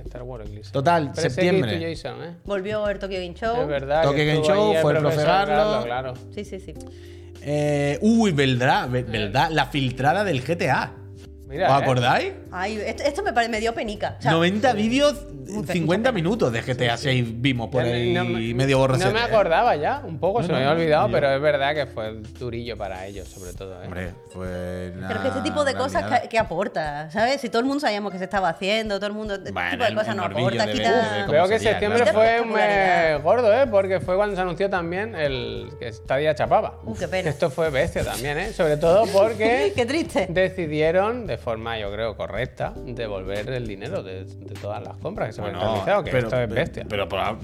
Star 0.00 0.22
Wars 0.22 0.46
Eclipse. 0.48 0.72
Total, 0.72 1.12
Pero 1.14 1.30
septiembre. 1.30 1.78
Jason, 1.94 2.22
¿eh? 2.24 2.34
Volvió 2.44 2.88
el 2.88 2.98
Tokyo 2.98 3.18
Game 3.20 3.34
Show. 3.34 3.60
Es 3.62 3.68
verdad. 3.68 4.02
Tokyo 4.02 4.24
Game 4.26 4.42
Show, 4.42 4.74
fue 4.80 4.92
el 4.92 4.98
profesor 4.98 5.24
profe 5.24 5.52
Garlo. 5.52 5.84
Claro. 5.84 6.14
Sí, 6.34 6.44
sí, 6.44 6.60
sí. 6.60 6.74
Eh, 7.42 7.98
uy, 8.02 8.32
verdad, 8.32 8.88
ve- 8.88 9.02
verdad. 9.02 9.50
La 9.50 9.66
filtrada 9.66 10.24
del 10.24 10.42
GTA. 10.42 10.92
Mira, 11.48 11.68
¿Os 11.74 11.80
¿eh? 11.80 11.84
acordáis? 11.84 12.32
Ay, 12.52 12.80
esto, 12.84 13.02
esto 13.02 13.22
me, 13.22 13.32
pare- 13.32 13.48
me 13.48 13.60
dio 13.60 13.72
penica. 13.74 14.16
O 14.18 14.22
sea, 14.22 14.32
90 14.32 14.72
vídeos, 14.74 15.14
mucha 15.48 15.72
50 15.72 16.08
pena. 16.10 16.12
minutos 16.14 16.52
de 16.52 16.60
GTA 16.62 16.96
6 16.96 17.40
vimos 17.40 17.68
por 17.70 17.82
ahí 17.82 18.12
no 18.12 18.24
medio 18.24 18.78
borroso. 18.78 19.06
No 19.06 19.12
me 19.12 19.20
acordaba 19.20 19.74
ya, 19.76 20.02
un 20.04 20.18
poco, 20.18 20.40
No, 20.40 20.46
se 20.46 20.52
no, 20.52 20.58
me 20.58 20.64
había 20.64 20.76
olvidado, 20.82 21.08
pero 21.10 21.30
es 21.34 21.40
verdad 21.40 21.74
que 21.74 21.86
fue 21.86 22.14
durillo 22.38 22.76
para 22.76 23.06
ellos, 23.06 23.28
sobre 23.28 23.52
todo. 23.54 23.82
¿eh? 23.82 23.86
Hombre, 23.86 24.14
fue. 24.30 24.92
Pero 25.08 25.22
que 25.22 25.28
este 25.28 25.40
tipo 25.40 25.64
de 25.64 25.74
cosas 25.74 26.20
que, 26.20 26.28
que 26.28 26.38
aporta, 26.38 27.10
¿sabes? 27.10 27.40
Si 27.40 27.48
todo 27.48 27.60
el 27.60 27.66
mundo 27.66 27.80
sabíamos 27.80 28.12
que 28.12 28.18
se 28.18 28.24
estaba 28.24 28.48
haciendo, 28.50 28.96
todo 28.96 29.06
el 29.06 29.12
mundo. 29.14 29.34
Este 29.34 29.50
Bueno, 29.52 29.70
tipo 29.70 29.84
de 29.84 29.94
cosas 29.94 30.16
no 30.16 30.24
aporta, 30.24 30.66
de 30.66 30.72
quita. 30.72 31.24
Creo 31.26 31.48
que 31.48 31.58
sería, 31.58 31.70
septiembre 31.72 32.02
claro. 32.02 32.18
fue 32.18 32.40
un 32.40 32.52
mes 32.52 33.22
gordo, 33.22 33.52
¿eh? 33.52 33.66
Porque 33.66 34.00
fue 34.00 34.16
cuando 34.16 34.36
se 34.36 34.42
anunció 34.42 34.68
también 34.68 35.14
el 35.14 35.70
que 35.78 35.92
Stadia 35.92 36.34
chapaba. 36.34 36.78
Uh, 36.84 36.94
qué 36.94 37.08
pena. 37.08 37.30
Esto 37.30 37.50
fue 37.50 37.70
bestia 37.70 38.04
también, 38.04 38.38
¿eh? 38.38 38.52
Sobre 38.52 38.76
todo 38.76 39.06
porque 39.12 39.72
Qué 39.74 39.86
triste. 39.86 40.26
decidieron, 40.30 41.26
de 41.26 41.38
forma 41.38 41.78
yo 41.78 41.90
creo 41.92 42.16
correcta, 42.16 42.41
devolver 42.46 43.48
el 43.50 43.66
dinero 43.66 44.02
de, 44.02 44.24
de 44.24 44.54
todas 44.60 44.82
las 44.82 44.96
compras 44.98 45.28
que 45.28 45.32
se 45.34 45.40
Bueno, 45.40 45.60
realizado, 45.60 46.04
que 46.04 46.10
pero, 46.10 46.26
esto 46.28 46.40
es 46.40 46.48
bestia. 46.48 46.86
Pero, 46.88 47.08
proba- 47.08 47.38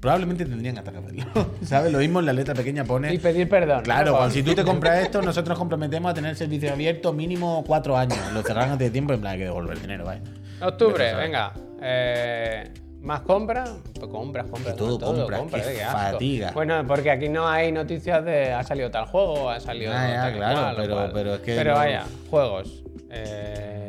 probablemente 0.00 0.44
tendrían 0.44 0.78
hasta 0.78 0.92
que 0.92 0.98
hacerlo. 0.98 1.24
¿Sabes? 1.64 1.92
Lo 1.92 1.98
mismo 1.98 2.20
en 2.20 2.26
la 2.26 2.32
letra 2.32 2.54
pequeña 2.54 2.84
pone. 2.84 3.12
y 3.12 3.18
pedir 3.18 3.48
perdón. 3.48 3.82
Claro, 3.82 4.12
¿no? 4.12 4.16
cuando 4.18 4.34
si 4.34 4.42
tú 4.42 4.54
te 4.54 4.64
compras 4.64 5.00
esto, 5.02 5.20
nosotros 5.22 5.48
nos 5.50 5.58
comprometemos 5.58 6.10
a 6.10 6.14
tener 6.14 6.34
servicio 6.36 6.72
abierto 6.72 7.12
mínimo 7.12 7.64
cuatro 7.66 7.96
años. 7.96 8.18
Lo 8.32 8.42
cerrarán 8.42 8.72
antes 8.72 8.88
de 8.88 8.90
tiempo 8.92 9.12
y 9.12 9.16
en 9.16 9.20
plan 9.20 9.32
hay 9.34 9.38
que 9.38 9.44
devolver 9.44 9.74
el 9.76 9.80
dinero, 9.82 10.04
vaya. 10.04 10.22
Octubre, 10.60 11.14
venga. 11.14 11.52
eh, 11.82 12.70
más 13.00 13.22
compras, 13.22 13.68
pues 13.98 14.06
compras, 14.12 14.46
compras. 14.48 14.74
Y 14.74 14.78
todo 14.78 15.12
¿no? 15.28 15.36
compras, 15.36 15.66
qué 15.66 15.78
eh, 15.78 15.82
asco. 15.82 15.98
fatiga. 16.12 16.52
Bueno, 16.54 16.86
porque 16.86 17.10
aquí 17.10 17.28
no 17.28 17.48
hay 17.48 17.72
noticias 17.72 18.24
de 18.24 18.52
ha 18.52 18.62
salido 18.62 18.92
tal 18.92 19.06
juego, 19.06 19.50
ha 19.50 19.58
salido. 19.58 19.92
Ah, 19.92 20.08
ya, 20.08 20.20
tal 20.22 20.30
y 20.32 20.36
claro, 20.36 20.60
cual, 20.60 20.76
pero- 20.76 20.94
cual. 20.94 21.10
pero 21.12 21.34
es 21.34 21.40
que 21.40 21.56
Pero 21.56 21.72
no- 21.72 21.78
vaya, 21.78 22.04
juegos. 22.30 22.84
eh, 23.10 23.81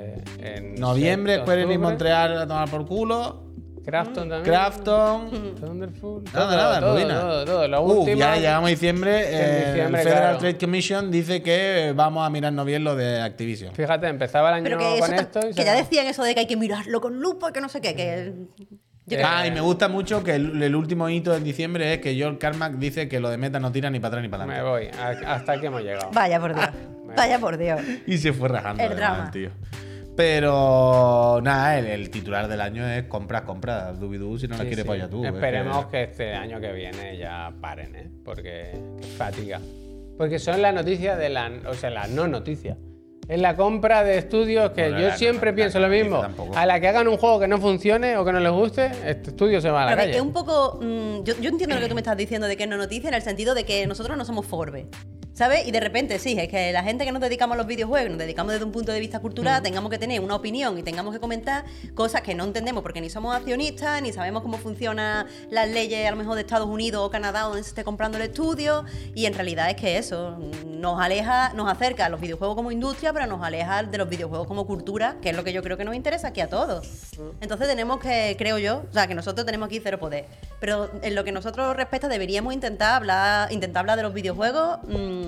en 0.44 0.76
Noviembre, 0.76 1.34
Enix 1.36 1.48
octubre. 1.50 1.78
Montreal 1.78 2.38
a 2.42 2.48
tomar 2.48 2.70
por 2.70 2.86
culo. 2.86 3.40
Crafton 3.86 4.30
también. 4.30 4.44
Crafton. 4.44 5.56
Thunderful. 5.56 6.24
Nada, 6.34 6.48
todo, 6.48 6.56
nada, 6.56 6.80
todo, 6.80 6.94
ruina. 6.96 7.20
todo, 7.20 7.46
todo. 7.46 7.68
Lo 7.68 7.82
Uf, 7.82 7.98
último- 8.00 8.18
ya 8.18 8.36
llegamos 8.38 8.68
a 8.68 8.70
diciembre. 8.70 9.20
en 9.28 9.42
eh, 9.42 9.66
diciembre, 9.68 10.02
el 10.02 10.08
Federal 10.08 10.22
claro. 10.24 10.38
Trade 10.38 10.58
Commission 10.58 11.12
dice 11.12 11.42
que 11.44 11.92
vamos 11.94 12.26
a 12.26 12.30
mirarnos 12.30 12.66
bien 12.66 12.86
lo 12.86 12.96
de 12.96 13.20
Activision. 13.20 13.76
Fíjate, 13.76 14.08
empezaba 14.08 14.50
el 14.50 14.56
año 14.56 14.64
Pero 14.64 14.78
que, 14.78 15.00
con 15.00 15.14
esto 15.14 15.40
y 15.42 15.48
que 15.48 15.54
se 15.54 15.66
ya 15.66 15.74
decían 15.76 16.08
eso 16.08 16.24
de 16.24 16.34
que 16.34 16.40
hay 16.42 16.48
que 16.48 16.56
mirarlo 16.56 17.02
con 17.02 17.20
lupa, 17.20 17.52
que 17.52 17.60
no 17.60 17.68
sé 17.68 17.82
qué, 17.82 17.94
que... 17.94 18.34
Creo- 19.06 19.28
Ah, 19.30 19.46
y 19.46 19.52
me 19.52 19.60
gusta 19.60 19.90
mucho 19.90 20.24
que 20.24 20.36
el, 20.36 20.64
el 20.64 20.76
último 20.78 21.10
hito 21.10 21.36
en 21.36 21.44
diciembre 21.44 21.94
es 21.96 22.00
que 22.00 22.16
George 22.16 22.38
Carmack 22.40 22.76
dice 22.76 23.10
que 23.10 23.20
lo 23.20 23.30
de 23.30 23.36
meta 23.38 23.60
no 23.60 23.70
tira 23.70 23.90
ni 23.90 24.00
para 24.00 24.08
atrás 24.08 24.22
ni 24.24 24.30
para 24.30 24.46
Me 24.46 24.54
adelante. 24.56 24.92
voy. 24.96 24.98
A- 25.28 25.34
Hasta 25.34 25.52
aquí 25.52 25.66
hemos 25.66 25.82
llegado. 25.82 26.10
Vaya 26.14 26.40
por 26.40 26.56
Dios. 26.56 26.70
Vaya 27.18 27.38
por 27.38 27.58
Dios. 27.58 27.82
Y 28.08 28.18
se 28.18 28.32
fue 28.32 28.48
rajando. 28.48 28.82
El 28.82 28.94
además, 28.94 29.10
drama. 29.18 29.32
tío. 29.32 29.50
Pero 30.16 31.40
nada, 31.44 31.78
el, 31.80 31.86
el 31.88 32.10
titular 32.10 32.48
del 32.48 32.62
año 32.62 32.88
es 32.88 33.04
compras, 33.04 33.42
compras, 33.44 34.00
dubidú 34.00 34.38
si 34.38 34.48
no 34.48 34.56
la 34.56 34.62
Sí, 34.64 34.68
quieres 34.68 34.84
sí. 34.84 34.88
para 34.88 35.04
allá 35.04 35.10
tú. 35.10 35.26
es 35.26 35.34
Esperemos 35.34 35.86
que- 35.86 35.92
que... 35.92 36.04
este 36.04 36.34
año 36.34 36.60
que 36.60 36.72
viene 36.72 37.18
ya 37.18 37.52
paren, 37.62 37.96
¿eh? 37.96 38.10
Porque 38.24 38.72
fatiga. 39.18 39.60
Porque 40.18 40.40
son 40.40 40.62
las 40.62 40.74
noticias 40.74 41.18
de 41.18 41.30
la. 41.30 41.52
O 41.68 41.74
sea, 41.74 41.90
las 41.90 42.10
no 42.10 42.28
noticias. 42.28 42.78
Es 43.28 43.40
la 43.40 43.56
compra 43.56 44.04
de 44.04 44.18
estudios 44.18 44.72
que 44.72 44.82
Bueno, 44.84 45.00
yo 45.00 45.08
la- 45.08 45.18
siempre 45.18 45.52
la- 45.52 45.56
pienso 45.56 45.80
la 45.80 45.88
lo 45.88 45.94
mismo. 45.94 46.18
noticia 46.18 46.28
tampoco. 46.36 46.58
A 46.58 46.66
la 46.66 46.80
que 46.80 46.88
hagan 46.90 47.08
un 47.08 47.18
juego 47.18 47.40
que 47.40 47.48
no 47.48 47.58
funcione 47.58 48.18
o 48.18 48.26
que 48.26 48.32
no 48.34 48.40
les 48.40 48.52
guste, 48.52 48.88
este 49.06 49.30
estudio 49.30 49.62
se 49.62 49.70
va 49.72 49.84
a 49.84 49.86
la 49.86 49.92
Pero 49.92 50.02
calle. 50.04 50.16
es 50.18 50.22
un 50.22 50.34
poco. 50.34 50.80
mm, 50.82 51.24
yo, 51.24 51.34
yo 51.40 51.50
entiendo 51.50 51.76
lo 51.76 51.82
que 51.82 51.88
tú 51.88 51.96
me 51.96 52.02
estás 52.02 52.18
diciendo 52.18 52.48
de 52.48 52.58
que 52.58 52.68
no 52.68 52.78
noticia 52.78 53.08
en 53.08 53.14
el 53.16 53.22
sentido 53.22 53.56
de 53.56 53.64
que 53.64 53.88
nosotros 53.88 54.18
no 54.18 54.26
somos 54.26 54.46
Forbes. 54.46 54.86
¿Sabes? 55.34 55.66
Y 55.66 55.72
de 55.72 55.80
repente, 55.80 56.20
sí, 56.20 56.36
es 56.38 56.48
que 56.48 56.72
la 56.72 56.84
gente 56.84 57.06
que 57.06 57.12
nos 57.12 57.20
dedicamos 57.20 57.56
a 57.56 57.58
los 57.58 57.66
videojuegos, 57.66 58.08
nos 58.12 58.20
dedicamos 58.20 58.52
desde 58.54 58.66
un 58.66 58.72
punto 58.72 58.92
de 58.92 59.00
vista 59.00 59.20
cultural, 59.20 59.62
Mm. 59.62 59.64
tengamos 59.64 59.90
que 59.90 59.98
tener 59.98 60.22
una 60.22 60.36
opinión 60.36 60.78
y 60.78 60.84
tengamos 60.84 61.12
que 61.12 61.20
comentar 61.20 61.66
cosas 61.96 62.22
que 62.22 62.36
no 62.36 62.44
entendemos 62.44 62.84
porque 62.84 63.02
ni 63.02 63.10
somos 63.10 63.36
accionistas, 63.36 64.00
ni 64.04 64.14
sabemos 64.14 64.44
cómo 64.44 64.60
funcionan 64.60 65.26
las 65.50 65.68
leyes 65.70 66.08
a 66.08 66.12
lo 66.12 66.18
mejor 66.18 66.36
de 66.36 66.42
Estados 66.42 66.68
Unidos 66.68 67.02
o 67.04 67.10
Canadá 67.10 67.42
donde 67.42 67.64
se 67.64 67.70
esté 67.70 67.84
comprando 67.84 68.18
el 68.20 68.26
estudio. 68.26 68.86
Y 69.16 69.26
en 69.26 69.34
realidad 69.34 69.72
es 69.72 69.76
que 69.76 69.98
eso 69.98 70.38
nos 70.68 71.02
aleja, 71.02 71.52
nos 71.56 71.68
acerca 71.68 72.06
a 72.06 72.10
los 72.10 72.22
videojuegos 72.22 72.56
como 72.56 72.72
industria, 72.72 73.12
pero 73.12 73.26
nos 73.26 73.42
aleja 73.42 73.82
de 73.82 73.98
los 73.98 74.08
videojuegos 74.08 74.48
como 74.48 74.68
cultura, 74.68 75.16
que 75.20 75.32
es 75.32 75.36
lo 75.36 75.44
que 75.44 75.52
yo 75.52 75.64
creo 75.64 75.78
que 75.78 75.86
nos 75.86 75.96
interesa 75.96 76.28
aquí 76.28 76.42
a 76.42 76.48
todos. 76.48 76.88
Entonces 77.42 77.68
tenemos 77.68 78.00
que, 78.00 78.36
creo 78.38 78.60
yo, 78.60 78.84
o 78.88 78.94
sea, 78.94 79.08
que 79.08 79.16
nosotros 79.16 79.46
tenemos 79.48 79.66
aquí 79.66 79.80
cero 79.84 79.98
poder. 80.00 80.26
Pero 80.60 80.92
en 81.02 81.16
lo 81.16 81.24
que 81.24 81.32
nosotros 81.32 81.76
respecta, 81.76 82.08
deberíamos 82.08 82.54
intentar 82.54 82.94
hablar, 82.94 83.52
intentar 83.52 83.80
hablar 83.82 83.98
de 83.98 84.04
los 84.04 84.14
videojuegos. 84.14 84.78
mm, 84.88 85.23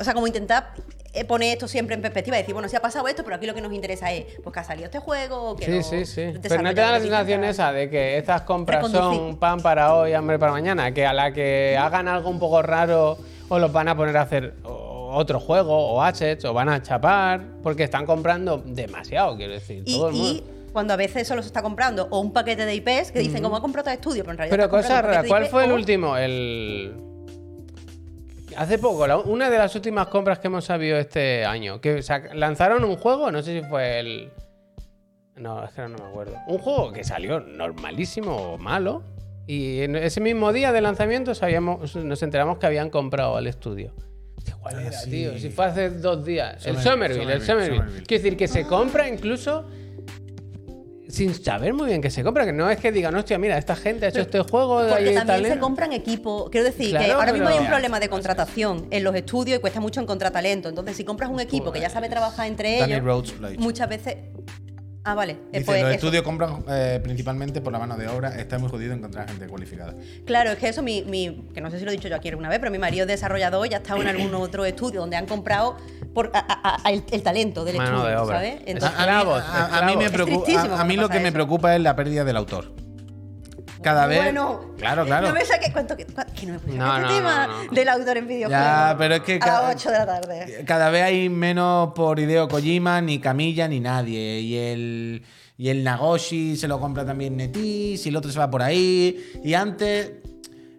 o 0.00 0.04
sea, 0.04 0.14
como 0.14 0.26
intentar 0.26 0.72
eh, 1.12 1.24
poner 1.24 1.54
esto 1.54 1.66
siempre 1.66 1.94
en 1.94 2.02
perspectiva 2.02 2.36
y 2.36 2.40
decir, 2.40 2.54
bueno, 2.54 2.68
sí 2.68 2.76
ha 2.76 2.82
pasado 2.82 3.08
esto, 3.08 3.24
pero 3.24 3.36
aquí 3.36 3.46
lo 3.46 3.54
que 3.54 3.60
nos 3.60 3.72
interesa 3.72 4.12
es, 4.12 4.26
pues 4.42 4.52
que 4.52 4.60
ha 4.60 4.64
salido 4.64 4.86
este 4.86 4.98
juego, 4.98 5.56
que 5.56 5.64
Sí, 5.64 5.72
los 5.72 5.86
sí, 5.86 6.04
sí. 6.04 6.34
Pero 6.42 6.62
no 6.62 6.74
te 6.74 6.80
da 6.80 6.92
la 6.92 7.00
sensación 7.00 7.44
esa 7.44 7.72
de 7.72 7.88
que 7.88 8.18
estas 8.18 8.42
compras 8.42 8.84
Reconducir. 8.84 9.18
son 9.18 9.36
pan 9.38 9.60
para 9.60 9.94
hoy, 9.94 10.12
hambre 10.12 10.38
para 10.38 10.52
mañana, 10.52 10.92
que 10.92 11.06
a 11.06 11.12
la 11.12 11.32
que 11.32 11.76
hagan 11.80 12.08
algo 12.08 12.28
un 12.28 12.38
poco 12.38 12.62
raro 12.62 13.18
o 13.48 13.58
los 13.58 13.72
van 13.72 13.88
a 13.88 13.96
poner 13.96 14.16
a 14.18 14.22
hacer 14.22 14.54
otro 14.64 15.40
juego 15.40 15.74
o 15.74 16.02
assets 16.02 16.44
o 16.44 16.52
van 16.52 16.68
a 16.68 16.82
chapar 16.82 17.40
porque 17.62 17.84
están 17.84 18.04
comprando 18.04 18.58
demasiado, 18.58 19.36
quiero 19.36 19.54
decir. 19.54 19.82
Y, 19.86 19.96
todo 19.96 20.08
el 20.10 20.14
mundo. 20.14 20.28
y 20.28 20.44
cuando 20.72 20.92
a 20.92 20.96
veces 20.96 21.26
solo 21.26 21.40
se 21.40 21.48
está 21.48 21.62
comprando 21.62 22.06
o 22.10 22.20
un 22.20 22.32
paquete 22.32 22.66
de 22.66 22.74
IPs 22.74 23.10
que 23.10 23.20
dicen, 23.20 23.42
como 23.42 23.56
ha 23.56 23.60
comprado 23.62 23.86
todo 23.86 23.94
estudio, 23.94 24.22
pero 24.22 24.32
en 24.32 24.38
realidad 24.38 24.56
Pero 24.56 24.64
estás 24.64 24.82
cosa 24.82 24.88
comprando 24.88 25.08
un 25.08 25.14
rara, 25.14 25.16
paquete 25.22 25.28
¿cuál 25.28 25.46
fue 25.46 25.64
el 25.64 25.72
último? 25.72 26.16
El. 26.16 27.07
Hace 28.58 28.78
poco, 28.78 29.06
la- 29.06 29.18
una 29.18 29.48
de 29.50 29.58
las 29.58 29.74
últimas 29.76 30.08
compras 30.08 30.38
que 30.40 30.48
hemos 30.48 30.64
sabido 30.64 30.98
este 30.98 31.44
año, 31.44 31.80
que 31.80 32.02
lanzaron 32.34 32.82
un 32.84 32.96
juego, 32.96 33.30
no 33.30 33.42
sé 33.42 33.60
si 33.60 33.66
fue 33.68 34.00
el. 34.00 34.30
No, 35.36 35.64
es 35.64 35.70
que 35.70 35.82
no 35.82 35.90
me 35.90 36.04
acuerdo. 36.04 36.36
Un 36.48 36.58
juego 36.58 36.92
que 36.92 37.04
salió 37.04 37.38
normalísimo 37.40 38.34
o 38.34 38.58
malo. 38.58 39.02
Y 39.46 39.80
en 39.82 39.94
ese 39.96 40.20
mismo 40.20 40.52
día 40.52 40.72
de 40.72 40.80
lanzamiento 40.80 41.34
sabíamos, 41.34 41.94
nos 41.96 42.22
enteramos 42.22 42.58
que 42.58 42.66
habían 42.66 42.90
comprado 42.90 43.38
el 43.38 43.46
estudio. 43.46 43.94
¿Cuál 44.60 44.76
Ah, 44.76 44.82
era, 44.82 44.92
sí. 44.92 45.10
tío? 45.10 45.38
Si 45.38 45.50
fue 45.50 45.66
hace 45.66 45.90
dos 45.90 46.24
días. 46.24 46.66
el 46.66 46.76
Somerville, 46.78 47.20
Somerville, 47.22 47.32
el 47.34 47.42
Somerville. 47.42 47.76
Somerville. 47.78 48.06
Quiero 48.06 48.22
decir, 48.24 48.36
que 48.36 48.48
se 48.48 48.64
compra 48.66 49.08
incluso 49.08 49.64
sin 51.08 51.34
saber 51.34 51.74
muy 51.74 51.86
bien 51.88 52.00
que 52.02 52.10
se 52.10 52.22
compra. 52.22 52.44
Que 52.44 52.52
no 52.52 52.70
es 52.70 52.78
que 52.78 52.92
digan, 52.92 53.14
hostia, 53.14 53.38
mira, 53.38 53.56
esta 53.58 53.74
gente 53.74 54.06
ha 54.06 54.08
hecho 54.10 54.20
este 54.20 54.40
juego 54.40 54.78
Porque 54.80 54.92
también 54.96 55.26
talento". 55.26 55.54
se 55.54 55.58
compran 55.58 55.92
equipos. 55.92 56.50
Quiero 56.50 56.66
decir 56.66 56.96
que 56.96 57.10
ahora 57.12 57.32
mismo 57.32 57.48
hay 57.48 57.58
un 57.58 57.66
problema 57.66 57.98
de 57.98 58.08
contratación 58.08 58.86
en 58.90 59.04
los 59.04 59.14
estudios 59.14 59.58
y 59.58 59.60
cuesta 59.60 59.80
mucho 59.80 60.00
encontrar 60.00 60.32
talento. 60.32 60.68
Entonces, 60.68 60.96
si 60.96 61.04
compras 61.04 61.30
un 61.30 61.40
equipo 61.40 61.72
que 61.72 61.80
ya 61.80 61.90
sabe 61.90 62.08
trabajar 62.08 62.46
entre 62.46 62.78
Danny 62.80 62.92
ellos, 62.94 63.04
Rhodes 63.04 63.58
muchas 63.58 63.88
veces. 63.88 64.16
Ah, 65.10 65.14
vale. 65.14 65.32
Eh, 65.32 65.36
Dice, 65.60 65.64
pues 65.64 65.80
los 65.80 65.90
eso. 65.90 65.94
estudios 66.06 66.22
compran 66.22 66.64
eh, 66.68 67.00
principalmente 67.02 67.62
por 67.62 67.72
la 67.72 67.78
mano 67.78 67.96
de 67.96 68.08
obra. 68.08 68.38
Está 68.38 68.58
muy 68.58 68.68
jodido 68.68 68.92
encontrar 68.92 69.26
gente 69.26 69.46
cualificada. 69.46 69.94
Claro, 70.26 70.50
es 70.50 70.58
que 70.58 70.68
eso, 70.68 70.82
mi, 70.82 71.02
mi- 71.04 71.48
que 71.54 71.62
no 71.62 71.70
sé 71.70 71.78
si 71.78 71.84
lo 71.86 71.90
he 71.90 71.94
dicho 71.94 72.08
yo 72.08 72.16
aquí 72.16 72.28
alguna 72.28 72.50
vez, 72.50 72.58
pero 72.58 72.70
mi 72.70 72.78
marido 72.78 73.04
es 73.04 73.08
desarrollador 73.08 73.66
y 73.70 73.74
ha 73.74 73.78
estado 73.78 74.02
en 74.02 74.08
algún 74.08 74.34
otro 74.34 74.66
estudio 74.66 75.00
donde 75.00 75.16
han 75.16 75.24
comprado 75.26 75.76
por, 76.12 76.30
a- 76.34 76.38
a- 76.40 76.82
a- 76.86 76.90
el, 76.92 77.02
el 77.10 77.22
talento 77.22 77.64
del 77.64 77.76
Mano 77.76 77.90
estudio, 77.96 78.08
de 78.10 78.16
obra. 78.16 78.36
¿sabes? 78.36 78.54
Es- 78.56 78.62
Entonces, 78.66 78.98
A, 78.98 79.02
a 79.02 79.06
mí, 79.06 79.12
Esclavos, 79.12 79.42
a- 79.44 79.78
a 79.78 79.82
mí 79.86 79.96
me 79.96 80.10
preocupa, 80.10 80.80
a, 80.80 80.84
mí 80.84 80.96
lo 80.96 81.02
pasa 81.08 81.14
que 81.18 81.24
me 81.24 81.32
preocupa 81.32 81.74
es 81.74 81.80
la 81.80 81.96
pérdida 81.96 82.24
del 82.24 82.36
autor. 82.36 82.72
Cada 83.82 84.06
vez. 84.06 84.18
Bueno, 84.22 84.74
claro, 84.76 85.04
claro. 85.04 85.28
No 85.28 85.34
me 85.34 85.44
saques 85.44 85.70
cuánto 85.72 85.96
que, 85.96 86.04
que 86.06 86.46
no 86.46 86.52
me 86.54 86.58
pusiste 86.58 86.78
No, 86.78 86.98
no, 86.98 87.08
tema 87.08 87.46
no, 87.66 87.72
del 87.74 87.88
autor 87.88 88.16
en 88.16 88.26
videojuegos. 88.26 88.64
Ya, 88.64 88.94
pero 88.98 89.14
es 89.16 89.20
que 89.22 89.34
A 89.36 89.38
cada- 89.38 89.68
las 89.68 89.76
8 89.76 89.90
de 89.90 89.98
la 89.98 90.06
tarde. 90.06 90.64
Cada 90.66 90.90
vez 90.90 91.02
hay 91.04 91.28
menos 91.28 91.92
por 91.94 92.18
Hideo 92.18 92.48
Kojima, 92.48 93.00
ni 93.00 93.18
Camilla, 93.20 93.68
ni 93.68 93.80
nadie. 93.80 94.40
Y 94.40 94.56
el, 94.56 95.22
y 95.56 95.68
el 95.68 95.84
Nagoshi 95.84 96.56
se 96.56 96.66
lo 96.68 96.80
compra 96.80 97.04
también 97.06 97.36
Netis, 97.36 98.04
y 98.04 98.08
el 98.08 98.16
otro 98.16 98.30
se 98.30 98.38
va 98.38 98.50
por 98.50 98.62
ahí. 98.62 99.32
Y 99.44 99.54
antes, 99.54 100.12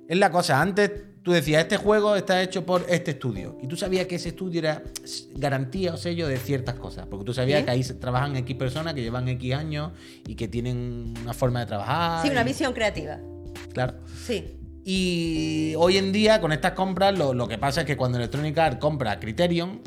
es 0.07 0.17
la 0.17 0.29
cosa, 0.31 0.59
antes 0.61 0.91
tú 1.23 1.31
decías, 1.31 1.61
este 1.63 1.77
juego 1.77 2.15
está 2.15 2.41
hecho 2.41 2.65
por 2.65 2.85
este 2.89 3.11
estudio. 3.11 3.57
Y 3.61 3.67
tú 3.67 3.75
sabías 3.75 4.07
que 4.07 4.15
ese 4.15 4.29
estudio 4.29 4.59
era 4.59 4.83
garantía 5.35 5.93
o 5.93 5.97
sello 5.97 6.27
de 6.27 6.37
ciertas 6.37 6.75
cosas. 6.75 7.05
Porque 7.09 7.25
tú 7.25 7.33
sabías 7.33 7.59
Sí. 7.59 7.65
que 7.65 7.71
ahí 7.71 7.83
trabajan 7.99 8.35
X 8.37 8.55
personas 8.55 8.93
que 8.93 9.01
llevan 9.01 9.27
X 9.27 9.53
años 9.53 9.91
y 10.27 10.35
que 10.35 10.47
tienen 10.47 11.13
una 11.21 11.33
forma 11.33 11.59
de 11.61 11.65
trabajar. 11.65 12.25
Sí, 12.25 12.31
una 12.31 12.43
visión 12.43 12.73
creativa. 12.73 13.19
Claro. 13.73 13.95
Sí. 14.25 14.55
Y 14.85 15.73
hoy 15.77 15.97
en 15.97 16.11
día, 16.11 16.41
con 16.41 16.51
estas 16.51 16.71
compras, 16.71 17.17
lo, 17.17 17.33
lo 17.33 17.47
que 17.47 17.57
pasa 17.57 17.81
es 17.81 17.87
que 17.87 17.95
cuando 17.97 18.17
Electronic 18.17 18.57
Arts 18.57 18.77
compra 18.79 19.19
Criterion, 19.19 19.81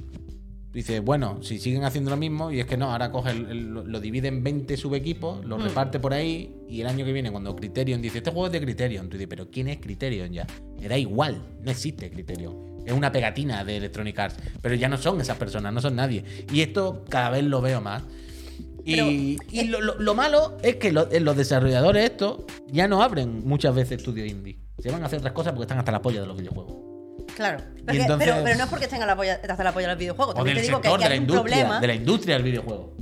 dice, 0.72 1.00
bueno, 1.00 1.42
si 1.42 1.58
siguen 1.58 1.84
haciendo 1.84 2.10
lo 2.10 2.16
mismo, 2.16 2.50
y 2.50 2.60
es 2.60 2.66
que 2.66 2.76
no, 2.76 2.90
ahora 2.92 3.10
coge 3.12 3.30
el- 3.32 3.46
el- 3.50 3.68
lo, 3.70 4.00
divide 4.00 4.28
en 4.28 4.42
20 4.42 4.76
subequipos, 4.76 5.44
lo 5.44 5.58
reparte 5.58 6.00
por 6.00 6.14
ahí, 6.14 6.54
y 6.68 6.80
el 6.80 6.86
año 6.86 7.04
que 7.04 7.12
viene, 7.12 7.30
cuando 7.30 7.54
Criterion 7.54 8.00
dice, 8.00 8.18
este 8.18 8.30
juego 8.30 8.46
es 8.46 8.52
de 8.52 8.60
Criterion, 8.60 9.08
tú 9.08 9.16
dices, 9.16 9.28
pero 9.28 9.50
¿quién 9.50 9.68
es 9.68 9.78
Criterion 9.78 10.32
ya? 10.32 10.46
Me 10.80 10.88
da 10.88 10.96
igual, 10.96 11.42
no 11.62 11.70
existe 11.70 12.10
Criterion. 12.10 12.72
Es 12.86 12.92
una 12.92 13.12
pegatina 13.12 13.64
de 13.64 13.76
Electronic 13.76 14.18
Arts, 14.18 14.36
pero 14.60 14.74
ya 14.74 14.88
no 14.88 14.96
son 14.96 15.20
esas 15.20 15.36
personas, 15.36 15.72
no 15.72 15.80
son 15.80 15.94
nadie. 15.94 16.24
Y 16.52 16.62
esto 16.62 17.04
cada 17.08 17.30
vez 17.30 17.44
lo 17.44 17.60
veo 17.60 17.80
más. 17.80 18.02
Y, 18.84 19.38
y 19.52 19.64
lo, 19.68 19.80
lo- 19.80 19.98
lo 20.00 20.14
malo 20.14 20.56
es 20.62 20.76
que 20.76 20.90
lo- 20.90 21.06
los 21.20 21.36
desarrolladores 21.36 22.04
estos 22.10 22.40
ya 22.66 22.88
no 22.88 23.00
abren 23.02 23.46
muchas 23.46 23.74
veces 23.74 23.98
estudios 23.98 24.28
indie. 24.28 24.58
Se 24.80 24.90
van 24.90 25.02
a 25.02 25.06
hacer 25.06 25.18
otras 25.20 25.32
cosas 25.34 25.52
porque 25.52 25.64
están 25.64 25.78
hasta 25.78 25.92
la 25.92 26.02
polla 26.02 26.20
de 26.22 26.26
los 26.26 26.36
videojuegos. 26.36 26.74
Claro. 27.36 27.58
Porque- 27.84 28.00
entonces- 28.00 28.28
pero, 28.28 28.44
pero 28.44 28.56
no 28.58 28.64
es 28.64 28.70
porque 28.70 28.84
estén 28.84 29.00
la 29.00 29.06
la 29.06 29.16
polla 29.16 29.38
de 29.38 29.86
los 29.86 29.98
videojuegos. 29.98 30.34
O 30.34 30.36
También 30.36 30.56
del 30.56 30.62
te 30.64 30.68
digo 30.68 30.80
que, 30.80 30.88
sector, 30.88 30.98
que 31.00 31.04
de 31.04 31.08
la 31.08 31.12
hay 31.14 31.18
un 31.18 31.24
industria, 31.24 31.56
problema. 31.56 31.80
de 31.80 31.86
la 31.86 31.94
industria 31.94 32.34
del 32.36 32.42
videojuego. 32.44 32.92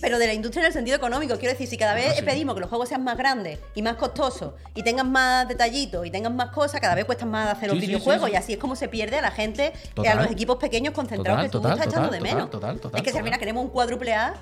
Pero 0.00 0.18
de 0.20 0.28
la 0.28 0.32
industria 0.32 0.60
en 0.60 0.66
el 0.68 0.72
sentido 0.72 0.96
económico, 0.96 1.34
quiero 1.38 1.52
decir, 1.52 1.66
si 1.66 1.76
cada 1.76 1.92
vez 1.92 2.14
sí. 2.14 2.22
pedimos 2.22 2.54
que 2.54 2.60
los 2.60 2.68
juegos 2.68 2.88
sean 2.88 3.02
más 3.02 3.16
grandes 3.16 3.58
y 3.74 3.82
más 3.82 3.96
costosos 3.96 4.52
y 4.76 4.84
tengan 4.84 5.10
más 5.10 5.48
detallitos 5.48 6.06
y 6.06 6.10
tengan 6.12 6.36
más 6.36 6.50
cosas, 6.50 6.80
cada 6.80 6.94
vez 6.94 7.04
cuestan 7.04 7.30
más 7.30 7.48
hacer 7.52 7.68
los 7.68 7.74
Sí, 7.78 7.80
sí, 7.80 7.86
videojuegos 7.88 8.30
y 8.30 8.36
así 8.36 8.52
es 8.52 8.58
como 8.60 8.76
se 8.76 8.86
pierde 8.88 9.18
a 9.18 9.22
la 9.22 9.32
gente, 9.32 9.72
Total. 9.94 10.18
a 10.18 10.22
los 10.22 10.30
equipos 10.30 10.56
pequeños 10.58 10.94
concentrados 10.94 11.38
Total, 11.38 11.46
que 11.46 11.50
tú 11.50 11.58
total, 11.58 11.72
estás 11.78 11.92
echando 11.92 12.10
de 12.12 12.20
menos. 12.20 12.48
total, 12.48 12.78
total, 12.78 13.00
es 13.00 13.04
que 13.04 13.10
si 13.10 13.18
al 13.18 13.24
final 13.24 13.40
queremos 13.40 13.64
un 13.64 13.70
cuádruple 13.70 14.14
A, 14.14 14.34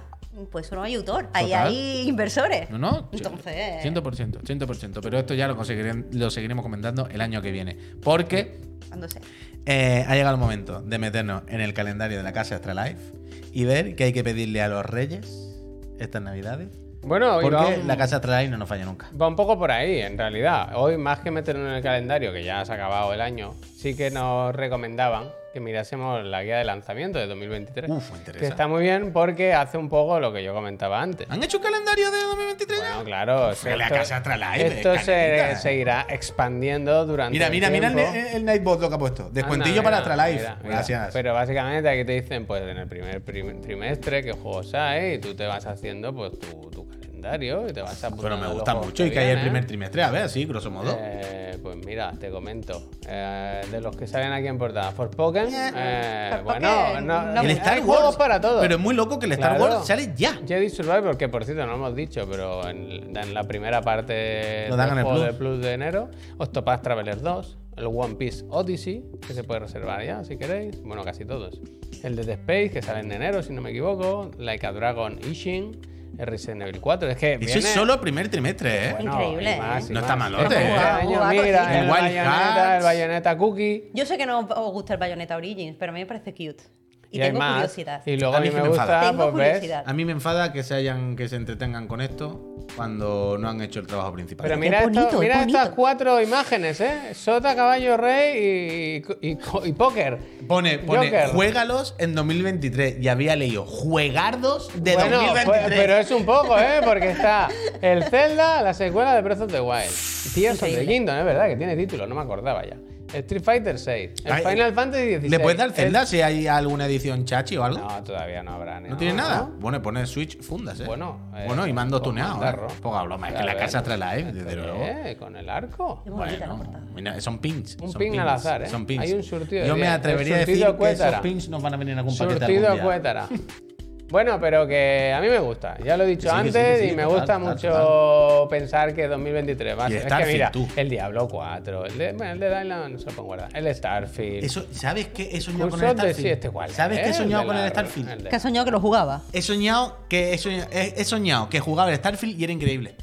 pues 0.51 0.67
solo 0.67 0.83
hay 0.83 0.95
autor, 0.95 1.29
ahí 1.33 1.53
hay 1.53 2.09
inversores. 2.09 2.69
No, 2.71 2.79
no. 2.79 3.09
Entonces, 3.13 3.83
100%, 3.85 4.43
100%. 4.43 5.01
Pero 5.03 5.19
esto 5.19 5.35
ya 5.35 5.49
lo, 5.49 5.57
conseguirem- 5.57 6.07
lo 6.13 6.31
seguiremos 6.31 6.63
comentando 6.63 7.09
el 7.09 7.21
año 7.21 7.41
que 7.43 7.51
viene. 7.53 7.77
Porque 8.03 8.59
cuando 8.89 9.09
sea. 9.09 9.23
eh, 9.65 10.05
ha 10.07 10.15
llegado 10.15 10.35
el 10.35 10.41
momento 10.41 10.81
de 10.83 10.99
meternos 10.99 11.43
en 11.49 11.61
el 11.61 11.73
calendario 11.75 12.17
de 12.19 12.23
la 12.23 12.33
casa 12.33 12.57
Astralife 12.57 13.13
y 13.53 13.65
ver 13.65 13.97
qué 13.97 14.05
hay 14.05 14.13
que 14.13 14.23
pedirle 14.23 14.61
a 14.63 14.69
los 14.69 14.85
reyes 14.85 15.55
estas 15.99 16.21
navidades. 16.23 16.69
Bueno, 17.03 17.41
y 17.41 17.45
Porque 17.45 17.81
un, 17.81 17.87
la 17.87 17.97
casa 17.97 18.17
Astralife 18.17 18.51
no 18.51 18.59
nos 18.59 18.69
falla 18.69 18.85
nunca. 18.85 19.09
va 19.21 19.29
un 19.29 19.37
poco 19.37 19.57
por 19.59 19.71
ahí, 19.71 20.01
en 20.01 20.19
realidad. 20.19 20.73
Hoy, 20.75 20.99
más 20.99 21.21
que 21.21 21.31
meterlo 21.31 21.67
en 21.69 21.75
el 21.75 21.83
calendario, 21.83 22.33
que 22.33 22.43
ya 22.43 22.65
se 22.65 22.73
ha 22.73 22.75
acabado 22.75 23.15
el 23.15 23.21
año, 23.21 23.55
sí 23.77 23.95
que 23.97 24.11
nos 24.11 24.55
recomendaban 24.55 25.29
que 25.57 25.61
mirásemos 25.61 26.23
la 26.23 26.43
guía 26.45 26.59
de 26.59 26.65
lanzamiento 26.65 27.19
de 27.19 27.27
2023. 27.27 27.91
Uf, 27.91 28.11
me 28.13 28.33
que 28.39 28.47
está 28.47 28.69
muy 28.69 28.83
bien 28.83 29.11
porque 29.11 29.55
hace 29.55 29.79
un 29.79 29.89
poco 29.89 30.21
lo 30.21 30.31
que 30.31 30.45
yo 30.45 30.53
comentaba 30.53 31.01
antes. 31.01 31.27
¿Han 31.31 31.43
hecho 31.43 31.57
un 31.57 31.63
calendario 31.63 32.11
de 32.11 32.19
2023 32.25 32.79
ya? 32.79 32.89
Bueno, 32.91 33.05
claro. 33.05 33.55
Fue 33.55 33.75
la 33.75 33.89
casa 33.89 34.19
Astralife, 34.19 34.67
esto 34.67 34.99
se 34.99 35.07
canelita. 35.07 35.57
seguirá 35.57 36.07
expandiendo 36.11 37.07
durante 37.07 37.33
Mira, 37.33 37.47
el 37.47 37.53
mira, 37.53 37.71
mira 37.71 37.89
el, 37.89 38.37
el 38.37 38.45
Nightbot 38.45 38.83
lo 38.83 38.91
que 38.91 38.95
ha 38.97 38.99
puesto. 38.99 39.31
Descuentillo 39.31 39.79
Anda, 39.81 39.83
para 39.83 39.97
mira, 40.03 40.13
Astralife. 40.13 40.41
mira, 40.43 40.57
mira. 40.63 40.75
Gracias. 40.75 41.11
Pero 41.15 41.33
básicamente 41.33 41.89
aquí 41.89 42.05
te 42.05 42.13
dicen, 42.21 42.45
pues 42.45 42.61
en 42.63 42.77
el 42.77 42.87
primer 42.87 43.23
prim- 43.23 43.63
trimestre 43.63 44.23
qué 44.23 44.33
juegos 44.33 44.75
hay 44.75 45.15
y 45.15 45.19
tú 45.21 45.35
te 45.35 45.47
vas 45.47 45.65
haciendo 45.65 46.15
pues 46.15 46.39
tu, 46.39 46.69
tu 46.71 46.87
calendario 47.27 47.57
calendario 47.59 47.69
y 47.69 47.73
te 47.73 47.83
vas 47.83 48.05
a 48.05 48.11
Pero 48.17 48.37
me 48.39 48.49
gusta 48.49 48.75
mucho 48.75 49.05
y 49.05 49.11
que 49.11 49.19
hay 49.19 49.31
el 49.31 49.41
primer 49.41 49.67
trimestre, 49.67 50.03
a 50.03 50.11
ver, 50.11 50.23
así, 50.23 50.45
grosso 50.45 50.71
modo. 50.71 50.97
Eh, 51.01 51.59
pues 51.63 51.77
mira, 51.85 52.13
te 52.19 52.31
comento. 52.31 52.91
Eh, 53.09 53.63
de 53.71 53.81
los 53.81 53.97
que 53.97 54.07
salen 54.07 54.33
aquí 54.33 54.47
en 54.47 54.59
portada, 54.59 54.91
Forspoken. 54.93 55.49
Eh, 55.53 56.29
Forspoken, 56.31 56.45
bueno, 56.45 57.01
no, 57.01 57.23
no 57.35 57.41
el 57.43 57.51
Star 57.51 57.75
hay 57.75 57.81
Wars. 57.81 57.87
juegos 57.99 58.17
para 58.17 58.41
todos. 58.41 58.61
Pero 58.63 58.75
es 58.77 58.81
muy 58.81 58.95
loco 58.95 59.19
que 59.19 59.27
el 59.27 59.33
Star 59.33 59.57
Claro. 59.57 59.75
Wars 59.77 59.87
sale 59.87 60.13
ya. 60.17 60.41
Jedi 60.47 60.69
Survivor, 60.71 61.17
que 61.17 61.29
por 61.29 61.45
cierto 61.45 61.63
no 61.65 61.73
lo 61.73 61.77
hemos 61.77 61.97
dicho, 61.97 62.27
pero 62.31 62.69
en, 62.69 63.17
en 63.17 63.35
la 63.35 63.45
primera 63.45 63.83
parte 63.83 64.67
Lo 64.69 64.77
dan 64.77 64.89
del 64.91 64.99
en 64.99 64.99
el 64.99 65.05
juego 65.05 65.19
Plus. 65.21 65.33
de 65.33 65.39
Plus 65.39 65.61
de 65.61 65.73
enero, 65.73 66.09
Octopath 66.39 66.83
Traveler 66.83 67.21
2, 67.21 67.59
el 67.77 67.87
One 67.87 68.15
Piece 68.15 68.45
Odyssey, 68.51 69.05
que 69.27 69.35
se 69.35 69.45
puede 69.45 69.61
reservar 69.61 70.05
ya 70.05 70.25
si 70.25 70.37
queréis, 70.37 70.83
bueno, 70.83 71.05
casi 71.05 71.25
todos. 71.25 71.61
El 72.03 72.17
de 72.17 72.25
The 72.25 72.33
Space, 72.33 72.71
que 72.71 72.83
sale 72.83 73.01
en 73.01 73.13
enero, 73.13 73.43
si 73.43 73.53
no 73.53 73.61
me 73.63 73.71
equivoco, 73.71 74.31
Like 74.39 74.67
a 74.67 74.73
Dragon 74.73 75.19
Ishin, 75.31 75.79
el 76.19 76.27
Resident 76.27 76.63
Evil 76.63 76.81
4. 76.81 77.09
Es 77.11 77.17
que 77.17 77.33
Eso 77.35 77.45
viene- 77.45 77.59
es 77.61 77.67
solo 77.75 78.01
primer 78.01 78.29
trimestre, 78.29 78.89
¿eh? 78.89 78.93
Bueno, 78.93 79.13
Increíble, 79.13 79.57
y 79.57 79.59
más, 79.61 79.91
y 79.91 79.93
No 79.93 80.01
más. 80.01 80.03
está 80.05 80.17
malote, 80.17 80.55
¿eh? 80.55 80.59
mira, 80.69 81.01
el 81.01 81.07
El 81.07 81.11
Wild 81.11 81.91
Bayonetta, 81.91 82.77
el 82.79 82.83
Bayonetta 82.83 83.37
Cookie. 83.39 83.91
Yo 83.95 84.07
sé 84.07 84.17
que 84.19 84.27
no 84.27 84.41
os 84.41 84.73
gusta 84.73 84.95
el 84.95 84.99
Bayonetta 85.01 85.37
Origins, 85.37 85.77
pero 85.79 85.91
a 85.91 85.95
mí 85.95 86.01
me 86.01 86.07
parece 86.07 86.33
cute. 86.33 86.65
Y, 87.11 87.19
Y, 87.19 87.23
hay 87.23 87.29
tengo 87.29 87.39
más. 87.39 87.55
curiosidad. 87.55 88.03
Y 88.05 88.17
luego 88.17 88.35
A 88.35 88.39
a 88.39 88.41
mí 88.41 88.49
mí 88.49 88.55
que 88.55 88.61
me 88.63 88.69
gusta, 88.69 89.01
tengo 89.01 89.31
pues 89.31 89.35
ves, 89.37 89.49
curiosidad. 89.55 89.85
A 89.87 89.93
mí 89.93 90.05
me 90.05 90.13
enfada 90.13 90.53
que 90.53 90.63
se 90.63 90.75
hayan, 90.75 91.15
que 91.17 91.29
se 91.29 91.37
entretengan 91.37 91.87
con 91.87 92.01
esto 92.01 92.67
cuando 92.75 93.37
no 93.39 93.49
han 93.49 93.61
hecho 93.63 93.79
el 93.81 93.87
trabajo 93.87 94.13
principal. 94.13 94.45
Pero 94.49 94.59
mira, 94.59 94.83
bonito, 94.83 95.01
esto- 95.03 95.15
es 95.17 95.21
mira 95.21 95.39
bonito. 95.39 95.59
estas 95.59 95.75
cuatro 95.75 96.21
imágenes, 96.21 96.81
¿eh? 96.81 97.15
Sota, 97.15 97.55
caballo, 97.55 97.97
rey 97.97 99.03
y, 99.23 99.29
y, 99.31 99.39
y 99.65 99.73
póker. 99.73 100.19
Pone, 100.49 100.79
pone 100.81 101.07
Joker. 101.07 101.29
juégalos 101.29 101.95
en 101.99 102.15
2023. 102.15 102.97
Y 103.01 103.09
había 103.09 103.37
leído 103.37 103.65
juegardos 103.65 104.69
de 104.75 104.95
bueno, 104.95 105.17
2023. 105.21 105.45
pues- 105.47 105.61
pero 105.81 105.97
es 105.99 106.11
un 106.11 106.25
poco, 106.27 106.59
¿eh? 106.59 106.81
Porque 106.85 107.11
está 107.13 107.49
el 107.81 108.03
Zelda, 108.05 108.63
la 108.63 108.75
secuela 108.75 109.15
de 109.15 109.23
Breath 109.23 109.43
of 109.43 109.53
the 109.53 109.61
Wild. 109.61 109.91
Tears 110.35 110.63
of 110.63 110.69
the. 110.69 110.87
Kingdom, 110.87 111.17
es 111.17 111.25
verdad, 111.25 111.47
que 111.49 111.57
tiene 111.57 111.77
título, 111.77 112.07
no 112.07 112.15
me 112.15 112.21
acordaba 112.23 112.65
ya. 112.67 112.77
Street 113.19 113.43
Fighter 113.43 113.79
6, 113.79 114.11
el 114.25 114.33
Ay, 114.33 114.45
Final 114.45 114.73
Fantasy 114.75 115.07
16. 115.07 115.31
¿Le 115.31 115.39
puedes 115.41 115.59
dar 115.59 115.69
el- 115.69 115.75
Zelda 115.75 116.07
si 116.07 116.21
hay 116.23 116.47
alguna 116.47 116.87
edición 116.87 117.25
chachi 117.25 117.57
o 117.57 117.65
algo? 117.65 117.79
No, 117.79 118.03
todavía 118.05 118.43
no 118.43 118.53
habrá. 118.53 118.81
¿No, 118.81 118.97
tiene 118.97 119.15
nada? 119.15 119.49
Bueno, 119.59 119.81
pone 119.83 120.07
Switch 120.07 120.41
fundas, 120.43 120.81
¿eh? 120.81 120.85
Bueno, 120.87 121.31
eh, 121.37 121.45
bueno 121.47 121.67
y 121.67 121.73
mando 121.73 122.01
tuneado. 122.01 122.45
¿eh? 122.45 122.55
Poca 122.83 123.03
broma, 123.03 123.29
es 123.29 123.35
que 123.35 123.41
la 123.45 123.55
ver, 123.55 123.63
casa 123.63 123.83
trae 123.83 123.99
la 123.99 124.17
E, 124.17 124.21
¿esto 124.21 124.33
desde 124.35 124.49
qué 124.51 124.57
luego. 124.57 125.19
Con 125.19 125.37
el 125.37 125.49
arco. 125.49 126.01
Qué 126.05 126.11
bonita 126.11 126.47
la 126.47 126.55
Bueno, 126.55 126.81
mira, 126.95 127.21
son 127.21 127.39
pins. 127.39 127.77
Un 127.81 127.93
son 127.93 127.99
pin 127.99 128.13
pins, 128.13 128.23
al 128.23 128.29
azar, 128.29 128.63
¿eh? 128.63 128.67
Son 128.67 128.87
pins. 128.87 129.03
Hay 129.03 129.13
un 129.13 129.23
surtido 129.23 129.67
Yo 129.67 129.77
me 129.77 129.89
atrevería 129.89 130.37
a 130.37 130.39
decir 130.41 130.67
que 130.79 130.91
esos 130.91 131.15
pins 131.21 131.49
nos 131.49 131.63
van 131.63 131.75
a 131.75 131.77
venir 131.77 131.93
en 131.93 131.99
algún 131.99 132.17
paquete 132.17 132.47
Surtido. 132.47 132.79
Cuétara. 132.83 133.29
Bueno, 134.09 134.39
pero 134.41 134.67
que 134.69 135.13
a 135.13 135.21
mí 135.21 135.29
me 135.29 135.41
gusta. 135.41 135.77
Ya 135.85 135.97
lo 135.97 136.05
he 136.05 136.07
dicho 136.07 136.29
sí, 136.29 136.35
sí, 136.35 136.47
antes 136.47 136.79
sí, 136.81 136.85
y 136.91 136.93
me 136.95 137.03
total, 137.03 137.19
gusta 137.19 137.39
total, 137.39 137.41
mucho 137.83 138.49
pensar 138.49 138.95
que 138.95 139.09
2023 139.09 139.79
va 139.79 139.87
a 139.87 139.89
ser. 139.89 140.07
Es 140.07 140.13
que 140.13 140.27
mira, 140.33 140.51
tú. 140.53 140.69
el 140.77 140.89
Diablo 140.89 141.27
4, 141.29 141.87
el 141.87 141.99
de, 141.99 142.13
bueno, 142.13 142.33
el 142.33 142.39
de 142.39 142.47
Dylan 142.49 142.93
no 142.93 142.99
se 143.01 143.07
lo 143.07 143.11
puedo 143.13 143.25
guardar. 143.25 143.51
El 143.53 143.75
Starfield. 143.75 144.45
Eso, 144.45 144.65
¿Sabes 144.71 145.09
qué 145.09 145.31
he 145.33 145.41
soñado 145.41 145.71
con 145.71 145.81
el 145.83 145.87
de 145.89 145.93
Starfield? 145.95 146.17
sí, 146.23 146.29
este 146.29 146.51
cuál 146.51 146.71
¿Sabes 146.71 146.99
es? 146.99 147.05
qué 147.05 147.11
he 147.11 147.15
soñado 147.15 147.43
de 147.43 147.47
con 147.49 147.57
el 147.57 147.69
Starfield? 147.71 148.09
el 148.11 148.23
de- 148.25 148.31
Que 148.31 148.37
has 148.37 148.43
soñado 148.43 148.65
que 148.65 148.71
lo 148.71 148.81
jugaba. 148.81 149.23
He 149.33 149.43
soñado 149.43 149.97
que 150.09 150.35
he 150.35 150.39
soñado, 150.39 150.69
he- 150.73 150.95
he 150.97 151.05
soñado 151.05 151.49
que 151.49 151.59
jugaba 151.59 151.91
el 151.91 151.97
Starfield 151.97 152.39
y 152.41 152.45
era 152.45 152.53
increíble. 152.53 152.95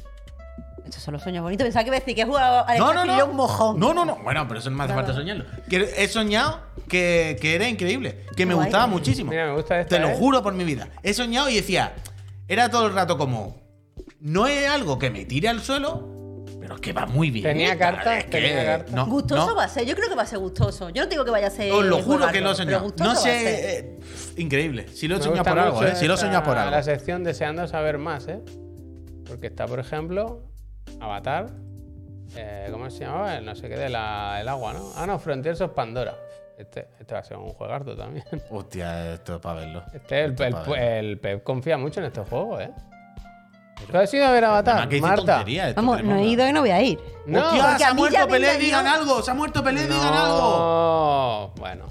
Esto 0.94 1.06
son 1.06 1.14
los 1.14 1.22
sueños 1.24 1.42
bonitos. 1.42 1.64
Pensaba 1.64 1.82
que 1.82 1.88
iba 1.88 1.96
a 1.96 2.00
decir 2.00 2.14
que 2.14 2.20
he 2.22 2.24
jugado 2.24 2.64
al 2.68 2.78
No, 2.78 2.94
no, 2.94 3.04
no. 3.04 3.26
un 3.26 3.34
mojón. 3.36 3.80
No, 3.80 3.92
no, 3.92 4.04
no. 4.04 4.16
Bueno, 4.22 4.46
pero 4.46 4.60
eso 4.60 4.70
no 4.70 4.76
me 4.76 4.84
hace 4.84 4.92
Claro. 4.92 5.06
falta 5.08 5.20
soñarlo. 5.20 5.44
Que 5.68 5.92
he 5.96 6.06
soñado 6.06 6.60
que, 6.88 7.36
que 7.40 7.56
era 7.56 7.68
increíble. 7.68 8.20
Que 8.36 8.46
me 8.46 8.54
Guay. 8.54 8.66
gustaba 8.66 8.86
muchísimo. 8.86 9.30
Mira, 9.30 9.46
me 9.46 9.54
gusta 9.56 9.80
esta, 9.80 9.96
Te 9.96 10.00
lo 10.00 10.10
¿eh? 10.10 10.16
juro 10.16 10.40
por 10.42 10.54
mi 10.54 10.62
vida. 10.62 10.88
He 11.02 11.12
soñado 11.14 11.48
y 11.50 11.56
decía. 11.56 11.94
Era 12.46 12.70
todo 12.70 12.86
el 12.86 12.94
rato 12.94 13.18
como. 13.18 13.60
No 14.20 14.46
es 14.46 14.68
algo 14.68 14.98
que 14.98 15.10
me 15.10 15.24
tire 15.24 15.48
al 15.48 15.60
suelo, 15.62 16.44
pero 16.60 16.76
es 16.76 16.80
que 16.80 16.92
va 16.92 17.06
muy 17.06 17.30
bien. 17.30 17.44
Tenía 17.44 17.76
cartas, 17.76 18.18
Es 18.18 18.24
que- 18.26 18.30
tenía 18.30 18.64
cartas. 18.64 18.92
no, 18.94 19.06
gustoso 19.06 19.46
no. 19.48 19.54
va 19.56 19.64
a 19.64 19.68
ser. 19.68 19.84
Yo 19.86 19.96
creo 19.96 20.08
que 20.08 20.14
va 20.14 20.22
a 20.22 20.26
ser 20.26 20.38
gustoso. 20.38 20.90
Yo 20.90 21.02
no 21.02 21.08
digo 21.08 21.24
que 21.24 21.30
vaya 21.32 21.48
a 21.48 21.50
ser. 21.50 21.72
Os 21.72 21.84
lo 21.84 22.00
juro 22.02 22.28
que 22.28 22.40
lo 22.40 22.52
he 22.52 22.54
soñado. 22.54 22.94
No 22.98 23.16
sé. 23.16 23.78
eh, 23.78 23.98
increíble. 24.36 24.86
Si 24.94 25.08
lo 25.08 25.16
he 25.16 25.18
Me 25.18 25.24
soñado 25.24 25.44
por 25.44 25.58
algo, 25.58 25.84
¿eh? 25.84 25.96
Si 25.96 26.06
lo 26.06 26.14
he 26.14 26.16
soñado 26.18 26.44
por 26.44 26.56
algo. 26.56 26.70
La 26.70 26.82
sección 26.84 27.24
deseando 27.24 27.66
saber 27.66 27.98
más, 27.98 28.28
¿eh? 28.28 28.40
Porque 29.26 29.46
está, 29.46 29.66
por 29.66 29.80
ejemplo, 29.80 30.42
Avatar. 31.00 31.50
eh, 32.36 32.68
¿Cómo 32.70 32.88
se 32.90 33.04
llamaba? 33.04 33.36
El 33.36 33.44
No 33.44 33.54
sé 33.54 33.68
qué 33.68 33.76
de 33.76 33.88
la, 33.88 34.38
el 34.40 34.48
agua, 34.48 34.72
¿no? 34.72 34.90
Ah, 34.96 35.06
no, 35.06 35.18
Frontiers 35.18 35.60
of 35.60 35.72
Pandora. 35.72 36.14
Este, 36.58 36.88
este 37.00 37.14
va 37.14 37.20
a 37.20 37.24
ser 37.24 37.36
un 37.36 37.50
juegardo 37.52 37.96
también. 37.96 38.24
Hostia, 38.50 39.14
esto 39.14 39.34
es 39.36 39.40
para 39.40 39.60
verlo. 39.60 39.82
Este, 39.92 40.24
el, 40.24 40.30
Esto 40.32 40.44
el, 40.44 40.48
es 40.50 40.54
pa' 40.54 40.60
verlo. 40.70 40.76
el 40.76 41.18
Pep 41.20 41.42
confía 41.42 41.76
mucho 41.78 42.00
en 42.00 42.06
estos 42.06 42.28
juegos, 42.28 42.60
¿eh? 42.62 42.70
¿Tú 43.90 43.98
has 43.98 44.14
ido 44.14 44.24
a 44.24 44.30
ver 44.30 44.44
Avatar, 44.44 44.88
Marta? 45.00 45.36
tontería 45.36 45.68
esto, 45.68 45.82
Vamos, 45.82 46.02
no 46.02 46.16
he 46.16 46.24
ido 46.26 46.48
y 46.48 46.52
no 46.52 46.60
voy 46.60 46.70
a 46.70 46.80
ir. 46.80 46.98
No, 47.26 47.44
Hostia, 47.48 47.76
se 47.78 47.84
ha 47.84 47.92
muerto 47.92 48.28
Pelé, 48.28 48.56
digan 48.56 48.86
algo. 48.86 49.20
Se 49.22 49.30
ha 49.30 49.34
muerto 49.34 49.62
Pelé, 49.62 49.82
digan 49.82 50.14
algo. 50.14 50.38
No, 50.38 51.52
bueno, 51.58 51.86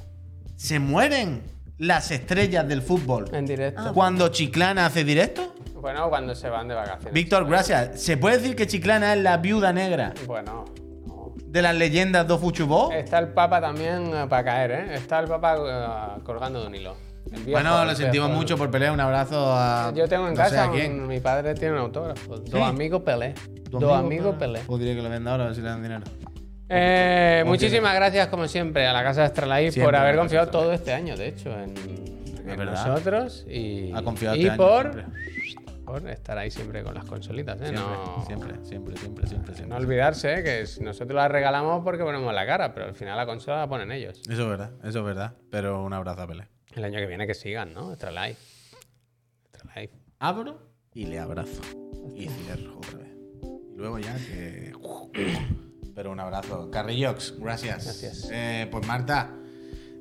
Se 0.56 0.80
mueren 0.80 1.44
las 1.78 2.10
estrellas 2.12 2.68
del 2.68 2.82
fútbol. 2.82 3.26
en 3.36 3.46
directo. 3.46 3.94
Cuando 3.94 4.30
Chiclana 4.30 4.86
hace 4.88 5.04
directo. 5.04 5.54
Bueno, 5.84 6.10
cuando 6.10 6.34
se 6.34 6.48
van 6.50 6.70
de 6.70 6.76
vacaciones. 6.76 7.14
Víctor, 7.14 7.46
gracias. 7.46 8.02
¿Se 8.02 8.16
puede 8.16 8.38
decir 8.38 8.56
que 8.56 8.66
Chiclana 8.68 9.16
es 9.16 9.20
la 9.22 9.36
viuda 9.36 9.74
negra 9.74 10.14
Bueno, 10.26 10.64
no. 11.06 11.34
de 11.46 11.62
las 11.62 11.76
leyendas 11.76 12.26
do 12.26 12.40
Fuchubó? 12.40 12.90
Está 12.94 13.20
el 13.20 13.28
Papa 13.28 13.60
también 13.60 14.10
para 14.30 14.46
caer, 14.46 14.72
¿eh? 14.72 14.94
Está 14.96 15.20
el 15.20 15.28
Papa 15.28 15.58
eh, 16.18 16.22
colgando 16.24 16.62
de 16.62 16.68
un 16.68 16.76
hilo. 16.76 16.96
El 17.34 17.44
viejo, 17.44 17.52
Bueno, 17.52 17.82
el 17.82 17.88
lo 17.90 17.96
sentimos 17.96 18.28
viejo. 18.30 18.40
mucho 18.40 18.58
por 18.58 18.72
pelear. 18.72 18.94
Un 18.94 19.02
abrazo 19.02 19.46
a. 19.54 19.92
Yo 19.94 20.08
tengo 20.08 20.30
en 20.30 20.36
no 20.36 20.44
sé 20.46 20.52
casa, 20.52 20.64
a 20.64 20.72
quién. 20.72 21.02
un- 21.02 21.08
mi 21.08 21.20
padre 21.20 21.54
tiene 21.54 21.74
un 21.74 21.80
autógrafo. 21.82 22.38
Dos 22.38 22.62
amigos 22.62 23.02
Pelé. 23.02 23.34
Tu 23.70 23.78
Dos 23.78 23.84
amigo, 23.84 23.94
amigos 23.96 24.36
Pelé. 24.40 24.60
Pues 24.66 24.80
diré 24.80 24.96
que 24.96 25.02
lo 25.02 25.10
venda 25.10 25.32
ahora 25.32 25.44
a 25.44 25.48
ver 25.48 25.56
si 25.56 25.62
le 25.62 25.68
dan 25.68 25.84
dinero. 25.84 26.04
Eh, 26.70 27.44
muchísimas 27.46 27.94
gracias, 27.94 28.28
como 28.30 28.48
siempre, 28.48 28.88
a 28.88 28.94
la 28.94 29.04
Casa 29.04 29.26
Astralife 29.26 29.74
Siempre 29.74 29.84
por 29.86 29.96
haber 29.98 30.16
confiado 30.16 30.46
Astralife. 30.46 30.66
todo 30.66 30.74
este 30.74 30.94
año, 30.94 31.18
de 31.18 31.28
hecho, 31.28 31.50
en, 31.52 31.76
en 32.50 32.58
verdad. 32.58 32.88
nosotros. 32.88 33.46
Y, 33.50 33.92
Ha 33.94 34.02
confiado 34.02 34.36
y 34.38 34.40
este 34.40 34.50
año 34.52 34.58
por, 34.58 34.94
siempre. 34.94 35.06
Por 35.86 36.08
estar 36.10 36.38
ahí 36.38 36.50
siempre 36.50 36.84
con 36.84 36.94
las 36.94 37.06
consolitas. 37.06 37.60
¿eh? 37.62 37.68
Siempre, 37.68 37.84
no, 37.84 38.26
siempre, 38.26 38.54
siempre, 38.64 38.98
siempre, 38.98 39.28
siempre, 39.28 39.56
siempre. 39.56 39.68
no 39.68 39.76
olvidarse 39.76 40.40
¿eh? 40.40 40.44
que 40.44 40.66
si 40.66 40.82
nosotros 40.82 41.16
las 41.16 41.32
regalamos 41.32 41.84
porque 41.84 42.04
ponemos 42.04 42.34
la 42.34 42.46
cara, 42.46 42.74
pero 42.74 42.88
al 42.88 42.96
final 42.96 43.18
la 43.18 43.26
consola 43.26 43.58
la 43.58 43.68
ponen 43.70 43.92
ellos. 43.92 44.22
Eso 44.30 44.44
es 44.44 44.50
verdad, 44.50 44.72
eso 44.84 45.00
es 45.00 45.06
verdad. 45.06 45.36
Pero 45.50 45.84
un 45.84 45.94
abrazo 45.94 46.22
a 46.22 46.28
Pelé. 46.28 46.48
El 46.74 46.84
año 46.86 47.00
que 47.00 47.06
viene 47.06 47.28
que 47.28 47.34
sigan, 47.34 47.74
¿no? 47.74 47.92
Astralife. 47.92 48.40
Astralife. 49.54 49.94
Abro 50.20 50.60
y 50.94 51.06
le 51.06 51.20
abrazo. 51.20 51.62
Y 52.16 52.28
cierro 52.28 52.78
otra 52.78 53.00
vez. 53.00 53.12
Y 53.72 53.76
luego 53.76 54.00
ya 54.00 54.16
que. 54.16 54.74
Pero 55.96 56.12
un 56.12 56.20
abrazo. 56.20 56.72
Carrillox, 56.72 57.38
gracias. 57.40 57.84
Gracias. 57.86 58.30
Eh, 58.32 58.68
pues 58.72 58.88
Marta, 58.88 59.30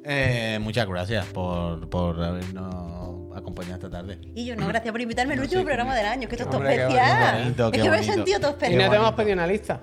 eh, 0.04 0.58
muchas 0.60 0.88
gracias 0.88 1.26
por, 1.26 1.88
por 1.90 2.22
habernos 2.22 3.21
acompañado 3.36 3.74
esta 3.76 3.90
tarde. 3.90 4.18
Y 4.34 4.44
yo 4.46 4.56
no, 4.56 4.66
gracias 4.68 4.92
por 4.92 5.00
invitarme 5.00 5.32
al 5.34 5.38
No 5.38 5.42
último 5.44 5.60
sé, 5.62 5.66
programa 5.66 5.94
del 5.96 6.06
año, 6.06 6.28
que 6.28 6.34
esto 6.36 6.44
es 6.44 6.50
todo 6.50 6.58
Hombre, 6.58 6.76
qué 6.76 6.82
especial. 6.82 7.38
bonito, 7.42 7.70
qué 7.70 7.76
es 7.78 7.82
que 7.84 7.90
me 7.90 7.98
he 7.98 8.02
sentido 8.04 8.40
todo 8.40 8.50
Y 8.50 8.54
especial. 8.54 8.82
no 8.84 8.90
te 8.90 8.96
hemos 8.96 9.12
pedido 9.12 9.32
una 9.34 9.46
lista. 9.46 9.80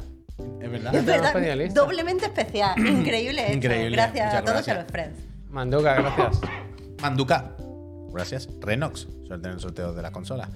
Es 0.62 0.72
verdad. 0.72 0.96
Es 0.96 1.06
verdad, 1.06 1.70
doblemente 1.74 2.26
especial. 2.26 2.80
Increíble 2.88 3.42
esto. 3.42 3.54
Increíble, 3.54 3.96
Gracias 3.98 4.26
muchas 4.26 4.42
a 4.42 4.44
todos 4.46 4.68
y 4.68 4.72
a 4.72 4.74
gracias. 4.74 4.78
los 4.78 4.92
friends. 4.92 5.20
Manduca, 5.50 5.94
gracias. 5.96 6.42
Manduca. 7.02 7.56
Gracias. 8.12 8.50
Renox. 8.62 9.08
Suerte 9.28 9.48
en 9.48 9.54
el 9.54 9.60
sorteo 9.60 9.94
de 9.94 10.02
las 10.02 10.12
consolas. 10.12 10.50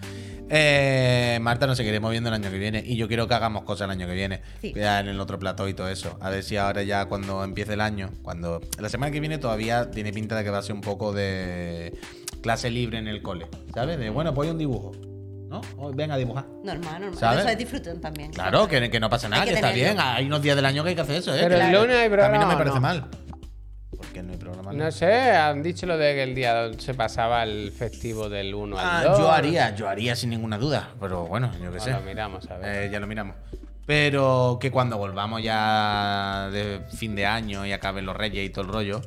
Eh, 0.49 1.37
Marta 1.41 1.67
nos 1.67 1.77
seguiremos 1.77 2.09
viendo 2.11 2.29
el 2.29 2.35
año 2.35 2.49
que 2.49 2.57
viene. 2.57 2.83
Y 2.85 2.95
yo 2.95 3.07
quiero 3.07 3.27
que 3.27 3.33
hagamos 3.35 3.63
cosas 3.63 3.85
el 3.85 3.91
año 3.91 4.07
que 4.07 4.13
viene. 4.13 4.41
Sí. 4.61 4.73
Ya 4.75 4.99
en 4.99 5.07
el 5.07 5.19
otro 5.19 5.37
plató 5.37 5.67
y 5.67 5.73
todo 5.73 5.87
eso. 5.89 6.17
A 6.21 6.29
ver 6.31 6.43
si 6.43 6.57
ahora 6.57 6.81
ya 6.83 7.05
cuando 7.05 7.43
empiece 7.43 7.73
el 7.73 7.81
año, 7.81 8.09
cuando. 8.23 8.59
La 8.79 8.89
semana 8.89 9.11
que 9.11 9.19
viene 9.19 9.37
todavía 9.37 9.91
tiene 9.91 10.11
pinta 10.11 10.35
de 10.35 10.43
que 10.43 10.49
va 10.49 10.57
a 10.59 10.61
ser 10.63 10.73
un 10.73 10.81
poco 10.81 11.13
de 11.13 11.93
clase 12.43 12.69
libre 12.69 12.99
en 12.99 13.07
el 13.07 13.23
cole. 13.23 13.47
¿Sabes? 13.73 13.97
De 13.97 14.11
bueno, 14.11 14.33
pues 14.35 14.45
hay 14.47 14.51
un 14.51 14.59
dibujo. 14.59 14.91
¿No? 15.49 15.61
O 15.77 15.91
venga 15.93 16.15
a 16.15 16.17
dibujar. 16.17 16.45
Normal, 16.63 17.01
normal. 17.01 17.15
¿Sabes? 17.17 17.39
Eso 17.41 17.49
es 17.49 17.57
disfruten 17.57 18.01
también. 18.01 18.31
Claro, 18.31 18.67
que, 18.67 18.89
que 18.89 18.99
no 18.99 19.09
pasa 19.09 19.29
nada, 19.29 19.43
que, 19.43 19.49
que 19.51 19.55
está 19.55 19.71
bien. 19.71 19.97
Hay 19.99 20.25
unos 20.25 20.41
días 20.41 20.55
del 20.55 20.65
año 20.65 20.83
que 20.83 20.89
hay 20.89 20.95
que 20.95 21.01
hacer 21.01 21.15
eso, 21.17 21.33
¿eh? 21.35 21.39
Pero 21.43 21.55
el 21.57 21.71
lunes 21.71 21.95
hay 21.97 22.05
A 22.05 22.09
mí 22.09 22.09
no 22.09 22.15
programa, 22.17 22.47
me 22.47 22.53
¿o 22.53 22.57
parece 22.57 22.75
no? 22.75 22.81
mal. 22.81 23.07
¿Por 23.95 24.07
qué 24.07 24.23
no 24.23 24.31
hay 24.31 24.37
programa? 24.39 24.73
No 24.73 24.91
sé, 24.91 25.13
han 25.31 25.61
dicho 25.61 25.85
lo 25.85 25.95
de 25.97 26.15
que 26.15 26.23
el 26.23 26.33
día 26.33 26.71
se 26.79 26.93
pasaba 26.95 27.43
el 27.43 27.71
festivo 27.71 28.29
del 28.29 28.53
1 28.55 28.77
al 28.79 28.85
Ah, 28.85 29.03
2. 29.09 29.19
yo 29.19 29.31
haría, 29.31 29.75
yo 29.75 29.87
haría 29.87 30.15
sin 30.15 30.31
ninguna 30.31 30.57
duda. 30.57 30.89
Pero 30.99 31.27
bueno, 31.27 31.51
yo 31.61 31.69
qué 31.71 31.77
No, 31.77 31.83
sé. 31.83 31.91
lo 31.91 32.01
miramos, 32.01 32.49
a 32.49 32.57
ver. 32.57 32.85
Eh, 32.85 32.89
ya 32.91 32.99
lo 32.99 33.05
miramos. 33.07 33.35
Pero 33.85 34.57
que 34.59 34.71
cuando 34.71 34.97
volvamos 34.97 35.43
ya 35.43 36.49
de 36.51 36.81
fin 36.97 37.15
de 37.15 37.25
año 37.27 37.65
y 37.65 37.73
acaben 37.73 38.05
los 38.05 38.15
reyes 38.15 38.43
y 38.45 38.49
todo 38.49 38.65
el 38.65 38.71
rollo, 38.71 39.01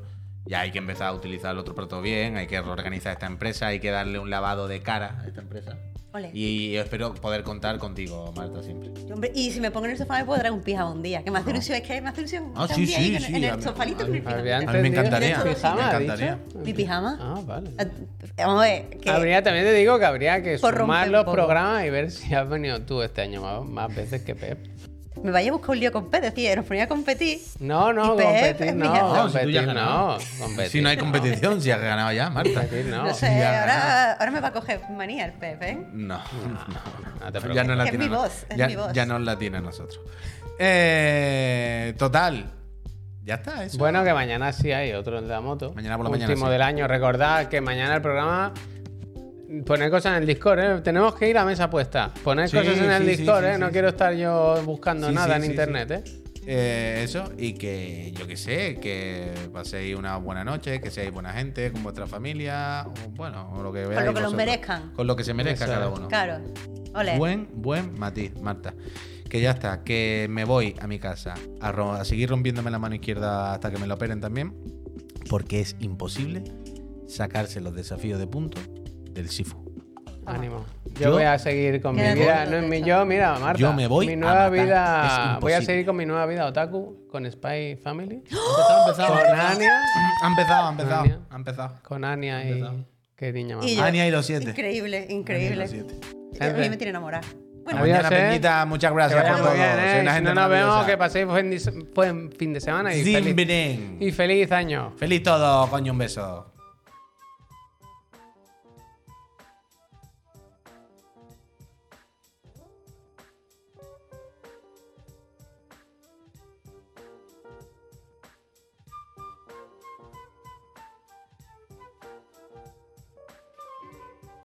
ya 0.47 0.61
hay 0.61 0.71
que 0.71 0.79
empezar 0.79 1.09
a 1.09 1.13
utilizar 1.13 1.53
el 1.53 1.59
otro 1.59 1.75
proto 1.75 2.01
bien, 2.01 2.37
hay 2.37 2.47
que 2.47 2.61
reorganizar 2.61 3.13
esta 3.13 3.27
empresa, 3.27 3.67
hay 3.69 3.81
que 3.81 3.91
darle 3.91 4.19
un 4.19 4.31
lavado 4.31 4.69
de 4.69 4.81
cara 4.81 5.19
a 5.23 5.27
esta 5.27 5.41
empresa. 5.41 5.77
Ole. 6.13 6.31
Y 6.33 6.77
espero 6.77 7.13
poder 7.15 7.43
contar 7.43 7.77
contigo, 7.79 8.33
Marta, 8.35 8.63
siempre. 8.63 8.89
Hombre, 9.13 9.33
y 9.35 9.51
si 9.51 9.61
me 9.61 9.71
pongo 9.71 9.85
en 9.85 9.93
el 9.93 9.99
sofá 9.99 10.19
me 10.19 10.25
puedo 10.25 10.39
traer 10.39 10.53
un 10.55 10.63
pijama 10.63 10.91
un 10.91 11.03
día. 11.03 11.23
Que 11.23 11.31
me 11.31 11.41
hace 11.41 11.51
ilusión, 11.51 11.77
es 11.77 11.83
que 11.87 12.01
me 12.01 12.09
hace 12.09 12.21
ilusión. 12.23 12.53
Ah, 12.55 12.67
sí, 12.75 12.87
sí, 12.87 12.95
ahí 12.95 13.17
en- 13.17 13.23
sí, 13.23 13.35
En 13.37 13.45
el 13.45 13.63
sofalito 13.63 13.99
con 14.05 14.13
mi 14.13 14.19
Habría 14.25 14.61
pijama. 14.61 14.71
A 14.73 14.75
mí 14.77 14.81
me 14.83 14.89
encantaría, 14.89 15.45
me 15.45 15.51
encantaría. 15.51 16.39
Mi 16.65 16.73
pijama. 16.73 17.19
Ah, 17.21 17.41
vale. 17.45 17.71
Ah, 17.79 17.85
Vamos 18.39 18.63
a 18.63 18.67
ver. 18.67 18.89
Que 18.99 19.11
Habría, 19.11 19.43
también 19.43 19.67
te 19.67 19.73
digo 19.75 19.99
que 19.99 20.05
habría 20.07 20.43
que 20.43 20.57
sumar 20.57 21.09
los 21.09 21.25
programas 21.25 21.85
y 21.85 21.91
ver 21.91 22.11
si 22.11 22.35
has 22.35 22.49
venido 22.49 22.81
tú 22.83 23.03
este 23.03 23.21
año 23.21 23.43
más, 23.43 23.63
más 23.67 23.95
veces 23.95 24.23
que 24.23 24.35
Pep. 24.35 24.59
Me 25.23 25.31
vaya 25.31 25.51
a 25.51 25.53
buscar 25.53 25.71
un 25.71 25.81
lío 25.81 25.93
con 25.93 26.11
Pet, 26.11 26.23
decía, 26.23 26.55
nos 26.57 26.65
ponía 26.67 26.85
a 26.85 26.89
competir. 26.89 27.41
No, 27.61 27.93
no, 27.93 28.11
competir 28.17 28.67
es 28.69 28.75
mi 28.75 28.83
no. 28.87 29.15
No, 29.15 29.29
si 29.31 29.39
tú 29.39 29.49
ya 29.51 29.57
competir 29.57 29.59
has 29.61 29.67
no, 29.67 29.75
ganado. 29.75 30.19
competir 30.41 30.71
Si 30.71 30.81
no 30.81 30.89
hay 30.89 30.97
competición, 30.97 31.61
si 31.61 31.71
has 31.71 31.81
ganado 31.81 32.13
ya, 32.13 32.31
Marta. 32.31 32.53
Competir 32.61 32.87
no. 32.87 33.05
No 33.05 33.15
sé, 33.15 33.27
ya, 33.39 33.61
ahora, 33.61 34.13
ahora 34.13 34.31
me 34.31 34.41
va 34.41 34.49
a 34.49 34.53
coger 34.53 34.81
manía 34.91 35.25
el 35.27 35.33
Pep, 35.33 35.63
¿eh? 35.63 35.79
No, 35.93 36.19
No 36.19 37.33
te 37.33 37.41
ya 37.55 37.65
no 37.65 37.75
preocupes. 37.75 37.77
la 37.77 37.85
Es 37.85 37.91
tiene. 37.91 38.05
mi 38.09 38.15
voz, 38.15 38.47
es 38.49 38.57
ya, 38.57 38.67
mi 38.69 38.77
voz. 38.77 38.93
ya 38.93 39.07
no 39.07 39.19
la 39.19 39.39
tiene 39.39 39.59
a 39.59 39.61
nosotros. 39.61 40.01
Eh, 40.59 41.95
total. 41.99 42.53
Ya 43.25 43.35
está, 43.35 43.65
eso. 43.65 43.79
Bueno, 43.79 44.05
que 44.05 44.15
mañana 44.15 44.53
sí 44.53 44.71
hay 44.73 44.93
otro 44.93 45.21
de 45.21 45.27
la 45.27 45.41
moto. 45.41 45.73
Mañana 45.75 45.97
por 45.97 46.05
la 46.05 46.11
Último 46.11 46.29
mañana, 46.29 46.47
sí. 46.47 46.53
del 46.53 46.63
año. 46.63 46.87
Recordad 46.87 47.47
que 47.49 47.61
mañana 47.61 47.97
el 47.97 48.03
programa. 48.03 48.53
Poner 49.65 49.91
cosas 49.91 50.17
en 50.17 50.23
el 50.23 50.27
Discord, 50.27 50.59
¿eh? 50.59 50.81
Tenemos 50.83 51.15
que 51.15 51.29
ir 51.31 51.39
a 51.39 51.45
mesa 51.45 51.71
puesta. 51.71 52.13
Poner 52.23 52.49
Sí, 52.49 52.57
cosas 52.57 52.79
en 52.79 52.91
el 52.91 53.03
sí, 53.03 53.09
Discord, 53.17 53.45
sí, 53.45 53.51
¿eh? 53.51 53.55
sí, 53.55 53.61
no 53.61 53.67
sí. 53.67 53.73
quiero 53.73 53.89
estar 53.89 54.13
yo 54.15 54.63
buscando 54.65 55.09
Sí, 55.09 55.15
nada 55.15 55.29
sí, 55.29 55.33
en 55.37 55.43
sí, 55.43 55.49
internet, 55.51 55.91
¿eh? 55.91 56.05
Eh, 56.49 57.01
eso, 57.03 57.33
y 57.37 57.55
que 57.55 58.13
yo 58.17 58.27
que 58.29 58.37
sé, 58.37 58.79
que 58.81 59.33
paséis 59.53 59.97
una 59.97 60.17
buena 60.19 60.45
noche, 60.45 60.81
que 60.81 60.93
seáis 60.93 61.11
buena 61.13 61.33
gente 61.33 61.73
con 61.73 61.83
vuestra 61.83 62.07
familia, 62.07 62.85
o 62.87 63.11
bueno, 63.11 63.51
o 63.53 63.63
lo 63.65 63.73
que 63.73 63.85
veáis. 63.85 64.07
lo 64.07 64.15
que 64.15 64.21
los 64.21 64.33
merezcan. 64.35 64.93
Con 64.93 65.09
lo 65.09 65.17
que 65.17 65.25
se 65.25 65.35
merezca 65.35 65.65
Eso 65.65 65.75
cada 65.75 65.89
uno. 65.89 66.07
Claro. 66.07 66.39
Ole. 66.95 67.19
Buen, 67.19 67.49
buen 67.53 67.99
matiz, 67.99 68.33
Marta. 68.41 68.75
Que 69.29 69.41
ya 69.41 69.51
está, 69.51 69.83
que 69.83 70.29
me 70.31 70.45
voy 70.45 70.77
a 70.81 70.87
mi 70.87 71.01
casa 71.01 71.35
a, 71.61 71.73
ro- 71.73 71.93
a 71.95 72.05
seguir 72.05 72.31
rompiéndome 72.31 72.71
la 72.71 72.79
mano 72.79 72.95
izquierda 72.95 73.53
hasta 73.53 73.73
que 73.73 73.79
me 73.79 73.89
lo 73.89 73.95
operen 73.95 74.21
también, 74.21 74.55
porque 75.29 75.59
es 75.61 75.75
imposible 75.81 76.45
sacarse 77.09 77.61
los 77.61 77.75
desafíos 77.75 78.21
de 78.21 78.27
puntos 78.29 78.63
del 79.17 79.29
Sifu. 79.29 79.65
Ánimo. 80.27 80.65
Yo, 80.95 81.03
Yo- 81.03 81.13
voy 81.13 81.23
a 81.23 81.39
seguir 81.39 81.81
con 81.81 81.95
mi 81.95 82.03
vida. 82.03 82.47
No 82.47 82.57
es 82.57 82.65
mi 82.69 82.83
yo, 82.83 83.05
mira, 83.07 83.39
Marta. 83.39 83.59
Yo 83.61 83.73
me 83.73 83.87
voy 83.87 84.07
Mi 84.09 84.13
a 84.15 84.17
nueva 84.17 84.35
matar. 84.51 84.53
vida. 84.53 85.35
Es 85.37 85.41
Voy 85.41 85.53
a 85.53 85.63
seguir 85.63 85.87
con 85.87 85.97
mi 85.97 86.05
nueva 86.07 86.27
vida 86.27 86.47
otaku, 86.47 87.07
con 87.11 87.31
Spy 87.31 87.77
Family, 87.77 88.23
Ha 88.31 88.89
empezado, 88.89 89.15
con 89.15 89.39
Ania. 89.41 89.73
Ha 90.23 90.27
empezado, 90.29 90.67
ha 90.67 90.71
empezado. 90.71 91.01
Ania. 91.03 91.21
Ha 91.31 91.37
empezado. 91.37 91.75
Con 91.83 92.05
Ania 92.05 92.45
y. 92.45 92.65
Qué 93.17 93.33
niña 93.33 93.57
más. 93.57 93.67
Ania 93.79 94.07
y 94.09 94.11
los 94.11 94.27
siete. 94.27 94.51
Increíble, 94.51 95.07
increíble. 95.11 95.65
Ania 95.65 95.77
y 95.77 95.81
los 95.81 95.89
siete. 95.91 96.45
A 96.45 96.49
mí 96.53 96.69
me 96.69 96.77
tiene 96.77 96.91
enamorada. 96.91 97.27
Bueno, 97.65 97.81
Mañana. 97.81 98.09
Peñita, 98.09 98.65
muchas 98.65 98.93
gracias 98.93 99.25
por 99.25 99.39
todo. 99.43 99.55
bien, 99.55 99.67
¿eh? 99.67 99.99
una 100.03 100.11
Si 100.13 100.17
gente 100.17 100.35
no 100.35 100.41
nos 100.41 100.51
vemos, 100.51 100.87
que 100.87 100.97
paséis 100.97 101.27
buen, 101.27 101.51
buen 101.95 102.31
fin 102.33 102.53
de 102.53 102.61
semana 102.61 102.95
y 102.95 103.03
feliz, 103.03 103.81
y 104.01 104.13
feliz 104.13 104.53
año. 104.53 104.93
Feliz 104.97 105.23
todo, 105.23 105.69
coño, 105.69 105.93
un 105.93 105.99
beso. 105.99 106.53